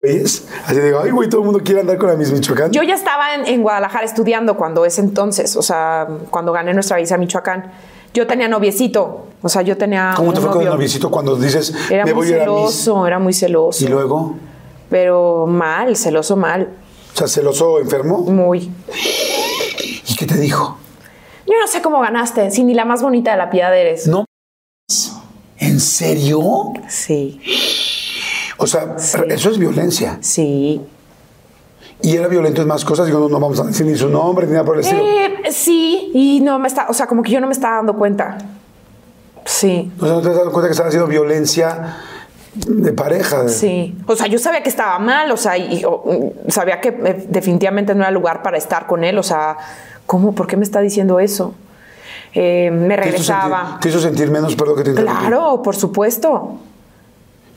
¿Ves? 0.03 0.45
Así 0.65 0.75
de, 0.75 0.93
ay, 1.01 1.11
güey, 1.11 1.29
todo 1.29 1.39
el 1.39 1.45
mundo 1.45 1.61
quiere 1.63 1.79
andar 1.79 1.97
con 1.97 2.09
la 2.09 2.17
Miss 2.17 2.29
Michoacán. 2.29 2.71
Yo 2.71 2.83
ya 2.83 2.93
estaba 2.93 3.35
en, 3.35 3.45
en 3.47 3.61
Guadalajara 3.63 4.03
estudiando 4.03 4.57
cuando 4.57 4.83
es 4.83 4.99
entonces, 4.99 5.55
o 5.55 5.61
sea, 5.61 6.05
cuando 6.29 6.51
gané 6.51 6.73
nuestra 6.73 6.97
visa 6.97 7.15
a 7.15 7.17
Michoacán. 7.17 7.71
Yo 8.13 8.27
tenía 8.27 8.49
noviecito, 8.49 9.27
o 9.41 9.47
sea, 9.49 9.61
yo 9.61 9.77
tenía. 9.77 10.13
¿Cómo 10.17 10.33
te 10.33 10.41
fue 10.41 10.51
con 10.51 10.61
el 10.61 10.67
noviecito 10.67 11.09
cuando 11.09 11.37
dices, 11.37 11.73
Era 11.89 12.03
me 12.03 12.13
muy 12.13 12.25
voy 12.25 12.33
ir 12.33 12.35
a 12.35 12.39
celoso, 12.41 13.07
era 13.07 13.17
muy 13.17 13.31
celoso. 13.31 13.83
Y 13.83 13.87
luego, 13.87 14.35
Pero 14.89 15.47
mal, 15.47 15.95
celoso 15.95 16.35
mal, 16.35 16.67
o 17.13 17.17
sea, 17.17 17.27
celoso, 17.27 17.79
enfermo. 17.79 18.19
muy. 18.19 18.69
¿Y 20.09 20.15
qué 20.17 20.25
te 20.25 20.35
dijo? 20.37 20.77
Yo 21.47 21.53
no 21.59 21.67
sé 21.67 21.81
cómo 21.81 22.01
ganaste, 22.01 22.51
si 22.51 22.65
ni 22.65 22.73
la 22.73 22.83
más 22.83 23.01
bonita 23.01 23.31
de 23.31 23.37
la 23.37 23.49
piedad 23.49 23.75
eres. 23.75 24.05
No. 24.05 24.25
¿En 25.57 25.79
serio? 25.79 26.73
Sí, 26.89 27.39
O 28.63 28.67
sea, 28.67 28.95
eso 29.29 29.49
es 29.49 29.57
violencia. 29.57 30.17
sí. 30.21 30.81
Y 32.01 32.17
era 32.17 32.27
violento 32.27 32.61
en 32.61 32.67
más 32.67 32.83
cosas. 32.83 33.05
Digo, 33.05 33.19
no, 33.19 33.29
no 33.29 33.39
vamos 33.39 33.57
a 33.61 33.63
decir 33.63 33.85
ni 33.85 33.95
su 33.95 34.09
nombre 34.09 34.45
ni 34.45 34.51
nada 34.51 34.65
por 34.65 34.75
el 34.75 34.81
estilo. 34.81 35.01
Eh, 35.01 35.51
sí, 35.51 36.11
y 36.13 36.41
no 36.41 36.59
me 36.59 36.67
está, 36.67 36.87
o 36.89 36.93
sea, 36.93 37.07
como 37.07 37.23
que 37.23 37.31
yo 37.31 37.39
no 37.39 37.47
me 37.47 37.53
estaba 37.53 37.77
dando 37.77 37.95
cuenta. 37.95 38.37
Sí, 39.45 39.89
O 39.99 40.05
sea, 40.05 40.15
no 40.15 40.21
te 40.21 40.29
has 40.29 40.35
dado 40.35 40.51
cuenta 40.51 40.67
que 40.67 40.71
estaba 40.71 40.89
haciendo 40.89 41.07
violencia 41.07 41.97
de 42.55 42.91
pareja. 42.91 43.47
sí. 43.47 43.95
O 44.05 44.17
sea, 44.17 44.27
yo 44.27 44.37
sabía 44.37 44.61
que 44.63 44.69
estaba 44.69 44.99
mal, 44.99 45.31
o 45.31 45.37
sea, 45.37 45.57
y 45.57 45.83
o, 45.85 46.33
sabía 46.49 46.81
que 46.81 46.89
eh, 46.89 47.25
definitivamente 47.29 47.95
no 47.95 48.01
era 48.01 48.11
lugar 48.11 48.43
para 48.43 48.57
estar 48.57 48.85
con 48.85 49.05
él, 49.05 49.17
o 49.17 49.23
sea, 49.23 49.55
¿cómo? 50.05 50.35
¿Por 50.35 50.45
qué 50.47 50.57
me 50.57 50.63
está 50.63 50.81
diciendo 50.81 51.21
eso? 51.21 51.53
Eh, 52.33 52.69
me 52.69 52.97
¿Te 52.97 53.09
hizo, 53.09 53.17
sentir, 53.23 53.37
regresaba. 53.37 53.79
te 53.79 53.89
hizo 53.89 53.99
sentir 54.01 54.29
menos, 54.29 54.55
perdón 54.57 54.75
que 54.75 54.83
te. 54.83 54.93
Claro, 54.93 55.61
por 55.61 55.75
supuesto. 55.77 56.57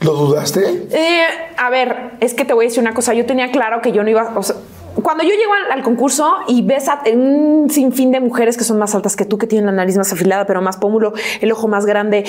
¿Lo 0.00 0.12
dudaste? 0.12 0.88
Eh, 0.90 1.24
a 1.56 1.70
ver, 1.70 2.12
es 2.20 2.34
que 2.34 2.44
te 2.44 2.52
voy 2.52 2.66
a 2.66 2.68
decir 2.68 2.82
una 2.82 2.94
cosa. 2.94 3.14
Yo 3.14 3.26
tenía 3.26 3.50
claro 3.50 3.80
que 3.80 3.92
yo 3.92 4.02
no 4.02 4.10
iba. 4.10 4.32
O 4.36 4.42
sea, 4.42 4.56
cuando 5.02 5.24
yo 5.24 5.30
llego 5.30 5.52
al, 5.70 5.82
concurso 5.82 6.36
y 6.48 6.62
ves 6.62 6.88
a 6.88 7.02
un 7.12 7.68
sinfín 7.70 8.12
de 8.12 8.20
mujeres 8.20 8.56
que 8.56 8.64
son 8.64 8.78
más 8.78 8.94
altas 8.94 9.14
que 9.14 9.24
tú, 9.24 9.38
que 9.38 9.46
tienen 9.46 9.66
la 9.66 9.72
nariz 9.72 9.96
más 9.96 10.12
afilada, 10.12 10.46
pero 10.46 10.62
más 10.62 10.78
pómulo, 10.78 11.12
el 11.40 11.52
ojo 11.52 11.68
más 11.68 11.86
grande, 11.86 12.24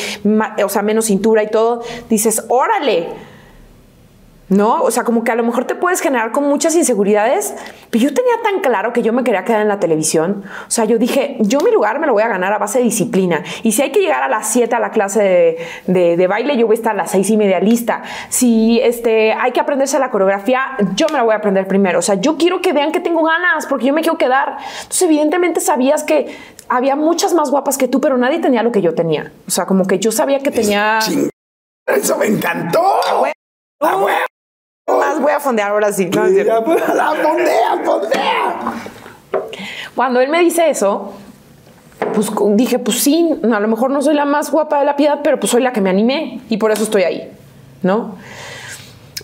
o 0.64 0.70
sea, 0.70 0.82
menos 0.82 1.06
cintura 1.06 1.44
y 1.44 1.50
todo, 1.50 1.82
dices, 2.10 2.46
órale. 2.50 3.08
¿No? 4.50 4.82
O 4.82 4.92
sea, 4.92 5.04
como 5.04 5.24
que 5.24 5.32
a 5.32 5.36
lo 5.36 5.44
mejor 5.44 5.66
te 5.66 5.76
puedes 5.76 6.00
generar 6.02 6.32
con 6.32 6.46
muchas 6.46 6.76
inseguridades, 6.76 7.54
pero 7.90 8.04
yo 8.06 8.14
tenía 8.14 8.34
tan 8.44 8.62
claro 8.62 8.94
que 8.94 9.02
yo 9.02 9.12
me 9.14 9.24
quería 9.24 9.44
quedar 9.44 9.62
en 9.62 9.68
la 9.68 9.80
televisión. 9.80 10.44
O 10.68 10.72
sea, 10.72 10.86
yo 10.86 10.98
dije, 10.98 11.38
yo 11.42 11.60
mi 11.60 11.72
lugar 11.72 12.00
me 12.00 12.08
lo 12.08 12.14
voy 12.14 12.24
a 12.24 12.28
ganar 12.30 12.54
a 12.54 12.58
base 12.58 12.78
de 12.80 12.86
disciplina. 12.86 13.44
Y 13.64 13.74
si 13.74 13.82
hay 13.82 13.92
que 13.92 14.00
llegar 14.00 14.24
a 14.24 14.30
las 14.30 14.48
7 14.50 14.74
a 14.76 14.80
la 14.80 14.92
clase 14.92 15.22
de, 15.22 15.58
de- 15.88 16.18
de 16.18 16.28
baile, 16.28 16.56
yo 16.58 16.66
voy 16.68 16.76
a 16.76 16.80
estar 16.80 16.94
a 16.94 16.98
las 16.98 17.12
seis 17.12 17.30
y 17.30 17.36
media 17.38 17.60
lista. 17.60 18.04
Si 18.30 18.80
este, 18.82 19.34
hay 19.34 19.52
que 19.52 19.60
aprenderse 19.60 20.00
la 20.00 20.12
coreografía, 20.12 20.78
yo 20.96 21.08
me 21.12 21.18
la 21.18 21.24
voy 21.24 21.34
a 21.34 21.38
aprender 21.38 21.68
primero. 21.68 22.00
O 22.00 22.02
sea, 22.02 22.16
yo 22.16 22.38
quiero 22.38 22.62
que 22.62 22.72
vean 22.74 22.92
que 22.92 23.00
tengo 23.00 23.24
ganas, 23.24 23.66
porque 23.68 23.86
yo 23.88 23.94
me 23.94 24.02
quiero 24.02 24.18
quedar. 24.18 24.58
Entonces, 24.78 25.02
evidentemente 25.04 25.60
sabías 25.60 26.04
que 26.04 26.34
había 26.70 26.96
muchas 26.96 27.34
más 27.34 27.52
guapas 27.52 27.78
que 27.78 27.88
tú, 27.88 28.00
pero 28.02 28.18
nadie 28.18 28.40
tenía 28.40 28.64
lo 28.64 28.72
que 28.72 28.82
yo 28.82 28.94
tenía. 28.96 29.32
O 29.48 29.52
sea, 29.52 29.66
como 29.66 29.86
que 29.86 30.00
yo 30.00 30.12
sabía 30.12 30.40
que 30.40 30.52
tenía... 30.52 31.00
Ching- 31.00 31.30
Eso 31.88 32.18
me 32.18 32.28
encantó. 32.28 32.82
Ah, 33.06 33.16
bueno. 33.20 33.34
Más 34.88 35.20
voy 35.20 35.34
a 35.34 35.40
fondear 35.40 35.72
ahora 35.72 35.92
sí. 35.92 36.06
No, 36.06 36.28
Sí, 36.28 36.44
ya, 36.46 36.64
pues, 36.64 36.82
la 36.96 37.14
fondea, 37.16 37.82
fondea. 37.84 38.74
Cuando 39.94 40.22
él 40.22 40.30
me 40.30 40.40
dice 40.40 40.70
eso, 40.70 41.14
pues 42.14 42.32
dije, 42.56 42.80
pues 42.80 43.00
sí, 43.00 43.30
a 43.44 43.60
lo 43.60 43.68
mejor 43.68 43.92
no 43.92 44.02
soy 44.02 44.16
la 44.16 44.26
más 44.26 44.50
guapa 44.50 44.80
de 44.80 44.86
la 44.86 44.96
piedad, 44.96 45.20
pero 45.24 45.40
pues 45.40 45.52
soy 45.52 45.62
la 45.62 45.74
que 45.74 45.82
me 45.82 45.90
animé 45.90 46.40
y 46.50 46.58
por 46.58 46.72
eso 46.72 46.84
estoy 46.84 47.04
ahí, 47.04 47.32
¿no? 47.84 48.16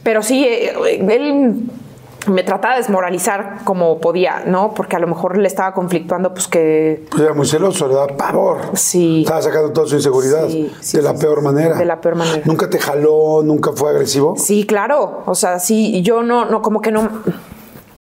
Pero 0.04 0.22
sí, 0.22 0.44
eh, 0.44 0.74
él 1.10 1.62
me 2.28 2.44
trataba 2.44 2.76
de 2.76 2.82
desmoralizar 2.82 3.60
como 3.64 4.00
podía, 4.00 4.44
¿no? 4.46 4.74
Porque 4.74 4.96
a 4.96 5.00
lo 5.00 5.08
mejor 5.08 5.38
le 5.38 5.48
estaba 5.48 5.74
conflictuando, 5.74 6.34
pues 6.34 6.48
que 6.48 7.06
Pues 7.10 7.22
era 7.24 7.34
muy 7.34 7.46
celoso, 7.46 7.88
le 7.88 7.96
da 7.96 8.08
pavor. 8.08 8.72
Sí. 8.76 9.22
Estaba 9.24 9.42
sacando 9.42 9.72
toda 9.74 9.88
su 9.88 9.96
inseguridad 9.96 10.48
Sí, 10.48 10.72
sí, 10.82 10.98
de 10.98 11.04
la 11.04 11.12
sí, 11.14 11.18
peor 11.22 11.40
sí. 11.40 11.44
manera. 11.44 11.76
De 11.78 11.86
la 11.86 12.00
peor 12.02 12.16
manera. 12.16 12.42
Nunca 12.46 12.70
te 12.70 12.80
jaló, 12.80 13.42
nunca 13.44 13.72
fue 13.74 13.90
agresivo. 13.92 14.36
sí, 14.38 14.66
claro, 14.66 15.24
o 15.26 15.36
sea, 15.36 15.60
sí, 15.60 16.02
yo 16.02 16.24
no, 16.24 16.46
no, 16.46 16.62
como 16.62 16.82
que 16.82 16.92
no, 16.92 17.10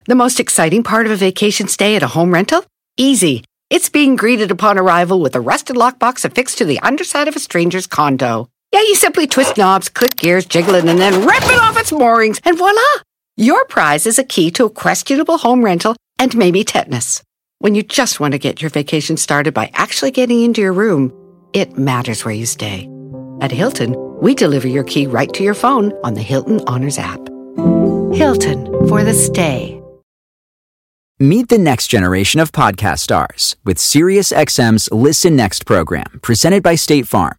The 0.08 0.16
most 0.16 0.40
exciting 0.40 0.82
part 0.84 1.06
of 1.06 1.12
a 1.12 1.16
vacation 1.18 1.68
stay 1.68 1.96
at 1.96 2.02
a 2.02 2.08
home 2.08 2.34
rental? 2.34 2.64
Easy. 2.98 3.44
It's 3.70 3.90
being 3.90 4.16
greeted 4.16 4.50
upon 4.50 4.80
arrival 4.80 5.22
with 5.22 5.36
a 5.36 5.40
rusted 5.40 5.76
lockbox 5.76 6.26
affixed 6.26 6.58
to 6.58 6.66
the 6.66 6.80
underside 6.80 7.28
of 7.28 7.36
a 7.36 7.40
stranger's 7.40 7.86
condo. 7.86 8.48
Yeah, 8.74 8.82
you 8.82 8.96
simply 8.96 9.28
twist 9.28 9.58
knobs, 9.58 9.88
click 9.90 10.16
gears, 10.16 10.46
jiggle 10.48 10.74
it, 10.76 10.86
and 10.86 10.98
then 11.00 11.26
rip 11.28 11.44
it 11.44 11.60
off 11.62 11.80
its 11.80 11.92
moorings, 11.92 12.40
and 12.44 12.58
voila! 12.58 12.82
Your 13.40 13.64
prize 13.64 14.06
is 14.06 14.20
a 14.20 14.26
key 14.26 14.52
to 14.52 14.66
a 14.66 14.70
questionable 14.70 15.38
home 15.38 15.64
rental 15.64 15.96
and 16.20 16.36
maybe 16.36 16.66
tetanus. 16.66 17.24
When 17.60 17.74
you 17.74 17.84
just 17.84 18.20
want 18.20 18.34
to 18.34 18.38
get 18.38 18.62
your 18.62 18.70
vacation 18.70 19.16
started 19.16 19.54
by 19.54 19.72
actually 19.74 20.12
getting 20.12 20.44
into 20.44 20.60
your 20.60 20.74
room, 20.74 21.14
it 21.54 21.78
matters 21.78 22.26
where 22.26 22.34
you 22.34 22.46
stay. 22.46 22.90
At 23.40 23.54
Hilton, 23.54 23.96
we 24.20 24.36
deliver 24.36 24.68
your 24.68 24.84
key 24.84 25.08
right 25.08 25.32
to 25.32 25.42
your 25.42 25.54
phone 25.54 25.94
on 26.04 26.16
the 26.16 26.22
Hilton 26.22 26.60
Honors 26.68 27.00
app. 27.00 27.22
Hilton 28.14 28.66
for 28.90 29.06
the 29.06 29.14
stay. 29.14 29.82
Meet 31.18 31.48
the 31.48 31.58
next 31.58 31.88
generation 31.88 32.42
of 32.42 32.52
podcast 32.52 33.00
stars 33.00 33.56
with 33.64 33.78
SiriusXM's 33.78 34.92
Listen 34.92 35.38
Next 35.38 35.66
program, 35.66 36.20
presented 36.22 36.62
by 36.62 36.76
State 36.76 37.08
Farm. 37.08 37.39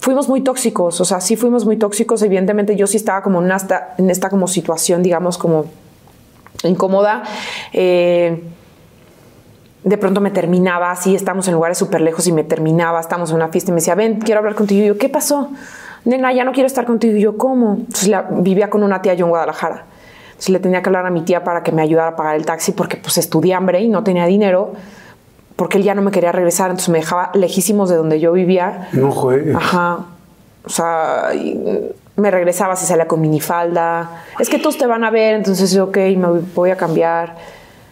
Fuimos 0.00 0.28
muy 0.28 0.40
tóxicos, 0.40 1.00
o 1.00 1.04
sea, 1.04 1.20
sí 1.20 1.36
fuimos 1.36 1.64
muy 1.64 1.76
tóxicos, 1.76 2.22
evidentemente 2.22 2.74
yo 2.76 2.86
sí 2.86 2.96
estaba 2.96 3.22
como 3.22 3.42
en 3.42 3.50
esta, 3.50 3.94
en 3.98 4.10
esta 4.10 4.30
como 4.30 4.48
situación, 4.48 5.02
digamos, 5.02 5.38
como 5.38 5.66
incómoda. 6.64 7.22
Eh, 7.72 8.42
de 9.84 9.96
pronto 9.96 10.20
me 10.20 10.30
terminaba, 10.30 10.90
así 10.90 11.14
estamos 11.14 11.48
en 11.48 11.54
lugares 11.54 11.78
súper 11.78 12.00
lejos 12.02 12.26
y 12.26 12.32
me 12.32 12.44
terminaba, 12.44 13.00
estamos 13.00 13.30
en 13.30 13.36
una 13.36 13.48
fiesta 13.48 13.70
y 13.70 13.72
me 13.72 13.80
decía, 13.80 13.94
ven, 13.94 14.18
quiero 14.18 14.40
hablar 14.40 14.54
contigo. 14.54 14.82
Y 14.82 14.88
yo, 14.88 14.98
¿qué 14.98 15.08
pasó? 15.08 15.50
Nena, 16.04 16.32
ya 16.32 16.44
no 16.44 16.52
quiero 16.52 16.66
estar 16.66 16.84
contigo. 16.84 17.16
Y 17.16 17.20
yo, 17.20 17.38
¿cómo? 17.38 17.74
Entonces 17.74 18.14
vivía 18.30 18.68
con 18.68 18.82
una 18.82 19.00
tía 19.00 19.14
yo 19.14 19.24
en 19.24 19.30
Guadalajara. 19.30 19.86
Entonces 20.30 20.50
le 20.50 20.58
tenía 20.60 20.82
que 20.82 20.88
hablar 20.88 21.06
a 21.06 21.10
mi 21.10 21.22
tía 21.22 21.44
para 21.44 21.62
que 21.62 21.72
me 21.72 21.82
ayudara 21.82 22.08
a 22.08 22.16
pagar 22.16 22.36
el 22.36 22.44
taxi 22.44 22.72
porque 22.72 22.96
pues 22.98 23.16
estudié 23.18 23.54
hambre 23.54 23.80
y 23.80 23.88
no 23.88 24.04
tenía 24.04 24.26
dinero 24.26 24.72
porque 25.60 25.76
él 25.76 25.84
ya 25.84 25.94
no 25.94 26.00
me 26.00 26.10
quería 26.10 26.32
regresar, 26.32 26.70
entonces 26.70 26.88
me 26.88 27.00
dejaba 27.00 27.30
lejísimos 27.34 27.90
de 27.90 27.96
donde 27.96 28.18
yo 28.18 28.32
vivía. 28.32 28.88
No 28.92 29.10
juegues. 29.10 29.54
Ajá. 29.54 30.06
O 30.64 30.70
sea, 30.70 31.32
me 32.16 32.30
regresaba 32.30 32.76
si 32.76 32.86
salía 32.86 33.06
con 33.06 33.20
minifalda. 33.20 34.24
Es 34.38 34.48
que 34.48 34.58
todos 34.58 34.78
te 34.78 34.86
van 34.86 35.04
a 35.04 35.10
ver, 35.10 35.34
entonces 35.34 35.70
yo, 35.70 35.84
ok, 35.84 35.98
me 36.16 36.28
voy 36.54 36.70
a 36.70 36.78
cambiar. 36.78 37.36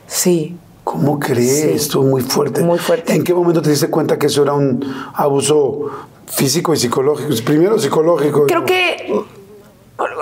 Sí. 0.07 0.57
¿Cómo 0.83 1.21
crees? 1.21 1.61
Sí. 1.61 1.71
Estuvo 1.73 2.05
muy 2.05 2.23
fuerte. 2.23 2.63
Muy 2.63 2.79
fuerte. 2.79 3.15
¿En 3.15 3.23
qué 3.23 3.35
momento 3.35 3.61
te 3.61 3.69
diste 3.69 3.91
cuenta 3.91 4.19
que 4.19 4.29
eso 4.29 4.45
era 4.45 4.55
un 4.55 4.83
abuso 5.13 5.91
físico 6.25 6.73
y 6.73 6.79
psicológico? 6.79 7.35
Primero 7.45 7.79
psicológico. 7.79 8.47
Creo 8.47 8.65
que 8.65 9.13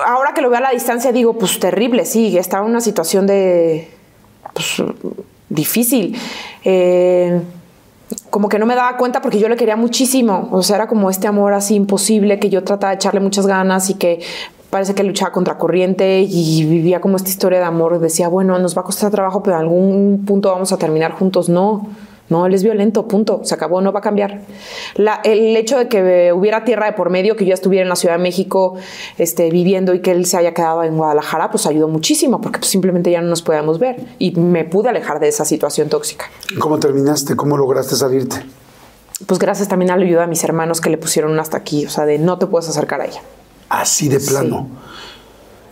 ahora 0.04 0.34
que 0.34 0.40
lo 0.40 0.50
veo 0.50 0.58
a 0.58 0.62
la 0.62 0.70
distancia 0.70 1.12
digo, 1.12 1.38
pues 1.38 1.60
terrible, 1.60 2.06
sí, 2.06 2.36
estaba 2.36 2.64
en 2.64 2.72
una 2.72 2.80
situación 2.80 3.24
de 3.28 3.88
pues, 4.52 4.82
difícil. 5.48 6.18
Eh, 6.68 7.42
como 8.30 8.48
que 8.48 8.58
no 8.58 8.66
me 8.66 8.74
daba 8.74 8.96
cuenta 8.96 9.22
porque 9.22 9.38
yo 9.38 9.48
le 9.48 9.56
quería 9.56 9.76
muchísimo. 9.76 10.48
O 10.50 10.62
sea, 10.62 10.76
era 10.76 10.88
como 10.88 11.10
este 11.10 11.28
amor 11.28 11.52
así 11.54 11.76
imposible 11.76 12.40
que 12.40 12.50
yo 12.50 12.64
trataba 12.64 12.90
de 12.90 12.96
echarle 12.96 13.20
muchas 13.20 13.46
ganas 13.46 13.88
y 13.88 13.94
que 13.94 14.20
parece 14.68 14.94
que 14.94 15.04
luchaba 15.04 15.30
contra 15.30 15.58
corriente 15.58 16.22
y 16.28 16.64
vivía 16.64 17.00
como 17.00 17.16
esta 17.16 17.30
historia 17.30 17.60
de 17.60 17.64
amor. 17.64 18.00
Decía, 18.00 18.26
bueno, 18.28 18.58
nos 18.58 18.76
va 18.76 18.82
a 18.82 18.84
costar 18.84 19.12
trabajo, 19.12 19.44
pero 19.44 19.56
en 19.56 19.62
algún 19.62 20.24
punto 20.26 20.50
vamos 20.50 20.72
a 20.72 20.76
terminar 20.76 21.12
juntos. 21.12 21.48
No, 21.48 21.86
no, 22.28 22.46
él 22.46 22.54
es 22.54 22.62
violento, 22.62 23.06
punto. 23.08 23.40
Se 23.44 23.54
acabó, 23.54 23.80
no 23.80 23.92
va 23.92 24.00
a 24.00 24.02
cambiar. 24.02 24.40
La- 24.96 25.20
el 25.24 25.56
hecho 25.56 25.78
de 25.78 25.88
que 25.88 26.32
hubiera 26.32 26.64
tierra 26.64 26.86
de 26.86 26.92
por 26.92 27.10
medio, 27.10 27.36
que 27.36 27.44
yo 27.46 27.54
estuviera 27.54 27.82
en 27.82 27.88
la 27.88 27.96
Ciudad 27.96 28.16
de 28.16 28.22
México 28.22 28.74
este, 29.18 29.50
viviendo 29.50 29.94
y 29.94 30.00
que 30.00 30.10
él 30.12 30.26
se 30.26 30.36
haya 30.36 30.52
quedado 30.54 30.82
en 30.82 30.96
Guadalajara, 30.96 31.50
pues 31.50 31.66
ayudó 31.66 31.88
muchísimo 31.88 32.40
porque 32.40 32.58
pues, 32.58 32.70
simplemente 32.70 33.10
ya 33.10 33.20
no 33.20 33.28
nos 33.28 33.42
podíamos 33.42 33.78
ver 33.78 33.96
y 34.18 34.32
me 34.32 34.64
pude 34.64 34.88
alejar 34.88 35.20
de 35.20 35.28
esa 35.28 35.44
situación 35.44 35.88
tóxica. 35.88 36.26
¿Cómo 36.58 36.78
terminaste? 36.78 37.36
¿Cómo 37.36 37.56
lograste 37.56 37.94
salirte? 37.96 38.44
Pues 39.26 39.38
gracias 39.38 39.68
también 39.68 39.90
a 39.90 39.96
la 39.96 40.04
ayuda 40.04 40.22
de 40.22 40.26
mis 40.26 40.44
hermanos 40.44 40.80
que 40.80 40.90
le 40.90 40.98
pusieron 40.98 41.38
hasta 41.40 41.56
aquí, 41.56 41.86
o 41.86 41.90
sea, 41.90 42.04
de 42.04 42.18
no 42.18 42.38
te 42.38 42.46
puedes 42.46 42.68
acercar 42.68 43.00
a 43.00 43.06
ella. 43.06 43.22
Así 43.68 44.08
de 44.08 44.20
plano. 44.20 44.68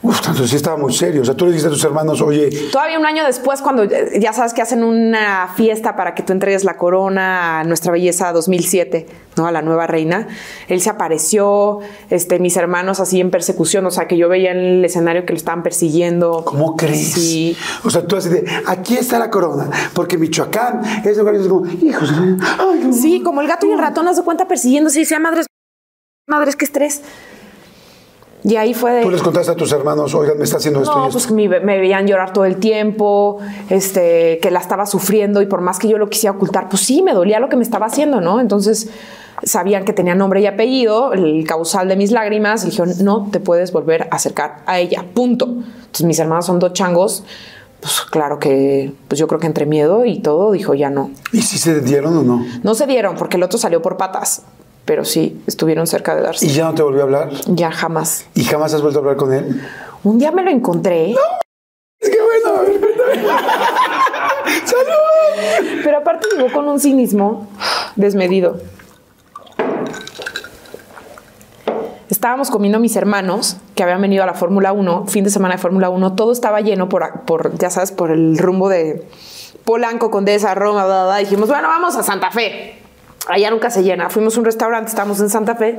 Uf, 0.05 0.21
tanto 0.21 0.47
sí 0.47 0.57
estaba 0.57 0.77
muy 0.77 0.93
serio. 0.93 1.23
O 1.23 1.25
sea, 1.25 1.35
tú 1.35 1.47
le 1.47 1.53
dijiste 1.53 1.69
a 1.69 1.71
tus 1.71 1.83
hermanos, 1.83 2.21
oye, 2.21 2.51
Todavía 2.71 2.99
un 2.99 3.07
año 3.07 3.25
después, 3.25 3.63
cuando 3.63 3.85
ya 3.85 4.35
sabes 4.35 4.53
que 4.53 4.61
hacen 4.61 4.85
una 4.85 5.49
fiesta 5.57 5.97
para 5.97 6.15
que 6.15 6.23
tú 6.23 6.35
entregues 6.35 6.63
la 6.63 6.77
corona 6.77 7.61
a 7.61 7.65
nuestra 7.65 7.91
belleza 7.91 8.31
2007, 8.33 9.07
¿no? 9.39 9.47
A 9.47 9.53
la 9.53 9.63
nueva 9.63 9.87
reina, 9.87 10.29
él 10.69 10.83
se 10.83 10.91
apareció, 10.91 11.79
este, 12.11 12.39
mis 12.39 12.55
hermanos 12.59 13.01
así 13.01 13.19
en 13.19 13.31
persecución, 13.31 13.87
o 13.87 13.91
sea, 13.91 14.07
que 14.07 14.19
yo 14.19 14.29
veía 14.29 14.51
en 14.53 14.59
el 14.59 14.85
escenario 14.85 15.25
que 15.25 15.33
lo 15.33 15.39
estaban 15.39 15.63
persiguiendo. 15.63 16.45
¿cómo 16.45 16.77
crees? 16.77 17.13
Sí. 17.13 17.57
O 17.83 17.89
sea, 17.89 18.07
tú 18.07 18.17
así 18.17 18.29
de, 18.29 18.45
aquí 18.67 18.99
está 18.99 19.19
la 19.19 19.31
corona, 19.31 19.71
porque 19.95 20.19
Michoacán 20.19 20.83
es 21.03 21.17
lugar 21.17 21.35
y 21.37 21.39
es 21.39 21.49
como, 21.49 21.67
hijos, 21.67 22.13
ay, 22.13 22.81
no". 22.85 22.93
Sí, 22.93 23.23
como 23.23 23.41
el 23.41 23.49
gato 23.49 23.67
y 23.67 23.73
el 23.73 23.79
ratón, 23.79 24.07
haz 24.07 24.19
de 24.19 24.23
cuenta 24.23 24.47
persiguiéndose 24.47 24.99
y 24.99 25.03
decía, 25.05 25.19
madres, 25.19 25.47
madres, 26.27 26.57
qué 26.57 26.67
estrés. 26.67 27.01
Y 28.47 28.57
ahí 28.57 28.75
fue 28.75 28.93
de... 28.93 29.03
Tú 29.03 29.11
les 29.11 29.23
contaste 29.23 29.53
a 29.53 29.57
tus 29.57 29.73
hermanos, 29.73 30.15
oigan, 30.15 30.37
me 30.37 30.45
está 30.45 30.59
haciendo 30.59 30.83
esto 30.83 30.95
No, 30.95 31.05
y 31.05 31.09
esto. 31.09 31.19
pues 31.19 31.31
me, 31.33 31.49
me 31.61 31.79
veían 31.79 32.07
llorar 32.07 32.35
todo 32.35 32.45
el 32.45 32.57
tiempo, 32.57 33.39
este, 33.71 34.39
que 34.43 34.51
la 34.51 34.61
estaba 34.61 34.85
sufriendo 34.85 35.41
y 35.41 35.47
por 35.47 35.63
más 35.63 35.79
que 35.79 35.89
yo 35.89 35.97
lo 35.97 36.11
quisiera 36.11 36.37
ocultar, 36.37 36.69
pues 36.69 36.83
sí, 36.83 37.01
me 37.01 37.15
dolía 37.15 37.41
lo 37.41 37.49
que 37.49 37.57
me 37.57 37.63
estaba 37.63 37.87
haciendo, 37.87 38.21
¿no? 38.21 38.41
Entonces 38.41 38.91
sabían 39.43 39.87
que 39.87 39.95
tenía 39.95 40.15
nombre 40.15 40.43
y 40.43 40.47
apellido, 40.47 41.15
el 41.15 41.47
causal 41.47 41.89
de 41.89 41.97
mis 41.97 42.11
lágrimas, 42.11 42.65
y 42.65 42.67
dijeron, 42.71 42.93
no 43.01 43.29
te 43.31 43.41
puedes 43.41 43.73
volver 43.73 44.09
a 44.11 44.17
acercar 44.17 44.63
a 44.67 44.79
ella, 44.79 45.07
punto. 45.15 45.47
Entonces 45.47 46.05
mis 46.05 46.19
hermanos 46.19 46.45
son 46.45 46.59
dos 46.59 46.75
changos, 46.75 47.25
pues 47.81 48.01
claro 48.03 48.39
que, 48.39 48.93
pues 49.09 49.19
yo 49.19 49.27
creo 49.27 49.41
que 49.41 49.47
entre 49.47 49.67
miedo 49.67 50.05
y 50.05 50.21
todo, 50.21 50.53
dijo, 50.53 50.75
ya 50.75 50.91
no. 50.91 51.11
¿Y 51.33 51.43
si 51.43 51.59
se 51.59 51.81
dieron 51.81 52.17
o 52.17 52.23
no? 52.23 52.45
No 52.63 52.75
se 52.75 52.87
dieron 52.87 53.17
porque 53.17 53.37
el 53.37 53.43
otro 53.43 53.59
salió 53.59 53.83
por 53.83 53.97
patas, 53.97 54.43
pero 54.85 55.05
sí, 55.05 55.43
estuvieron 55.47 55.87
cerca 55.87 56.15
de 56.15 56.23
darse. 56.23 56.47
¿Y 56.47 56.51
ya 56.51 56.65
no 56.65 56.75
te 56.75 56.83
volvió 56.83 57.01
a 57.01 57.05
hablar? 57.05 57.31
Ya 57.47 57.71
jamás. 57.71 58.27
¿Y 58.35 58.45
jamás 58.45 58.75
has 58.75 58.83
vuelto 58.83 58.99
a 58.99 59.03
hablar 59.03 59.17
con 59.17 59.33
él? 59.33 59.63
Un 60.03 60.19
día 60.19 60.31
me 60.31 60.43
lo 60.43 60.51
encontré. 60.51 61.15
Es 62.01 62.11
que 62.11 62.19
bueno, 62.21 62.59
a 62.59 62.63
ver, 62.63 62.81
cuéntame. 62.81 63.15
¡Salud! 64.67 65.81
Pero 65.83 65.99
aparte 65.99 66.27
llegó 66.37 66.53
con 66.53 66.69
un 66.69 66.79
cinismo 66.79 67.49
desmedido. 67.97 68.59
Estábamos 72.11 72.51
comiendo 72.51 72.79
mis 72.79 72.97
hermanos 72.97 73.57
que 73.75 73.83
habían 73.83 74.01
venido 74.01 74.23
a 74.23 74.27
la 74.27 74.35
Fórmula 74.35 74.73
1, 74.73 75.07
fin 75.07 75.25
de 75.25 75.31
semana 75.31 75.55
de 75.55 75.61
Fórmula 75.61 75.89
1, 75.89 76.15
todo 76.15 76.33
estaba 76.33 76.61
lleno 76.61 76.89
por, 76.89 77.23
por, 77.23 77.57
ya 77.59 77.71
sabes, 77.71 77.93
por 77.93 78.11
el 78.11 78.39
rumbo 78.39 78.69
de 78.69 79.07
Polanco, 79.65 80.11
Condesa, 80.11 80.55
Roma, 80.55 80.85
bla, 80.85 80.95
bla, 80.95 81.05
bla. 81.05 81.17
Dijimos, 81.17 81.49
bueno, 81.49 81.69
vamos 81.69 81.97
a 81.97 82.03
Santa 82.03 82.31
Fe. 82.31 82.84
Allá 83.29 83.51
nunca 83.51 83.71
se 83.71 83.83
llena. 83.83 84.11
Fuimos 84.11 84.37
a 84.37 84.41
un 84.41 84.45
restaurante, 84.45 84.89
estábamos 84.91 85.21
en 85.21 85.31
Santa 85.31 85.55
Fe. 85.55 85.79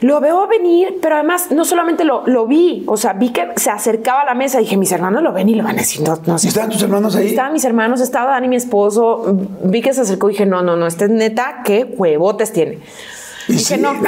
Lo 0.00 0.20
veo 0.20 0.46
venir, 0.46 0.98
pero 1.02 1.16
además 1.16 1.50
no 1.50 1.64
solamente 1.64 2.04
lo, 2.04 2.22
lo 2.26 2.46
vi, 2.46 2.84
o 2.86 2.96
sea, 2.96 3.14
vi 3.14 3.30
que 3.30 3.48
se 3.56 3.68
acercaba 3.70 4.20
a 4.20 4.26
la 4.26 4.34
mesa. 4.34 4.58
Dije, 4.60 4.76
mis 4.76 4.92
hermanos 4.92 5.24
lo 5.24 5.32
ven 5.32 5.48
y 5.48 5.56
lo 5.56 5.64
van 5.64 5.74
a 5.74 5.78
decir, 5.80 6.06
no, 6.06 6.16
no 6.24 6.36
¿Y 6.36 6.38
sé. 6.38 6.48
estaban 6.48 6.70
tus 6.70 6.82
hermanos 6.82 7.16
ahí? 7.16 7.26
Estaban 7.30 7.52
mis 7.52 7.64
hermanos, 7.64 8.00
estaba 8.00 8.30
Dani, 8.30 8.46
mi 8.46 8.54
esposo. 8.54 9.24
Vi 9.64 9.82
que 9.82 9.92
se 9.92 10.02
acercó 10.02 10.28
y 10.30 10.34
dije, 10.34 10.46
no, 10.46 10.62
no, 10.62 10.76
no, 10.76 10.86
este 10.86 11.06
es 11.06 11.10
neta, 11.10 11.62
qué 11.64 11.84
huevotes 11.96 12.52
tiene. 12.52 12.78
Y 13.48 13.54
Dije, 13.54 13.74
sí, 13.76 13.80
no. 13.80 13.92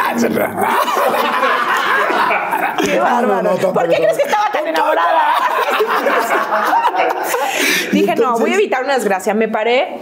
Qué 2.84 2.98
bárbaro. 2.98 3.42
no, 3.42 3.44
no, 3.50 3.50
tampoco, 3.56 3.72
¿Por 3.74 3.88
qué 3.88 3.96
crees 3.96 4.16
que 4.16 4.22
estaba 4.24 4.50
tan 4.52 4.66
enamorada? 4.66 5.34
Dije, 7.92 8.14
no, 8.16 8.38
voy 8.38 8.52
a 8.52 8.54
evitar 8.54 8.84
una 8.84 8.94
desgracia. 8.94 9.34
Me 9.34 9.48
paré 9.48 9.98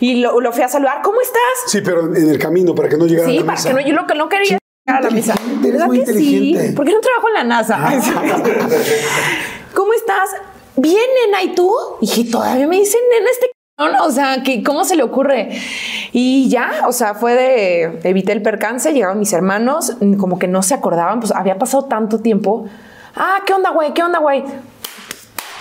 y 0.00 0.16
lo, 0.16 0.40
lo 0.40 0.52
fui 0.52 0.62
a 0.62 0.68
saludar. 0.68 1.00
¿Cómo 1.02 1.20
estás? 1.20 1.40
Sí, 1.66 1.80
pero 1.84 2.14
en 2.14 2.30
el 2.30 2.38
camino, 2.38 2.74
para 2.74 2.88
que 2.88 2.96
no 2.96 3.06
llegara 3.06 3.28
a 3.28 3.30
Sí, 3.30 3.38
la 3.38 3.44
para 3.46 3.56
mesa. 3.56 3.68
que 3.68 3.74
no, 3.74 3.80
yo 3.80 3.94
lo 3.94 4.06
que 4.06 4.14
no 4.14 4.28
quería 4.28 4.56
es 4.56 4.60
llegar 4.86 5.02
a 5.02 5.04
la 5.04 5.10
mesa. 5.10 5.34
¿Verdad 5.60 5.86
muy 5.86 5.98
que 5.98 6.10
inteligente. 6.10 6.60
Ah. 6.60 6.66
Sí? 6.68 6.72
¿Por 6.74 6.86
qué 6.86 6.92
no 6.92 7.00
trabajo 7.00 7.28
en 7.28 7.34
la 7.34 7.44
NASA? 7.44 7.78
¿Cómo 9.74 9.92
estás? 9.92 10.30
Bien, 10.76 11.04
nena, 11.26 11.42
¿y 11.42 11.54
tú? 11.54 11.74
Y 12.00 12.30
todavía 12.30 12.66
me 12.66 12.76
dicen, 12.76 13.00
nena, 13.10 13.30
este 13.30 13.50
cabrón, 13.78 13.96
o 14.04 14.10
sea, 14.10 14.42
que 14.42 14.62
¿cómo 14.62 14.84
se 14.84 14.96
le 14.96 15.02
ocurre? 15.04 15.50
Y 16.12 16.48
ya, 16.48 16.70
o 16.88 16.92
sea, 16.92 17.14
fue 17.14 17.34
de 17.34 18.00
evité 18.08 18.32
el 18.32 18.42
percance, 18.42 18.92
llegaron 18.92 19.18
mis 19.18 19.32
hermanos, 19.32 19.96
como 20.18 20.38
que 20.38 20.48
no 20.48 20.62
se 20.62 20.74
acordaban, 20.74 21.20
pues 21.20 21.32
había 21.32 21.58
pasado 21.58 21.84
tanto 21.84 22.18
tiempo. 22.18 22.66
Ah, 23.14 23.38
¿qué 23.46 23.52
onda, 23.54 23.70
güey? 23.70 23.94
¿Qué 23.94 24.02
onda, 24.02 24.18
güey? 24.18 24.44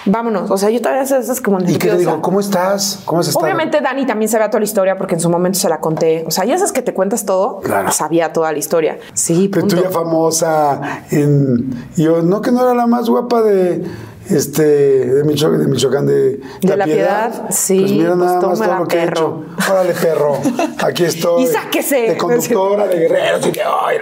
Vámonos. 0.10 0.50
O 0.52 0.58
sea, 0.58 0.70
yo 0.70 0.80
todavía 0.82 1.04
esas 1.04 1.26
esas 1.26 1.42
como 1.42 1.60
¿Y 1.60 1.66
qué 1.66 1.74
te 1.80 1.88
nerviosa. 1.88 1.98
digo? 2.12 2.22
¿Cómo 2.22 2.40
estás? 2.40 3.02
¿Cómo 3.04 3.20
has 3.20 3.28
estado? 3.28 3.44
Obviamente 3.44 3.82
Dani 3.82 4.06
también 4.06 4.30
sabía 4.30 4.50
toda 4.50 4.62
la 4.62 4.66
historia 4.66 4.98
porque 4.98 5.16
en 5.16 5.20
su 5.20 5.30
momento 5.30 5.60
se 5.60 5.68
la 5.68 5.80
conté. 5.82 6.24
O 6.26 6.32
sea, 6.32 6.46
ya 6.46 6.58
sabes 6.58 6.72
que 6.72 6.82
te 6.82 6.94
cuentas 6.94 7.26
todo, 7.26 7.60
Claro. 7.60 7.92
sabía 7.92 8.32
toda 8.32 8.54
la 8.54 8.58
historia. 8.58 9.00
Sí, 9.14 9.50
Pero 9.52 9.68
tú 9.68 9.76
ya 9.76 9.90
famosa 9.90 11.04
en... 11.12 11.74
Yo, 11.98 12.22
no 12.22 12.42
que 12.42 12.52
no 12.54 12.62
era 12.64 12.74
la 12.74 12.88
más 12.88 13.10
guapa 13.10 13.42
de... 13.42 13.84
Este, 14.30 14.64
de 14.64 15.24
Michoacán, 15.24 15.60
de, 15.60 15.68
Michoacán, 15.68 16.06
de, 16.06 16.40
De 16.62 16.78
La 16.78 16.86
Piedad, 16.86 17.46
sí, 17.50 17.80
Pues 17.80 17.92
mira 17.92 18.08
pues 18.16 18.18
nada 18.20 18.42
más 18.48 18.60
todo 18.60 18.76
lo 18.80 18.88
que 18.88 18.98
he 18.98 19.04
hecho. 19.06 19.46
Órale, 19.72 19.94
perro. 19.94 20.38
Aquí 20.84 21.04
estoy. 21.06 21.44
Y 21.44 21.48
sáquese. 21.48 21.96
De 22.02 22.18
conductora, 22.18 22.88
de 22.88 23.00
guerreros 23.00 23.48
y 23.48 23.52
que, 23.52 23.62
ay, 23.62 23.98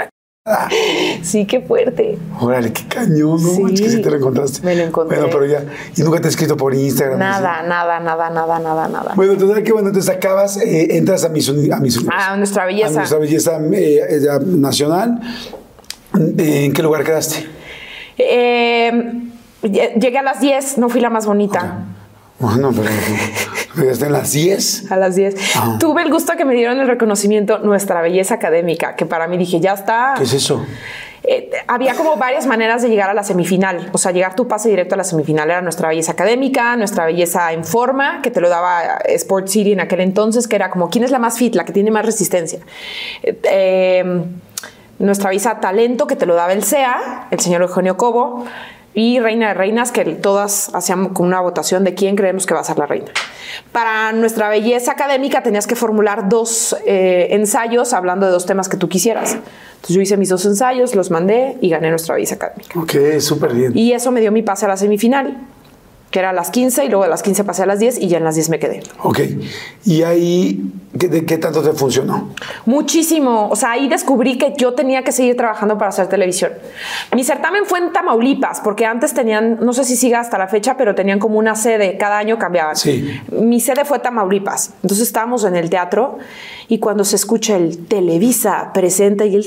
Sí, 1.23 1.45
qué 1.47 1.60
fuerte. 1.61 2.19
Órale, 2.39 2.72
qué 2.72 2.84
cañón, 2.88 3.41
¿no? 3.41 3.49
Sí. 3.49 3.61
manches, 3.64 3.81
que 3.81 3.89
sí 3.89 4.02
te 4.03 4.11
lo 4.11 4.18
encontraste. 4.18 4.61
Me 4.64 4.76
lo 4.76 4.84
encontré. 4.84 5.18
Bueno, 5.18 5.31
pero 5.34 5.45
ya. 5.47 5.65
Y 5.97 6.02
nunca 6.03 6.22
te 6.22 6.27
he 6.27 6.30
escrito 6.30 6.56
por 6.56 6.73
Instagram. 6.76 7.18
Nada, 7.18 7.64
nada, 7.64 7.99
nada, 7.99 8.30
nada, 8.30 8.60
nada, 8.60 8.88
nada. 8.88 9.14
Bueno, 9.15 9.35
total 9.38 9.64
que 9.64 9.72
bueno, 9.73 9.88
entonces 9.88 10.14
acabas, 10.15 10.57
eh, 10.57 10.97
entras 10.97 11.23
a 11.26 11.30
Uni- 11.30 11.72
a 11.72 11.77
Miss 11.80 11.97
Universo. 11.97 12.10
A 12.11 12.38
nuestra 12.38 12.65
belleza. 12.68 12.89
A 12.89 12.91
nuestra 12.91 13.18
belleza 13.18 13.60
eh, 13.73 14.22
nacional. 14.45 15.19
¿En 16.14 16.72
qué 16.73 16.84
lugar 16.84 17.03
quedaste? 17.03 17.47
Eh, 18.18 18.91
llegué 19.64 20.18
a 20.18 20.23
las 20.23 20.40
10, 20.40 20.77
no 20.77 20.90
fui 20.90 21.02
la 21.02 21.10
más 21.10 21.26
bonita. 21.26 21.86
Bueno, 22.40 22.72
pero 22.76 22.90
quedaste 23.76 24.06
en 24.06 24.11
las 24.11 24.32
10. 24.32 24.91
A 24.91 24.98
las 24.98 25.15
10. 25.15 25.36
Ah. 25.56 25.77
Tuve 25.80 26.03
el 26.03 26.11
gusto 26.11 26.34
que 26.36 26.44
me 26.44 26.53
dieron 26.53 26.80
el 26.80 26.88
reconocimiento 26.88 27.60
Nuestra 27.60 28.02
Belleza 28.02 28.36
Académica, 28.36 28.95
que 28.95 29.06
para 29.06 29.27
mí 29.27 29.38
dije, 29.38 29.60
ya 29.60 29.73
está. 29.73 30.15
¿Qué 30.18 30.23
es 30.23 30.34
eso? 30.34 30.65
Eh, 31.27 31.49
había 31.68 31.95
como 31.95 32.18
varias 32.18 32.45
maneras 32.45 32.84
de 32.84 32.90
llegar 32.90 33.10
a 33.10 33.14
la 33.14 33.23
semifinal, 33.23 33.90
o 33.94 33.98
sea, 33.98 34.11
llegar 34.11 34.36
tu 34.36 34.48
pase 34.48 34.69
directo 34.69 34.94
a 34.94 34.98
la 34.98 35.03
semifinal 35.03 35.49
era 35.49 35.61
nuestra 35.61 35.88
belleza 35.88 36.11
académica, 36.11 36.76
nuestra 36.76 37.06
belleza 37.06 37.52
en 37.52 37.64
forma, 37.64 38.22
que 38.22 38.30
te 38.30 38.41
lo 38.41 38.49
daba 38.49 38.98
Sport 39.06 39.48
City 39.48 39.72
en 39.72 39.80
aquel 39.80 40.02
entonces, 40.02 40.48
que 40.48 40.56
era 40.56 40.69
como 40.69 40.90
quién 40.91 41.03
es 41.03 41.10
la 41.10 41.18
más 41.18 41.40
fit, 41.40 41.56
la 41.56 41.65
que 41.65 41.73
tiene 41.73 41.90
más 41.90 42.06
resistencia. 42.06 42.60
Eh, 43.23 43.40
eh, 43.44 44.23
nuestra 44.99 45.30
belleza 45.30 45.60
talento, 45.60 46.06
que 46.06 46.15
te 46.15 46.27
lo 46.27 46.36
daba 46.36 46.53
el 46.53 46.64
CEA, 46.64 47.27
el 47.32 47.40
señor 47.40 47.64
Eugenio 47.64 47.98
Cobo, 47.98 48.45
y 48.95 49.19
Reina 49.19 49.49
de 49.49 49.53
Reinas, 49.53 49.91
que 49.91 50.05
todas 50.05 50.73
hacíamos 50.73 51.11
con 51.11 51.27
una 51.27 51.41
votación 51.41 51.84
de 51.84 51.93
quién 51.93 52.15
creemos 52.15 52.45
que 52.45 52.53
va 52.53 52.61
a 52.61 52.63
ser 52.63 52.77
la 52.80 52.85
reina. 52.85 53.11
Para 53.73 54.13
nuestra 54.13 54.49
belleza 54.49 54.93
académica 54.93 55.43
tenías 55.43 55.67
que 55.67 55.76
formular 55.76 56.30
dos 56.30 56.76
eh, 56.85 57.27
ensayos 57.31 57.93
hablando 57.93 58.26
de 58.26 58.31
dos 58.31 58.45
temas 58.45 58.69
que 58.69 58.77
tú 58.77 58.88
quisieras. 58.88 59.34
Entonces 59.34 59.95
yo 59.95 60.01
hice 60.01 60.17
mis 60.17 60.30
dos 60.30 60.45
ensayos, 60.45 60.95
los 60.95 61.11
mandé 61.11 61.57
y 61.59 61.69
gané 61.69 61.89
nuestra 61.89 62.15
belleza 62.15 62.35
académica. 62.35 62.80
Ok, 62.80 63.19
súper 63.19 63.53
bien. 63.53 63.77
Y 63.77 63.91
eso 63.91 64.11
me 64.11 64.22
dio 64.22 64.31
mi 64.31 64.41
pase 64.41 64.65
a 64.65 64.69
la 64.69 64.77
semifinal, 64.77 65.38
que 66.15 66.19
era 66.19 66.29
a 66.29 66.33
las 66.33 66.49
15 66.49 66.85
y 66.85 66.87
luego 66.87 67.03
de 67.03 67.09
las 67.09 67.21
15 67.23 67.43
pasé 67.43 67.63
a 67.63 67.65
las 67.65 67.77
10 67.77 67.99
y 67.99 68.07
ya 68.07 68.19
en 68.19 68.23
las 68.23 68.35
10 68.35 68.47
me 68.47 68.57
quedé. 68.57 68.81
Ok. 69.03 69.19
¿Y 69.83 70.03
ahí 70.03 70.63
de 70.93 71.25
qué 71.25 71.37
tanto 71.37 71.61
te 71.61 71.73
funcionó? 71.73 72.29
Muchísimo. 72.65 73.49
O 73.49 73.55
sea, 73.57 73.71
ahí 73.71 73.89
descubrí 73.89 74.37
que 74.37 74.53
yo 74.55 74.75
tenía 74.75 75.03
que 75.03 75.11
seguir 75.11 75.35
trabajando 75.35 75.77
para 75.77 75.89
hacer 75.89 76.07
televisión. 76.07 76.53
Mi 77.13 77.25
certamen 77.25 77.65
fue 77.65 77.79
en 77.79 77.91
Tamaulipas, 77.91 78.61
porque 78.61 78.85
antes 78.85 79.13
tenían, 79.13 79.57
no 79.59 79.73
sé 79.73 79.83
si 79.83 79.97
siga 79.97 80.21
hasta 80.21 80.37
la 80.37 80.47
fecha, 80.47 80.77
pero 80.77 80.95
tenían 80.95 81.19
como 81.19 81.37
una 81.37 81.53
sede, 81.53 81.97
cada 81.97 82.17
año 82.17 82.39
cambiaban. 82.39 82.77
Sí. 82.77 83.19
Mi 83.31 83.59
sede 83.59 83.83
fue 83.83 83.99
Tamaulipas. 83.99 84.71
Entonces 84.83 85.07
estábamos 85.07 85.43
en 85.43 85.57
el 85.57 85.69
teatro 85.69 86.19
y 86.69 86.79
cuando 86.79 87.03
se 87.03 87.17
escucha 87.17 87.57
el 87.57 87.87
Televisa 87.87 88.71
presenta 88.73 89.25
y 89.25 89.35
el... 89.35 89.43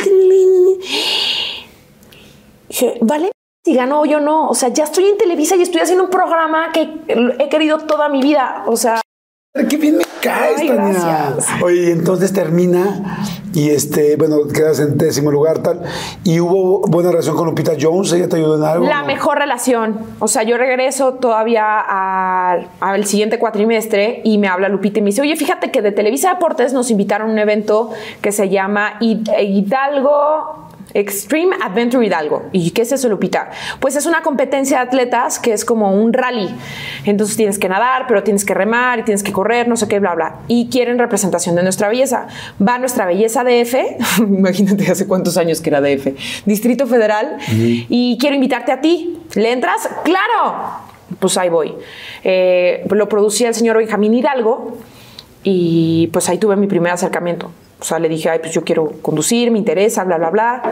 dije, 2.68 2.98
¿vale? 3.00 3.30
Si 3.64 3.74
gano 3.74 4.00
o 4.00 4.06
yo 4.06 4.20
no. 4.20 4.48
O 4.48 4.54
sea, 4.54 4.68
ya 4.70 4.84
estoy 4.84 5.06
en 5.06 5.18
Televisa 5.18 5.56
y 5.56 5.62
estoy 5.62 5.80
haciendo 5.80 6.04
un 6.04 6.10
programa 6.10 6.72
que 6.72 6.88
he 7.38 7.48
querido 7.48 7.78
toda 7.78 8.08
mi 8.08 8.22
vida. 8.22 8.64
O 8.66 8.76
sea, 8.76 9.00
¡Qué 9.68 9.76
bien 9.76 9.96
me 9.96 10.04
caes, 10.22 10.60
Ay, 10.60 10.68
Tania! 10.68 11.34
Oye, 11.64 11.90
entonces 11.90 12.32
termina 12.32 13.24
y 13.54 13.70
este, 13.70 14.14
bueno, 14.16 14.36
quedas 14.54 14.78
en 14.78 14.96
décimo 14.96 15.32
lugar 15.32 15.58
tal. 15.60 15.82
Y 16.22 16.38
hubo 16.38 16.82
buena 16.82 17.10
relación 17.10 17.34
con 17.36 17.46
Lupita 17.46 17.72
Jones, 17.80 18.12
ella 18.12 18.28
te 18.28 18.36
ayudó 18.36 18.56
en 18.56 18.62
algo. 18.62 18.86
La 18.86 19.00
¿no? 19.00 19.06
mejor 19.06 19.38
relación. 19.38 19.98
O 20.20 20.28
sea, 20.28 20.44
yo 20.44 20.58
regreso 20.58 21.14
todavía 21.14 21.80
al, 21.80 22.68
al 22.78 23.04
siguiente 23.06 23.38
cuatrimestre 23.40 24.20
y 24.22 24.38
me 24.38 24.46
habla 24.48 24.68
Lupita 24.68 25.00
y 25.00 25.02
me 25.02 25.06
dice, 25.10 25.22
oye, 25.22 25.34
fíjate 25.34 25.72
que 25.72 25.82
de 25.82 25.90
Televisa 25.92 26.34
Deportes 26.34 26.72
nos 26.72 26.90
invitaron 26.92 27.30
a 27.30 27.32
un 27.32 27.38
evento 27.38 27.90
que 28.20 28.30
se 28.30 28.48
llama 28.48 28.98
Hid- 29.00 29.28
Hidalgo. 29.42 30.67
Extreme 30.94 31.56
Adventure 31.62 32.04
Hidalgo. 32.04 32.46
¿Y 32.52 32.70
qué 32.70 32.82
es 32.82 32.92
eso, 32.92 33.08
Lupita? 33.08 33.50
Pues 33.80 33.96
es 33.96 34.06
una 34.06 34.22
competencia 34.22 34.78
de 34.78 34.84
atletas 34.84 35.38
que 35.38 35.52
es 35.52 35.64
como 35.64 35.92
un 35.92 36.12
rally. 36.12 36.48
Entonces 37.04 37.36
tienes 37.36 37.58
que 37.58 37.68
nadar, 37.68 38.06
pero 38.08 38.22
tienes 38.22 38.44
que 38.44 38.54
remar 38.54 38.98
y 38.98 39.02
tienes 39.02 39.22
que 39.22 39.32
correr, 39.32 39.68
no 39.68 39.76
sé 39.76 39.88
qué, 39.88 40.00
bla, 40.00 40.14
bla. 40.14 40.36
Y 40.48 40.68
quieren 40.68 40.98
representación 40.98 41.54
de 41.56 41.62
nuestra 41.62 41.88
belleza. 41.88 42.26
Va 42.66 42.78
nuestra 42.78 43.06
belleza 43.06 43.44
DF, 43.44 43.74
imagínate 44.20 44.90
hace 44.90 45.06
cuántos 45.06 45.36
años 45.36 45.60
que 45.60 45.70
era 45.70 45.80
DF, 45.80 46.08
Distrito 46.46 46.86
Federal, 46.86 47.36
y 47.48 48.16
quiero 48.20 48.34
invitarte 48.34 48.72
a 48.72 48.80
ti. 48.80 49.18
¿Le 49.34 49.52
entras? 49.52 49.88
¡Claro! 50.04 50.88
Pues 51.18 51.36
ahí 51.38 51.48
voy. 51.48 51.74
Eh, 52.24 52.86
lo 52.90 53.08
producía 53.08 53.48
el 53.48 53.54
señor 53.54 53.78
Benjamín 53.78 54.14
Hidalgo 54.14 54.76
y 55.42 56.08
pues 56.12 56.28
ahí 56.28 56.38
tuve 56.38 56.56
mi 56.56 56.66
primer 56.66 56.92
acercamiento. 56.92 57.50
O 57.80 57.84
sea, 57.84 58.00
le 58.00 58.08
dije, 58.08 58.28
ay, 58.28 58.40
pues 58.40 58.52
yo 58.52 58.64
quiero 58.64 58.92
conducir, 59.02 59.52
me 59.52 59.58
interesa, 59.58 60.02
bla, 60.02 60.18
bla, 60.18 60.30
bla. 60.30 60.62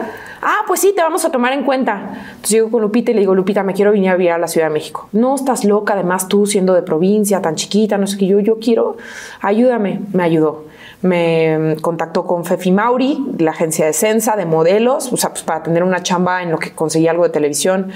Ah, 0.41 0.63
pues 0.67 0.81
sí, 0.81 0.93
te 0.93 1.01
vamos 1.01 1.23
a 1.23 1.31
tomar 1.31 1.53
en 1.53 1.63
cuenta. 1.63 2.01
Entonces 2.27 2.49
llego 2.49 2.69
con 2.69 2.81
Lupita 2.81 3.11
y 3.11 3.13
le 3.13 3.21
digo, 3.21 3.33
Lupita, 3.33 3.63
me 3.63 3.73
quiero 3.73 3.91
venir 3.91 4.09
a 4.09 4.15
vivir 4.15 4.31
a 4.31 4.37
la 4.37 4.49
Ciudad 4.49 4.67
de 4.67 4.73
México. 4.73 5.07
No, 5.13 5.35
estás 5.35 5.63
loca, 5.63 5.93
además 5.93 6.27
tú 6.27 6.45
siendo 6.45 6.73
de 6.73 6.81
provincia, 6.81 7.41
tan 7.41 7.55
chiquita, 7.55 7.97
no 7.97 8.07
sé 8.07 8.17
qué, 8.17 8.27
yo, 8.27 8.39
yo 8.41 8.59
quiero, 8.59 8.97
ayúdame. 9.41 10.01
Me 10.11 10.23
ayudó. 10.23 10.65
Me 11.01 11.75
mm, 11.75 11.79
contactó 11.79 12.25
con 12.25 12.43
Fefi 12.43 12.71
Mauri, 12.71 13.23
la 13.37 13.51
agencia 13.51 13.85
de 13.85 13.93
Sensa, 13.93 14.35
de 14.35 14.45
modelos, 14.45 15.13
o 15.13 15.17
sea, 15.17 15.29
pues 15.29 15.43
para 15.43 15.63
tener 15.63 15.83
una 15.83 16.03
chamba 16.03 16.41
en 16.41 16.51
lo 16.51 16.57
que 16.57 16.73
conseguí 16.73 17.07
algo 17.07 17.23
de 17.23 17.29
televisión. 17.29 17.91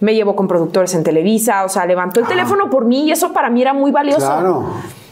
Me 0.00 0.14
llevó 0.14 0.34
con 0.34 0.48
productores 0.48 0.94
en 0.94 1.02
Televisa, 1.02 1.64
o 1.64 1.68
sea, 1.68 1.84
levantó 1.86 2.20
el 2.20 2.26
teléfono 2.26 2.70
por 2.70 2.84
mí 2.84 3.08
y 3.08 3.10
eso 3.10 3.32
para 3.32 3.50
mí 3.50 3.60
era 3.62 3.72
muy 3.72 3.90
valioso. 3.90 4.26
Claro. 4.26 4.64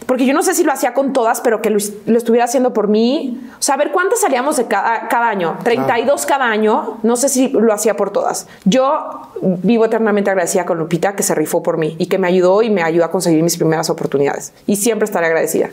Porque 0.05 0.25
yo 0.25 0.33
no 0.33 0.43
sé 0.43 0.53
si 0.53 0.63
lo 0.63 0.71
hacía 0.71 0.93
con 0.93 1.13
todas, 1.13 1.41
pero 1.41 1.61
que 1.61 1.69
lo, 1.69 1.77
lo 2.05 2.17
estuviera 2.17 2.45
haciendo 2.45 2.73
por 2.73 2.87
mí. 2.87 3.41
O 3.57 3.61
sea, 3.61 3.75
a 3.75 3.77
ver 3.77 3.91
cuántas 3.91 4.21
salíamos 4.21 4.55
de 4.57 4.65
cada, 4.67 5.07
cada 5.07 5.27
año. 5.29 5.57
32 5.63 6.25
cada 6.25 6.45
año. 6.45 6.97
No 7.03 7.15
sé 7.15 7.27
si 7.29 7.49
lo 7.49 7.73
hacía 7.73 7.95
por 7.97 8.11
todas. 8.11 8.47
Yo 8.65 8.93
vivo 9.41 9.85
eternamente 9.85 10.29
agradecida 10.29 10.65
con 10.65 10.77
Lupita, 10.77 11.15
que 11.15 11.23
se 11.23 11.33
rifó 11.33 11.63
por 11.63 11.77
mí 11.77 11.95
y 11.97 12.05
que 12.05 12.17
me 12.19 12.27
ayudó 12.27 12.61
y 12.61 12.69
me 12.69 12.83
ayudó 12.83 13.05
a 13.05 13.11
conseguir 13.11 13.41
mis 13.43 13.57
primeras 13.57 13.89
oportunidades. 13.89 14.53
Y 14.67 14.75
siempre 14.75 15.05
estaré 15.05 15.25
agradecida. 15.25 15.69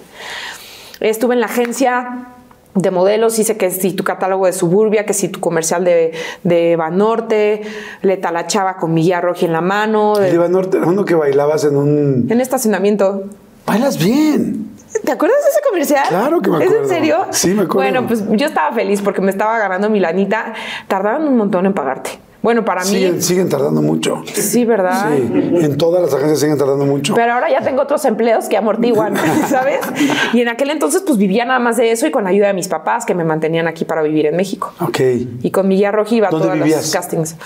Estuve 1.01 1.35
en 1.35 1.41
la 1.41 1.47
agencia 1.47 2.27
de 2.75 2.91
modelos, 2.91 3.39
hice 3.39 3.59
que 3.59 3.71
si 3.71 3.93
tu 3.93 4.03
catálogo 4.03 4.47
de 4.47 4.53
Suburbia, 4.55 5.05
que 5.05 5.13
si 5.13 5.29
tu 5.29 5.41
comercial 5.41 5.85
de, 5.85 6.13
de 6.43 6.75
Banorte, 6.77 7.61
le 8.01 8.17
talachaba 8.17 8.77
con 8.79 8.95
mi 8.95 9.03
guía 9.03 9.21
roja 9.21 9.45
en 9.45 9.53
la 9.53 9.61
mano, 9.61 10.17
de- 10.19 10.29
El 10.29 10.35
Iván 10.37 10.53
Norte 10.53 10.79
era 10.79 10.87
uno 10.87 11.05
que 11.05 11.15
bailabas 11.15 11.65
en 11.65 11.77
un. 11.77 12.27
en 12.31 12.41
estacionamiento. 12.41 13.25
Bailas 13.67 13.99
bien. 13.99 14.71
¿Te 15.05 15.11
acuerdas 15.13 15.39
de 15.45 15.51
ese 15.51 15.61
comercial? 15.69 16.05
Claro 16.09 16.41
que 16.41 16.51
me 16.51 16.59
¿Es 16.59 16.65
acuerdo. 16.65 16.83
en 16.85 16.89
serio? 16.89 17.27
Sí, 17.31 17.49
me 17.49 17.63
acuerdo. 17.63 17.91
Bueno, 17.91 18.07
pues 18.07 18.25
yo 18.31 18.47
estaba 18.47 18.73
feliz 18.75 19.01
porque 19.01 19.21
me 19.21 19.31
estaba 19.31 19.59
ganando 19.59 19.89
mi 19.89 20.01
lanita. 20.01 20.53
Tardaron 20.89 21.27
un 21.27 21.37
montón 21.37 21.65
en 21.67 21.73
pagarte. 21.73 22.11
Bueno, 22.43 22.65
para 22.65 22.83
mí, 22.83 22.89
Siguen, 22.91 23.23
siguen 23.23 23.49
tardando 23.49 23.81
mucho. 23.83 24.23
sí, 24.35 24.65
¿verdad? 24.65 25.11
Sí, 25.17 25.33
en 25.65 25.79
todas 25.79 26.03
las 26.03 26.13
agencias 26.13 26.41
siguen 26.41 26.59
tardando 26.59 26.85
mucho. 26.85 27.15
Pero 27.15 27.33
ahora 27.35 27.49
ya 27.49 27.61
tengo 27.63 27.83
otros 27.83 28.05
empleos 28.05 28.49
que 28.49 28.57
amortiguan, 28.57 29.15
¿sabes? 29.49 29.79
Y 30.33 30.41
en 30.41 30.49
aquel 30.49 30.71
entonces 30.71 31.03
pues 31.07 31.19
vivía 31.19 31.45
nada 31.45 31.61
más 31.61 31.77
de 31.77 31.93
eso 31.93 32.05
y 32.07 32.11
con 32.11 32.25
la 32.25 32.31
ayuda 32.31 32.49
de 32.49 32.55
mis 32.55 32.67
papás 32.67 33.07
que 33.07 33.15
me 33.15 33.23
mantenían 33.23 33.69
aquí 33.69 33.85
para 33.85 34.03
vivir 34.03 34.27
en 34.27 34.35
México. 34.37 34.73
Ok. 34.81 34.99
Y 35.41 35.51
con 35.53 35.69
mi 35.69 35.77
guía 35.77 35.93
roja 35.93 36.15
iba 36.17 36.27
a 36.29 36.31
¿Dónde 36.33 36.47
todos 36.49 36.59
vivías? 36.59 36.83
los 36.83 36.91
castings. 36.93 37.37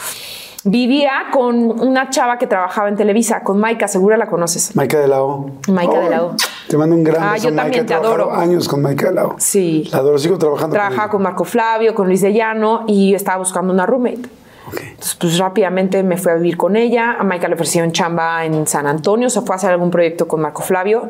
Vivía 0.69 1.13
con 1.33 1.55
una 1.81 2.11
chava 2.11 2.39
que 2.39 2.49
trabajaba 2.49 2.89
en 2.89 2.97
Televisa, 2.97 3.43
con 3.45 3.59
Maika, 3.61 3.87
segura 3.87 4.17
la 4.17 4.27
conoces. 4.27 4.75
Maika 4.75 4.99
de 4.99 5.07
la 5.07 5.23
O. 5.23 5.49
Maika 5.69 6.01
de 6.01 6.11
la 6.11 6.25
O. 6.25 6.35
Te 6.69 6.77
mando 6.77 6.97
un 6.97 7.05
gran 7.05 7.23
Ah, 7.23 7.33
beso, 7.35 7.45
yo 7.49 7.55
Maika. 7.55 7.63
también 7.63 7.81
He 7.81 7.85
te 7.85 7.89
trabajado 7.95 8.15
adoro. 8.31 8.35
años 8.37 8.67
con 8.69 8.83
Maika 8.83 9.09
de 9.11 9.15
la 9.15 9.27
O. 9.27 9.35
Sí. 9.39 9.89
La 9.93 9.99
adoro, 9.99 10.19
sigo 10.19 10.37
trabajando 10.39 10.75
Trabajaba 10.75 11.03
con 11.05 11.11
con 11.19 11.23
Marco 11.23 11.45
Flavio, 11.45 11.95
con 11.95 12.09
Luis 12.09 12.21
de 12.21 12.33
Llano 12.33 12.83
y 12.89 13.15
estaba 13.15 13.39
buscando 13.39 13.73
una 13.73 13.87
roommate. 13.87 14.17
ella. 14.19 14.29
Ok. 14.67 14.81
Entonces, 14.81 15.15
pues 15.21 15.39
rápidamente 15.39 16.03
me 16.03 16.17
fui 16.17 16.33
a 16.33 16.35
vivir 16.35 16.57
con 16.57 16.75
ella. 16.75 17.13
A 17.17 17.23
Maika 17.23 17.47
le 17.47 17.55
ofrecieron 17.55 17.93
chamba 17.93 18.45
en 18.45 18.67
San 18.67 18.89
Antonio, 18.89 19.31
se 19.31 19.41
fue 19.43 19.55
a 19.55 19.59
hacer 19.59 19.71
algún 19.71 19.93
proyecto 19.93 20.27
con 20.27 20.41
Marco 20.41 20.63
Flavio. 20.63 21.09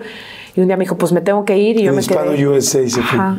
Y 0.55 0.61
un 0.61 0.67
día 0.67 0.77
me 0.77 0.85
dijo, 0.85 0.97
pues 0.99 1.13
me 1.13 1.23
tengo 1.23 1.47
que 1.47 1.57
ir. 1.57 1.79
Y 1.81 1.85
yo 1.85 1.91
En 1.93 1.97
me 1.97 2.03
quedé. 2.03 2.47
USA 2.47 2.87
se 2.87 3.01
fue. 3.01 3.19
Ajá. 3.19 3.39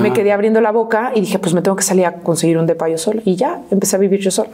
Me 0.00 0.12
quedé 0.12 0.32
abriendo 0.32 0.60
la 0.60 0.72
boca 0.72 1.12
y 1.14 1.20
dije, 1.20 1.38
pues 1.38 1.54
me 1.54 1.62
tengo 1.62 1.76
que 1.76 1.84
salir 1.84 2.06
a 2.06 2.14
conseguir 2.14 2.58
un 2.58 2.66
depa 2.66 2.88
yo 2.88 2.98
sola. 2.98 3.20
Y 3.24 3.36
ya, 3.36 3.60
empecé 3.70 3.94
a 3.94 3.98
vivir 4.00 4.18
yo 4.18 4.32
sola. 4.32 4.50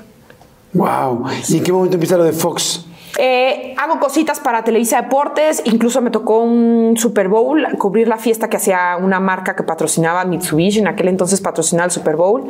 Wow. 0.73 1.27
¿Y 1.49 1.59
en 1.59 1.65
qué 1.65 1.73
momento 1.73 1.97
empieza 1.97 2.17
lo 2.17 2.25
de 2.25 2.33
Fox? 2.33 2.87
Eh, 3.19 3.75
hago 3.77 3.99
cositas 3.99 4.41
para 4.41 4.63
Televisa 4.63 5.03
Deportes, 5.03 5.63
incluso 5.65 6.01
me 6.01 6.11
tocó 6.11 6.39
un 6.39 6.97
Super 6.97 7.29
Bowl, 7.29 7.67
cubrir 7.77 8.09
la 8.09 8.17
fiesta 8.17 8.49
que 8.49 8.57
hacía 8.57 8.97
una 8.99 9.21
marca 9.21 9.57
que 9.57 9.63
patrocinaba 9.63 10.25
Mitsubishi, 10.25 10.79
en 10.79 10.87
aquel 10.87 11.09
entonces 11.09 11.41
patrocinaba 11.41 11.87
el 11.87 11.91
Super 11.91 12.17
Bowl. 12.17 12.45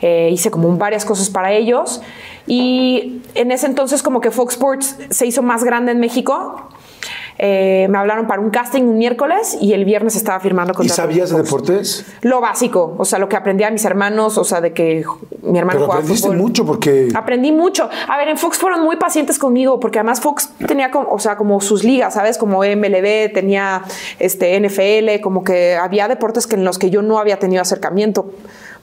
Eh, 0.00 0.30
hice 0.32 0.50
como 0.50 0.74
varias 0.76 1.04
cosas 1.04 1.30
para 1.30 1.52
ellos 1.52 2.00
y 2.46 3.22
en 3.34 3.52
ese 3.52 3.66
entonces 3.66 4.02
como 4.02 4.20
que 4.20 4.30
Fox 4.30 4.54
Sports 4.54 4.96
se 5.10 5.26
hizo 5.26 5.42
más 5.42 5.62
grande 5.62 5.92
en 5.92 6.00
México. 6.00 6.68
Eh, 7.40 7.86
me 7.88 7.98
hablaron 7.98 8.26
para 8.26 8.42
un 8.42 8.50
casting 8.50 8.82
un 8.82 8.98
miércoles 8.98 9.56
y 9.60 9.72
el 9.72 9.84
viernes 9.84 10.16
estaba 10.16 10.40
firmando 10.40 10.72
¿Y 10.72 10.76
contrato 10.76 10.96
sabías 10.96 11.30
de 11.30 11.36
con 11.36 11.44
deportes? 11.44 12.04
Lo 12.22 12.40
básico, 12.40 12.96
o 12.98 13.04
sea, 13.04 13.20
lo 13.20 13.28
que 13.28 13.36
aprendí 13.36 13.62
a 13.62 13.70
mis 13.70 13.84
hermanos, 13.84 14.36
o 14.38 14.44
sea, 14.44 14.60
de 14.60 14.72
que 14.72 15.04
mi 15.42 15.56
hermano 15.56 15.78
Pero 15.78 15.84
jugaba 15.86 16.00
aprendiste 16.00 16.26
fútbol. 16.26 16.42
mucho 16.42 16.66
porque... 16.66 17.08
Aprendí 17.14 17.52
mucho. 17.52 17.88
A 18.08 18.16
ver, 18.16 18.28
en 18.28 18.38
Fox 18.38 18.58
fueron 18.58 18.82
muy 18.82 18.96
pacientes 18.96 19.38
conmigo, 19.38 19.78
porque 19.78 20.00
además 20.00 20.20
Fox 20.20 20.50
tenía 20.66 20.90
como, 20.90 21.10
o 21.10 21.18
sea, 21.20 21.36
como 21.36 21.60
sus 21.60 21.84
ligas, 21.84 22.14
¿sabes? 22.14 22.38
Como 22.38 22.64
MLB, 22.64 23.32
tenía 23.32 23.82
este 24.18 24.58
NFL, 24.58 25.20
como 25.22 25.44
que 25.44 25.76
había 25.76 26.08
deportes 26.08 26.48
que 26.48 26.56
en 26.56 26.64
los 26.64 26.78
que 26.78 26.90
yo 26.90 27.02
no 27.02 27.20
había 27.20 27.38
tenido 27.38 27.62
acercamiento, 27.62 28.32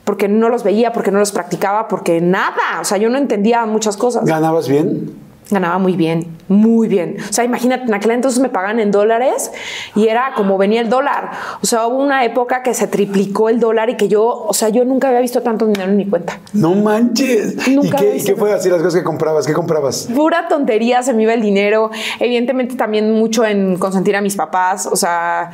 porque 0.06 0.30
no 0.30 0.48
los 0.48 0.64
veía, 0.64 0.94
porque 0.94 1.12
no 1.12 1.20
los 1.20 1.34
practicaba, 1.34 1.90
porque 1.90 2.22
nada. 2.22 2.80
O 2.80 2.86
sea, 2.86 2.98
yo 2.98 3.10
no 3.10 3.18
entendía 3.18 3.66
muchas 3.66 3.98
cosas. 3.98 4.24
¿Ganabas 4.24 4.70
bien? 4.70 5.25
Ganaba 5.52 5.78
muy 5.78 5.96
bien, 5.96 6.26
muy 6.48 6.88
bien. 6.88 7.18
O 7.30 7.32
sea, 7.34 7.44
imagínate, 7.44 7.84
en 7.84 7.94
aquel 7.94 8.10
entonces 8.12 8.40
me 8.42 8.50
pagaban 8.50 8.80
en 8.80 8.90
dólares 8.90 9.52
y 9.96 10.08
era 10.08 10.34
como 10.36 10.58
venía 10.58 10.82
el 10.82 10.90
dólar. 10.90 11.32
O 11.62 11.66
sea, 11.68 11.86
hubo 11.86 11.98
una 12.04 12.26
época 12.26 12.64
que 12.64 12.74
se 12.74 12.88
triplicó 12.88 13.50
el 13.50 13.60
dólar 13.60 13.92
y 13.92 13.96
que 13.98 14.08
yo, 14.08 14.26
o 14.26 14.54
sea, 14.56 14.70
yo 14.70 14.84
nunca 14.86 15.10
había 15.10 15.20
visto 15.20 15.44
tanto 15.44 15.68
dinero 15.68 15.92
en 15.92 15.98
mi 15.98 16.08
cuenta. 16.08 16.40
No 16.54 16.74
manches. 16.74 17.68
¿Y 17.68 17.76
Nunca 17.76 17.98
qué, 17.98 18.18
y 18.18 18.24
qué 18.24 18.36
fue 18.36 18.54
así 18.54 18.70
las 18.70 18.80
cosas 18.82 19.00
que 19.00 19.04
comprabas? 19.04 19.46
¿Qué 19.46 19.54
comprabas? 19.54 20.10
pura 20.16 20.48
tontería 20.48 21.04
se 21.04 21.14
me 21.14 21.22
iba 21.24 21.34
el 21.36 21.42
dinero. 21.44 21.92
Evidentemente 22.20 22.74
también 22.76 23.12
mucho 23.12 23.46
en 23.46 23.78
consentir 23.78 24.16
a 24.16 24.22
mis 24.22 24.36
papás, 24.36 24.88
o 24.88 24.96
sea, 24.96 25.52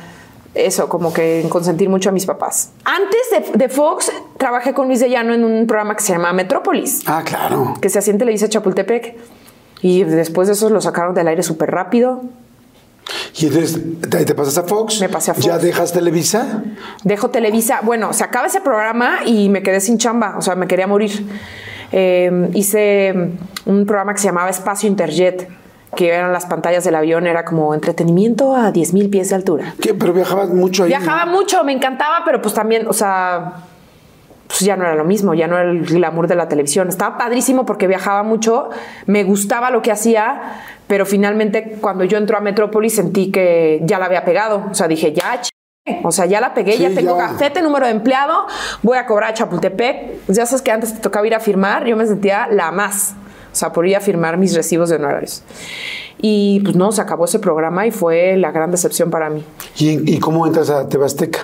eso, 0.54 0.88
como 0.88 1.12
que 1.12 1.40
en 1.42 1.48
consentir 1.50 1.88
mucho 1.90 2.08
a 2.08 2.12
mis 2.12 2.24
papás. 2.26 2.70
Antes 2.84 3.52
de, 3.52 3.58
de 3.58 3.68
Fox, 3.68 4.10
trabajé 4.38 4.72
con 4.72 4.86
Luis 4.86 5.00
de 5.00 5.10
Llano 5.10 5.34
en 5.34 5.44
un 5.44 5.66
programa 5.66 5.94
que 5.96 6.02
se 6.02 6.12
llama 6.12 6.32
Metrópolis, 6.32 7.02
Ah, 7.06 7.22
claro. 7.24 7.74
que 7.80 7.88
se 7.90 7.98
hacía 7.98 8.12
en 8.12 8.18
Televisa 8.18 8.48
Chapultepec. 8.48 9.16
Y 9.82 10.04
después 10.04 10.48
de 10.48 10.54
eso 10.54 10.70
lo 10.70 10.80
sacaron 10.80 11.14
del 11.14 11.28
aire 11.28 11.42
súper 11.42 11.70
rápido. 11.70 12.22
Y 13.38 13.46
entonces 13.46 13.80
te, 14.26 14.34
pasas 14.34 14.58
a 14.58 14.62
Fox. 14.62 15.00
Me 15.00 15.08
pasé 15.08 15.32
a 15.32 15.34
Fox. 15.34 15.46
¿Ya 15.46 15.58
dejas 15.58 15.92
Televisa? 15.92 16.62
Dejo 17.02 17.30
Televisa. 17.30 17.80
Bueno, 17.82 18.12
se 18.12 18.24
acaba 18.24 18.46
ese 18.46 18.60
programa 18.60 19.24
y 19.26 19.48
me 19.48 19.62
quedé 19.62 19.80
sin 19.80 19.98
chamba. 19.98 20.36
O 20.38 20.42
sea, 20.42 20.54
me 20.54 20.66
quería 20.66 20.86
morir. 20.86 21.26
Eh, 21.90 22.50
hice 22.54 23.32
un 23.66 23.86
programa 23.86 24.14
que 24.14 24.20
se 24.20 24.26
llamaba 24.26 24.50
Espacio 24.50 24.88
Interjet, 24.88 25.48
que 25.96 26.08
eran 26.08 26.32
las 26.32 26.46
pantallas 26.46 26.84
del 26.84 26.94
avión. 26.94 27.26
Era 27.26 27.44
como 27.44 27.74
entretenimiento 27.74 28.54
a 28.54 28.70
10 28.70 28.92
mil 28.92 29.10
pies 29.10 29.30
de 29.30 29.34
altura. 29.34 29.74
¿Qué? 29.80 29.94
Pero 29.94 30.12
viajabas 30.12 30.50
mucho 30.50 30.84
ahí. 30.84 30.90
Viajaba 30.90 31.24
¿no? 31.24 31.32
mucho, 31.32 31.64
me 31.64 31.72
encantaba, 31.72 32.22
pero 32.24 32.40
pues 32.40 32.54
también, 32.54 32.86
o 32.86 32.92
sea, 32.92 33.64
pues 34.52 34.60
ya 34.60 34.76
no 34.76 34.84
era 34.84 34.94
lo 34.94 35.04
mismo, 35.04 35.32
ya 35.32 35.46
no 35.46 35.56
era 35.58 35.70
el 35.70 35.82
glamour 35.86 36.28
de 36.28 36.34
la 36.34 36.46
televisión. 36.46 36.88
Estaba 36.90 37.16
padrísimo 37.16 37.64
porque 37.64 37.86
viajaba 37.86 38.22
mucho, 38.22 38.68
me 39.06 39.24
gustaba 39.24 39.70
lo 39.70 39.80
que 39.80 39.90
hacía, 39.90 40.60
pero 40.86 41.06
finalmente 41.06 41.78
cuando 41.80 42.04
yo 42.04 42.18
entró 42.18 42.36
a 42.36 42.40
Metrópolis 42.42 42.94
sentí 42.96 43.30
que 43.30 43.80
ya 43.84 43.98
la 43.98 44.04
había 44.06 44.24
pegado. 44.26 44.66
O 44.70 44.74
sea, 44.74 44.88
dije, 44.88 45.14
ya, 45.14 45.40
ch- 45.40 45.48
o 46.04 46.12
sea, 46.12 46.26
ya 46.26 46.40
la 46.42 46.52
pegué, 46.52 46.72
Sí, 46.74 46.82
ya 46.82 46.90
tengo 46.94 47.16
ya. 47.16 47.28
gafete, 47.28 47.62
número 47.62 47.86
de 47.86 47.92
empleado, 47.92 48.46
voy 48.82 48.98
a 48.98 49.06
cobrar 49.06 49.30
a 49.30 49.34
Chapultepec. 49.34 50.20
Pues 50.26 50.36
Ya 50.36 50.44
sabes 50.44 50.60
que 50.60 50.70
antes 50.70 50.92
te 50.94 51.00
tocaba 51.00 51.26
ir 51.26 51.34
a 51.34 51.40
firmar, 51.40 51.86
yo 51.86 51.96
me 51.96 52.06
sentía 52.06 52.46
la 52.50 52.70
más. 52.72 53.14
O 53.52 53.54
sea, 53.54 53.72
por 53.72 53.86
ir 53.86 53.96
a 53.96 54.00
firmar 54.00 54.36
mis 54.36 54.54
recibos 54.54 54.90
de 54.90 54.96
honorarios. 54.96 55.42
Y 56.20 56.60
pues 56.60 56.76
no, 56.76 56.92
se 56.92 57.00
acabó 57.00 57.24
ese 57.24 57.38
programa 57.38 57.86
y 57.86 57.90
fue 57.90 58.36
la 58.36 58.50
gran 58.52 58.70
decepción 58.70 59.10
para 59.10 59.28
mí. 59.30 59.44
¿Y, 59.78 60.14
y 60.14 60.18
cómo 60.20 60.46
entras 60.46 60.70
a 60.70 60.88
Tebasteca? 60.88 61.40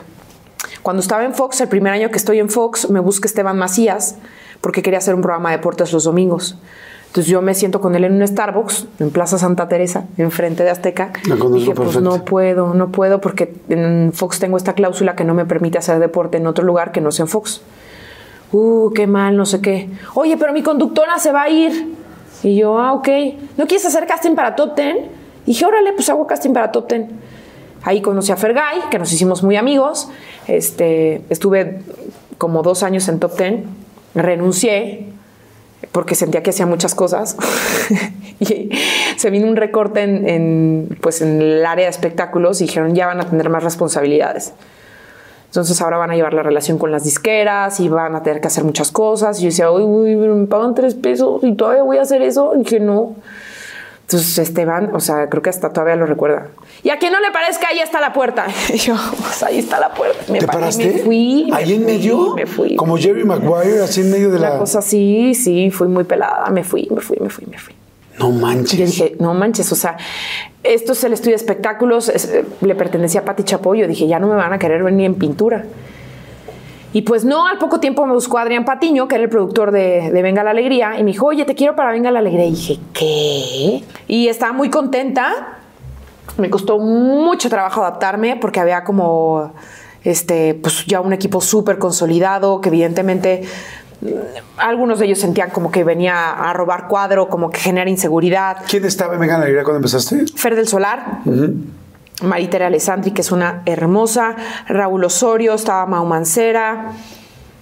Cuando 0.89 1.03
estaba 1.03 1.23
en 1.27 1.35
Fox, 1.35 1.61
el 1.61 1.69
primer 1.69 1.93
año 1.93 2.09
que 2.11 2.17
estoy 2.17 2.39
en 2.39 2.49
Fox, 2.49 2.89
me 2.89 2.99
busca 2.99 3.29
Esteban 3.29 3.59
Macías 3.59 4.17
porque 4.63 4.81
quería 4.81 4.97
hacer 4.97 5.15
un 5.15 5.21
programa 5.21 5.51
de 5.51 5.59
deportes 5.59 5.93
los 5.93 6.05
domingos. 6.05 6.57
Entonces 7.09 7.31
yo 7.31 7.43
me 7.43 7.53
siento 7.53 7.83
con 7.83 7.95
él 7.95 8.05
en 8.05 8.15
un 8.15 8.27
Starbucks 8.27 8.87
en 8.99 9.11
Plaza 9.11 9.37
Santa 9.37 9.69
Teresa, 9.69 10.07
enfrente 10.17 10.65
de 10.65 10.71
Azteca. 10.71 11.13
Conozco 11.25 11.51
Dije, 11.51 11.75
pues 11.75 11.89
perfecto. 11.89 12.01
no 12.01 12.25
puedo, 12.25 12.73
no 12.73 12.91
puedo 12.91 13.21
porque 13.21 13.53
en 13.69 14.13
Fox 14.15 14.39
tengo 14.39 14.57
esta 14.57 14.73
cláusula 14.73 15.15
que 15.15 15.25
no 15.25 15.35
me 15.35 15.45
permite 15.45 15.77
hacer 15.77 15.99
deporte 15.99 16.39
en 16.39 16.47
otro 16.47 16.65
lugar 16.65 16.91
que 16.91 17.03
no 17.03 17.13
sea 17.13 17.25
en 17.25 17.29
Fox. 17.29 17.61
Uh, 18.53 18.91
qué 18.95 19.07
mal, 19.07 19.37
no 19.37 19.45
sé 19.45 19.61
qué. 19.61 19.91
Oye, 20.15 20.39
pero 20.39 20.55
mi 20.55 20.63
conductora 20.63 21.19
se 21.19 21.33
va 21.33 21.43
a 21.43 21.51
ir. 21.51 21.97
Y 22.43 22.57
yo, 22.57 22.79
ah, 22.79 22.95
ok. 22.95 23.09
¿No 23.59 23.67
quieres 23.67 23.85
hacer 23.85 24.07
casting 24.07 24.35
para 24.35 24.57
Top 24.57 24.75
Ten? 24.75 24.97
Y 25.45 25.49
dije, 25.49 25.67
órale, 25.67 25.93
pues 25.93 26.09
hago 26.09 26.27
casting 26.27 26.55
para 26.55 26.73
Top 26.73 26.89
Ten. 26.89 27.11
Ahí 27.83 28.03
conocí 28.03 28.33
a 28.33 28.37
Fergay, 28.37 28.81
que 28.91 28.99
nos 28.99 29.13
hicimos 29.13 29.43
muy 29.43 29.57
amigos. 29.57 30.09
Este, 30.47 31.23
estuve 31.31 31.81
como 32.37 32.63
dos 32.63 32.83
años 32.83 33.09
en 33.09 33.19
Top 33.21 33.37
Ten. 33.37 33.65
Renuncié 34.15 35.07
porque 35.93 36.15
sentía 36.15 36.43
que 36.43 36.51
hacía 36.51 36.67
muchas 36.67 36.95
cosas. 36.95 37.37
y 38.41 38.71
se 39.17 39.31
vino 39.31 39.47
un 39.47 39.57
recorte 39.57 40.03
en, 40.03 40.29
en, 40.29 40.99
pues 41.01 41.23
en 41.23 41.41
el 41.41 41.67
área 41.67 41.87
de 41.87 41.91
espectáculos 41.91 42.61
y 42.61 42.65
dijeron, 42.65 42.95
ya 42.95 43.07
van 43.07 43.21
a 43.21 43.29
tener 43.29 43.49
más 43.49 43.63
responsabilidades. 43.63 44.53
Entonces 45.47 45.81
ahora 45.81 45.97
van 45.97 46.11
a 46.11 46.15
llevar 46.15 46.35
la 46.35 46.43
relación 46.43 46.79
con 46.79 46.93
las 46.93 47.05
disqueras 47.05 47.81
y 47.81 47.89
van 47.89 48.15
a 48.15 48.23
tener 48.23 48.41
que 48.41 48.49
hacer 48.49 48.65
muchas 48.65 48.93
cosas. 48.93 49.39
Y 49.39 49.45
yo 49.45 49.49
decía, 49.49 49.71
uy, 49.71 49.83
uy, 49.83 50.17
me 50.17 50.47
pagan 50.47 50.75
tres 50.75 50.95
pesos 50.95 51.43
y 51.43 51.55
todavía 51.55 51.83
voy 51.83 51.97
a 51.97 52.03
hacer 52.03 52.21
eso. 52.21 52.53
Y 52.55 52.59
dije, 52.59 52.81
no. 52.81 53.15
Entonces 54.11 54.39
Esteban, 54.39 54.95
o 54.95 55.01
sea, 55.01 55.29
creo 55.29 55.43
que 55.43 55.51
hasta 55.51 55.69
todavía 55.71 55.95
lo 55.95 56.07
recuerda. 56.07 56.47
Y 56.83 56.89
a 56.89 56.99
quien 56.99 57.13
no 57.13 57.21
le 57.21 57.31
parezca, 57.31 57.69
ahí 57.69 57.79
está 57.81 58.01
la 58.01 58.15
puerta. 58.15 58.47
Y 58.73 58.79
yo, 58.79 58.97
pues 59.19 59.43
ahí 59.43 59.59
está 59.59 59.79
la 59.79 59.93
puerta. 59.93 60.33
Me 60.33 60.39
¿Te 60.39 60.47
paré, 60.47 60.59
paraste? 60.61 60.87
Me 60.95 60.99
fui. 61.01 61.49
me 61.51 61.57
¿Ahí 61.59 61.75
en 61.75 61.83
fui, 61.83 61.93
medio? 61.93 62.35
Me 62.35 62.47
fui. 62.47 62.77
Como 62.77 62.97
Jerry 62.97 63.25
Maguire, 63.25 63.83
así 63.83 64.01
en 64.01 64.11
medio 64.11 64.31
de 64.31 64.39
Una 64.39 64.51
la. 64.51 64.59
cosa 64.59 64.79
así, 64.79 65.35
sí, 65.35 65.71
fui 65.71 65.89
muy 65.89 66.05
pelada. 66.05 66.49
Me 66.49 66.65
fui, 66.65 66.89
me 66.91 67.03
fui, 67.03 67.19
me 67.21 67.29
fui, 67.29 67.45
me 67.51 67.59
fui. 67.59 67.75
No 68.19 68.31
manches. 68.31 68.79
Yo 68.79 68.87
dije, 68.87 69.17
no 69.21 69.35
manches, 69.35 69.71
o 69.73 69.77
sea, 69.77 69.99
esto 70.65 70.93
es 70.93 71.05
el 71.05 71.13
estudio 71.13 71.33
de 71.33 71.37
espectáculos, 71.37 72.09
es- 72.09 72.25
eh, 72.31 72.47
le 72.63 72.75
pertenecía 72.75 73.21
a 73.21 73.25
Pati 73.27 73.43
Chapoy. 73.45 73.81
Yo 73.81 73.87
dije, 73.87 74.07
ya 74.09 74.19
no 74.19 74.27
me 74.27 74.37
van 74.37 74.55
a 74.55 74.59
querer 74.59 74.83
ver 74.85 74.95
ni 74.95 75.05
en 75.05 75.17
pintura. 75.17 75.67
Y 76.93 77.03
pues 77.03 77.25
no, 77.25 77.47
al 77.47 77.59
poco 77.59 77.81
tiempo 77.81 78.07
me 78.07 78.15
buscó 78.15 78.39
Adrián 78.39 78.65
Patiño, 78.65 79.09
que 79.09 79.17
era 79.17 79.25
el 79.25 79.31
productor 79.31 79.73
de, 79.73 80.11
de 80.11 80.23
Venga 80.23 80.43
la 80.43 80.51
Alegría, 80.51 80.99
y 80.99 81.05
me 81.05 81.13
dijo, 81.13 81.27
oye, 81.27 81.45
te 81.45 81.55
quiero 81.55 81.77
para 81.77 81.93
Venga 81.93 82.11
la 82.11 82.21
Alegría. 82.21 82.47
Y 82.47 82.51
dije, 82.51 82.79
¿qué? 82.95 83.85
Y 84.07 84.29
estaba 84.29 84.53
muy 84.53 84.71
contenta. 84.71 85.59
Me 86.39 86.49
costó 86.49 86.79
mucho 86.79 87.51
trabajo 87.51 87.83
adaptarme 87.83 88.37
porque 88.37 88.61
había 88.61 88.85
como, 88.85 89.53
este, 90.03 90.55
pues 90.55 90.87
ya 90.87 91.01
un 91.01 91.13
equipo 91.13 91.41
súper 91.41 91.79
consolidado, 91.79 92.61
que 92.61 92.69
evidentemente 92.71 93.43
mm, 94.01 94.07
algunos 94.57 94.99
de 94.99 95.07
ellos 95.07 95.19
sentían 95.19 95.51
como 95.51 95.71
que 95.71 95.85
venía 95.85 96.31
a 96.31 96.53
robar 96.55 96.89
cuadro, 96.89 97.29
como 97.29 97.51
que 97.51 97.61
genera 97.61 97.91
inseguridad. 97.91 98.59
¿Quién 98.67 98.85
estaba 98.87 99.15
en 99.15 99.21
Venga 99.21 99.37
la 99.37 99.45
Alegría 99.45 99.65
cuando 99.65 99.79
empezaste? 99.79 100.25
Fer 100.37 100.55
del 100.57 100.69
Solar, 100.69 101.21
Maritere 102.23 102.65
Alessandri, 102.65 103.13
que 103.13 103.21
es 103.21 103.31
una 103.31 103.63
hermosa, 103.65 104.35
Raúl 104.67 105.05
Osorio, 105.05 105.55
estaba 105.55 105.87
Mau 105.87 106.05
Mancera, 106.05 106.93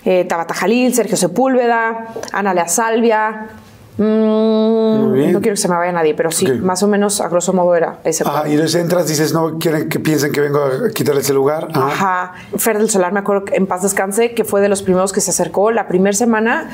eh, 0.04 0.24
Tabata 0.24 0.54
Jalil, 0.54 0.94
Sergio 0.94 1.16
Sepúlveda, 1.16 2.06
Ana 2.32 2.54
Lea 2.54 2.68
Salvia. 2.68 3.48
Mm, 3.98 4.02
Muy 4.02 5.18
bien. 5.18 5.32
no 5.32 5.40
quiero 5.40 5.54
que 5.54 5.60
se 5.60 5.68
me 5.68 5.74
vaya 5.76 5.90
nadie, 5.90 6.14
pero 6.14 6.30
sí, 6.30 6.46
más 6.46 6.82
o 6.82 6.86
menos 6.86 7.20
a 7.22 7.28
grosso 7.28 7.52
modo 7.54 7.74
era 7.74 7.98
ese. 8.04 8.24
Ah, 8.26 8.44
y 8.46 8.52
entonces 8.52 8.80
entras, 8.80 9.08
dices, 9.08 9.32
no 9.32 9.58
quieren 9.58 9.88
que 9.88 9.98
piensen 10.00 10.32
que 10.32 10.40
vengo 10.40 10.58
a 10.60 10.90
quitarle 10.90 11.22
ese 11.22 11.32
lugar. 11.32 11.68
Ah. 11.74 11.88
Ajá. 11.90 12.32
Fer 12.58 12.78
del 12.78 12.90
Solar, 12.90 13.12
me 13.12 13.20
acuerdo 13.20 13.46
que 13.46 13.56
en 13.56 13.66
paz 13.66 13.82
descanse, 13.82 14.34
que 14.34 14.44
fue 14.44 14.60
de 14.60 14.68
los 14.68 14.82
primeros 14.82 15.12
que 15.12 15.20
se 15.20 15.30
acercó. 15.30 15.70
La 15.70 15.88
primera 15.88 16.14
semana 16.14 16.68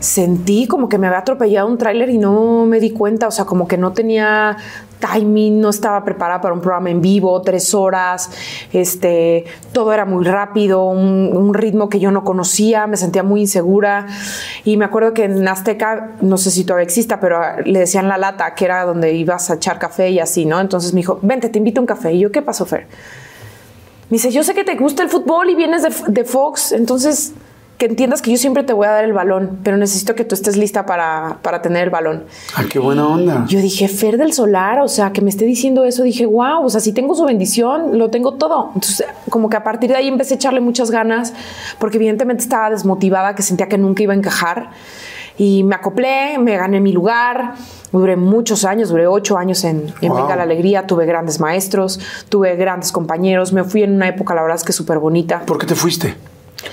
sentí 0.00 0.66
como 0.66 0.88
que 0.88 0.98
me 0.98 1.06
había 1.06 1.20
atropellado 1.20 1.66
un 1.66 1.78
tráiler 1.78 2.10
y 2.10 2.18
no 2.18 2.66
me 2.66 2.78
di 2.80 2.90
cuenta, 2.90 3.26
o 3.26 3.30
sea, 3.30 3.46
como 3.46 3.66
que 3.66 3.78
no 3.78 3.92
tenía 3.92 4.58
timing, 4.98 5.60
no 5.60 5.70
estaba 5.70 6.04
preparada 6.04 6.40
para 6.40 6.54
un 6.54 6.60
programa 6.60 6.90
en 6.90 7.00
vivo, 7.00 7.40
tres 7.42 7.74
horas, 7.74 8.30
este, 8.72 9.44
todo 9.72 9.92
era 9.92 10.04
muy 10.04 10.24
rápido, 10.24 10.84
un, 10.84 11.54
ritmo 11.54 11.88
que 11.88 12.00
yo 12.00 12.10
no 12.10 12.24
conocía, 12.24 12.86
me 12.86 12.96
sentía 12.96 13.22
muy 13.22 13.42
insegura 13.42 14.06
y 14.64 14.76
me 14.76 14.84
acuerdo 14.84 15.14
que 15.14 15.24
en 15.24 15.46
Azteca, 15.48 16.16
no 16.20 16.36
sé 16.36 16.50
si 16.50 16.64
todavía 16.64 16.84
exista, 16.84 17.18
pero 17.20 17.40
le 17.64 17.78
decían 17.78 18.08
la 18.08 18.18
lata, 18.18 18.54
que 18.54 18.64
era 18.64 18.84
donde 18.84 19.12
ibas 19.14 19.50
a 19.50 19.54
echar 19.54 19.78
café 19.78 20.10
y 20.10 20.18
así, 20.18 20.44
¿no? 20.44 20.60
Entonces 20.60 20.92
me 20.92 21.00
dijo, 21.00 21.18
vente, 21.22 21.48
te 21.48 21.58
invito 21.58 21.80
a 21.80 21.82
un 21.82 21.86
café. 21.86 22.12
Y 22.12 22.20
yo, 22.20 22.30
¿qué 22.30 22.42
pasó, 22.42 22.66
Fer? 22.66 22.86
Me 24.10 24.16
dice, 24.16 24.30
yo 24.30 24.42
sé 24.42 24.54
que 24.54 24.64
te 24.64 24.74
gusta 24.74 25.02
el 25.02 25.08
fútbol 25.08 25.48
y 25.48 25.54
vienes 25.54 25.82
de 26.06 26.24
Fox, 26.24 26.72
entonces 26.72 27.32
que 27.78 27.86
entiendas 27.86 28.22
que 28.22 28.30
yo 28.30 28.38
siempre 28.38 28.62
te 28.62 28.72
voy 28.72 28.86
a 28.86 28.90
dar 28.90 29.04
el 29.04 29.12
balón, 29.12 29.58
pero 29.62 29.76
necesito 29.76 30.14
que 30.14 30.24
tú 30.24 30.34
estés 30.34 30.56
lista 30.56 30.86
para, 30.86 31.38
para 31.42 31.60
tener 31.60 31.84
el 31.84 31.90
balón. 31.90 32.24
Ah, 32.54 32.64
qué 32.68 32.78
buena 32.78 33.06
onda. 33.06 33.44
Yo 33.48 33.60
dije, 33.60 33.86
Fer 33.88 34.16
del 34.16 34.32
Solar, 34.32 34.80
o 34.80 34.88
sea, 34.88 35.12
que 35.12 35.20
me 35.20 35.28
esté 35.28 35.44
diciendo 35.44 35.84
eso, 35.84 36.02
dije, 36.02 36.24
wow, 36.24 36.64
o 36.64 36.70
sea, 36.70 36.80
si 36.80 36.92
tengo 36.92 37.14
su 37.14 37.24
bendición, 37.24 37.98
lo 37.98 38.08
tengo 38.08 38.34
todo. 38.34 38.70
Entonces, 38.74 39.06
como 39.28 39.50
que 39.50 39.56
a 39.56 39.64
partir 39.64 39.90
de 39.90 39.96
ahí 39.96 40.08
empecé 40.08 40.34
a 40.34 40.36
echarle 40.36 40.60
muchas 40.60 40.90
ganas, 40.90 41.34
porque 41.78 41.98
evidentemente 41.98 42.42
estaba 42.42 42.70
desmotivada, 42.70 43.34
que 43.34 43.42
sentía 43.42 43.68
que 43.68 43.76
nunca 43.76 44.02
iba 44.02 44.14
a 44.14 44.16
encajar. 44.16 44.70
Y 45.38 45.62
me 45.64 45.74
acoplé, 45.74 46.38
me 46.38 46.56
gané 46.56 46.80
mi 46.80 46.92
lugar, 46.92 47.56
duré 47.92 48.16
muchos 48.16 48.64
años, 48.64 48.88
duré 48.88 49.06
ocho 49.06 49.36
años 49.36 49.64
en, 49.64 49.92
en 50.00 50.08
Wow. 50.08 50.22
Venga 50.22 50.36
la 50.36 50.44
Alegría, 50.44 50.86
tuve 50.86 51.04
grandes 51.04 51.40
maestros, 51.40 52.00
tuve 52.30 52.56
grandes 52.56 52.90
compañeros, 52.90 53.52
me 53.52 53.64
fui 53.64 53.82
en 53.82 53.94
una 53.94 54.08
época, 54.08 54.34
la 54.34 54.40
verdad 54.40 54.56
es 54.56 54.64
que 54.64 54.72
súper 54.72 54.98
bonita. 54.98 55.42
¿Por 55.44 55.58
qué 55.58 55.66
te 55.66 55.74
fuiste? 55.74 56.14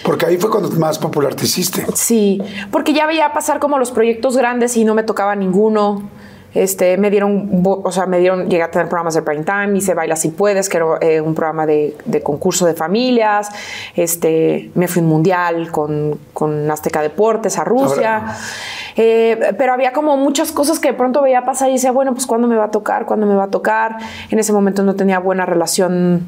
Porque 0.04 0.26
ahí 0.26 0.38
fue 0.38 0.50
cuando 0.50 0.70
más 0.72 1.00
popular 1.00 1.36
te 1.36 1.46
hiciste. 1.46 1.86
Sí, 1.94 2.42
porque 2.72 2.94
ya 2.94 3.06
veía 3.06 3.34
pasar 3.34 3.60
como 3.60 3.78
los 3.78 3.92
proyectos 3.92 4.38
grandes 4.38 4.76
y 4.78 4.86
no 4.86 4.96
me 4.96 5.04
tocaba 5.04 5.36
ninguno. 5.36 6.10
Este, 6.54 6.98
me 6.98 7.10
dieron, 7.10 7.64
o 7.66 7.92
sea, 7.92 8.06
me 8.06 8.20
dieron, 8.20 8.48
llegué 8.48 8.62
a 8.62 8.70
tener 8.70 8.88
programas 8.88 9.16
de 9.16 9.24
prime 9.24 9.44
time, 9.44 9.76
hice 9.76 9.96
Baila 9.96 10.16
si 10.16 10.30
puedes, 10.30 10.70
que 10.70 10.78
era 10.78 10.86
eh, 11.02 11.20
un 11.20 11.34
programa 11.34 11.66
de, 11.66 11.98
de 12.06 12.22
concurso 12.22 12.68
de 12.68 12.76
familias. 12.76 13.50
Este, 13.96 14.72
me 14.76 14.88
fui 14.88 15.02
un 15.02 15.10
mundial 15.10 15.72
con, 15.72 16.20
con 16.32 16.70
Azteca 16.70 17.02
Deportes 17.02 17.58
a 17.58 17.64
Rusia. 17.64 18.36
Eh, 18.96 19.56
pero 19.58 19.74
había 19.74 19.94
como 19.94 20.16
muchas 20.18 20.52
cosas 20.52 20.80
que 20.80 20.90
de 20.90 20.94
pronto 20.94 21.24
veía 21.24 21.44
pasar 21.44 21.70
y 21.70 21.74
decía, 21.74 21.92
bueno, 21.92 22.14
pues 22.14 22.28
¿cuándo 22.28 22.48
me 22.48 22.56
va 22.56 22.66
a 22.66 22.72
tocar? 22.72 23.06
¿Cuándo 23.08 23.26
me 23.26 23.34
va 23.34 23.46
a 23.46 23.50
tocar? 23.50 23.98
En 24.30 24.38
ese 24.38 24.54
momento 24.54 24.84
no 24.84 24.94
tenía 24.96 25.18
buena 25.18 25.48
relación, 25.48 26.28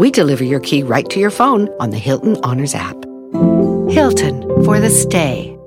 we 0.00 0.10
deliver 0.10 0.42
your 0.42 0.60
key 0.60 0.82
right 0.82 1.06
to 1.10 1.20
your 1.20 1.28
phone 1.28 1.68
on 1.78 1.90
the 1.90 1.98
Hilton 1.98 2.38
Honors 2.42 2.74
app. 2.74 2.96
Hilton 3.90 4.64
for 4.64 4.80
the 4.80 4.88
stay. 4.88 5.58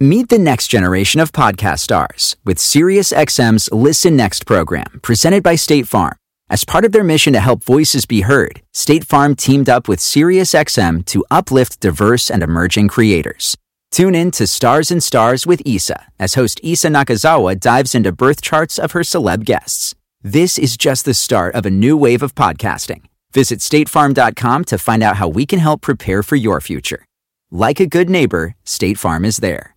Meet 0.00 0.30
the 0.30 0.38
next 0.38 0.68
generation 0.68 1.20
of 1.20 1.30
podcast 1.30 1.80
stars 1.80 2.36
with 2.46 2.56
SiriusXM's 2.56 3.70
Listen 3.72 4.16
Next 4.16 4.46
program, 4.46 5.00
presented 5.02 5.42
by 5.42 5.54
State 5.54 5.86
Farm. 5.86 6.16
As 6.48 6.64
part 6.64 6.86
of 6.86 6.92
their 6.92 7.04
mission 7.04 7.34
to 7.34 7.40
help 7.40 7.62
voices 7.62 8.06
be 8.06 8.22
heard, 8.22 8.62
State 8.72 9.04
Farm 9.04 9.36
teamed 9.36 9.68
up 9.68 9.86
with 9.86 10.00
SiriusXM 10.00 11.04
to 11.04 11.26
uplift 11.30 11.80
diverse 11.80 12.30
and 12.30 12.42
emerging 12.42 12.88
creators. 12.88 13.54
Tune 13.90 14.14
in 14.14 14.30
to 14.30 14.46
Stars 14.46 14.90
and 14.90 15.02
Stars 15.02 15.46
with 15.46 15.60
Issa 15.66 16.06
as 16.18 16.34
host 16.34 16.58
Issa 16.62 16.88
Nakazawa 16.88 17.60
dives 17.60 17.94
into 17.94 18.12
birth 18.12 18.40
charts 18.40 18.78
of 18.78 18.92
her 18.92 19.00
celeb 19.00 19.44
guests. 19.44 19.94
This 20.26 20.56
is 20.56 20.78
just 20.78 21.04
the 21.04 21.12
start 21.12 21.54
of 21.54 21.66
a 21.66 21.70
new 21.70 21.98
wave 21.98 22.22
of 22.22 22.34
podcasting. 22.34 23.02
Visit 23.34 23.60
statefarm.com 23.60 24.64
to 24.64 24.78
find 24.78 25.02
out 25.02 25.16
how 25.16 25.28
we 25.28 25.44
can 25.44 25.58
help 25.58 25.82
prepare 25.82 26.22
for 26.22 26.34
your 26.34 26.62
future. 26.62 27.04
Like 27.50 27.78
a 27.78 27.86
good 27.86 28.08
neighbor, 28.08 28.54
State 28.64 28.96
Farm 28.96 29.26
is 29.26 29.40
there. 29.40 29.74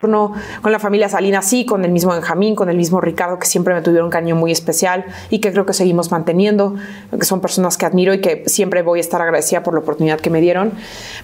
Con 0.00 0.70
la 0.70 0.78
familia 0.78 1.08
Salinas 1.08 1.46
sí, 1.46 1.64
con 1.64 1.84
el 1.84 1.90
mismo 1.90 2.12
Benjamín, 2.12 2.54
con 2.54 2.68
el 2.68 2.76
mismo 2.76 3.00
Ricardo, 3.00 3.38
que 3.38 3.46
siempre 3.46 3.74
me 3.74 3.80
tuvieron 3.80 4.06
un 4.06 4.10
cariño 4.10 4.36
muy 4.36 4.52
especial 4.52 5.06
y 5.30 5.40
que 5.40 5.50
creo 5.50 5.64
que 5.64 5.72
seguimos 5.72 6.10
manteniendo, 6.10 6.74
que 7.10 7.24
son 7.24 7.40
personas 7.40 7.78
que 7.78 7.86
admiro 7.86 8.12
y 8.12 8.20
que 8.20 8.44
siempre 8.46 8.82
voy 8.82 8.98
a 8.98 9.00
estar 9.00 9.22
agradecida 9.22 9.62
por 9.62 9.72
la 9.74 9.80
oportunidad 9.80 10.20
que 10.20 10.30
me 10.30 10.40
dieron. 10.40 10.72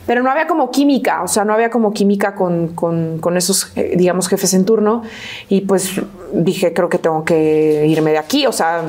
Pero 0.07 0.23
no 0.23 0.31
había 0.31 0.47
como 0.47 0.71
química, 0.71 1.23
o 1.23 1.29
sea, 1.29 1.45
no 1.45 1.53
había 1.53 1.69
como 1.71 1.93
química 1.93 2.35
con, 2.35 2.69
con, 2.69 3.19
con 3.19 3.37
esos, 3.37 3.71
eh, 3.77 3.95
digamos, 3.97 4.29
jefes 4.29 4.55
en 4.55 4.65
turno. 4.65 5.03
Y 5.49 5.61
pues 5.61 6.01
dije, 6.33 6.73
creo 6.73 6.89
que 6.89 6.99
tengo 6.99 7.25
que 7.25 7.87
irme 7.87 8.13
de 8.13 8.19
aquí, 8.19 8.47
o 8.47 8.53
sea, 8.53 8.83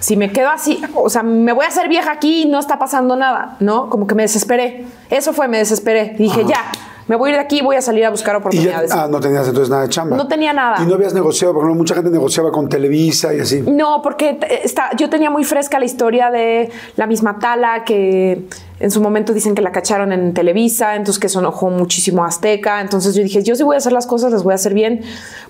si 0.00 0.16
me 0.16 0.30
quedo 0.30 0.50
así, 0.50 0.80
o 0.94 1.08
sea, 1.08 1.22
me 1.22 1.52
voy 1.52 1.64
a 1.64 1.68
hacer 1.68 1.88
vieja 1.88 2.12
aquí 2.12 2.42
y 2.42 2.46
no 2.46 2.58
está 2.58 2.78
pasando 2.78 3.16
nada, 3.16 3.56
¿no? 3.60 3.88
Como 3.90 4.06
que 4.06 4.14
me 4.14 4.22
desesperé. 4.22 4.84
Eso 5.10 5.32
fue, 5.32 5.48
me 5.48 5.58
desesperé. 5.58 6.14
Dije, 6.18 6.44
ya, 6.44 6.64
me 7.08 7.16
voy 7.16 7.30
a 7.30 7.32
ir 7.32 7.38
de 7.38 7.42
aquí, 7.44 7.62
voy 7.62 7.76
a 7.76 7.82
salir 7.82 8.04
a 8.04 8.10
buscar 8.10 8.34
Y 8.34 8.34
ya, 8.34 8.38
oportunidades. 8.38 8.92
ah, 8.92 9.06
no 9.10 9.20
tenías 9.20 9.46
entonces 9.46 9.70
nada 9.70 9.82
de 9.82 9.88
chamba. 9.88 10.16
No 10.16 10.26
tenía 10.26 10.52
nada. 10.52 10.82
Y 10.82 10.86
no 10.86 10.94
habías 10.94 11.14
negociado, 11.14 11.52
por 11.54 11.62
ejemplo, 11.62 11.78
mucha 11.78 11.94
gente 11.94 12.10
negociaba 12.10 12.50
con 12.50 12.68
Televisa 12.68 13.32
y 13.34 13.40
así. 13.40 13.62
No, 13.62 14.02
porque 14.02 14.34
t- 14.34 14.64
está, 14.66 14.90
yo 14.96 15.08
tenía 15.08 15.30
muy 15.30 15.44
fresca 15.44 15.78
la 15.78 15.84
historia 15.84 16.30
de 16.30 16.70
la 16.96 17.06
misma 17.06 17.38
Tala, 17.38 17.84
que 17.84 18.46
en 18.78 18.90
su 18.90 19.00
momento 19.00 19.32
dicen 19.32 19.54
que 19.54 19.62
la 19.62 19.72
cacharon 19.72 20.12
en 20.12 20.34
Televisa, 20.34 20.96
entonces 20.96 21.18
que 21.20 21.28
se 21.28 21.38
enojó 21.38 21.70
muchísimo 21.70 22.24
a 22.24 22.28
Azteca. 22.28 22.80
Entonces 22.80 23.14
yo 23.14 23.22
dije, 23.22 23.42
yo 23.42 23.54
sí 23.54 23.62
voy 23.62 23.74
a 23.74 23.78
hacer 23.78 23.92
las 23.92 24.06
cosas, 24.06 24.32
las 24.32 24.42
voy 24.42 24.52
a 24.52 24.56
hacer 24.56 24.74
bien, 24.74 25.02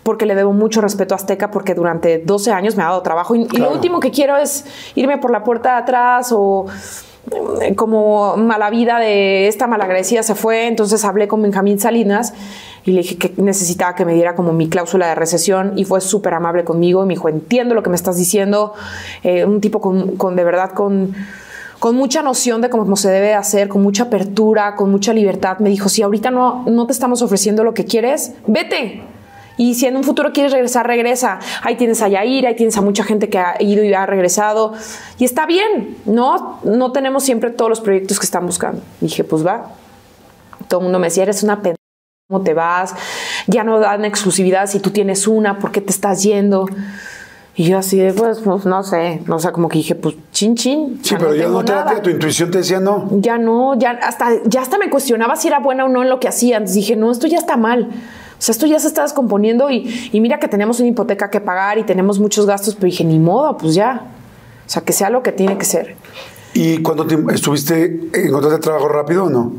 porque 0.03 0.27
le 0.27 0.35
debo 0.35 0.53
mucho 0.53 0.81
respeto 0.81 1.15
a 1.15 1.17
Azteca, 1.17 1.51
porque 1.51 1.75
durante 1.75 2.19
12 2.19 2.53
años 2.53 2.77
me 2.77 2.83
ha 2.83 2.87
dado 2.87 3.03
trabajo. 3.03 3.35
Y, 3.35 3.49
y 3.51 3.57
lo 3.57 3.73
último 3.73 3.99
que 4.01 4.11
quiero 4.11 4.37
es 4.37 4.65
irme 4.95 5.19
por 5.19 5.31
la 5.31 5.43
puerta 5.43 5.73
de 5.73 5.79
atrás 5.79 6.29
o 6.33 6.67
eh, 6.69 6.73
como 7.75 8.37
mala 8.37 8.71
vida 8.71 8.99
de 8.99 9.49
esta 9.49 9.67
malagradecida 9.67 10.23
se 10.23 10.35
fue, 10.35 10.67
entonces 10.67 11.05
hablé 11.05 11.29
con 11.29 11.43
Benjamín 11.43 11.79
Salinas 11.79 12.35
y 12.85 12.93
le 12.93 13.03
dije 13.03 13.17
que 13.17 13.33
necesitaba 13.37 13.95
que 13.95 14.05
me 14.05 14.15
diera 14.15 14.35
como 14.35 14.53
mi 14.53 14.69
cláusula 14.69 15.09
de 15.09 15.15
recesión 15.15 15.73
y 15.77 15.85
fue 15.85 16.01
súper 16.01 16.35
amable 16.35 16.65
conmigo 16.65 17.03
y 17.03 17.07
me 17.07 17.15
dijo, 17.15 17.29
entiendo 17.29 17.75
lo 17.75 17.83
que 17.83 17.91
me 17.91 17.97
estás 17.97 18.17
diciendo, 18.17 18.75
Eh, 19.23 19.45
un 19.45 19.61
tipo 19.61 19.81
con, 19.81 20.17
con 20.17 20.37
de 20.37 20.45
verdad 20.45 20.71
con 20.71 21.15
con 21.79 21.95
mucha 21.95 22.23
noción 22.23 22.63
de 22.63 22.71
cómo 22.71 22.97
se 22.97 23.11
debe 23.11 23.35
hacer, 23.35 23.69
con 23.69 23.83
mucha 23.83 24.05
apertura, 24.05 24.75
con 24.77 24.91
mucha 24.91 25.13
libertad. 25.13 25.59
Me 25.59 25.69
dijo, 25.69 25.89
si 25.89 26.03
ahorita 26.03 26.31
no, 26.31 26.65
no 26.67 26.87
te 26.87 26.93
estamos 26.93 27.23
ofreciendo 27.23 27.65
lo 27.65 27.75
que 27.75 27.85
quieres, 27.85 28.33
vete. 28.47 29.03
Y 29.57 29.75
si 29.75 29.87
en 29.87 29.97
un 29.97 30.05
futuro 30.05 30.33
quieres 30.33 30.53
regresar, 30.53 30.87
regresa. 30.87 31.39
Ahí 31.63 31.77
tienes 31.77 32.03
a 32.03 32.09
Yair, 32.09 32.47
ahí 32.47 32.57
tienes 32.57 32.77
a 32.77 32.83
mucha 32.83 33.05
gente 33.05 33.29
que 33.29 33.39
ha 33.39 33.57
ido 33.61 33.83
y 33.83 33.95
ha 33.95 34.07
regresado. 34.07 34.75
Y 35.19 35.25
está 35.25 35.47
bien, 35.47 35.97
¿no? 36.05 36.61
No 36.65 36.93
tenemos 36.93 37.25
siempre 37.25 37.51
todos 37.51 37.69
los 37.69 37.81
proyectos 37.81 38.19
que 38.19 38.27
están 38.27 38.47
buscando. 38.47 38.83
dije, 39.01 39.25
pues 39.25 39.47
va. 39.47 39.71
Todo 40.69 40.81
el 40.81 40.85
mundo 40.85 40.99
me 40.99 41.07
decía, 41.07 41.23
eres 41.23 41.43
una 41.43 41.57
pendeja, 41.57 41.77
¿cómo 42.29 42.43
te 42.43 42.55
vas? 42.55 42.95
Ya 43.47 43.65
no 43.65 43.79
dan 43.79 44.05
exclusividad 44.05 44.67
si 44.67 44.81
tú 44.81 44.91
tienes 44.91 45.27
una, 45.27 45.59
¿por 45.59 45.73
qué 45.73 45.81
te 45.81 45.91
estás 45.91 46.23
yendo? 46.23 46.67
Y 47.59 47.65
yo 47.65 47.79
así 47.79 47.97
de, 47.97 48.13
pues, 48.13 48.41
pues, 48.41 48.67
no 48.67 48.83
sé. 48.83 49.23
O 49.31 49.39
sea, 49.39 49.51
como 49.51 49.71
que 49.71 49.79
dije, 49.79 49.95
pues, 49.95 50.15
chin, 50.31 50.55
chin. 50.57 51.01
Sí, 51.03 51.15
pero 51.19 51.35
ya 51.35 51.45
tengo 51.45 51.61
no 51.61 51.65
te 51.65 51.73
nada. 51.73 52.03
tu 52.03 52.11
intuición 52.11 52.51
te 52.51 52.59
decía 52.59 52.81
no. 52.81 53.09
Ya 53.13 53.39
no, 53.39 53.79
ya 53.79 53.93
hasta, 53.93 54.43
ya 54.45 54.61
hasta 54.61 54.77
me 54.77 54.91
cuestionaba 54.91 55.37
si 55.37 55.49
era 55.49 55.59
buena 55.61 55.87
o 55.87 55.89
no 55.89 56.03
en 56.03 56.11
lo 56.11 56.21
que 56.21 56.29
hacía. 56.29 56.59
Entonces 56.59 56.77
dije, 56.77 56.97
no, 56.97 57.11
esto 57.11 57.27
ya 57.27 57.39
está 57.39 57.57
mal. 57.57 57.89
O 58.39 58.43
sea, 58.43 58.53
esto 58.53 58.67
ya 58.67 58.79
se 58.79 58.89
está 58.89 59.03
descomponiendo 59.03 59.71
y, 59.71 60.11
y 60.13 60.21
mira 60.21 60.39
que 60.39 60.49
tenemos 60.49 60.79
una 60.81 60.89
hipoteca 60.89 61.31
que 61.31 61.41
pagar 61.41 61.79
y 61.79 61.85
tenemos 61.85 62.19
muchos 62.19 62.47
gastos, 62.47 62.75
pero 62.75 62.87
dije, 62.87 63.05
ni 63.05 63.19
modo, 63.19 63.57
pues 63.57 63.75
ya. 63.75 64.13
O 64.67 64.69
sea, 64.69 64.83
que 64.83 64.93
sea 64.93 65.11
lo 65.11 65.23
que 65.23 65.33
tiene 65.33 65.57
que 65.57 65.65
ser. 65.65 65.97
¿Y 66.53 66.79
cuando 66.79 67.07
estuviste, 67.31 68.09
encontraste 68.15 68.61
trabajo 68.61 68.89
rápido 68.89 69.25
o 69.25 69.31
no? 69.31 69.53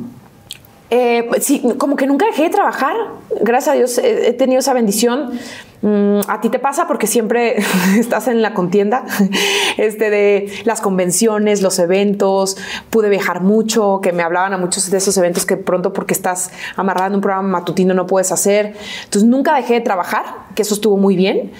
Eh, 0.89 1.25
pues 1.27 1.45
sí, 1.45 1.61
como 1.77 1.95
que 1.95 2.07
nunca 2.07 2.25
dejé 2.27 2.43
de 2.43 2.49
trabajar. 2.49 2.95
Gracias 3.41 3.73
a 3.73 3.77
Dios 3.77 3.97
he, 3.97 4.29
he 4.29 4.33
tenido 4.33 4.59
esa 4.59 4.73
bendición. 4.73 5.37
Mm, 5.81 6.21
a 6.27 6.41
ti 6.41 6.49
te 6.49 6.57
pasa 6.57 6.87
porque 6.87 7.05
siempre 7.05 7.57
estás 7.99 8.27
en 8.27 8.41
la 8.41 8.53
contienda 8.53 9.05
este, 9.77 10.09
de 10.09 10.51
las 10.65 10.81
convenciones, 10.81 11.61
los 11.61 11.77
eventos. 11.79 12.57
Pude 12.89 13.09
viajar 13.09 13.41
mucho, 13.41 13.99
que 14.01 14.11
me 14.11 14.23
hablaban 14.23 14.53
a 14.53 14.57
muchos 14.57 14.89
de 14.89 14.97
esos 14.97 15.15
eventos 15.17 15.45
que 15.45 15.57
pronto 15.57 15.93
porque 15.93 16.13
estás 16.13 16.51
amarrada 16.75 17.07
en 17.07 17.15
un 17.15 17.21
programa 17.21 17.47
matutino 17.47 17.93
no 17.93 18.07
puedes 18.07 18.31
hacer. 18.31 18.75
Entonces 19.03 19.29
nunca 19.29 19.55
dejé 19.55 19.75
de 19.75 19.81
trabajar, 19.81 20.25
que 20.55 20.63
eso 20.63 20.73
estuvo 20.73 20.97
muy 20.97 21.15
bien. 21.15 21.51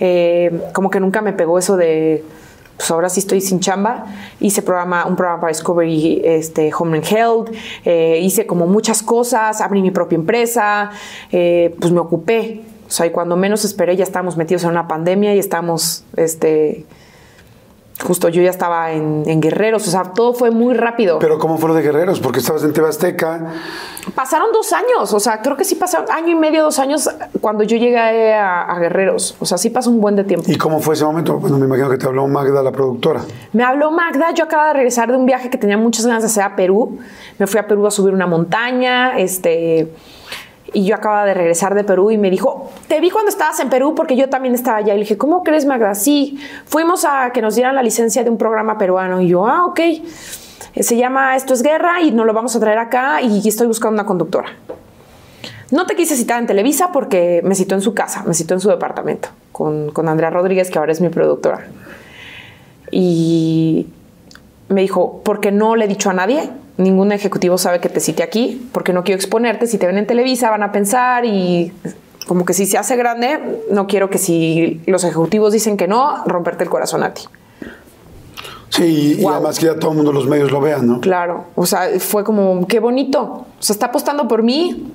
Eh, 0.00 0.62
como 0.72 0.90
que 0.90 0.98
nunca 0.98 1.20
me 1.20 1.32
pegó 1.32 1.58
eso 1.58 1.76
de 1.76 2.24
pues 2.78 2.90
ahora 2.92 3.08
sí 3.08 3.20
estoy 3.20 3.40
sin 3.40 3.58
chamba. 3.58 4.06
Hice 4.40 4.62
programa, 4.62 5.04
un 5.04 5.16
programa 5.16 5.40
para 5.40 5.52
Discovery 5.52 6.22
este, 6.24 6.70
Home 6.78 7.02
Health, 7.02 7.50
eh, 7.84 8.20
hice 8.22 8.46
como 8.46 8.66
muchas 8.66 9.02
cosas, 9.02 9.60
abrí 9.60 9.82
mi 9.82 9.90
propia 9.90 10.16
empresa, 10.16 10.90
eh, 11.32 11.74
pues 11.80 11.92
me 11.92 11.98
ocupé. 11.98 12.62
O 12.86 12.90
sea, 12.90 13.04
y 13.04 13.10
cuando 13.10 13.36
menos 13.36 13.64
esperé 13.64 13.96
ya 13.96 14.04
estábamos 14.04 14.36
metidos 14.36 14.62
en 14.62 14.70
una 14.70 14.86
pandemia 14.88 15.34
y 15.34 15.40
estamos, 15.40 16.04
este, 16.16 16.86
justo 18.02 18.28
yo 18.28 18.42
ya 18.42 18.50
estaba 18.50 18.92
en, 18.92 19.24
en 19.26 19.40
Guerreros, 19.40 19.86
o 19.88 19.90
sea, 19.90 20.04
todo 20.04 20.32
fue 20.32 20.50
muy 20.50 20.74
rápido. 20.74 21.18
Pero 21.18 21.38
¿cómo 21.38 21.58
fue 21.58 21.68
lo 21.68 21.74
de 21.74 21.82
Guerreros? 21.82 22.20
Porque 22.20 22.38
estabas 22.38 22.62
en 22.64 22.72
TV 22.72 22.88
Azteca. 22.88 23.54
Pasaron 24.14 24.52
dos 24.52 24.72
años, 24.72 25.12
o 25.12 25.20
sea, 25.20 25.42
creo 25.42 25.56
que 25.56 25.64
sí 25.64 25.74
pasaron 25.74 26.10
año 26.10 26.28
y 26.28 26.34
medio, 26.34 26.62
dos 26.62 26.78
años 26.78 27.10
cuando 27.40 27.64
yo 27.64 27.76
llegué 27.76 28.34
a, 28.34 28.62
a 28.62 28.78
Guerreros. 28.78 29.36
O 29.40 29.46
sea, 29.46 29.58
sí 29.58 29.70
pasó 29.70 29.90
un 29.90 30.00
buen 30.00 30.16
de 30.16 30.24
tiempo. 30.24 30.50
¿Y 30.50 30.56
cómo 30.56 30.80
fue 30.80 30.94
ese 30.94 31.04
momento? 31.04 31.38
Bueno, 31.38 31.58
me 31.58 31.66
imagino 31.66 31.90
que 31.90 31.98
te 31.98 32.06
habló 32.06 32.26
Magda, 32.26 32.62
la 32.62 32.72
productora. 32.72 33.20
Me 33.52 33.64
habló 33.64 33.90
Magda, 33.90 34.32
yo 34.32 34.44
acababa 34.44 34.68
de 34.68 34.74
regresar 34.74 35.10
de 35.10 35.16
un 35.16 35.26
viaje 35.26 35.50
que 35.50 35.58
tenía 35.58 35.76
muchas 35.76 36.06
ganas 36.06 36.22
de 36.22 36.28
hacer 36.28 36.44
a 36.44 36.56
Perú. 36.56 36.98
Me 37.38 37.46
fui 37.46 37.58
a 37.58 37.66
Perú 37.66 37.86
a 37.86 37.90
subir 37.90 38.14
una 38.14 38.26
montaña, 38.26 39.18
este, 39.18 39.92
y 40.72 40.84
yo 40.84 40.94
acababa 40.94 41.24
de 41.24 41.34
regresar 41.34 41.74
de 41.74 41.84
Perú 41.84 42.10
y 42.10 42.18
me 42.18 42.30
dijo, 42.30 42.70
te 42.88 43.00
vi 43.00 43.10
cuando 43.10 43.30
estabas 43.30 43.58
en 43.60 43.70
Perú 43.70 43.94
porque 43.94 44.16
yo 44.16 44.28
también 44.28 44.54
estaba 44.54 44.78
allá. 44.78 44.94
Y 44.94 44.98
le 44.98 45.02
dije, 45.02 45.16
¿cómo 45.16 45.42
crees, 45.42 45.64
Magda? 45.64 45.94
Sí, 45.94 46.38
fuimos 46.66 47.04
a 47.04 47.30
que 47.32 47.40
nos 47.40 47.54
dieran 47.54 47.74
la 47.74 47.82
licencia 47.82 48.22
de 48.24 48.30
un 48.30 48.38
programa 48.38 48.76
peruano. 48.78 49.20
Y 49.20 49.28
yo, 49.28 49.46
ah, 49.46 49.64
ok. 49.66 49.80
Se 50.80 50.96
llama 50.96 51.36
Esto 51.36 51.54
es 51.54 51.62
Guerra 51.62 52.02
y 52.02 52.12
nos 52.12 52.26
lo 52.26 52.34
vamos 52.34 52.54
a 52.54 52.60
traer 52.60 52.78
acá 52.78 53.22
y 53.22 53.46
estoy 53.48 53.66
buscando 53.66 53.94
una 53.94 54.06
conductora. 54.06 54.50
No 55.70 55.86
te 55.86 55.96
quise 55.96 56.16
citar 56.16 56.40
en 56.40 56.46
Televisa 56.46 56.92
porque 56.92 57.42
me 57.44 57.54
citó 57.54 57.74
en 57.74 57.82
su 57.82 57.94
casa, 57.94 58.22
me 58.26 58.34
citó 58.34 58.54
en 58.54 58.60
su 58.60 58.68
departamento 58.70 59.28
con, 59.52 59.90
con 59.90 60.08
Andrea 60.08 60.30
Rodríguez, 60.30 60.70
que 60.70 60.78
ahora 60.78 60.92
es 60.92 61.00
mi 61.00 61.08
productora. 61.08 61.66
Y 62.90 63.86
me 64.68 64.80
dijo, 64.82 65.20
porque 65.24 65.52
no 65.52 65.76
le 65.76 65.84
he 65.84 65.88
dicho 65.88 66.08
a 66.10 66.14
nadie, 66.14 66.50
ningún 66.78 67.12
ejecutivo 67.12 67.58
sabe 67.58 67.80
que 67.80 67.88
te 67.88 68.00
cite 68.00 68.22
aquí, 68.22 68.66
porque 68.72 68.92
no 68.92 69.04
quiero 69.04 69.16
exponerte, 69.18 69.66
si 69.66 69.76
te 69.78 69.86
ven 69.86 69.98
en 69.98 70.06
Televisa 70.06 70.48
van 70.50 70.62
a 70.62 70.72
pensar 70.72 71.24
y 71.26 71.72
como 72.26 72.44
que 72.44 72.54
si 72.54 72.66
se 72.66 72.78
hace 72.78 72.96
grande, 72.96 73.62
no 73.70 73.86
quiero 73.86 74.08
que 74.10 74.18
si 74.18 74.80
los 74.86 75.04
ejecutivos 75.04 75.52
dicen 75.52 75.76
que 75.76 75.88
no, 75.88 76.24
romperte 76.26 76.64
el 76.64 76.70
corazón 76.70 77.02
a 77.02 77.12
ti. 77.14 77.22
Sí, 78.70 79.16
y 79.18 79.22
Wow. 79.22 79.32
además 79.32 79.58
que 79.58 79.66
ya 79.66 79.78
todo 79.78 79.90
el 79.92 79.96
mundo, 79.96 80.12
los 80.12 80.26
medios 80.28 80.52
lo 80.52 80.60
vean, 80.60 80.86
¿no? 80.86 81.00
Claro, 81.00 81.46
o 81.56 81.66
sea, 81.66 81.88
fue 81.98 82.22
como, 82.22 82.66
qué 82.66 82.80
bonito. 82.80 83.22
O 83.22 83.46
sea, 83.58 83.72
está 83.74 83.86
apostando 83.86 84.28
por 84.28 84.42
mí. 84.42 84.92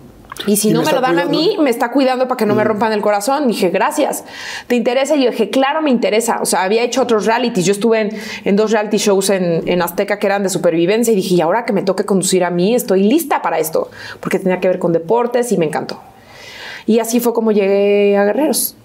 Y 0.47 0.57
si 0.57 0.69
Y 0.69 0.73
no 0.73 0.79
me 0.81 0.87
me, 0.87 0.91
lo 0.93 1.01
dan 1.01 1.19
a 1.19 1.23
cuidando. 1.25 1.37
mí, 1.37 1.57
me 1.59 1.69
está 1.69 1.91
cuidando 1.91 2.27
para 2.27 2.37
que 2.37 2.45
no 2.45 2.55
me 2.55 2.63
rompan 2.63 2.91
el 2.91 3.01
corazón. 3.01 3.47
Dije, 3.47 3.69
gracias. 3.69 4.23
¿Te 4.67 4.75
interesa? 4.75 5.15
Y 5.15 5.23
yo 5.25 5.31
dije, 5.31 5.49
claro, 5.49 5.81
me 5.81 5.89
interesa. 5.91 6.39
O 6.41 6.45
sea, 6.45 6.63
había 6.63 6.81
hecho 6.83 7.01
otros 7.01 7.25
realities. 7.25 7.65
Yo 7.65 7.71
estuve 7.71 8.01
en, 8.01 8.09
en 8.43 8.55
dos 8.55 8.71
reality 8.71 8.97
shows 8.97 9.29
en, 9.29 9.61
en 9.67 9.81
Azteca 9.81 10.17
que 10.19 10.27
eran 10.27 10.43
de 10.43 10.49
supervivencia 10.49 11.11
y 11.11 11.15
dije, 11.15 11.35
y 11.35 11.41
ahora 11.41 11.65
que 11.65 11.73
me 11.73 11.83
toque 11.83 12.03
conducir 12.05 12.43
a 12.43 12.49
mí, 12.49 12.73
estoy 12.75 13.03
lista 13.03 13.41
para 13.41 13.59
esto. 13.59 13.89
Porque 14.19 14.39
tenía 14.39 14.59
que 14.59 14.67
ver 14.67 14.79
con 14.79 14.91
deportes 14.91 15.51
y 15.51 15.57
me 15.57 15.65
encantó. 15.65 16.01
Y 16.85 16.99
así 16.99 17.19
fue 17.19 17.33
como 17.33 17.51
llegué 17.51 18.17
a 18.17 18.25
Guerreros. 18.25 18.75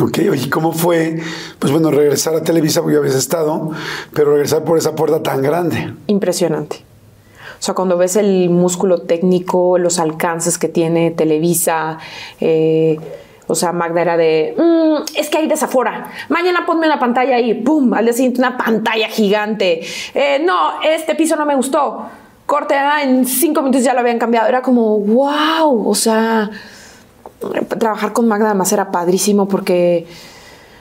Ok, 0.00 0.18
oye, 0.30 0.50
¿cómo 0.50 0.72
fue? 0.72 1.18
Pues 1.58 1.72
bueno, 1.72 1.90
regresar 1.90 2.34
a 2.34 2.42
Televisa, 2.42 2.80
porque 2.80 2.94
ya 2.94 2.98
habías 3.00 3.14
estado, 3.16 3.70
pero 4.14 4.32
regresar 4.32 4.64
por 4.64 4.76
esa 4.78 4.94
puerta 4.94 5.22
tan 5.22 5.42
grande. 5.42 5.94
impresionante. 6.08 6.84
O 7.60 7.62
sea, 7.62 7.74
cuando 7.74 7.98
ves 7.98 8.16
el 8.16 8.48
músculo 8.48 9.02
técnico, 9.02 9.76
los 9.76 9.98
alcances 9.98 10.56
que 10.56 10.68
tiene 10.68 11.10
Televisa, 11.10 11.98
eh, 12.40 12.98
o 13.46 13.54
sea, 13.54 13.72
Magda 13.72 14.00
era 14.00 14.16
de, 14.16 14.54
"Mm, 14.56 15.18
es 15.18 15.28
que 15.28 15.36
hay 15.36 15.46
desafora. 15.46 16.10
Mañana 16.30 16.64
ponme 16.64 16.86
una 16.86 16.98
pantalla 16.98 17.36
ahí, 17.36 17.52
pum, 17.52 17.92
al 17.92 18.04
día 18.06 18.14
siguiente 18.14 18.40
una 18.40 18.56
pantalla 18.56 19.08
gigante. 19.08 19.82
Eh, 20.14 20.40
no, 20.42 20.80
este 20.82 21.14
piso 21.14 21.36
no 21.36 21.44
me 21.44 21.54
gustó. 21.54 22.06
Corte, 22.46 22.74
ah, 22.76 23.02
en 23.02 23.26
cinco 23.26 23.60
minutos 23.60 23.84
ya 23.84 23.92
lo 23.92 24.00
habían 24.00 24.18
cambiado. 24.18 24.48
Era 24.48 24.62
como, 24.62 24.98
wow, 24.98 25.86
o 25.86 25.94
sea, 25.94 26.50
trabajar 27.78 28.12
con 28.14 28.26
Magda 28.26 28.46
además 28.46 28.72
era 28.72 28.90
padrísimo 28.90 29.46
porque 29.48 30.06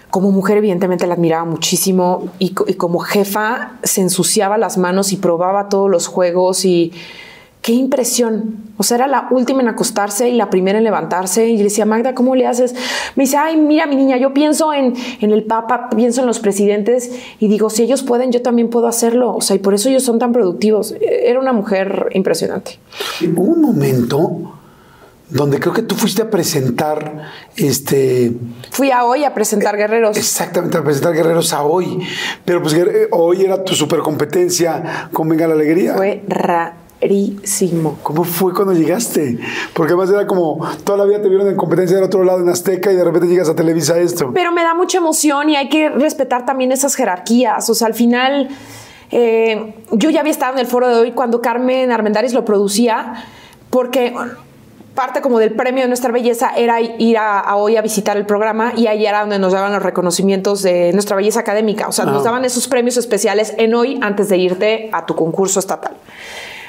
como 0.09 0.31
mujer 0.31 0.57
evidentemente 0.57 1.05
la 1.07 1.13
admiraba 1.13 1.45
muchísimo 1.45 2.29
y, 2.39 2.51
co- 2.53 2.65
y 2.67 2.73
como 2.73 2.99
jefa 2.99 3.73
se 3.83 4.01
ensuciaba 4.01 4.57
las 4.57 4.77
manos 4.77 5.11
y 5.13 5.17
probaba 5.17 5.69
todos 5.69 5.89
los 5.89 6.07
juegos 6.07 6.65
y 6.65 6.91
qué 7.61 7.73
impresión. 7.73 8.55
O 8.77 8.83
sea, 8.83 8.95
era 8.97 9.07
la 9.07 9.27
última 9.31 9.61
en 9.61 9.67
acostarse 9.67 10.29
y 10.29 10.33
la 10.37 10.49
primera 10.49 10.77
en 10.77 10.85
levantarse 10.85 11.49
y 11.49 11.57
le 11.57 11.63
decía, 11.65 11.85
Magda, 11.85 12.15
¿cómo 12.15 12.33
le 12.35 12.47
haces? 12.47 12.73
Me 13.17 13.25
dice, 13.25 13.35
ay, 13.35 13.57
mira 13.57 13.85
mi 13.85 13.97
niña, 13.97 14.15
yo 14.17 14.33
pienso 14.33 14.71
en, 14.73 14.93
en 15.19 15.31
el 15.31 15.43
Papa, 15.43 15.89
pienso 15.95 16.21
en 16.21 16.27
los 16.27 16.39
presidentes 16.39 17.11
y 17.39 17.49
digo, 17.49 17.69
si 17.69 17.83
ellos 17.83 18.01
pueden, 18.01 18.31
yo 18.31 18.41
también 18.41 18.69
puedo 18.69 18.87
hacerlo. 18.87 19.35
O 19.35 19.41
sea, 19.41 19.57
y 19.57 19.59
por 19.59 19.73
eso 19.73 19.89
ellos 19.89 20.03
son 20.03 20.19
tan 20.19 20.31
productivos. 20.31 20.95
Era 21.01 21.39
una 21.39 21.51
mujer 21.51 22.07
impresionante. 22.13 22.79
Hubo 23.35 23.43
un 23.51 23.61
momento 23.61 24.53
donde 25.29 25.59
creo 25.59 25.73
que 25.73 25.83
tú 25.83 25.95
fuiste 25.95 26.21
a 26.23 26.29
presentar, 26.29 27.29
este, 27.55 28.31
Fui 28.71 28.89
a 28.91 29.05
hoy 29.05 29.23
a 29.23 29.33
presentar 29.33 29.77
Guerreros. 29.77 30.17
exactamente 30.17 30.77
a 30.77 30.83
presentar 30.83 31.13
Guerreros 31.13 31.53
a 31.53 31.63
hoy, 31.63 31.99
pero 32.45 32.61
pues 32.61 32.73
Guerre- 32.73 33.07
hoy 33.11 33.43
era 33.43 33.63
tu 33.63 33.75
super 33.75 33.99
competencia 33.99 35.09
con 35.13 35.29
Venga 35.29 35.47
la 35.47 35.53
Alegría. 35.53 35.93
Fue 35.95 36.23
rarísimo. 36.27 37.99
¿Cómo 38.03 38.23
fue 38.23 38.53
cuando 38.53 38.73
llegaste? 38.73 39.37
Porque 39.73 39.93
además 39.93 40.09
era 40.09 40.25
como, 40.27 40.67
toda 40.83 40.97
la 40.97 41.05
vida 41.05 41.21
te 41.21 41.29
vieron 41.29 41.47
en 41.47 41.55
competencia 41.55 41.95
del 41.97 42.05
otro 42.05 42.23
lado 42.23 42.39
en 42.41 42.49
Azteca 42.49 42.91
y 42.91 42.95
de 42.95 43.03
repente 43.03 43.27
llegas 43.27 43.49
a 43.49 43.55
Televisa 43.55 43.93
a 43.93 43.99
esto. 43.99 44.31
Pero 44.33 44.51
me 44.51 44.63
da 44.63 44.73
mucha 44.73 44.97
emoción 44.97 45.49
y 45.49 45.55
hay 45.55 45.69
que 45.69 45.89
respetar 45.89 46.45
también 46.45 46.71
esas 46.71 46.95
jerarquías. 46.95 47.69
O 47.69 47.75
sea, 47.75 47.87
al 47.87 47.93
final, 47.93 48.49
eh, 49.11 49.75
yo 49.91 50.09
ya 50.09 50.21
había 50.21 50.31
estado 50.31 50.53
en 50.53 50.59
el 50.59 50.67
foro 50.67 50.87
de 50.89 50.95
hoy 50.95 51.11
cuando 51.11 51.41
Carmen 51.41 51.91
Armendáriz 51.91 52.33
lo 52.33 52.43
producía, 52.45 53.25
porque 53.69 54.13
parte 54.99 55.21
como 55.21 55.39
del 55.39 55.53
premio 55.53 55.83
de 55.83 55.87
nuestra 55.87 56.11
belleza 56.11 56.51
era 56.57 56.81
ir 56.81 57.17
a, 57.17 57.39
a 57.39 57.55
hoy 57.55 57.77
a 57.77 57.81
visitar 57.81 58.17
el 58.17 58.25
programa 58.25 58.73
y 58.75 58.87
ahí 58.87 59.05
era 59.05 59.21
donde 59.21 59.39
nos 59.39 59.53
daban 59.53 59.71
los 59.71 59.81
reconocimientos 59.81 60.61
de 60.61 60.91
nuestra 60.91 61.15
belleza 61.15 61.39
académica. 61.39 61.87
O 61.87 61.93
sea, 61.93 62.03
nos 62.03 62.25
daban 62.25 62.43
esos 62.43 62.67
premios 62.67 62.97
especiales 62.97 63.53
en 63.57 63.73
hoy 63.75 63.97
antes 64.01 64.27
de 64.27 64.35
irte 64.35 64.89
a 64.91 65.05
tu 65.05 65.15
concurso 65.15 65.61
estatal, 65.61 65.93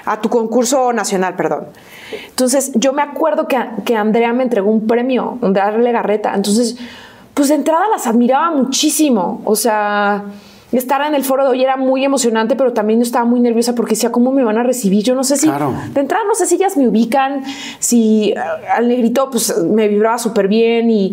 a 0.05 0.21
tu 0.21 0.29
concurso 0.29 0.93
nacional, 0.93 1.35
perdón. 1.35 1.67
Entonces, 2.29 2.71
yo 2.77 2.93
me 2.93 3.03
acuerdo 3.03 3.49
que, 3.49 3.59
que 3.85 3.97
Andrea 3.97 4.33
me 4.33 4.45
entregó 4.45 4.71
un 4.71 4.87
premio, 4.87 5.37
Andrea 5.43 5.73
Legarreta. 5.73 6.33
Entonces, 6.33 6.77
pues 7.35 7.49
de 7.49 7.57
entrada 7.57 7.89
las 7.91 8.07
admiraba 8.07 8.53
muchísimo. 8.53 9.43
O 9.45 9.57
sea, 9.57 10.23
estar 10.79 11.01
en 11.03 11.15
el 11.15 11.25
foro 11.25 11.45
de 11.45 11.51
hoy 11.51 11.63
era 11.63 11.77
muy 11.77 12.05
emocionante, 12.05 12.57
pero 12.57 12.73
también 12.73 13.01
yo 13.01 13.05
estaba 13.05 13.25
muy 13.25 13.41
nerviosa 13.41 13.75
porque 13.75 13.95
decía, 13.95 14.13
¿cómo 14.13 14.33
me 14.33 14.45
van 14.45 14.59
a 14.59 14.63
recibir? 14.63 15.03
Yo 15.03 15.15
no 15.15 15.25
sé 15.25 15.37
si, 15.37 15.47
Claro. 15.47 15.75
de 15.93 16.01
entrada 16.01 16.25
no 16.27 16.35
sé 16.35 16.47
si 16.47 16.55
ellas 16.57 16.77
me 16.77 16.87
ubican, 16.89 17.43
si 17.79 18.31
eh, 18.31 18.35
al 18.75 18.89
negrito 18.89 19.31
pues 19.31 19.57
me 19.59 19.89
vibraba 19.89 20.19
súper 20.19 20.49
bien 20.49 20.91
y 20.91 21.13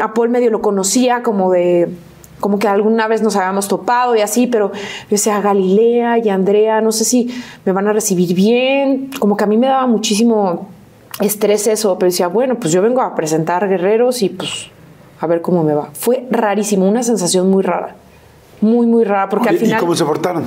a 0.00 0.12
Paul 0.14 0.30
medio 0.30 0.50
lo 0.50 0.60
conocía 0.62 1.22
como 1.22 1.50
de 1.52 1.88
como 2.40 2.58
que 2.58 2.68
alguna 2.68 3.08
vez 3.08 3.22
nos 3.22 3.36
habíamos 3.36 3.68
topado 3.68 4.14
y 4.16 4.20
así, 4.20 4.46
pero 4.46 4.70
yo 4.72 4.78
decía 5.08 5.40
Galilea 5.40 6.18
y 6.18 6.28
Andrea, 6.28 6.82
no 6.82 6.92
sé 6.92 7.04
si 7.04 7.30
me 7.64 7.72
van 7.72 7.88
a 7.88 7.92
recibir 7.94 8.34
bien, 8.34 9.08
como 9.18 9.36
que 9.36 9.44
a 9.44 9.46
mí 9.46 9.56
me 9.56 9.66
daba 9.68 9.86
muchísimo 9.86 10.68
estrés 11.20 11.66
eso, 11.68 11.96
pero 11.98 12.10
decía, 12.10 12.26
bueno, 12.28 12.56
pues 12.56 12.72
yo 12.72 12.82
vengo 12.82 13.00
a 13.00 13.14
presentar 13.14 13.66
guerreros 13.68 14.20
y 14.22 14.28
pues 14.28 14.66
a 15.20 15.26
ver 15.26 15.40
cómo 15.40 15.62
me 15.62 15.72
va. 15.74 15.88
Fue 15.94 16.26
rarísimo, 16.30 16.86
una 16.86 17.02
sensación 17.02 17.50
muy 17.50 17.62
rara, 17.62 17.94
muy, 18.64 18.86
muy 18.86 19.04
rara, 19.04 19.28
porque 19.28 19.48
al 19.50 19.54
¿Y- 19.56 19.58
¿Y 19.58 19.64
final 19.66 19.80
cómo 19.80 19.94
se 19.94 20.04
portaron? 20.04 20.44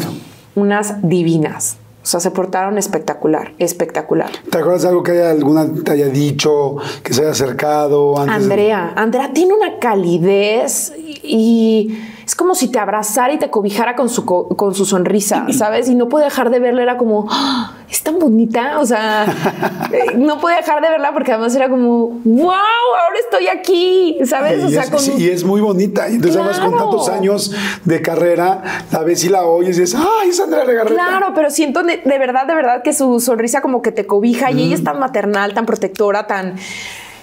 unas 0.55 0.95
divinas. 1.07 1.77
O 2.03 2.09
sea, 2.09 2.19
se 2.21 2.31
portaron 2.31 2.77
espectacular, 2.77 3.51
espectacular. 3.59 4.29
¿Te 4.49 4.57
acuerdas 4.59 4.83
de 4.83 4.87
algo 4.89 5.03
que 5.03 5.11
haya 5.11 5.29
alguna 5.29 5.67
te 5.83 5.91
haya 5.91 6.07
dicho, 6.07 6.77
que 7.03 7.13
se 7.13 7.21
haya 7.21 7.31
acercado 7.31 8.17
antes? 8.17 8.37
de- 8.37 8.43
Andrea, 8.53 8.93
Andrea 8.95 9.31
tiene 9.33 9.53
una 9.53 9.77
calidez 9.79 10.93
y 11.21 11.97
es 12.27 12.35
como 12.35 12.53
si 12.55 12.67
te 12.67 12.77
abrazara 12.77 13.31
y 13.33 13.39
te 13.39 13.49
cobijara 13.49 13.95
con 13.95 14.09
su, 14.09 14.25
co- 14.25 14.49
con 14.49 14.75
su 14.75 14.85
sonrisa, 14.85 15.45
¿sabes? 15.51 15.87
Y 15.89 15.95
no 15.95 16.09
puede 16.09 16.25
dejar 16.25 16.49
de 16.51 16.59
verla, 16.59 16.83
era 16.83 16.97
como, 16.97 17.25
"Ah, 17.31 17.71
es 17.89 18.03
tan 18.03 18.19
bonita, 18.19 18.79
o 18.79 18.85
sea, 18.85 19.25
eh, 19.93 20.17
no 20.17 20.39
puede 20.41 20.57
dejar 20.57 20.81
de 20.81 20.89
verla 20.89 21.13
porque 21.13 21.31
además 21.31 21.55
era 21.55 21.69
como, 21.69 22.09
wow, 22.25 22.51
ahora 22.51 23.17
estoy 23.23 23.47
aquí, 23.47 24.17
¿sabes? 24.25 24.61
O 24.61 24.67
Y, 24.67 24.71
sea, 24.73 24.83
es, 24.83 24.89
con... 24.89 24.99
sí, 24.99 25.13
y 25.17 25.29
es 25.29 25.43
muy 25.45 25.61
bonita. 25.61 26.09
Y 26.09 26.15
entonces, 26.15 26.35
además, 26.41 26.59
con 26.59 26.77
tantos 26.77 27.07
años 27.09 27.53
de 27.85 28.01
carrera, 28.01 28.61
la 28.91 28.99
ves 29.03 29.23
y 29.23 29.29
la 29.29 29.45
oyes 29.45 29.77
y 29.77 29.81
dices, 29.81 29.97
¡ay, 30.21 30.29
es 30.29 30.39
Andrea 30.41 30.65
Legarreta! 30.65 30.93
Claro, 30.95 31.31
pero 31.33 31.49
siento 31.49 31.81
de, 31.83 32.01
de 32.03 32.19
verdad, 32.19 32.45
de 32.45 32.55
verdad 32.55 32.83
que 32.83 32.91
su 32.91 33.21
sonrisa 33.21 33.61
como 33.61 33.81
que 33.81 33.93
te 33.93 34.05
cobija 34.05 34.51
y 34.51 34.63
ella 34.63 34.75
es 34.75 34.83
tan 34.83 34.99
maternal, 34.99 35.53
tan 35.53 35.65
protectora, 35.65 36.27
tan... 36.27 36.55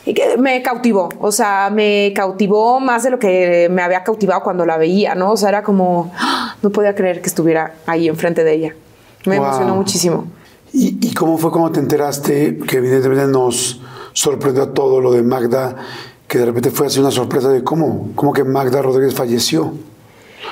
y 0.07 0.13
que 0.15 0.37
me 0.37 0.63
cautivó, 0.63 1.09
o 1.21 1.33
sea, 1.33 1.71
me 1.71 2.13
cautivó 2.15 2.79
más 2.81 3.03
de 3.05 3.11
lo 3.11 3.19
que 3.19 3.69
me 3.71 3.83
había 3.83 4.05
cautivado 4.05 4.43
cuando 4.43 4.67
la 4.67 4.77
veía, 4.77 5.15
¿no? 5.15 5.33
O 5.33 5.37
sea, 5.37 5.49
era 5.49 5.63
como, 5.63 6.13
¡ah! 6.19 6.57
no 6.63 6.71
podía 6.71 6.95
creer 6.95 7.21
que 7.23 7.29
estuviera 7.29 7.75
ahí 7.87 8.09
enfrente 8.09 8.45
de 8.45 8.53
ella. 8.55 8.75
Me 9.27 9.39
Wow. 9.39 9.47
emocionó 9.47 9.75
muchísimo. 9.77 10.27
¿Y, 10.73 10.99
y 11.07 11.15
cómo 11.15 11.39
fue 11.39 11.51
cuando 11.51 11.71
te 11.73 11.81
enteraste 11.81 12.59
que 12.59 12.77
evidentemente 12.79 13.27
nos 13.27 13.81
sorprendió 14.13 14.69
todo 14.71 15.01
lo 15.01 15.13
de 15.13 15.23
Magda, 15.23 15.77
que 16.29 16.39
de 16.39 16.47
repente 16.47 16.71
fue 16.71 16.87
así 16.89 16.99
una 17.01 17.11
sorpresa 17.11 17.49
de 17.49 17.63
cómo, 17.65 18.11
cómo 18.15 18.33
que 18.33 18.45
Magda 18.45 18.83
Rodríguez 18.83 19.15
falleció? 19.15 19.73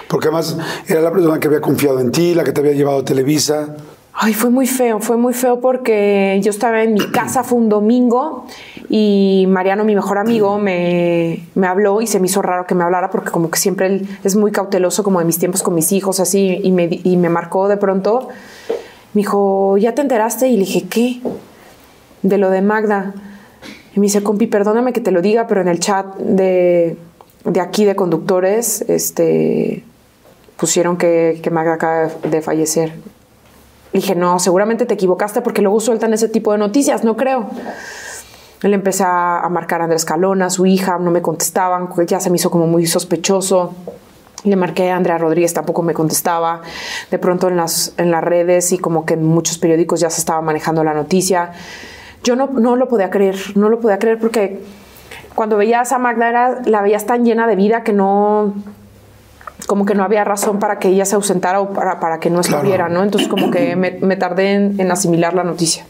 Porque 0.09 0.29
además 0.29 0.57
era 0.87 1.01
la 1.03 1.11
persona 1.13 1.39
que 1.39 1.49
había 1.49 1.61
confiado 1.61 2.01
en 2.01 2.13
ti, 2.13 2.35
la 2.35 2.45
que 2.45 2.53
te 2.53 2.61
había 2.61 2.73
llevado 2.73 3.01
a 3.01 3.05
Televisa. 3.05 3.77
Ay, 4.15 4.35
fue 4.35 4.51
muy 4.51 4.67
feo, 4.67 5.01
fue 5.01 5.17
muy 5.17 5.33
feo 5.33 5.61
porque 5.61 6.39
yo 6.43 6.51
estaba 6.51 6.83
en 6.83 6.93
mi 6.93 7.11
casa, 7.11 7.45
fue 7.45 7.59
un 7.59 7.71
domingo 7.71 8.47
y 8.91 9.47
Mariano, 9.49 9.85
mi 9.85 9.95
mejor 9.95 10.19
amigo, 10.19 10.59
me, 10.59 11.47
me 11.55 11.67
habló 11.67 12.03
y 12.03 12.07
se 12.07 12.21
me 12.21 12.27
hizo 12.27 12.43
raro 12.43 12.67
que 12.67 12.75
me 12.75 12.85
hablara 12.85 13.11
porque 13.11 13.31
como 13.31 13.51
que 13.51 13.59
siempre 13.59 13.87
él 13.87 14.09
es 14.23 14.37
muy 14.37 14.53
cauteloso 14.53 15.03
como 15.03 15.19
de 15.19 15.25
mis 15.25 15.39
tiempos 15.39 15.63
con 15.63 15.75
mis 15.75 15.93
hijos, 15.93 16.21
así, 16.21 16.61
y 16.63 16.73
me, 16.73 16.89
y 17.03 17.17
me 17.17 17.31
marcó 17.31 17.69
de 17.69 17.79
pronto. 17.79 18.29
Me 19.15 19.21
dijo, 19.21 19.79
¿ya 19.79 19.95
te 19.95 20.03
enteraste? 20.03 20.49
Y 20.49 20.53
le 20.53 20.65
dije, 20.67 20.85
¿qué? 20.89 21.21
De 22.21 22.37
lo 22.37 22.51
de 22.51 22.61
Magda. 22.61 23.15
Y 23.97 24.01
me 24.01 24.07
dice, 24.07 24.23
compi, 24.23 24.47
perdóname 24.47 24.93
que 24.93 25.01
te 25.01 25.11
lo 25.11 25.23
diga, 25.23 25.47
pero 25.47 25.63
en 25.63 25.69
el 25.69 25.81
chat 25.81 26.17
de, 26.17 26.99
de 27.45 27.61
aquí 27.61 27.87
de 27.87 27.97
conductores, 27.97 28.83
este, 28.89 29.85
pusieron 30.59 30.99
que, 30.99 31.41
que 31.43 31.51
Magda 31.51 31.75
acaba 31.75 32.09
de 32.29 32.43
fallecer. 32.43 32.93
Le 33.93 34.01
dije, 34.01 34.15
no, 34.15 34.39
seguramente 34.39 34.87
te 34.87 34.95
equivocaste 34.95 35.43
porque 35.43 35.63
luego 35.63 35.81
sueltan 35.81 36.13
ese 36.15 36.29
tipo 36.29 36.53
de 36.53 36.59
noticias, 36.59 37.05
no 37.05 37.17
creo. 37.17 37.51
Él 38.63 38.75
empezó 38.75 39.05
a 39.07 39.49
marcar 39.51 39.81
a 39.81 39.85
Andrés 39.85 40.05
Calona, 40.05 40.49
su 40.49 40.67
hija, 40.67 40.99
no 40.99 41.11
me 41.11 41.21
contestaban, 41.21 41.89
ya 42.07 42.21
se 42.21 42.31
me 42.31 42.37
hizo 42.37 42.51
como 42.51 42.67
muy 42.67 42.87
sospechoso. 42.87 43.75
Le 44.45 44.57
marqué 44.57 44.91
a 44.91 44.97
Andrea 44.97 45.19
Rodríguez, 45.19 45.53
tampoco 45.53 45.83
me 45.83 45.95
contestaba. 45.95 46.63
De 47.11 47.19
pronto 47.19 47.49
en 47.49 47.57
las, 47.57 47.95
en 47.97 48.11
las 48.11 48.23
redes 48.23 48.73
y 48.73 48.79
como 48.79 49.05
que 49.05 49.15
en 49.15 49.25
muchos 49.25 49.59
periódicos 49.59 50.01
ya 50.01 50.11
se 50.11 50.21
estaba 50.21 50.41
manejando 50.43 50.85
la 50.85 50.95
noticia. 50.95 51.53
Yo 52.25 52.37
no, 52.37 52.47
no 52.47 52.77
lo 52.77 52.89
podía 52.89 53.11
creer, 53.11 53.37
no 53.57 53.69
lo 53.69 53.81
podía 53.81 53.99
creer 53.99 54.19
porque 54.19 54.63
cuando 55.35 55.57
veías 55.57 55.93
a 55.93 55.99
Magda 55.99 56.29
era, 56.29 56.63
la 56.65 56.83
veías 56.83 57.07
tan 57.07 57.25
llena 57.25 57.47
de 57.47 57.57
vida 57.57 57.83
que 57.83 57.93
no, 57.93 58.55
como 59.67 59.85
que 59.85 59.95
no 59.95 60.05
había 60.05 60.25
razón 60.25 60.59
para 60.59 60.79
que 60.79 60.89
ella 60.89 61.05
se 61.05 61.15
ausentara 61.15 61.61
o 61.61 61.73
para, 61.73 62.01
para 62.01 62.21
que 62.21 62.31
no 62.31 62.41
estuviera, 62.41 62.89
¿no? 62.89 63.03
Entonces 63.03 63.29
como 63.29 63.51
que 63.51 63.77
me, 63.77 63.99
me 64.01 64.17
tardé 64.17 64.55
en, 64.55 64.81
en, 64.81 64.91
asimilar 64.91 65.35
la 65.35 65.45
noticia. 65.45 65.85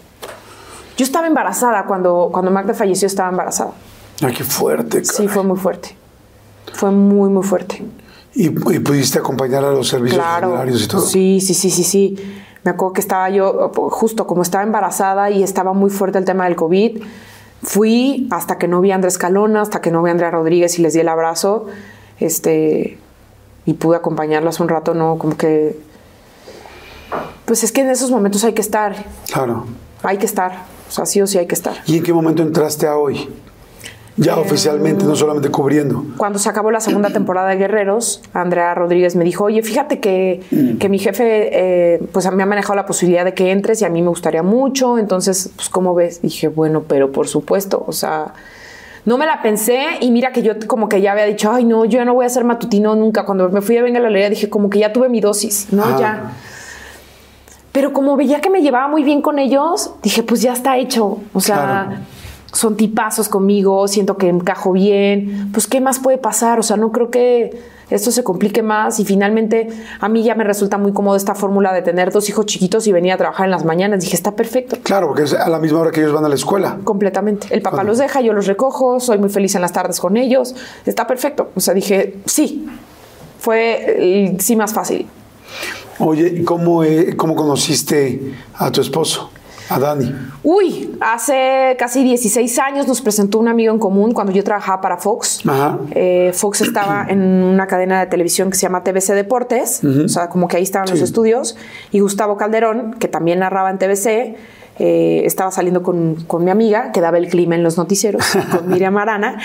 Yo 0.97 1.05
estaba 1.05 1.27
embarazada 1.27 1.85
cuando, 1.87 2.31
cuando 2.33 2.51
Magda 2.51 2.75
falleció, 2.75 3.07
estaba 3.07 3.31
embarazada. 3.31 3.73
Ay, 4.23 4.35
qué 4.35 4.45
fuerte. 4.45 5.03
Caray. 5.03 5.05
Sí, 5.05 5.29
fue 5.29 5.43
muy 5.43 5.57
fuerte. 5.57 5.97
Fue 6.75 6.91
muy, 6.91 7.31
muy 7.31 7.43
fuerte. 7.43 7.85
¿Y, 8.35 8.47
y 8.47 8.79
pudiste 8.79 9.19
acompañar 9.19 9.65
a 9.65 9.73
los 9.73 9.89
servicios 9.89 10.23
claro. 10.23 10.49
funerarios 10.49 10.85
y 10.85 10.89
todo? 10.89 11.01
Sí, 11.01 11.41
sí, 11.41 11.55
sí, 11.55 11.71
sí, 11.71 11.85
sí. 11.85 12.17
Me 12.65 12.71
acuerdo 12.71 12.93
que 12.95 13.01
estaba 13.01 13.29
yo, 13.31 13.73
justo 13.75 14.27
como 14.27 14.43
estaba 14.43 14.63
embarazada 14.63 15.31
y 15.31 15.43
estaba 15.43 15.73
muy 15.73 15.91
fuerte 15.91 16.19
el 16.19 16.25
tema 16.25 16.45
del 16.45 16.55
COVID, 16.55 17.03
fui 17.63 18.29
hasta 18.31 18.57
que 18.59 18.69
no 18.69 18.81
vi 18.81 18.93
a 18.93 18.95
Andrés 18.95 19.19
Calona, 19.19 19.63
hasta 19.63 19.81
que 19.81 19.91
no 19.91 20.03
vi 20.03 20.11
a 20.11 20.13
Andrea 20.13 20.31
Rodríguez 20.31 20.79
y 20.79 20.83
les 20.83 20.95
di 20.95 21.01
el 21.01 21.09
abrazo, 21.09 21.67
este, 22.21 22.99
y 23.65 23.75
pude 23.75 23.97
acompañarlas 23.97 24.61
un 24.61 24.69
rato, 24.69 24.95
¿no? 24.95 25.19
Como 25.19 25.37
que, 25.37 25.79
pues 27.45 27.63
es 27.65 27.73
que 27.73 27.83
en 27.83 27.91
esos 27.91 28.11
momentos 28.11 28.45
hay 28.45 28.53
que 28.53 28.63
estar. 28.63 28.95
Claro. 29.33 29.67
Hay 30.03 30.19
que 30.19 30.27
estar, 30.27 30.65
o 30.89 30.93
sea, 30.93 31.07
sí 31.07 31.21
o 31.21 31.27
sí 31.27 31.39
hay 31.39 31.47
que 31.47 31.55
estar. 31.55 31.77
¿Y 31.87 31.99
en 31.99 32.03
qué 32.03 32.13
momento 32.13 32.43
entraste 32.43 32.87
a 32.87 32.97
hoy? 32.97 33.29
Ya 34.17 34.35
eh, 34.35 34.41
oficialmente, 34.41 35.05
no 35.05 35.17
solamente 35.17 35.49
cubriendo. 35.49 36.05
Cuando 36.17 36.39
se 36.39 36.49
acabó 36.49 36.71
la 36.71 36.81
segunda 36.81 37.11
temporada 37.11 37.49
de 37.49 37.57
Guerreros, 37.57 38.23
Andrea 38.35 38.75
Rodríguez 38.75 39.17
me 39.17 39.25
dijo, 39.25 39.45
oye, 39.45 39.63
fíjate 39.63 40.01
que, 40.01 40.43
mm. 40.51 40.79
que 40.79 40.89
mi 40.89 40.99
jefe 40.99 41.51
eh, 41.53 42.03
pues 42.13 42.31
me 42.33 42.43
ha 42.43 42.47
manejado 42.47 42.75
la 42.75 42.85
posibilidad 42.85 43.25
de 43.25 43.33
que 43.35 43.51
entres 43.51 43.81
y 43.81 43.85
a 43.85 43.89
mí 43.89 44.03
me 44.03 44.09
gustaría 44.09 44.43
mucho, 44.43 44.99
entonces, 44.99 45.51
pues, 45.57 45.69
¿cómo 45.69 45.95
ves? 45.95 46.21
dije, 46.21 46.49
bueno, 46.49 46.83
pero 46.87 47.11
por 47.11 47.29
supuesto, 47.29 47.83
o 47.87 47.93
sea, 47.93 48.35
no 49.05 49.19
me 49.19 49.27
la 49.27 49.43
pensé 49.43 49.99
y 50.01 50.11
mira 50.11 50.33
que 50.33 50.43
yo 50.43 50.55
como 50.67 50.89
que 50.89 51.01
ya 51.01 51.13
había 51.13 51.25
dicho, 51.25 51.51
ay, 51.51 51.65
no, 51.65 51.85
yo 51.85 51.99
ya 51.99 52.05
no 52.05 52.15
voy 52.15 52.27
a 52.27 52.29
ser 52.29 52.45
matutino 52.45 52.95
nunca. 52.95 53.25
Cuando 53.25 53.49
me 53.49 53.61
fui 53.61 53.77
a 53.77 53.83
Venga 53.83 54.01
la 54.01 54.09
Alegría 54.09 54.31
dije, 54.31 54.49
como 54.49 54.71
que 54.71 54.79
ya 54.79 54.93
tuve 54.93 55.09
mi 55.09 55.21
dosis, 55.21 55.69
¿no? 55.73 55.85
Ah. 55.85 55.97
Ya. 55.99 56.33
Pero 57.73 57.93
como 57.93 58.17
veía 58.17 58.41
que 58.41 58.51
me 58.51 58.61
llevaba 58.61 58.87
muy 58.89 59.03
bien 59.03 59.23
con 59.23 59.39
ellos, 59.39 59.93
dije, 60.03 60.23
pues 60.23 60.43
ya 60.43 60.53
está 60.53 60.77
hecho. 60.77 61.19
O 61.33 61.41
sea... 61.41 61.87
Claro 61.89 62.03
son 62.53 62.77
tipazos 62.77 63.29
conmigo, 63.29 63.89
siento 63.89 64.17
que 64.17 64.29
encajo 64.29 64.73
bien, 64.73 65.51
pues 65.53 65.67
¿qué 65.67 65.81
más 65.81 65.99
puede 65.99 66.19
pasar? 66.19 66.59
O 66.61 66.63
sea, 66.63 66.77
no 66.77 66.93
creo 66.93 67.11
que 67.11 67.59
esto 67.95 68.11
se 68.11 68.25
complique 68.25 68.63
más 68.63 68.99
y 69.01 69.05
finalmente 69.05 69.69
a 70.01 70.09
mí 70.09 70.23
ya 70.23 70.35
me 70.35 70.45
resulta 70.45 70.79
muy 70.79 70.93
cómodo 70.93 71.17
esta 71.17 71.35
fórmula 71.35 71.73
de 71.73 71.83
tener 71.83 72.13
dos 72.13 72.29
hijos 72.29 72.47
chiquitos 72.47 72.87
y 72.87 72.93
venir 72.93 73.13
a 73.13 73.17
trabajar 73.17 73.47
en 73.47 73.51
las 73.51 73.65
mañanas. 73.65 74.01
Dije, 74.01 74.17
está 74.17 74.35
perfecto. 74.35 74.77
Claro, 74.83 75.09
porque 75.09 75.25
es 75.25 75.35
a 75.35 75.49
la 75.49 75.59
misma 75.59 75.81
hora 75.81 75.91
que 75.91 76.01
ellos 76.01 76.13
van 76.13 76.25
a 76.25 76.29
la 76.29 76.35
escuela. 76.35 76.79
Completamente. 76.85 77.49
El 77.51 77.63
papá 77.63 77.85
los 77.85 77.99
deja, 77.99 78.21
yo 78.21 78.33
los 78.33 78.47
recojo, 78.47 79.01
soy 79.01 79.19
muy 79.19 79.29
feliz 79.29 79.55
en 79.55 79.61
las 79.61 79.73
tardes 79.73 80.01
con 80.01 80.17
ellos. 80.17 80.55
Está 80.87 81.07
perfecto. 81.07 81.51
O 81.55 81.61
sea, 81.61 81.75
dije, 81.75 82.19
sí, 82.27 82.67
fue 83.39 84.37
sí 84.39 84.57
más 84.57 84.73
fácil. 84.73 85.07
Oye, 85.99 86.45
¿cómo, 86.45 86.83
eh, 86.83 87.17
cómo 87.17 87.37
conociste 87.37 88.35
a 88.55 88.73
tu 88.73 88.81
esposo? 88.81 89.31
A 89.75 89.79
Dani. 89.79 90.15
Uy, 90.43 90.97
hace 91.01 91.77
casi 91.79 92.03
16 92.03 92.59
años 92.59 92.87
nos 92.89 93.01
presentó 93.01 93.39
un 93.39 93.49
amigo 93.49 93.73
en 93.73 93.79
común 93.79 94.13
cuando 94.13 94.33
yo 94.33 94.45
trabajaba 94.45 94.81
para 94.81 94.97
Fox. 94.99 95.43
Ajá. 95.47 95.79
Eh, 95.93 96.33
Fox 96.35 96.61
estaba 96.61 97.07
en 97.09 97.21
una 97.21 97.67
cadena 97.67 98.01
de 98.01 98.07
televisión 98.07 98.51
que 98.51 98.57
se 98.57 98.63
llama 98.63 98.83
TBC 98.83 99.15
Deportes, 99.15 99.81
uh 99.83 99.87
-huh. 99.87 100.05
o 100.07 100.09
sea, 100.09 100.29
como 100.29 100.49
que 100.49 100.57
ahí 100.57 100.63
estaban 100.63 100.89
sí. 100.89 100.95
los 100.95 101.03
estudios, 101.03 101.57
y 101.91 102.01
Gustavo 102.01 102.37
Calderón, 102.37 102.95
que 102.95 103.09
también 103.09 103.39
narraba 103.39 103.71
en 103.71 103.79
TBC, 103.79 104.37
eh, 104.85 105.25
estaba 105.27 105.53
saliendo 105.53 105.85
con, 105.85 106.17
con, 106.27 106.43
mi 106.43 106.51
amiga, 106.51 106.91
que 106.91 107.01
daba 107.01 107.17
el 107.17 107.29
clima 107.29 107.55
en 107.55 107.63
los 107.63 107.79
noticieros, 107.79 108.25
con 108.51 108.69
Miriam 108.69 108.97
Arana, 108.97 109.39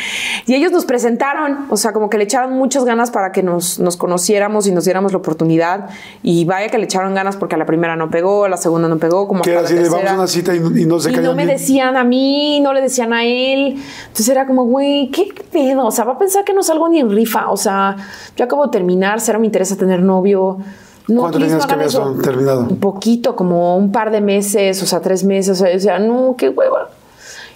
y 0.47 0.55
ellos 0.55 0.71
nos 0.71 0.83
presentaron, 0.85 1.67
o 1.69 1.77
sea, 1.77 1.93
como 1.93 2.09
que 2.09 2.17
le 2.17 2.23
echaron 2.23 2.53
muchas 2.53 2.85
ganas 2.85 3.11
para 3.11 3.31
que 3.31 3.43
nos, 3.43 3.77
nos, 3.77 3.97
conociéramos 3.97 4.65
y 4.65 4.71
nos 4.71 4.85
diéramos 4.85 5.11
la 5.11 5.19
oportunidad, 5.19 5.91
y 6.23 6.43
vaya 6.45 6.69
que 6.69 6.79
le 6.79 6.85
echaron 6.85 7.13
ganas 7.13 7.35
porque 7.37 7.53
a 7.53 7.59
la 7.59 7.67
primera 7.67 7.95
no 7.95 8.09
pegó, 8.09 8.45
a 8.45 8.49
la 8.49 8.57
segunda 8.57 8.87
no 8.87 8.97
pegó, 8.97 9.27
como 9.27 9.43
que 9.43 9.55
así 9.55 9.75
de 9.75 9.87
vamos 9.89 10.09
a 10.09 10.15
una 10.15 10.25
cita 10.25 10.55
y, 10.55 10.57
y 10.57 10.85
no 10.87 10.99
se 10.99 11.11
Y 11.11 11.15
no 11.17 11.35
me 11.35 11.45
bien. 11.45 11.55
decían 11.55 11.97
a 11.97 12.03
mí, 12.03 12.59
no 12.59 12.73
le 12.73 12.81
decían 12.81 13.13
a 13.13 13.23
él, 13.23 13.79
entonces 14.07 14.29
era 14.29 14.47
como, 14.47 14.65
güey, 14.65 15.11
¿qué 15.11 15.35
pedo? 15.51 15.85
O 15.85 15.91
sea, 15.91 16.03
va 16.03 16.13
a 16.13 16.17
pensar 16.17 16.45
que 16.45 16.53
no 16.55 16.63
salgo 16.63 16.89
ni 16.89 16.99
en 16.99 17.11
rifa, 17.11 17.51
o 17.51 17.57
sea, 17.57 17.95
yo 18.35 18.43
acabo 18.43 18.65
de 18.65 18.71
terminar, 18.71 19.21
cero 19.21 19.39
me 19.39 19.45
interesa 19.45 19.75
tener 19.75 20.01
novio, 20.01 20.57
no, 21.07 21.21
¿Cuánto 21.21 21.39
tenías 21.39 21.65
que 21.65 21.73
habías 21.73 21.97
terminado? 22.21 22.61
Un 22.61 22.79
poquito, 22.79 23.35
como 23.35 23.77
un 23.77 23.91
par 23.91 24.11
de 24.11 24.19
meses, 24.19 24.81
o 24.83 24.85
sea, 24.85 25.01
tres 25.01 25.23
meses. 25.23 25.61
O 25.61 25.79
sea, 25.79 25.99
no, 25.99 26.35
qué 26.37 26.49
hueva. 26.49 26.89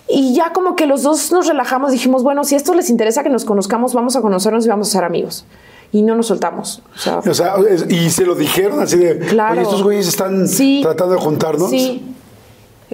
Y 0.07 0.33
ya 0.33 0.53
como 0.53 0.75
que 0.75 0.87
los 0.87 1.03
dos 1.03 1.31
nos 1.31 1.47
relajamos, 1.47 1.91
dijimos, 1.91 2.23
bueno, 2.23 2.43
si 2.43 2.55
esto 2.55 2.73
les 2.73 2.89
interesa 2.89 3.23
que 3.23 3.29
nos 3.29 3.45
conozcamos, 3.45 3.93
vamos 3.93 4.15
a 4.15 4.21
conocernos 4.21 4.65
y 4.65 4.69
vamos 4.69 4.89
a 4.89 4.91
ser 4.91 5.03
amigos. 5.03 5.45
Y 5.91 6.01
no 6.01 6.15
nos 6.15 6.27
soltamos. 6.27 6.81
O 6.95 6.99
sea, 6.99 7.19
o 7.19 7.33
sea 7.33 7.55
y 7.89 8.09
se 8.09 8.25
lo 8.25 8.35
dijeron 8.35 8.79
así 8.79 8.97
de, 8.97 9.19
claro. 9.19 9.53
oye, 9.53 9.61
estos 9.63 9.83
güeyes 9.83 10.07
están 10.07 10.47
sí, 10.47 10.79
tratando 10.81 11.15
de 11.15 11.21
juntarnos. 11.21 11.69
Sí. 11.69 12.15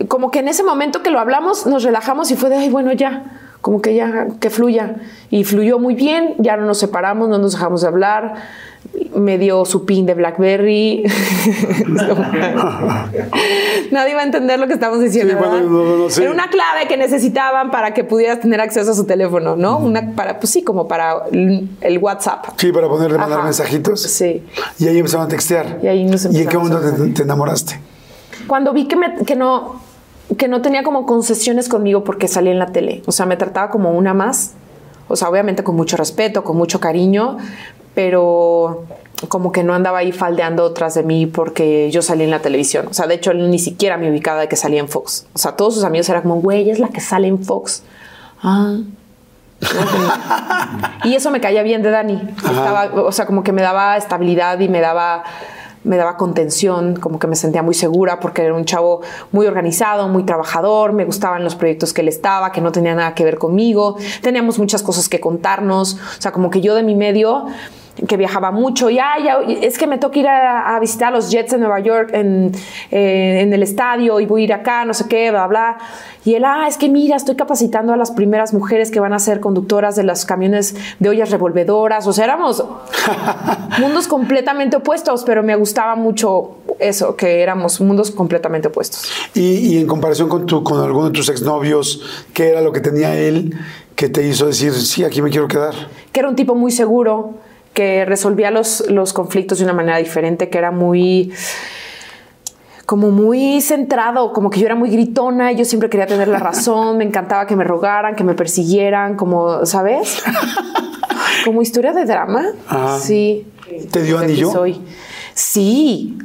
Como 0.07 0.31
que 0.31 0.39
en 0.39 0.47
ese 0.47 0.63
momento 0.63 1.03
que 1.03 1.11
lo 1.11 1.19
hablamos, 1.19 1.65
nos 1.65 1.83
relajamos 1.83 2.29
y 2.31 2.35
fue 2.35 2.49
de, 2.49 2.57
ay, 2.57 2.69
bueno, 2.69 2.93
ya 2.93 3.46
como 3.67 3.81
que 3.81 3.93
ya, 3.93 4.27
que 4.39 4.49
fluya. 4.49 4.95
Y 5.29 5.43
fluyó 5.43 5.77
muy 5.77 5.93
bien, 5.93 6.35
ya 6.37 6.55
no 6.55 6.65
nos 6.65 6.77
separamos, 6.77 7.27
no 7.27 7.37
nos 7.37 7.51
dejamos 7.51 7.81
de 7.81 7.87
hablar. 7.89 8.35
Me 9.13 9.37
dio 9.37 9.65
su 9.65 9.83
pin 9.83 10.05
de 10.05 10.13
Blackberry. 10.13 11.03
Nadie 13.91 14.13
va 14.15 14.21
a 14.21 14.23
entender 14.23 14.57
lo 14.57 14.67
que 14.67 14.73
estamos 14.73 15.01
diciendo. 15.01 15.33
Sí, 15.33 15.37
bueno, 15.37 15.59
no, 15.69 15.97
no, 15.97 16.09
sí. 16.09 16.21
Era 16.21 16.31
una 16.31 16.49
clave 16.49 16.87
que 16.87 16.95
necesitaban 16.95 17.69
para 17.69 17.93
que 17.93 18.05
pudieras 18.05 18.39
tener 18.39 18.61
acceso 18.61 18.91
a 18.91 18.95
su 18.95 19.05
teléfono, 19.05 19.57
¿no? 19.57 19.79
Una 19.79 20.13
para, 20.15 20.39
pues 20.39 20.53
sí, 20.53 20.63
como 20.63 20.87
para 20.87 21.23
el 21.33 21.97
WhatsApp. 21.99 22.45
Sí, 22.55 22.71
para 22.71 22.87
ponerle 22.87 23.17
mandar 23.17 23.43
mensajitos. 23.43 24.01
Sí. 24.01 24.45
Y 24.79 24.87
ahí 24.87 24.97
empezaron 24.97 25.25
a 25.25 25.29
textear. 25.29 25.79
Y 25.83 25.87
ahí 25.87 26.05
nos 26.05 26.23
¿Y 26.23 26.43
en 26.43 26.47
qué 26.47 26.57
momento 26.57 26.79
te, 26.79 27.09
te 27.09 27.23
enamoraste? 27.23 27.81
Cuando 28.47 28.71
vi 28.71 28.87
que, 28.87 28.95
me, 28.95 29.25
que 29.25 29.35
no 29.35 29.85
que 30.35 30.47
no 30.47 30.61
tenía 30.61 30.83
como 30.83 31.05
concesiones 31.05 31.69
conmigo 31.69 32.03
porque 32.03 32.27
salía 32.27 32.51
en 32.51 32.59
la 32.59 32.67
tele. 32.67 33.01
O 33.05 33.11
sea, 33.11 33.25
me 33.25 33.37
trataba 33.37 33.69
como 33.69 33.91
una 33.91 34.13
más. 34.13 34.53
O 35.07 35.15
sea, 35.15 35.29
obviamente 35.29 35.63
con 35.63 35.75
mucho 35.75 35.95
respeto, 35.95 36.43
con 36.43 36.57
mucho 36.57 36.79
cariño, 36.81 37.37
pero 37.95 38.83
como 39.29 39.51
que 39.51 39.63
no 39.63 39.73
andaba 39.73 39.99
ahí 39.99 40.11
faldeando 40.11 40.71
tras 40.73 40.93
de 40.95 41.03
mí 41.03 41.25
porque 41.25 41.89
yo 41.91 42.01
salí 42.01 42.23
en 42.23 42.31
la 42.31 42.39
televisión. 42.39 42.87
O 42.89 42.93
sea, 42.93 43.07
de 43.07 43.15
hecho, 43.15 43.31
él 43.31 43.49
ni 43.49 43.57
siquiera 43.57 43.97
me 43.97 44.11
ubicaba 44.11 44.41
de 44.41 44.47
que 44.47 44.55
salía 44.55 44.79
en 44.79 44.89
Fox. 44.89 45.27
O 45.33 45.37
sea, 45.37 45.53
todos 45.53 45.75
sus 45.75 45.83
amigos 45.83 46.09
eran 46.09 46.23
como, 46.23 46.41
güey, 46.41 46.69
es 46.69 46.79
la 46.79 46.89
que 46.89 46.99
sale 46.99 47.27
en 47.27 47.43
Fox. 47.43 47.83
Ah. 48.43 48.77
y 51.03 51.15
eso 51.15 51.31
me 51.31 51.39
caía 51.39 51.63
bien 51.63 51.81
de 51.81 51.89
Dani. 51.89 52.21
Estaba, 52.37 52.91
o 52.93 53.11
sea, 53.11 53.25
como 53.25 53.43
que 53.43 53.53
me 53.53 53.61
daba 53.61 53.97
estabilidad 53.97 54.59
y 54.59 54.67
me 54.67 54.81
daba 54.81 55.23
me 55.83 55.97
daba 55.97 56.17
contención, 56.17 56.95
como 56.95 57.19
que 57.19 57.27
me 57.27 57.35
sentía 57.35 57.63
muy 57.63 57.73
segura 57.73 58.19
porque 58.19 58.43
era 58.43 58.53
un 58.53 58.65
chavo 58.65 59.01
muy 59.31 59.47
organizado, 59.47 60.07
muy 60.07 60.23
trabajador, 60.23 60.93
me 60.93 61.05
gustaban 61.05 61.43
los 61.43 61.55
proyectos 61.55 61.93
que 61.93 62.01
él 62.01 62.07
estaba, 62.07 62.51
que 62.51 62.61
no 62.61 62.71
tenía 62.71 62.95
nada 62.95 63.15
que 63.15 63.23
ver 63.23 63.37
conmigo, 63.37 63.97
teníamos 64.21 64.59
muchas 64.59 64.83
cosas 64.83 65.09
que 65.09 65.19
contarnos, 65.19 65.95
o 65.95 66.21
sea, 66.21 66.31
como 66.31 66.49
que 66.49 66.61
yo 66.61 66.75
de 66.75 66.83
mi 66.83 66.95
medio 66.95 67.45
que 68.07 68.17
viajaba 68.17 68.51
mucho 68.51 68.89
y 68.89 68.99
"Ay, 68.99 69.23
ya, 69.23 69.37
es 69.61 69.77
que 69.77 69.87
me 69.87 69.97
toca 69.97 70.19
ir 70.19 70.27
a, 70.27 70.75
a 70.75 70.79
visitar 70.79 71.11
los 71.11 71.31
Jets 71.31 71.53
en 71.53 71.61
Nueva 71.61 71.79
York 71.79 72.09
en, 72.13 72.51
eh, 72.91 73.39
en 73.41 73.53
el 73.53 73.63
estadio 73.63 74.19
y 74.19 74.25
voy 74.25 74.41
a 74.41 74.43
ir 74.45 74.53
acá, 74.53 74.85
no 74.85 74.93
sé 74.93 75.07
qué, 75.07 75.31
bla, 75.31 75.47
bla. 75.47 75.77
Y 76.25 76.35
él, 76.35 76.43
ah, 76.45 76.65
es 76.67 76.77
que 76.77 76.89
mira, 76.89 77.15
estoy 77.15 77.35
capacitando 77.35 77.93
a 77.93 77.97
las 77.97 78.11
primeras 78.11 78.53
mujeres 78.53 78.91
que 78.91 78.99
van 78.99 79.13
a 79.13 79.19
ser 79.19 79.39
conductoras 79.39 79.95
de 79.95 80.03
los 80.03 80.25
camiones 80.25 80.75
de 80.99 81.09
ollas 81.09 81.31
revolvedoras. 81.31 82.05
O 82.05 82.11
sea, 82.11 82.25
éramos 82.25 82.63
mundos 83.79 84.07
completamente 84.07 84.75
opuestos, 84.77 85.23
pero 85.23 85.41
me 85.41 85.55
gustaba 85.55 85.95
mucho 85.95 86.57
eso, 86.79 87.15
que 87.15 87.41
éramos 87.41 87.79
mundos 87.79 88.11
completamente 88.11 88.67
opuestos. 88.67 89.09
Y, 89.33 89.75
y 89.75 89.77
en 89.79 89.87
comparación 89.87 90.27
con, 90.27 90.45
tu, 90.45 90.63
con 90.63 90.83
alguno 90.83 91.05
de 91.05 91.11
tus 91.13 91.29
exnovios, 91.29 92.01
¿qué 92.33 92.49
era 92.49 92.61
lo 92.61 92.71
que 92.73 92.81
tenía 92.81 93.17
él 93.17 93.55
que 93.95 94.09
te 94.09 94.27
hizo 94.27 94.45
decir, 94.45 94.73
sí, 94.73 95.03
aquí 95.03 95.21
me 95.21 95.29
quiero 95.29 95.47
quedar? 95.47 95.73
que 96.11 96.19
era 96.21 96.29
un 96.29 96.35
tipo 96.35 96.55
muy 96.55 96.71
seguro, 96.71 97.35
que 97.77 98.05
resolvía 98.05 98.49
los, 98.49 98.89
los 98.89 99.13
conflictos 99.13 99.59
de 99.59 99.65
una 99.65 99.73
manera 99.73 99.99
diferente, 99.99 100.49
que 100.49 100.57
era 100.57 100.71
muy 100.71 101.31
como 102.87 103.11
muy 103.11 103.61
centrado, 103.61 104.33
como 104.33 104.49
que 104.49 104.59
yo 104.59 104.65
era 104.65 104.73
muy 104.73 104.89
gritona 104.89 105.51
y 105.51 105.57
yo 105.57 105.63
siempre 105.63 105.87
quería 105.87 106.07
tener 106.07 106.27
la 106.27 106.39
razón, 106.39 106.97
me 106.97 107.03
encantaba 107.03 107.45
que 107.45 107.55
me 107.55 107.63
rogaran, 107.63 108.15
que 108.15 108.23
me 108.23 108.33
persiguieran, 108.33 109.15
como, 109.15 109.63
¿sabes? 109.67 110.23
Como 111.45 111.61
historia 111.61 111.93
de 111.93 112.05
drama. 112.05 112.47
Ah. 112.67 112.97
Sí. 112.99 113.45
¿Te 113.91 114.01
dio 114.01 114.17
anillo? 114.17 114.51
Soy. 114.51 114.81
Sí, 115.33 116.17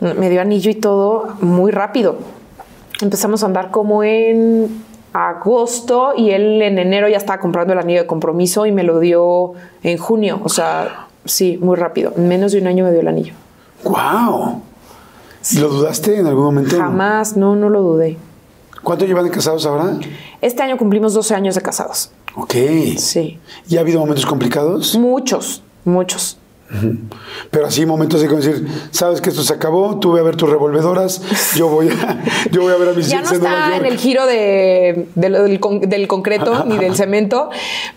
me 0.00 0.30
dio 0.30 0.40
anillo 0.40 0.70
y 0.70 0.74
todo 0.74 1.36
muy 1.42 1.70
rápido. 1.70 2.16
Empezamos 3.02 3.42
a 3.42 3.46
andar 3.46 3.70
como 3.70 4.02
en 4.02 4.68
agosto 5.26 6.12
y 6.16 6.30
él 6.30 6.62
en 6.62 6.78
enero 6.78 7.08
ya 7.08 7.16
estaba 7.16 7.40
comprando 7.40 7.72
el 7.72 7.78
anillo 7.78 8.00
de 8.00 8.06
compromiso 8.06 8.66
y 8.66 8.72
me 8.72 8.84
lo 8.84 9.00
dio 9.00 9.54
en 9.82 9.98
junio. 9.98 10.40
O 10.44 10.48
sea, 10.48 11.08
sí, 11.24 11.58
muy 11.60 11.76
rápido. 11.76 12.12
En 12.16 12.28
menos 12.28 12.52
de 12.52 12.60
un 12.60 12.66
año 12.66 12.84
me 12.84 12.92
dio 12.92 13.00
el 13.00 13.08
anillo. 13.08 13.34
¡Wow! 13.84 14.62
¿Y 15.50 15.58
lo 15.58 15.68
dudaste 15.68 16.18
en 16.18 16.26
algún 16.26 16.44
momento? 16.44 16.76
Jamás, 16.76 17.36
no, 17.36 17.56
no 17.56 17.68
lo 17.68 17.82
dudé. 17.82 18.16
¿Cuánto 18.82 19.04
llevan 19.06 19.24
de 19.24 19.30
casados 19.30 19.66
ahora? 19.66 19.98
Este 20.40 20.62
año 20.62 20.76
cumplimos 20.76 21.14
12 21.14 21.34
años 21.34 21.54
de 21.54 21.62
casados. 21.62 22.10
Ok. 22.36 22.54
Sí. 22.96 23.38
¿Y 23.68 23.76
ha 23.76 23.80
habido 23.80 24.00
momentos 24.00 24.24
complicados? 24.24 24.96
Muchos, 24.96 25.62
muchos. 25.84 26.38
Pero 27.50 27.66
así 27.66 27.86
momentos 27.86 28.20
de 28.20 28.28
como 28.28 28.40
decir, 28.40 28.68
sabes 28.90 29.22
que 29.22 29.30
esto 29.30 29.42
se 29.42 29.54
acabó, 29.54 29.98
tú 30.00 30.12
ve 30.12 30.20
a 30.20 30.22
ver 30.22 30.36
tus 30.36 30.50
revolvedoras, 30.50 31.22
yo 31.56 31.68
voy 31.68 31.88
a, 31.88 32.22
yo 32.50 32.62
voy 32.62 32.72
a 32.72 32.76
ver 32.76 32.90
a 32.90 32.92
mis 32.92 33.08
Ya 33.08 33.22
no 33.22 33.30
en 33.30 33.36
está 33.36 33.76
en 33.76 33.86
el 33.86 33.96
giro 33.96 34.26
de, 34.26 35.08
de 35.14 35.30
del 35.86 36.08
concreto 36.08 36.64
ni 36.66 36.76
del 36.76 36.94
cemento, 36.96 37.48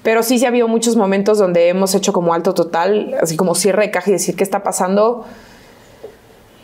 pero 0.03 0.23
sí, 0.23 0.39
sí 0.39 0.45
ha 0.45 0.47
habido 0.47 0.69
muchos 0.69 0.95
momentos 0.95 1.37
donde 1.37 1.67
hemos 1.67 1.93
hecho 1.95 2.13
como 2.13 2.33
alto 2.33 2.53
total, 2.53 3.15
así 3.21 3.35
como 3.35 3.55
cierre 3.55 3.83
de 3.83 3.91
caja 3.91 4.09
y 4.09 4.13
decir 4.13 4.35
qué 4.37 4.43
está 4.43 4.63
pasando. 4.63 5.25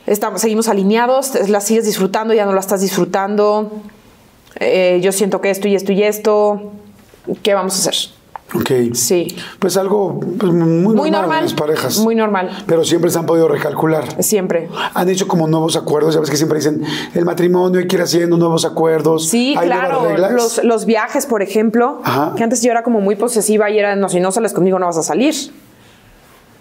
Estamos, 0.05 0.39
seguimos 0.39 0.69
alineados, 0.69 1.49
la 1.49 1.59
sigues 1.59 1.85
disfrutando, 1.85 2.33
ya 2.33 2.45
no 2.45 2.53
la 2.53 2.61
estás 2.61 2.79
disfrutando. 2.79 3.69
Eh, 4.61 4.99
yo 5.03 5.11
siento 5.11 5.41
que 5.41 5.49
esto 5.49 5.67
y 5.67 5.75
esto 5.75 5.91
y 5.91 6.03
esto. 6.03 6.71
¿Qué 7.43 7.53
vamos 7.53 7.75
a 7.75 7.89
hacer? 7.89 8.16
Ok. 8.53 8.71
Sí. 8.93 9.35
Pues 9.59 9.75
algo 9.75 10.19
pues, 10.19 10.51
muy, 10.53 10.95
Muy 10.95 11.11
normal, 11.11 11.39
en 11.39 11.43
las 11.45 11.53
parejas. 11.53 11.99
Muy 11.99 12.15
normal. 12.15 12.49
Pero 12.65 12.85
siempre 12.85 13.11
se 13.11 13.19
han 13.19 13.25
podido 13.25 13.47
recalcular. 13.47 14.23
Siempre. 14.23 14.69
Han 14.93 15.09
hecho 15.09 15.27
como 15.27 15.47
nuevos 15.47 15.75
acuerdos, 15.75 16.13
ya 16.13 16.21
ves 16.21 16.29
que 16.29 16.37
siempre 16.37 16.59
dicen 16.59 16.83
el 17.13 17.25
matrimonio 17.25 17.79
hay 17.79 17.87
que 17.87 17.97
ir 17.97 18.01
haciendo 18.01 18.37
nuevos 18.37 18.63
acuerdos. 18.63 19.27
Sí, 19.27 19.55
hay 19.57 19.67
claro. 19.67 20.15
Los, 20.31 20.63
los 20.63 20.85
viajes, 20.85 21.25
por 21.25 21.41
ejemplo, 21.41 22.01
Ajá. 22.03 22.33
que 22.37 22.43
antes 22.43 22.61
yo 22.61 22.71
era 22.71 22.83
como 22.83 23.01
muy 23.01 23.15
posesiva 23.15 23.69
y 23.69 23.79
era, 23.79 23.95
no, 23.95 24.07
si 24.07 24.19
no 24.19 24.31
sales 24.31 24.53
conmigo 24.53 24.79
no 24.79 24.85
vas 24.85 24.97
a 24.97 25.03
salir. 25.03 25.35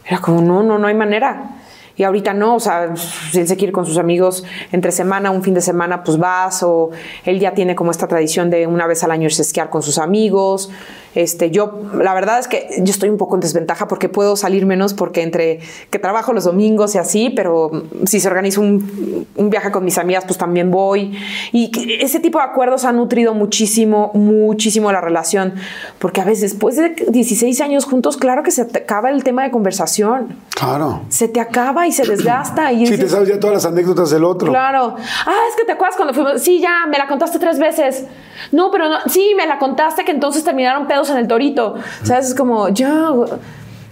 Era 0.05 0.21
como, 0.21 0.41
no, 0.41 0.63
no, 0.63 0.79
no 0.79 0.89
hay 0.89 0.95
manera. 0.95 1.57
Y 1.97 2.03
ahorita 2.03 2.35
no, 2.35 2.57
o 2.57 2.61
sea, 2.61 2.95
si 2.97 3.41
él 3.41 3.49
se 3.49 3.57
quiere 3.57 3.71
ir 3.71 3.73
con 3.73 3.87
sus 3.87 3.97
amigos 3.97 4.45
entre 4.71 4.93
semana, 4.93 5.31
un 5.31 5.43
fin 5.43 5.55
de 5.55 5.63
semana, 5.63 6.05
pues 6.05 6.19
vas, 6.19 6.63
o 6.63 6.91
él 7.25 7.41
ya 7.41 7.55
tiene 7.55 7.75
como 7.75 7.91
esta 7.91 8.07
tradición 8.07 8.51
de 8.51 8.67
una 8.67 8.87
vez 8.87 9.03
al 9.03 9.13
año 9.13 9.25
irse 9.25 9.41
a 9.41 9.45
esquiar 9.45 9.71
con 9.71 9.83
sus 9.83 9.97
amigos. 9.97 10.71
Este, 11.17 11.51
yo, 11.51 11.81
la 11.95 12.13
verdad 12.13 12.39
es 12.39 12.47
que 12.47 12.69
yo 12.79 12.91
estoy 12.93 13.09
un 13.09 13.17
poco 13.17 13.35
en 13.37 13.41
desventaja 13.41 13.89
porque 13.89 14.09
puedo 14.11 14.37
salir 14.37 14.67
menos 14.67 14.93
porque 14.95 15.23
entre 15.23 15.61
que 15.91 15.99
trabajo 15.99 16.35
los 16.35 16.45
domingos 16.45 16.95
y 16.95 16.99
así, 16.99 17.31
pero 17.31 17.71
si 18.05 18.21
se 18.21 18.29
organiza 18.29 18.61
un, 18.61 19.27
un 19.35 19.49
viaje 19.51 19.71
con 19.73 19.83
mis 19.83 19.97
amigas, 19.97 20.25
pues 20.27 20.37
también 20.39 20.71
voy. 20.71 21.17
Y 21.53 21.71
ese 22.05 22.21
tipo 22.21 22.39
de 22.39 22.45
acuerdos 22.45 22.85
han 22.85 22.97
nutrido 22.97 23.33
muchísimo, 23.33 24.11
muchísimo 24.13 24.93
la 24.93 25.01
relación, 25.01 25.55
porque 25.99 26.21
a 26.21 26.25
veces 26.25 26.53
después 26.53 26.77
de 26.77 26.91
16 27.09 27.61
años 27.63 27.87
juntos, 27.87 28.19
claro 28.19 28.43
que 28.43 28.51
se 28.51 28.67
te 28.67 28.81
acaba 28.81 29.09
el 29.11 29.25
tema 29.25 29.43
de 29.45 29.51
conversación, 29.51 30.37
Claro. 30.55 31.01
se 31.09 31.29
te 31.29 31.41
acaba 31.41 31.87
y 31.87 31.93
se 31.93 32.05
desgasta. 32.07 32.73
Y 32.73 32.87
Sí, 32.87 32.99
te 32.99 33.09
sabes 33.09 33.29
ya 33.29 33.41
todas 33.41 33.55
las 33.55 33.65
anécdotas 33.65 34.11
del 34.11 34.25
otro. 34.25 34.49
Claro. 34.53 34.97
Ah, 35.27 35.35
es 35.51 35.57
que 35.57 35.65
te 35.65 35.73
acuerdas 35.73 35.97
cuando 35.97 36.13
fuimos. 36.13 36.43
Sí, 36.43 36.61
ya, 36.61 36.87
me 36.91 36.99
la 36.99 37.07
contaste 37.09 37.39
tres 37.39 37.59
veces. 37.59 38.05
No, 38.53 38.71
pero 38.71 38.89
no. 38.89 38.97
Sí, 39.07 39.33
me 39.37 39.47
la 39.47 39.59
contaste 39.59 40.05
que 40.05 40.13
entonces 40.13 40.45
terminaron 40.45 40.87
pedos 40.87 41.06
en 41.11 41.19
el 41.19 41.29
torito. 41.29 41.75
¿Sabes? 42.03 42.29
Es 42.29 42.35
como, 42.35 42.69
ya. 42.69 43.11
O 43.13 43.27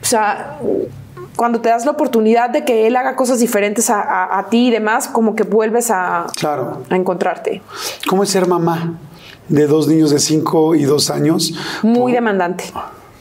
sea, 0.03 0.59
cuando 1.37 1.61
te 1.61 1.69
das 1.69 1.85
la 1.85 1.93
oportunidad 1.93 2.51
de 2.51 2.65
que 2.65 2.87
él 2.87 2.95
haga 2.97 3.17
cosas 3.17 3.39
diferentes 3.41 3.91
a, 3.91 4.01
a- 4.01 4.39
a 4.39 4.49
ti 4.49 4.69
y 4.69 4.71
demás, 4.71 5.09
como 5.09 5.35
que 5.35 5.43
vuelves 5.45 5.91
a, 5.91 6.27
Claro. 6.37 6.83
a 6.91 6.97
encontrarte. 6.97 7.63
¿Cómo 8.09 8.23
es 8.23 8.29
ser 8.31 8.47
mamá 8.47 8.99
de 9.49 9.67
dos 9.67 9.89
niños 9.89 10.11
de 10.11 10.19
5 10.19 10.75
y 10.75 10.85
2 10.85 11.11
años? 11.11 11.53
Muy 11.83 12.13
demandante. 12.13 12.65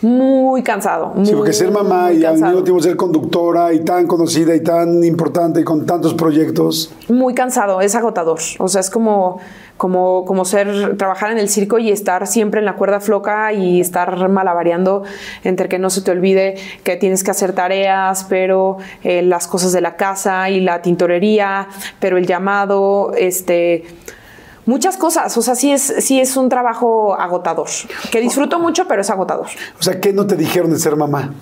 Muy 0.01 0.61
cansado. 0.63 1.13
Sí, 1.23 1.31
porque 1.33 1.53
ser 1.53 1.71
mamá 1.71 2.07
muy 2.07 2.15
y 2.17 2.25
al 2.25 2.33
cansado. 2.33 2.51
mismo 2.51 2.63
tiempo 2.65 2.83
ser 2.83 2.97
conductora 2.97 3.71
y 3.73 3.85
tan 3.85 4.05
conocida 4.05 4.53
y 4.53 4.61
tan 4.61 5.01
importante 5.01 5.61
y 5.61 5.63
con 5.63 5.85
tantos 5.85 6.13
proyectos. 6.13 6.91
muy 7.07 7.33
cansado, 7.33 7.79
es 7.79 7.95
agotador. 7.95 8.39
O 8.59 8.67
sea, 8.67 8.81
es 8.81 8.89
como, 8.89 9.39
como, 9.77 10.25
como 10.25 10.45
ser, 10.45 10.97
trabajar 10.97 11.31
en 11.31 11.37
el 11.37 11.49
circo 11.49 11.79
y 11.79 11.91
estar 11.91 12.27
siempre 12.27 12.59
en 12.59 12.65
la 12.65 12.75
cuerda 12.75 12.99
floca 12.99 13.53
y 13.53 13.81
estar 13.81 14.29
malabareando 14.29 15.03
entre 15.43 15.67
que 15.67 15.79
no 15.79 15.89
se 15.89 16.01
te 16.01 16.11
olvide 16.11 16.55
que 16.83 16.95
tienes 16.95 17.23
que 17.23 17.31
hacer 17.31 17.53
tareas, 17.53 18.25
pero 18.29 18.77
eh, 19.03 19.21
las 19.21 19.47
cosas 19.47 19.71
de 19.73 19.81
la 19.81 19.95
casa 19.95 20.49
y 20.49 20.59
la 20.59 20.81
tintorería, 20.81 21.67
pero 21.99 22.17
el 22.17 22.27
llamado, 22.27 23.13
este. 23.17 23.83
Muchas 24.65 24.95
cosas, 24.95 25.35
o 25.35 25.41
sea, 25.41 25.55
sí 25.55 25.73
es, 25.73 25.81
sí 25.81 26.21
es 26.21 26.37
un 26.37 26.47
trabajo 26.47 27.19
agotador, 27.19 27.67
que 28.09 28.21
disfruto 28.21 28.59
mucho, 28.59 28.87
pero 28.87 29.01
es 29.01 29.09
agotador. 29.09 29.47
O 29.77 29.83
sea, 29.83 29.99
¿qué 29.99 30.13
no 30.13 30.25
te 30.25 30.37
dijeron 30.37 30.71
de 30.71 30.79
ser 30.79 30.95
mamá? 30.95 31.33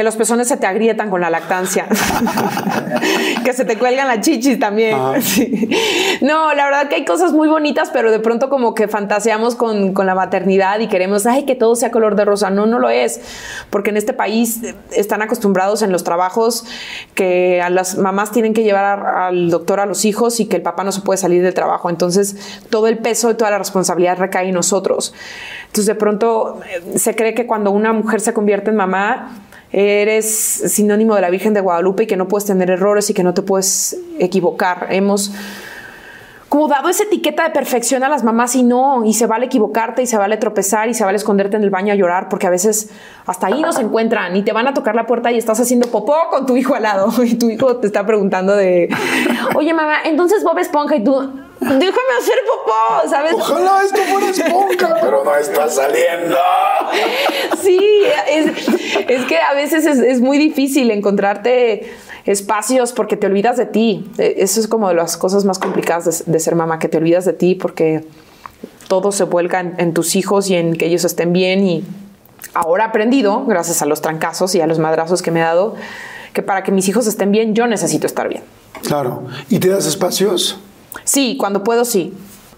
Que 0.00 0.04
los 0.04 0.16
pezones 0.16 0.48
se 0.48 0.56
te 0.56 0.66
agrietan 0.66 1.10
con 1.10 1.20
la 1.20 1.28
lactancia. 1.28 1.86
que 3.44 3.52
se 3.52 3.66
te 3.66 3.76
cuelgan 3.76 4.08
las 4.08 4.22
chichis 4.22 4.58
también. 4.58 4.96
Sí. 5.20 5.68
No, 6.22 6.54
la 6.54 6.64
verdad 6.64 6.88
que 6.88 6.94
hay 6.94 7.04
cosas 7.04 7.32
muy 7.34 7.48
bonitas, 7.48 7.90
pero 7.92 8.10
de 8.10 8.18
pronto 8.18 8.48
como 8.48 8.74
que 8.74 8.88
fantaseamos 8.88 9.56
con, 9.56 9.92
con 9.92 10.06
la 10.06 10.14
maternidad 10.14 10.80
y 10.80 10.88
queremos, 10.88 11.26
ay, 11.26 11.44
que 11.44 11.54
todo 11.54 11.76
sea 11.76 11.90
color 11.90 12.16
de 12.16 12.24
rosa. 12.24 12.48
No, 12.48 12.64
no 12.64 12.78
lo 12.78 12.88
es. 12.88 13.20
Porque 13.68 13.90
en 13.90 13.98
este 13.98 14.14
país 14.14 14.62
eh, 14.62 14.74
están 14.92 15.20
acostumbrados 15.20 15.82
en 15.82 15.92
los 15.92 16.02
trabajos 16.02 16.64
que 17.14 17.60
a 17.60 17.68
las 17.68 17.98
mamás 17.98 18.32
tienen 18.32 18.54
que 18.54 18.62
llevar 18.62 18.84
a- 18.86 19.26
al 19.26 19.50
doctor 19.50 19.80
a 19.80 19.84
los 19.86 20.06
hijos 20.06 20.40
y 20.40 20.46
que 20.46 20.56
el 20.56 20.62
papá 20.62 20.82
no 20.82 20.92
se 20.92 21.02
puede 21.02 21.18
salir 21.18 21.42
del 21.42 21.52
trabajo. 21.52 21.90
Entonces, 21.90 22.36
todo 22.70 22.86
el 22.88 22.96
peso 22.96 23.30
y 23.30 23.34
toda 23.34 23.50
la 23.50 23.58
responsabilidad 23.58 24.16
recae 24.16 24.48
en 24.48 24.54
nosotros. 24.54 25.12
Entonces, 25.66 25.84
de 25.86 25.94
pronto 25.94 26.60
eh, 26.94 26.98
se 26.98 27.14
cree 27.14 27.34
que 27.34 27.46
cuando 27.46 27.70
una 27.70 27.92
mujer 27.92 28.20
se 28.22 28.32
convierte 28.32 28.70
en 28.70 28.76
mamá, 28.76 29.32
eres 29.72 30.26
sinónimo 30.26 31.14
de 31.14 31.20
la 31.20 31.30
Virgen 31.30 31.54
de 31.54 31.60
Guadalupe 31.60 32.04
y 32.04 32.06
que 32.06 32.16
no 32.16 32.28
puedes 32.28 32.46
tener 32.46 32.70
errores 32.70 33.08
y 33.10 33.14
que 33.14 33.22
no 33.22 33.34
te 33.34 33.42
puedes 33.42 33.96
equivocar. 34.18 34.88
Hemos 34.90 35.32
como 36.50 36.66
dado 36.66 36.88
esa 36.88 37.04
etiqueta 37.04 37.44
de 37.44 37.50
perfección 37.50 38.02
a 38.02 38.08
las 38.08 38.24
mamás 38.24 38.56
y 38.56 38.64
no, 38.64 39.04
y 39.04 39.14
se 39.14 39.28
vale 39.28 39.46
equivocarte 39.46 40.02
y 40.02 40.06
se 40.08 40.16
vale 40.16 40.36
tropezar 40.36 40.88
y 40.88 40.94
se 40.94 41.04
vale 41.04 41.16
esconderte 41.16 41.56
en 41.56 41.62
el 41.62 41.70
baño 41.70 41.92
a 41.92 41.96
llorar 41.96 42.28
porque 42.28 42.48
a 42.48 42.50
veces 42.50 42.90
hasta 43.24 43.46
ahí 43.46 43.62
no 43.62 43.72
se 43.72 43.82
encuentran 43.82 44.34
y 44.34 44.42
te 44.42 44.52
van 44.52 44.66
a 44.66 44.74
tocar 44.74 44.96
la 44.96 45.06
puerta 45.06 45.30
y 45.30 45.38
estás 45.38 45.60
haciendo 45.60 45.86
popó 45.86 46.16
con 46.28 46.46
tu 46.46 46.56
hijo 46.56 46.74
al 46.74 46.82
lado 46.82 47.12
y 47.24 47.36
tu 47.36 47.48
hijo 47.48 47.76
te 47.76 47.86
está 47.86 48.04
preguntando 48.04 48.56
de, 48.56 48.88
oye 49.54 49.72
mamá, 49.72 49.98
entonces 50.04 50.42
Bob 50.42 50.58
Esponja 50.58 50.96
y 50.96 51.04
tú, 51.04 51.30
déjame 51.60 52.12
hacer 52.18 52.34
popó, 52.46 53.08
¿sabes? 53.08 53.32
Ojalá 53.34 53.82
esto 53.84 54.00
fuera 54.02 54.30
esponja, 54.30 54.96
pero 55.00 55.24
no 55.24 55.34
está 55.36 55.68
saliendo. 55.68 56.36
Sí, 57.62 57.78
es, 58.28 58.46
es 59.08 59.24
que 59.26 59.38
a 59.38 59.54
veces 59.54 59.86
es, 59.86 59.98
es 59.98 60.20
muy 60.20 60.38
difícil 60.38 60.90
encontrarte 60.90 61.92
espacios 62.26 62.92
porque 62.92 63.16
te 63.16 63.26
olvidas 63.26 63.56
de 63.56 63.66
ti. 63.66 64.10
Eh, 64.18 64.36
Eso 64.38 64.60
es 64.60 64.68
como 64.68 64.88
de 64.88 64.94
las 64.94 65.16
cosas 65.16 65.44
más 65.44 65.58
complicadas 65.58 66.24
de, 66.26 66.32
de 66.32 66.40
ser 66.40 66.54
mamá, 66.54 66.78
que 66.78 66.88
te 66.88 66.98
olvidas 66.98 67.24
de 67.24 67.32
ti 67.32 67.54
porque 67.54 68.04
todo 68.88 69.12
se 69.12 69.24
vuelca 69.24 69.60
en, 69.60 69.74
en 69.78 69.94
tus 69.94 70.16
hijos 70.16 70.50
y 70.50 70.56
en 70.56 70.76
que 70.76 70.86
ellos 70.86 71.04
estén 71.04 71.32
bien. 71.32 71.62
Y 71.64 71.84
ahora 72.54 72.84
he 72.84 72.86
aprendido, 72.88 73.44
gracias 73.46 73.82
a 73.82 73.86
los 73.86 74.00
trancazos 74.00 74.54
y 74.54 74.60
a 74.60 74.66
los 74.66 74.78
madrazos 74.78 75.22
que 75.22 75.30
me 75.30 75.40
he 75.40 75.44
dado, 75.44 75.76
que 76.32 76.42
para 76.42 76.62
que 76.62 76.72
mis 76.72 76.88
hijos 76.88 77.06
estén 77.06 77.32
bien, 77.32 77.54
yo 77.54 77.66
necesito 77.66 78.06
estar 78.06 78.28
bien. 78.28 78.42
Claro. 78.82 79.24
¿Y 79.48 79.58
te 79.58 79.68
das 79.68 79.86
espacios? 79.86 80.58
Sí, 81.04 81.36
cuando 81.38 81.62
puedo, 81.64 81.84
sí. 81.84 82.12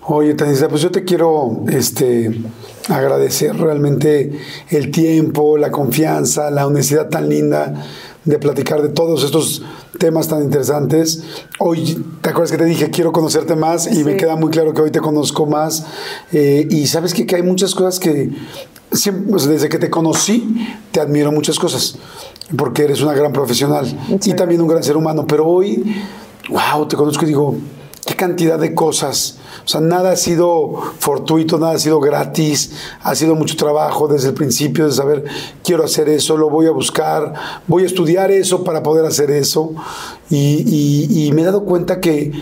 Oye, 0.04 0.34
Tanisa, 0.34 0.68
pues 0.68 0.82
yo 0.82 0.90
te 0.90 1.04
quiero 1.04 1.62
este, 1.70 2.40
agradecer 2.88 3.56
realmente 3.56 4.32
el 4.70 4.90
tiempo, 4.90 5.56
la 5.56 5.70
confianza, 5.70 6.50
la 6.50 6.66
honestidad 6.66 7.08
tan 7.08 7.28
linda, 7.28 7.86
de 8.24 8.38
platicar 8.38 8.82
de 8.82 8.88
todos 8.88 9.22
estos 9.22 9.62
temas 9.98 10.26
tan 10.26 10.42
interesantes. 10.42 11.22
Hoy, 11.60 12.04
¿te 12.20 12.30
acuerdas 12.30 12.50
que 12.50 12.58
te 12.58 12.64
dije, 12.64 12.90
quiero 12.90 13.12
conocerte 13.12 13.54
más? 13.54 13.86
Y 13.92 14.02
me 14.02 14.16
queda 14.16 14.34
muy 14.34 14.50
claro 14.50 14.74
que 14.74 14.82
hoy 14.82 14.90
te 14.90 15.00
conozco 15.00 15.46
más. 15.46 15.86
Eh, 16.32 16.66
y 16.68 16.86
sabes 16.88 17.14
que, 17.14 17.24
que 17.24 17.36
hay 17.36 17.42
muchas 17.42 17.74
cosas 17.74 18.00
que, 18.00 18.30
siempre, 18.92 19.30
pues, 19.30 19.46
desde 19.46 19.68
que 19.68 19.78
te 19.78 19.90
conocí, 19.90 20.66
te 20.90 21.00
admiro 21.00 21.30
muchas 21.32 21.58
cosas, 21.58 21.96
porque 22.56 22.84
eres 22.84 23.00
una 23.02 23.14
gran 23.14 23.32
profesional 23.32 23.86
y 24.08 24.34
también 24.34 24.60
un 24.60 24.68
gran 24.68 24.82
ser 24.82 24.96
humano. 24.96 25.26
Pero 25.26 25.46
hoy, 25.46 25.82
wow, 26.48 26.86
te 26.86 26.96
conozco 26.96 27.24
y 27.24 27.28
digo, 27.28 27.56
qué 28.06 28.14
cantidad 28.16 28.58
de 28.58 28.74
cosas. 28.74 29.36
O 29.64 29.68
sea, 29.68 29.80
nada 29.80 30.10
ha 30.12 30.16
sido 30.16 30.72
fortuito, 30.98 31.58
nada 31.58 31.74
ha 31.74 31.78
sido 31.78 32.00
gratis, 32.00 32.72
ha 33.02 33.14
sido 33.14 33.34
mucho 33.36 33.56
trabajo 33.56 34.08
desde 34.08 34.28
el 34.28 34.34
principio 34.34 34.86
de 34.86 34.92
saber, 34.92 35.24
quiero 35.62 35.84
hacer 35.84 36.08
eso, 36.08 36.36
lo 36.36 36.50
voy 36.50 36.66
a 36.66 36.72
buscar, 36.72 37.32
voy 37.68 37.84
a 37.84 37.86
estudiar 37.86 38.30
eso 38.32 38.64
para 38.64 38.82
poder 38.82 39.04
hacer 39.04 39.30
eso. 39.30 39.72
Y, 40.30 40.64
y- 40.66 41.26
y 41.28 41.32
me 41.32 41.42
he 41.42 41.44
dado 41.44 41.64
cuenta 41.64 42.00
que, 42.00 42.32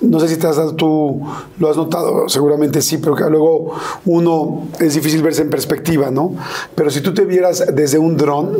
no 0.00 0.18
sé 0.20 0.28
si 0.28 0.36
te 0.36 0.46
has 0.48 0.56
dado 0.56 0.74
tú, 0.74 1.22
lo 1.58 1.70
has 1.70 1.76
notado, 1.76 2.28
seguramente 2.28 2.82
sí, 2.82 2.98
pero 2.98 3.14
que 3.14 3.24
luego 3.30 3.72
uno 4.06 4.66
es 4.80 4.94
difícil 4.94 5.22
verse 5.22 5.42
en 5.42 5.50
perspectiva, 5.50 6.10
¿no? 6.10 6.34
Pero 6.74 6.90
si 6.90 7.00
tú 7.00 7.14
te 7.14 7.24
vieras 7.24 7.64
desde 7.72 7.98
un 7.98 8.16
dron, 8.16 8.58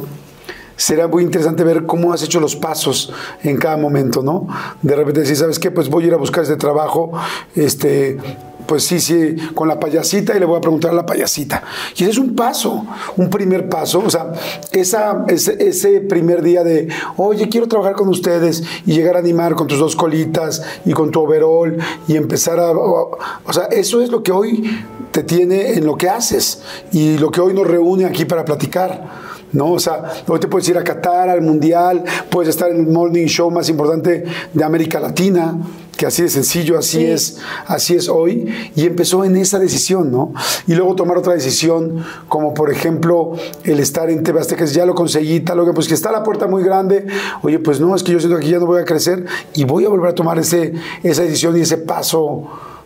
será 0.76 1.08
muy 1.08 1.22
interesante 1.22 1.64
ver 1.64 1.86
cómo 1.86 2.12
has 2.12 2.22
hecho 2.22 2.40
los 2.40 2.56
pasos 2.56 3.12
en 3.42 3.56
cada 3.56 3.76
momento, 3.76 4.22
¿no? 4.22 4.46
De 4.82 4.96
repente 4.96 5.20
decir, 5.20 5.36
¿sabes 5.36 5.58
qué? 5.58 5.70
Pues 5.70 5.88
voy 5.88 6.04
a 6.04 6.06
ir 6.08 6.14
a 6.14 6.16
buscar 6.16 6.42
este 6.42 6.56
trabajo, 6.56 7.12
este, 7.54 8.18
pues 8.66 8.84
sí, 8.84 9.00
sí, 9.00 9.36
con 9.54 9.68
la 9.68 9.78
payasita 9.78 10.36
y 10.36 10.40
le 10.40 10.46
voy 10.46 10.56
a 10.56 10.60
preguntar 10.60 10.92
a 10.92 10.94
la 10.94 11.06
payasita. 11.06 11.62
Y 11.96 12.02
ese 12.02 12.12
es 12.12 12.18
un 12.18 12.34
paso, 12.34 12.86
un 13.16 13.30
primer 13.30 13.68
paso, 13.68 14.02
o 14.04 14.10
sea, 14.10 14.32
esa, 14.72 15.24
ese, 15.28 15.56
ese 15.66 16.00
primer 16.00 16.42
día 16.42 16.64
de, 16.64 16.88
oye, 17.16 17.48
quiero 17.48 17.68
trabajar 17.68 17.94
con 17.94 18.08
ustedes 18.08 18.62
y 18.86 18.94
llegar 18.94 19.16
a 19.16 19.18
animar 19.18 19.54
con 19.54 19.66
tus 19.66 19.78
dos 19.78 19.96
colitas 19.96 20.62
y 20.84 20.92
con 20.92 21.10
tu 21.10 21.20
overall 21.20 21.76
y 22.08 22.16
empezar 22.16 22.58
a, 22.58 22.70
o, 22.70 23.18
o 23.44 23.52
sea, 23.52 23.64
eso 23.64 24.02
es 24.02 24.10
lo 24.10 24.22
que 24.22 24.32
hoy 24.32 24.64
te 25.10 25.22
tiene 25.22 25.74
en 25.74 25.86
lo 25.86 25.96
que 25.96 26.08
haces 26.08 26.62
y 26.90 27.18
lo 27.18 27.30
que 27.30 27.40
hoy 27.40 27.54
nos 27.54 27.66
reúne 27.66 28.04
aquí 28.04 28.24
para 28.24 28.44
platicar. 28.44 29.23
¿No? 29.54 29.72
O 29.72 29.78
sea, 29.78 30.02
hoy 30.28 30.38
te 30.38 30.48
puedes 30.48 30.68
ir 30.68 30.76
a 30.76 30.84
Qatar, 30.84 31.30
al 31.30 31.40
Mundial, 31.40 32.04
puedes 32.28 32.50
estar 32.50 32.70
en 32.70 32.76
el 32.76 32.86
morning 32.86 33.26
show 33.26 33.50
más 33.50 33.68
importante 33.70 34.24
de 34.52 34.64
América 34.64 35.00
Latina, 35.00 35.56
que 35.96 36.06
así 36.06 36.22
de 36.22 36.28
sencillo, 36.28 36.76
así 36.76 36.98
Sí. 36.98 37.06
es, 37.06 37.38
así 37.66 37.94
es 37.94 38.08
hoy, 38.08 38.52
y 38.74 38.84
empezó 38.84 39.24
en 39.24 39.36
esa 39.36 39.58
decisión, 39.60 40.10
¿no? 40.10 40.32
Y 40.66 40.74
luego 40.74 40.96
tomar 40.96 41.16
otra 41.16 41.34
decisión, 41.34 42.04
como 42.28 42.52
por 42.52 42.70
ejemplo 42.72 43.34
el 43.62 43.78
estar 43.78 44.10
en 44.10 44.24
TV 44.24 44.40
Azteca, 44.40 44.64
ya 44.64 44.84
lo 44.86 44.94
conseguí, 44.96 45.40
tal, 45.40 45.64
que 45.64 45.72
pues 45.72 45.86
que 45.86 45.94
está 45.94 46.10
la 46.10 46.24
puerta 46.24 46.48
muy 46.48 46.64
grande, 46.64 47.06
oye, 47.42 47.60
pues 47.60 47.80
no, 47.80 47.94
es 47.94 48.02
que 48.02 48.10
yo 48.12 48.18
siento 48.18 48.38
que 48.40 48.48
ya 48.48 48.58
no 48.58 48.66
voy 48.66 48.80
a 48.82 48.84
crecer 48.84 49.24
y 49.54 49.64
voy 49.64 49.84
a 49.84 49.88
volver 49.88 50.10
a 50.10 50.14
tomar 50.14 50.38
ese, 50.38 50.74
esa 51.04 51.22
decisión 51.22 51.56
y 51.56 51.60
ese 51.60 51.78
paso 51.78 52.42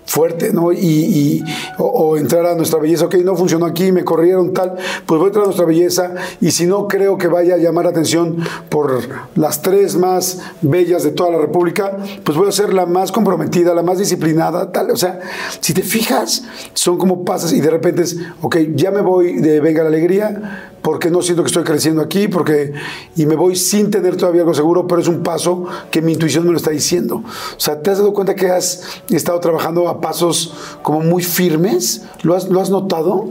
fuerte, 0.09 0.53
¿no? 0.55 0.73
Y, 0.73 0.79
y- 0.79 1.45
o, 1.79 1.85
o 1.85 2.17
entrar 2.17 2.47
a 2.47 2.55
nuestra 2.55 2.81
belleza, 2.81 3.05
ok, 3.05 3.17
no 3.17 3.37
funcionó 3.37 3.67
aquí, 3.67 3.93
me 3.93 4.05
corrieron 4.05 4.53
tal, 4.55 4.75
pues 5.07 5.19
voy 5.19 5.25
a 5.25 5.29
entrar 5.29 5.43
a 5.45 5.47
nuestra 5.47 5.67
belleza 5.67 6.15
y 6.41 6.51
si 6.51 6.67
no 6.67 6.89
creo 6.89 7.19
que 7.19 7.29
vaya 7.29 7.55
a 7.55 7.59
llamar 7.59 7.85
la 7.85 7.91
atención 7.91 8.39
por 8.71 9.01
las 9.37 9.61
tres 9.63 9.97
más 9.97 10.39
bellas 10.63 11.05
de 11.05 11.11
toda 11.11 11.31
la 11.31 11.39
República, 11.39 11.99
pues 12.25 12.39
voy 12.39 12.49
a 12.49 12.53
ser 12.53 12.73
la 12.73 12.87
más 12.87 13.13
comprometida, 13.13 13.75
la 13.75 13.83
más 13.83 13.99
disciplinada, 13.99 14.73
tal, 14.73 14.91
o 14.91 14.97
sea, 14.97 15.21
si 15.61 15.75
te 15.75 15.83
fijas, 15.83 16.45
son 16.73 16.97
como 16.97 17.25
pasas 17.25 17.53
y 17.53 17.61
de 17.61 17.71
repente 17.71 18.03
es, 18.03 18.17
ok, 18.41 18.57
ya 18.75 18.91
me 18.91 19.03
voy 19.03 19.35
de 19.41 19.61
Venga 19.61 19.83
la 19.83 19.89
Alegría, 19.91 20.73
porque 20.81 21.11
no 21.11 21.21
siento 21.23 21.43
que 21.43 21.49
estoy 21.49 21.65
creciendo 21.65 22.01
aquí, 22.01 22.29
porque 22.29 22.73
y 23.17 23.27
me 23.27 23.35
voy 23.35 23.57
sin 23.57 23.91
tener 23.91 24.17
todavía 24.17 24.43
algo 24.43 24.55
seguro, 24.55 24.87
pero 24.87 25.01
es 25.01 25.09
un 25.09 25.23
paso 25.23 25.67
que 25.91 26.01
mi 26.01 26.13
intuición 26.13 26.47
me 26.47 26.53
lo 26.53 26.57
está 26.57 26.71
diciendo. 26.71 27.17
O 27.17 27.61
sea, 27.61 27.83
¿te 27.83 27.91
has 27.91 27.99
dado 27.99 28.13
cuenta 28.15 28.35
que 28.37 28.49
has 28.49 28.85
estado 29.11 29.39
trabajando 29.41 29.89
a 29.89 29.98
pasos 30.01 30.79
como 30.83 31.01
muy 31.01 31.23
firmes? 31.23 32.07
¿Lo 32.23 32.35
has, 32.35 32.49
lo 32.49 32.61
has 32.61 32.71
notado? 32.71 33.29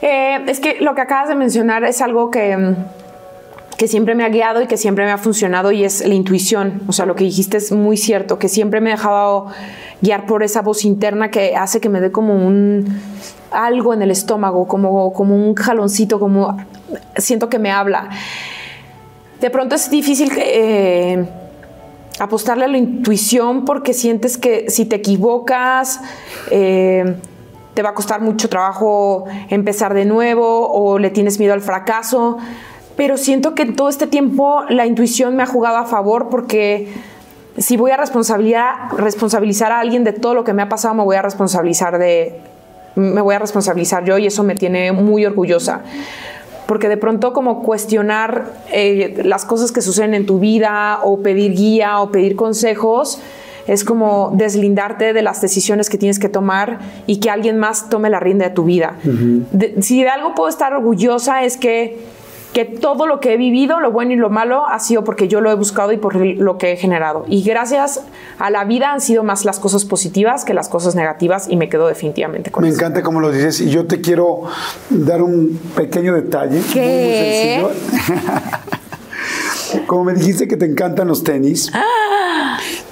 Eh, 0.00 0.38
es 0.46 0.60
que 0.60 0.80
lo 0.80 0.94
que 0.94 1.00
acabas 1.00 1.28
de 1.28 1.34
mencionar 1.34 1.84
es 1.84 2.00
algo 2.02 2.30
que, 2.30 2.56
mm, 2.56 2.74
que 3.76 3.88
siempre 3.88 4.14
me 4.14 4.24
ha 4.24 4.28
guiado 4.28 4.62
y 4.62 4.66
que 4.66 4.76
siempre 4.76 5.04
me 5.04 5.12
ha 5.12 5.18
funcionado 5.18 5.72
y 5.72 5.84
es 5.84 6.06
la 6.06 6.14
intuición. 6.14 6.82
O 6.88 6.92
sea, 6.92 7.06
lo 7.06 7.14
que 7.14 7.24
dijiste 7.24 7.56
es 7.56 7.72
muy 7.72 7.96
cierto, 7.96 8.38
que 8.38 8.48
siempre 8.48 8.80
me 8.80 8.90
he 8.90 8.92
dejado 8.92 9.46
guiar 10.00 10.26
por 10.26 10.42
esa 10.42 10.62
voz 10.62 10.84
interna 10.84 11.30
que 11.30 11.56
hace 11.56 11.80
que 11.80 11.88
me 11.88 12.00
dé 12.00 12.10
como 12.10 12.34
un 12.34 13.00
algo 13.50 13.92
en 13.92 14.02
el 14.02 14.10
estómago, 14.10 14.66
como, 14.66 15.12
como 15.12 15.36
un 15.36 15.54
jaloncito, 15.54 16.18
como 16.18 16.56
siento 17.16 17.48
que 17.48 17.58
me 17.58 17.70
habla. 17.70 18.08
De 19.40 19.50
pronto 19.50 19.74
es 19.74 19.90
difícil 19.90 20.32
eh, 20.36 21.26
apostarle 22.22 22.66
a 22.66 22.68
la 22.68 22.78
intuición 22.78 23.64
porque 23.64 23.92
sientes 23.92 24.38
que 24.38 24.70
si 24.70 24.84
te 24.86 24.96
equivocas, 24.96 26.00
eh, 26.50 27.16
te 27.74 27.82
va 27.82 27.90
a 27.90 27.94
costar 27.94 28.20
mucho 28.20 28.48
trabajo 28.48 29.24
empezar 29.48 29.92
de 29.92 30.04
nuevo 30.04 30.68
o 30.68 31.00
le 31.00 31.10
tienes 31.10 31.40
miedo 31.40 31.52
al 31.52 31.62
fracaso. 31.62 32.38
Pero 32.96 33.16
siento 33.16 33.56
que 33.56 33.66
todo 33.66 33.88
este 33.88 34.06
tiempo 34.06 34.62
la 34.68 34.86
intuición 34.86 35.34
me 35.34 35.42
ha 35.42 35.46
jugado 35.46 35.78
a 35.78 35.86
favor 35.86 36.28
porque 36.28 36.92
si 37.58 37.76
voy 37.76 37.90
a 37.90 37.96
responsabilizar, 37.96 38.94
responsabilizar 38.96 39.72
a 39.72 39.80
alguien 39.80 40.04
de 40.04 40.12
todo 40.12 40.34
lo 40.34 40.44
que 40.44 40.52
me 40.52 40.62
ha 40.62 40.68
pasado, 40.68 40.94
me 40.94 41.02
voy 41.02 41.16
a 41.16 41.22
responsabilizar 41.22 41.98
de 41.98 42.38
me 42.94 43.22
voy 43.22 43.34
a 43.34 43.38
responsabilizar 43.38 44.04
yo 44.04 44.18
y 44.18 44.26
eso 44.26 44.42
me 44.44 44.54
tiene 44.54 44.92
muy 44.92 45.24
orgullosa 45.24 45.80
porque 46.72 46.88
de 46.88 46.96
pronto 46.96 47.34
como 47.34 47.62
cuestionar 47.62 48.46
eh, 48.72 49.20
las 49.26 49.44
cosas 49.44 49.72
que 49.72 49.82
suceden 49.82 50.14
en 50.14 50.24
tu 50.24 50.38
vida 50.38 51.00
o 51.04 51.20
pedir 51.20 51.52
guía 51.52 52.00
o 52.00 52.10
pedir 52.10 52.34
consejos 52.34 53.20
es 53.66 53.84
como 53.84 54.32
deslindarte 54.34 55.12
de 55.12 55.20
las 55.20 55.42
decisiones 55.42 55.90
que 55.90 55.98
tienes 55.98 56.18
que 56.18 56.30
tomar 56.30 56.78
y 57.06 57.20
que 57.20 57.28
alguien 57.28 57.58
más 57.58 57.90
tome 57.90 58.08
la 58.08 58.20
rienda 58.20 58.48
de 58.48 58.54
tu 58.54 58.64
vida. 58.64 58.96
De- 59.02 59.82
si 59.82 60.02
de 60.02 60.08
algo 60.08 60.34
puedo 60.34 60.48
estar 60.48 60.72
orgullosa 60.72 61.44
es 61.44 61.58
que, 61.58 61.98
que 62.52 62.64
todo 62.66 63.06
lo 63.06 63.18
que 63.20 63.32
he 63.32 63.36
vivido, 63.38 63.80
lo 63.80 63.90
bueno 63.92 64.12
y 64.12 64.16
lo 64.16 64.28
malo, 64.28 64.66
ha 64.66 64.78
sido 64.78 65.04
porque 65.04 65.26
yo 65.26 65.40
lo 65.40 65.50
he 65.50 65.54
buscado 65.54 65.92
y 65.92 65.96
por 65.96 66.14
lo 66.16 66.58
que 66.58 66.72
he 66.72 66.76
generado. 66.76 67.24
Y 67.28 67.42
gracias 67.42 68.02
a 68.38 68.50
la 68.50 68.64
vida 68.64 68.92
han 68.92 69.00
sido 69.00 69.22
más 69.24 69.44
las 69.46 69.58
cosas 69.58 69.84
positivas 69.86 70.44
que 70.44 70.52
las 70.52 70.68
cosas 70.68 70.94
negativas 70.94 71.48
y 71.48 71.56
me 71.56 71.68
quedo 71.70 71.86
definitivamente 71.88 72.50
con 72.50 72.62
Me 72.62 72.68
eso. 72.68 72.76
encanta 72.78 73.02
cómo 73.02 73.20
lo 73.20 73.30
dices 73.32 73.60
y 73.60 73.70
yo 73.70 73.86
te 73.86 74.00
quiero 74.02 74.42
dar 74.90 75.22
un 75.22 75.58
pequeño 75.74 76.12
detalle. 76.14 76.56
muy, 76.56 76.60
muy 76.60 76.72
¿Qué? 76.72 77.64
sencillo. 77.64 78.22
Como 79.86 80.04
me 80.04 80.12
dijiste 80.12 80.46
que 80.48 80.56
te 80.58 80.66
encantan 80.66 81.08
los 81.08 81.24
tenis, 81.24 81.70
Ah. 81.74 81.82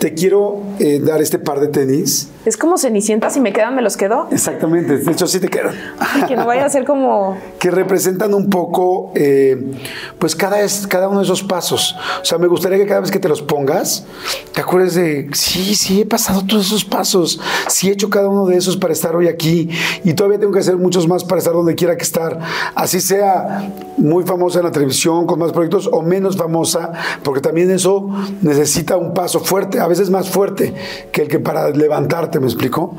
Te 0.01 0.15
quiero 0.15 0.63
eh, 0.79 0.99
dar 0.99 1.21
este 1.21 1.39
par 1.39 1.61
de 1.61 1.69
tenis. 1.69 2.31
Es 2.47 2.57
como 2.57 2.79
Cenicienta, 2.79 3.29
si 3.29 3.39
me 3.39 3.53
quedan, 3.53 3.77
me 3.77 3.83
los 3.83 3.99
quedo. 3.99 4.29
Exactamente, 4.31 4.97
de 4.97 5.13
hecho 5.13 5.27
sí 5.27 5.41
te 5.41 5.49
quedan. 5.49 5.75
Y 6.19 6.25
que 6.25 6.37
no 6.37 6.47
vaya 6.47 6.65
a 6.65 6.71
ser 6.71 6.87
como. 6.87 7.37
que 7.59 7.71
representan 7.71 8.33
un 8.33 8.49
poco, 8.49 9.13
eh, 9.15 9.73
pues 10.19 10.35
cada, 10.35 10.63
es, 10.63 10.87
cada 10.87 11.07
uno 11.11 11.19
de 11.19 11.27
esos 11.27 11.43
pasos. 11.43 11.95
O 12.23 12.25
sea, 12.25 12.39
me 12.39 12.47
gustaría 12.47 12.79
que 12.79 12.87
cada 12.87 13.01
vez 13.01 13.11
que 13.11 13.19
te 13.19 13.29
los 13.29 13.43
pongas, 13.43 14.07
te 14.55 14.63
acuerdes 14.63 14.95
de, 14.95 15.29
sí, 15.35 15.75
sí, 15.75 16.01
he 16.01 16.07
pasado 16.07 16.47
todos 16.47 16.69
esos 16.69 16.87
pasos, 16.87 17.39
sí 17.69 17.91
he 17.91 17.93
hecho 17.93 18.09
cada 18.09 18.31
uno 18.31 18.47
de 18.47 18.57
esos 18.57 18.79
para 18.79 18.95
estar 18.95 19.15
hoy 19.15 19.29
aquí 19.29 19.69
y 20.03 20.15
todavía 20.15 20.41
tengo 20.41 20.53
que 20.53 20.61
hacer 20.61 20.79
muchos 20.79 21.07
más 21.07 21.25
para 21.25 21.41
estar 21.41 21.53
donde 21.53 21.75
quiera 21.75 21.99
que 21.99 22.05
estar. 22.05 22.41
Así 22.75 23.03
sea 23.03 23.71
muy 23.99 24.25
famosa 24.25 24.61
en 24.61 24.65
la 24.65 24.73
televisión, 24.73 25.27
con 25.27 25.39
más 25.39 25.53
proyectos 25.53 25.91
o 25.93 26.01
menos 26.01 26.39
famosa, 26.39 26.91
porque 27.23 27.43
también 27.43 27.71
eso 27.71 28.09
necesita 28.41 28.97
un 28.97 29.13
paso 29.13 29.41
fuerte, 29.41 29.79
a 29.79 29.90
veces 29.91 30.09
más 30.09 30.31
fuerte 30.31 30.73
que 31.13 31.23
el 31.23 31.29
que 31.29 31.39
para 31.39 31.69
levantarte, 31.71 32.41
¿me 32.41 32.47
explico? 32.47 32.97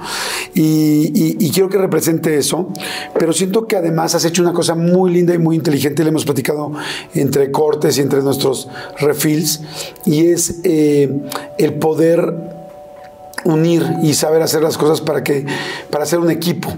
Y, 0.53 0.61
y- 1.15 1.37
y 1.39 1.49
quiero 1.51 1.69
que 1.69 1.77
represente 1.79 2.37
eso, 2.37 2.69
pero 3.17 3.33
siento 3.33 3.65
que 3.65 3.75
además 3.77 4.13
has 4.13 4.25
hecho 4.25 4.43
una 4.43 4.53
cosa 4.53 4.75
muy 4.75 5.11
linda 5.11 5.33
y 5.33 5.39
muy 5.39 5.55
inteligente, 5.55 6.03
le 6.03 6.09
hemos 6.09 6.25
platicado 6.25 6.71
entre 7.15 7.49
cortes 7.51 7.97
y 7.97 8.01
entre 8.01 8.21
nuestros 8.21 8.67
refills, 8.99 9.61
y 10.05 10.27
es 10.27 10.59
eh, 10.63 11.09
el 11.57 11.73
poder 11.75 12.59
unir 13.43 13.83
y 14.03 14.13
saber 14.13 14.43
hacer 14.43 14.61
las 14.61 14.77
cosas 14.77 15.01
para 15.01 15.23
que 15.23 15.45
para 15.89 16.03
hacer 16.03 16.19
un 16.19 16.29
equipo. 16.29 16.71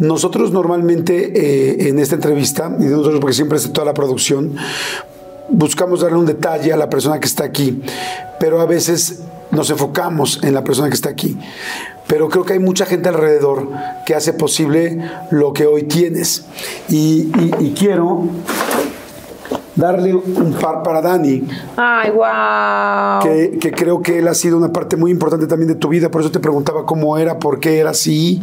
Nosotros 0.00 0.50
normalmente 0.50 1.32
eh, 1.84 1.88
en 1.90 2.00
esta 2.00 2.16
entrevista 2.16 2.74
y 2.80 2.84
nosotros 2.86 3.20
porque 3.20 3.34
siempre 3.34 3.58
es 3.58 3.64
de 3.64 3.70
toda 3.70 3.84
la 3.84 3.94
producción 3.94 4.56
buscamos 5.48 6.00
darle 6.00 6.16
un 6.18 6.24
detalle 6.26 6.72
a 6.72 6.76
la 6.76 6.88
persona 6.88 7.20
que 7.20 7.26
está 7.26 7.44
aquí, 7.44 7.82
pero 8.40 8.60
a 8.60 8.64
veces 8.66 9.20
nos 9.52 9.70
enfocamos 9.70 10.40
en 10.42 10.52
la 10.54 10.64
persona 10.64 10.88
que 10.88 10.94
está 10.94 11.08
aquí. 11.10 11.38
Pero 12.08 12.28
creo 12.28 12.44
que 12.44 12.54
hay 12.54 12.58
mucha 12.58 12.84
gente 12.84 13.08
alrededor 13.08 13.68
que 14.04 14.14
hace 14.14 14.32
posible 14.32 14.98
lo 15.30 15.52
que 15.52 15.66
hoy 15.66 15.84
tienes. 15.84 16.44
Y, 16.88 17.30
y- 17.38 17.54
y 17.60 17.74
quiero 17.78 18.24
darle 19.74 20.14
un 20.14 20.52
par 20.60 20.82
para 20.82 21.00
Dani, 21.00 21.44
Ay, 21.76 22.10
wow. 22.10 23.22
que, 23.22 23.58
que 23.58 23.72
creo 23.72 24.02
que 24.02 24.18
él 24.18 24.28
ha 24.28 24.34
sido 24.34 24.58
una 24.58 24.70
parte 24.70 24.96
muy 24.96 25.10
importante 25.10 25.46
también 25.46 25.68
de 25.68 25.76
tu 25.76 25.88
vida, 25.88 26.10
por 26.10 26.20
eso 26.20 26.30
te 26.30 26.40
preguntaba 26.40 26.84
cómo 26.84 27.16
era, 27.16 27.38
por 27.38 27.58
qué 27.58 27.78
era 27.78 27.90
así, 27.90 28.42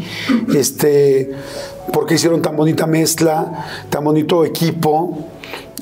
este, 0.55 1.31
por 1.93 2.07
qué 2.07 2.15
hicieron 2.15 2.41
tan 2.41 2.55
bonita 2.55 2.87
mezcla, 2.87 3.65
tan 3.91 4.03
bonito 4.03 4.43
equipo. 4.43 5.19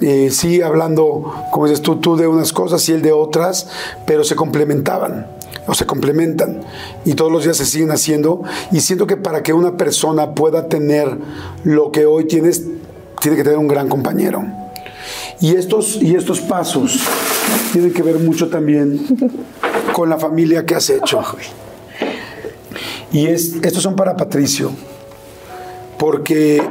Eh, 0.02 0.30
sí 0.32 0.62
hablando, 0.62 1.34
como 1.52 1.68
dices 1.68 1.82
tú, 1.82 1.98
tú 1.98 2.16
de 2.16 2.28
unas 2.28 2.54
cosas 2.54 2.88
y 2.90 2.94
él 2.94 3.02
de 3.02 3.12
otras, 3.12 3.68
pero 4.06 4.24
se 4.24 4.36
complementaban 4.36 5.28
o 5.68 5.74
se 5.74 5.86
complementan 5.86 6.62
y 7.06 7.14
todos 7.14 7.32
los 7.32 7.44
días 7.44 7.58
se 7.58 7.66
siguen 7.66 7.92
haciendo 7.92 8.44
y 8.72 8.80
siento 8.80 9.06
que 9.08 9.18
para 9.18 9.44
que 9.44 9.54
una 9.54 9.78
persona 9.78 10.34
pueda 10.34 10.70
tener 10.70 11.18
lo 11.64 11.92
que 11.92 12.06
hoy 12.06 12.26
tienes, 12.26 12.64
tiene 13.22 13.38
que 13.38 13.44
tener 13.44 13.58
un 13.58 13.68
gran 13.68 13.90
compañero. 13.90 14.46
Y 15.40 15.56
estos, 15.56 15.98
y 16.02 16.16
estos 16.16 16.42
pasos 16.42 17.00
tienen 17.72 17.94
que 17.94 18.02
ver 18.02 18.20
mucho 18.20 18.50
también 18.50 19.06
con 19.94 20.10
la 20.10 20.18
familia 20.18 20.66
que 20.66 20.76
has 20.76 20.90
hecho. 20.90 21.22
Y 23.12 23.28
es, 23.28 23.56
estos 23.62 23.84
son 23.84 23.96
para 23.96 24.16
Patricio, 24.16 24.72
porque, 25.98 26.62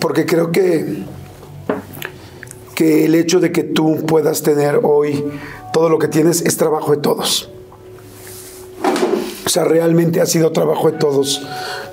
porque 0.00 0.26
creo 0.26 0.50
que, 0.50 1.04
que 2.76 3.06
el 3.06 3.16
hecho 3.16 3.40
de 3.40 3.50
que 3.50 3.64
tú 3.64 4.04
puedas 4.06 4.42
tener 4.42 4.80
hoy 4.84 5.24
todo 5.72 5.88
lo 5.88 5.98
que 5.98 6.06
tienes 6.06 6.42
es 6.42 6.56
trabajo 6.56 6.92
de 6.92 6.98
todos. 6.98 7.50
O 9.44 9.48
sea, 9.48 9.64
realmente 9.64 10.20
ha 10.20 10.26
sido 10.26 10.52
trabajo 10.52 10.92
de 10.92 10.98
todos. 10.98 11.42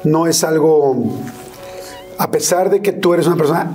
No 0.03 0.27
es 0.27 0.43
algo, 0.43 1.18
a 2.19 2.30
pesar 2.30 2.69
de 2.69 2.81
que 2.81 2.91
tú 2.91 3.15
eres 3.15 3.26
una 3.26 3.38
persona 3.38 3.72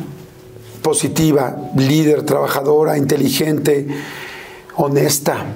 positiva, 0.82 1.56
líder, 1.76 2.22
trabajadora, 2.22 2.96
inteligente, 2.98 3.88
honesta 4.76 5.46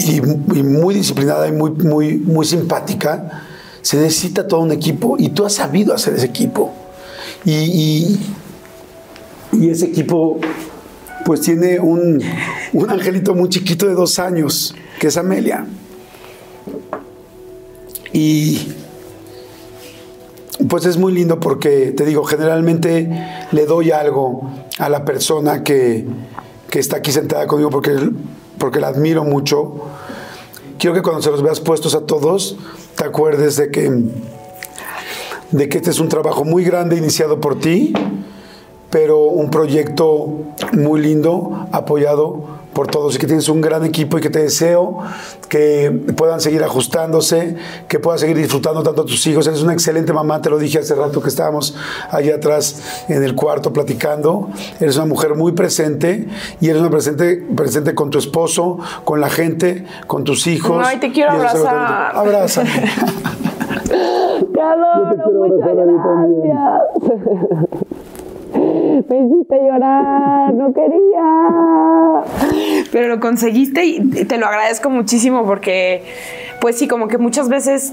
y, 0.00 0.20
muy 0.20 0.94
disciplinada 0.94 1.46
y 1.46 1.52
muy, 1.52 1.70
muy, 1.70 2.16
muy 2.16 2.44
simpática, 2.44 3.44
se 3.82 3.98
necesita 3.98 4.48
todo 4.48 4.60
un 4.60 4.72
equipo 4.72 5.16
y 5.18 5.30
tú 5.30 5.46
has 5.46 5.54
sabido 5.54 5.94
hacer 5.94 6.14
ese 6.14 6.26
equipo. 6.26 6.72
Y, 7.44 8.18
y 9.52 9.70
ese 9.70 9.86
equipo 9.86 10.38
pues 11.24 11.42
tiene 11.42 11.78
un, 11.78 12.22
un 12.72 12.90
angelito 12.90 13.34
muy 13.34 13.48
chiquito 13.48 13.86
de 13.86 13.94
dos 13.94 14.18
años, 14.18 14.74
que 14.98 15.08
es 15.08 15.16
Amelia. 15.16 15.66
Y 18.12 18.72
pues 20.68 20.84
es 20.86 20.96
muy 20.96 21.12
lindo 21.12 21.40
porque, 21.40 21.92
te 21.92 22.04
digo, 22.04 22.24
generalmente 22.24 23.08
le 23.52 23.66
doy 23.66 23.90
algo 23.90 24.50
a 24.78 24.88
la 24.88 25.04
persona 25.04 25.62
que, 25.62 26.06
que 26.70 26.78
está 26.78 26.98
aquí 26.98 27.12
sentada 27.12 27.46
conmigo 27.46 27.70
porque, 27.70 27.96
porque 28.58 28.80
la 28.80 28.88
admiro 28.88 29.24
mucho. 29.24 29.74
Quiero 30.78 30.94
que 30.94 31.02
cuando 31.02 31.22
se 31.22 31.30
los 31.30 31.42
veas 31.42 31.60
puestos 31.60 31.94
a 31.94 32.06
todos, 32.06 32.56
te 32.96 33.04
acuerdes 33.04 33.56
de 33.56 33.70
que, 33.70 33.90
de 35.50 35.68
que 35.68 35.78
este 35.78 35.90
es 35.90 36.00
un 36.00 36.08
trabajo 36.08 36.44
muy 36.44 36.64
grande 36.64 36.96
iniciado 36.96 37.40
por 37.40 37.58
ti, 37.58 37.92
pero 38.90 39.24
un 39.24 39.50
proyecto 39.50 40.28
muy 40.72 41.00
lindo, 41.00 41.66
apoyado 41.72 42.60
por 42.72 42.86
todos 42.86 43.16
y 43.16 43.18
que 43.18 43.26
tienes 43.26 43.48
un 43.48 43.60
gran 43.60 43.84
equipo 43.84 44.18
y 44.18 44.20
que 44.20 44.30
te 44.30 44.40
deseo 44.40 44.98
que 45.48 45.90
puedan 46.16 46.40
seguir 46.40 46.62
ajustándose, 46.62 47.56
que 47.88 47.98
puedas 47.98 48.20
seguir 48.20 48.36
disfrutando 48.36 48.82
tanto 48.82 49.02
a 49.02 49.04
tus 49.04 49.26
hijos. 49.26 49.46
Eres 49.46 49.62
una 49.62 49.72
excelente 49.72 50.12
mamá, 50.12 50.40
te 50.40 50.50
lo 50.50 50.58
dije 50.58 50.78
hace 50.78 50.94
rato 50.94 51.20
que 51.20 51.28
estábamos 51.28 51.76
allá 52.10 52.36
atrás 52.36 53.04
en 53.08 53.24
el 53.24 53.34
cuarto 53.34 53.72
platicando. 53.72 54.48
Eres 54.78 54.96
una 54.96 55.06
mujer 55.06 55.34
muy 55.34 55.52
presente 55.52 56.28
y 56.60 56.68
eres 56.68 56.80
una 56.80 56.90
presente, 56.90 57.44
presente 57.56 57.94
con 57.94 58.10
tu 58.10 58.18
esposo, 58.18 58.78
con 59.04 59.20
la 59.20 59.30
gente, 59.30 59.84
con 60.06 60.24
tus 60.24 60.46
hijos. 60.46 60.84
Ay, 60.86 61.00
te 61.00 61.10
quiero 61.10 61.32
abrazar. 61.32 62.16
Abrázame. 62.16 62.70
Te 64.52 64.60
adoro, 64.60 65.32
muchas 65.32 65.76
gracias. 65.76 67.80
Me 69.08 69.18
hiciste 69.18 69.56
llorar, 69.60 70.54
no 70.54 70.72
quería. 70.72 72.22
Pero 72.92 73.08
lo 73.08 73.20
conseguiste 73.20 73.84
y 73.84 74.00
te 74.24 74.38
lo 74.38 74.46
agradezco 74.46 74.90
muchísimo 74.90 75.44
porque, 75.44 76.02
pues 76.60 76.78
sí, 76.78 76.88
como 76.88 77.08
que 77.08 77.18
muchas 77.18 77.48
veces, 77.48 77.92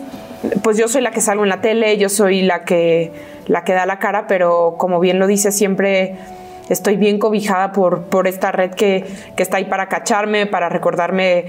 pues 0.64 0.78
yo 0.78 0.88
soy 0.88 1.02
la 1.02 1.12
que 1.12 1.22
salgo 1.22 1.44
en 1.44 1.50
la 1.50 1.62
tele, 1.62 1.98
yo 1.98 2.10
soy 2.10 2.42
la 2.42 2.64
que, 2.66 3.12
la 3.48 3.64
que 3.64 3.74
da 3.74 3.86
la 3.86 4.00
cara, 4.00 4.28
pero 4.28 4.76
como 4.78 5.00
bien 5.00 5.20
lo 5.20 5.28
dice, 5.28 5.52
siempre 5.52 6.16
estoy 6.70 6.98
bien 6.98 7.20
cobijada 7.20 7.72
por, 7.72 8.04
por 8.04 8.28
esta 8.28 8.52
red 8.52 8.72
que, 8.72 9.06
que 9.36 9.44
está 9.44 9.58
ahí 9.58 9.66
para 9.66 9.88
cacharme, 9.88 10.46
para 10.46 10.70
recordarme 10.70 11.46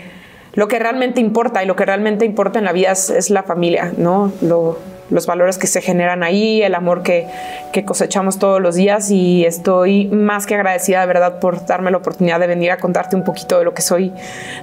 lo 0.55 0.69
que 0.69 0.79
realmente 0.79 1.21
importa 1.21 1.63
y 1.63 1.67
lo 1.67 1.77
que 1.77 1.85
realmente 1.85 2.25
importa 2.25 2.59
en 2.59 2.65
la 2.65 2.73
vida 2.73 2.93
es, 2.93 3.11
es 3.11 3.31
la 3.31 3.43
familia, 3.43 3.93
¿no? 3.97 4.33
Lo- 4.43 4.98
los 5.11 5.27
valores 5.27 5.59
que 5.59 5.67
se 5.67 5.81
generan 5.81 6.23
ahí, 6.23 6.63
el 6.63 6.75
amor 6.75 7.03
que, 7.03 7.27
que 7.73 7.85
cosechamos 7.85 8.39
todos 8.39 8.61
los 8.61 8.75
días 8.75 9.11
y 9.11 9.45
estoy 9.45 10.07
más 10.09 10.47
que 10.47 10.55
agradecida 10.55 11.01
de 11.01 11.07
verdad 11.07 11.39
por 11.41 11.65
darme 11.67 11.91
la 11.91 11.97
oportunidad 11.99 12.41
de 12.41 12.47
venir 12.47 12.71
a 12.71 12.77
contarte 12.79 13.17
un 13.17 13.25
poquito 13.25 13.59
de 13.59 13.65
lo 13.65 13.75
que 13.75 13.83
soy, 13.83 14.13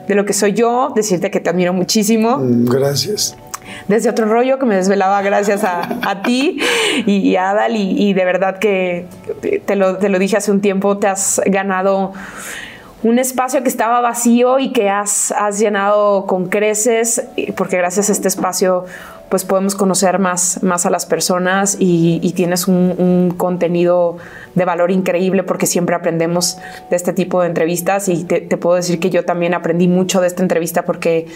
de 0.07 0.15
lo 0.15 0.26
que 0.26 0.34
soy 0.34 0.53
yo, 0.53 0.91
decirte 0.95 1.31
que 1.31 1.39
te 1.39 1.49
admiro 1.49 1.73
muchísimo 1.73 2.38
Mm, 2.38 2.65
Gracias. 2.65 3.35
desde 3.88 4.09
otro 4.09 4.26
rollo 4.27 4.59
que 4.59 4.65
me 4.65 4.76
desvelaba 4.76 5.22
gracias 5.22 5.63
a, 5.63 5.81
a 6.03 6.22
ti 6.22 6.59
y, 7.05 7.35
a 7.35 7.51
Adal 7.51 7.76
y, 7.76 8.09
y 8.09 8.13
de 8.13 8.26
verdad 8.26 8.59
que 8.59 9.05
te 9.65 9.76
lo, 9.76 9.97
te 9.97 10.09
lo 10.09 10.19
dije 10.19 10.38
hace 10.38 10.51
un 10.51 10.61
tiempo, 10.61 10.97
te 10.97 11.07
has 11.07 11.41
ganado 11.45 12.13
un 13.03 13.19
espacio 13.19 13.61
que 13.61 13.69
estaba 13.69 14.01
vacío 14.01 14.57
y 14.59 14.72
que 14.72 14.89
has, 14.89 15.31
has 15.31 15.59
llenado 15.59 16.26
con 16.26 16.47
creces, 16.47 17.23
porque 17.55 17.77
gracias 17.77 18.09
a 18.09 18.11
este 18.13 18.27
espacio 18.27 18.85
pues 19.30 19.45
podemos 19.45 19.76
conocer 19.76 20.19
más, 20.19 20.61
más 20.64 20.85
a 20.85 20.89
las 20.89 21.06
personas 21.06 21.77
y, 21.80 22.19
y 22.22 22.34
tienes 22.34 22.68
un, 22.68 22.95
un 22.97 23.34
contenido 23.35 24.18
de 24.56 24.65
valor 24.65 24.91
increíble 24.91 25.44
porque 25.44 25.65
siempre 25.68 25.95
aprendemos 25.95 26.57
de 26.90 26.95
este 26.95 27.14
tipo 27.14 27.41
de 27.41 27.48
entrevistas 27.48 28.07
y 28.10 28.23
te, 28.23 28.41
te 28.41 28.57
puedo 28.57 28.76
decir 28.77 28.99
que 28.99 29.10
yo 29.10 29.26
también 29.26 29.53
aprendí 29.53 29.88
mucho 29.88 30.22
de 30.22 30.27
esta 30.27 30.41
entrevista 30.41 30.84
porque 30.84 31.27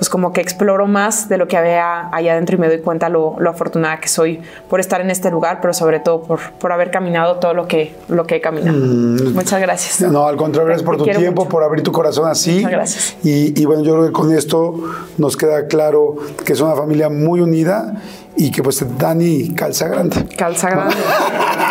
pues 0.00 0.08
como 0.08 0.32
que 0.32 0.40
exploro 0.40 0.86
más 0.86 1.28
de 1.28 1.36
lo 1.36 1.46
que 1.46 1.58
había 1.58 2.08
allá 2.10 2.32
adentro 2.32 2.56
y 2.56 2.58
me 2.58 2.68
doy 2.68 2.78
cuenta 2.78 3.10
lo, 3.10 3.36
lo 3.38 3.50
afortunada 3.50 4.00
que 4.00 4.08
soy 4.08 4.40
por 4.70 4.80
estar 4.80 5.02
en 5.02 5.10
este 5.10 5.30
lugar, 5.30 5.58
pero 5.60 5.74
sobre 5.74 6.00
todo 6.00 6.22
por, 6.22 6.40
por 6.52 6.72
haber 6.72 6.90
caminado 6.90 7.36
todo 7.36 7.52
lo 7.52 7.68
que, 7.68 7.94
lo 8.08 8.26
que 8.26 8.36
he 8.36 8.40
caminado. 8.40 8.78
Muchas 8.78 9.60
gracias. 9.60 10.10
No, 10.10 10.26
al 10.26 10.36
contrario, 10.36 10.68
gracias 10.68 10.86
por 10.86 10.96
Te 10.96 11.12
tu 11.12 11.18
tiempo, 11.18 11.42
mucho. 11.42 11.50
por 11.50 11.64
abrir 11.64 11.82
tu 11.82 11.92
corazón 11.92 12.30
así. 12.30 12.56
Muchas 12.56 12.70
gracias. 12.70 13.16
Y, 13.22 13.60
y 13.60 13.64
bueno, 13.66 13.82
yo 13.82 13.92
creo 13.92 14.06
que 14.06 14.12
con 14.12 14.32
esto 14.32 14.76
nos 15.18 15.36
queda 15.36 15.66
claro 15.66 16.16
que 16.46 16.54
es 16.54 16.60
una 16.62 16.74
familia 16.74 17.10
muy 17.10 17.40
unida 17.40 18.00
y 18.36 18.50
que 18.50 18.62
pues 18.62 18.84
Dani 18.98 19.54
calza 19.54 19.88
grande. 19.88 20.26
Calza 20.36 20.70
grande. 20.70 20.96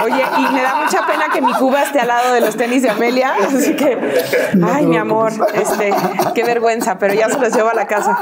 Oye, 0.04 0.24
y 0.38 0.54
me 0.54 0.62
da 0.62 0.76
mucha 0.84 1.06
pena 1.06 1.26
que 1.34 1.42
mi 1.42 1.54
cuba 1.54 1.84
esté 1.84 2.00
al 2.00 2.08
lado 2.08 2.34
de 2.34 2.42
los 2.42 2.56
tenis 2.56 2.84
de 2.84 2.90
Amelia, 2.90 3.34
así 3.48 3.76
que, 3.76 3.98
ay, 4.64 4.86
mi 4.86 4.98
amor, 4.98 5.32
este, 5.54 5.94
qué 6.34 6.44
vergüenza, 6.44 6.98
pero 6.98 7.14
ya 7.14 7.30
se 7.30 7.40
los 7.40 7.54
llevo 7.54 7.70
a 7.70 7.74
la 7.74 7.88
casa. 7.88 8.20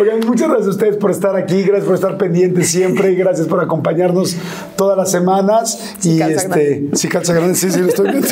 Oigan, 0.00 0.20
muchas 0.20 0.48
gracias 0.48 0.68
a 0.68 0.70
ustedes 0.70 0.96
por 0.96 1.10
estar 1.10 1.36
aquí, 1.36 1.62
gracias 1.62 1.86
por 1.86 1.94
estar 1.94 2.16
pendientes 2.16 2.70
siempre, 2.70 3.12
y 3.12 3.16
gracias 3.16 3.46
por 3.46 3.60
acompañarnos 3.62 4.36
todas 4.76 4.96
las 4.96 5.10
semanas. 5.10 5.96
y 6.02 6.18
calza 6.18 6.42
este, 6.42 6.88
sí, 6.94 7.08
calza 7.08 7.34
grande, 7.34 7.54
sí, 7.54 7.70
sí, 7.70 7.80
lo 7.80 7.88
estoy 7.88 8.10
viendo. 8.10 8.28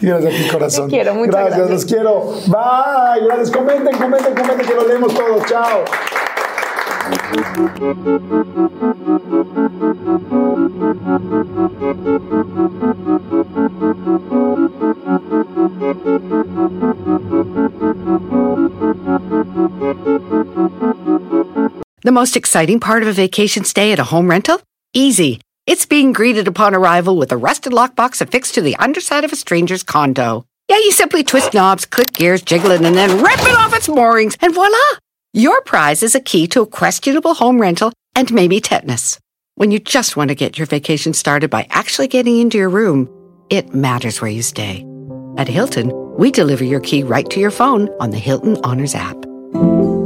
y 0.00 0.06
gracias 0.06 0.34
a 0.34 0.36
ti, 0.36 0.48
corazón. 0.50 0.86
Te 0.86 0.96
quiero, 0.96 1.14
muchas 1.14 1.34
gracias. 1.34 1.58
gracias. 1.58 1.70
los 1.70 1.84
quiero. 1.84 2.32
Bye, 2.46 3.26
gracias. 3.26 3.50
Comenten, 3.50 3.96
comenten, 3.96 4.34
comenten, 4.34 4.66
que 4.66 4.74
lo 4.74 4.86
leemos 4.86 5.14
todos. 5.14 5.44
Chao. 5.46 5.84
The 7.28 7.34
most 22.10 22.34
exciting 22.34 22.80
part 22.80 23.02
of 23.02 23.08
a 23.08 23.12
vacation 23.12 23.64
stay 23.64 23.92
at 23.92 23.98
a 23.98 24.04
home 24.04 24.30
rental? 24.30 24.62
Easy. 24.94 25.42
It's 25.66 25.84
being 25.84 26.14
greeted 26.14 26.48
upon 26.48 26.74
arrival 26.74 27.18
with 27.18 27.30
a 27.30 27.36
rusted 27.36 27.74
lockbox 27.74 28.22
affixed 28.22 28.54
to 28.54 28.62
the 28.62 28.76
underside 28.76 29.24
of 29.24 29.32
a 29.34 29.36
stranger's 29.36 29.82
condo. 29.82 30.46
Yeah, 30.70 30.78
you 30.78 30.92
simply 30.92 31.24
twist 31.24 31.52
knobs, 31.52 31.84
click 31.84 32.14
gears, 32.14 32.40
jiggle 32.40 32.70
it, 32.70 32.80
and 32.80 32.96
then 32.96 33.22
rip 33.22 33.38
it 33.40 33.58
off 33.58 33.76
its 33.76 33.88
moorings, 33.88 34.38
and 34.40 34.54
voila! 34.54 34.78
Your 35.38 35.60
prize 35.60 36.02
is 36.02 36.16
a 36.16 36.20
key 36.20 36.48
to 36.48 36.62
a 36.62 36.66
questionable 36.66 37.32
home 37.32 37.60
rental 37.60 37.92
and 38.16 38.32
maybe 38.32 38.60
tetanus. 38.60 39.20
When 39.54 39.70
you 39.70 39.78
just 39.78 40.16
want 40.16 40.30
to 40.30 40.34
get 40.34 40.58
your 40.58 40.66
vacation 40.66 41.14
started 41.14 41.48
by 41.48 41.68
actually 41.70 42.08
getting 42.08 42.40
into 42.40 42.58
your 42.58 42.68
room, 42.68 43.08
it 43.48 43.72
matters 43.72 44.20
where 44.20 44.32
you 44.32 44.42
stay. 44.42 44.84
At 45.36 45.46
Hilton, 45.46 45.92
we 46.18 46.32
deliver 46.32 46.64
your 46.64 46.80
key 46.80 47.04
right 47.04 47.30
to 47.30 47.38
your 47.38 47.52
phone 47.52 47.88
on 48.00 48.10
the 48.10 48.18
Hilton 48.18 48.56
Honors 48.64 48.96
app. 48.96 49.16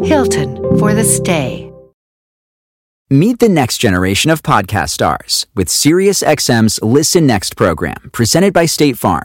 Hilton 0.04 0.56
for 0.78 0.92
the 0.92 1.02
stay. 1.02 1.72
Meet 3.08 3.38
the 3.38 3.48
next 3.48 3.78
generation 3.78 4.30
of 4.30 4.42
podcast 4.42 4.90
stars 4.90 5.46
with 5.54 5.68
SiriusXM's 5.68 6.78
Listen 6.82 7.26
Next 7.26 7.56
program, 7.56 8.10
presented 8.12 8.52
by 8.52 8.66
State 8.66 8.98
Farm. 8.98 9.24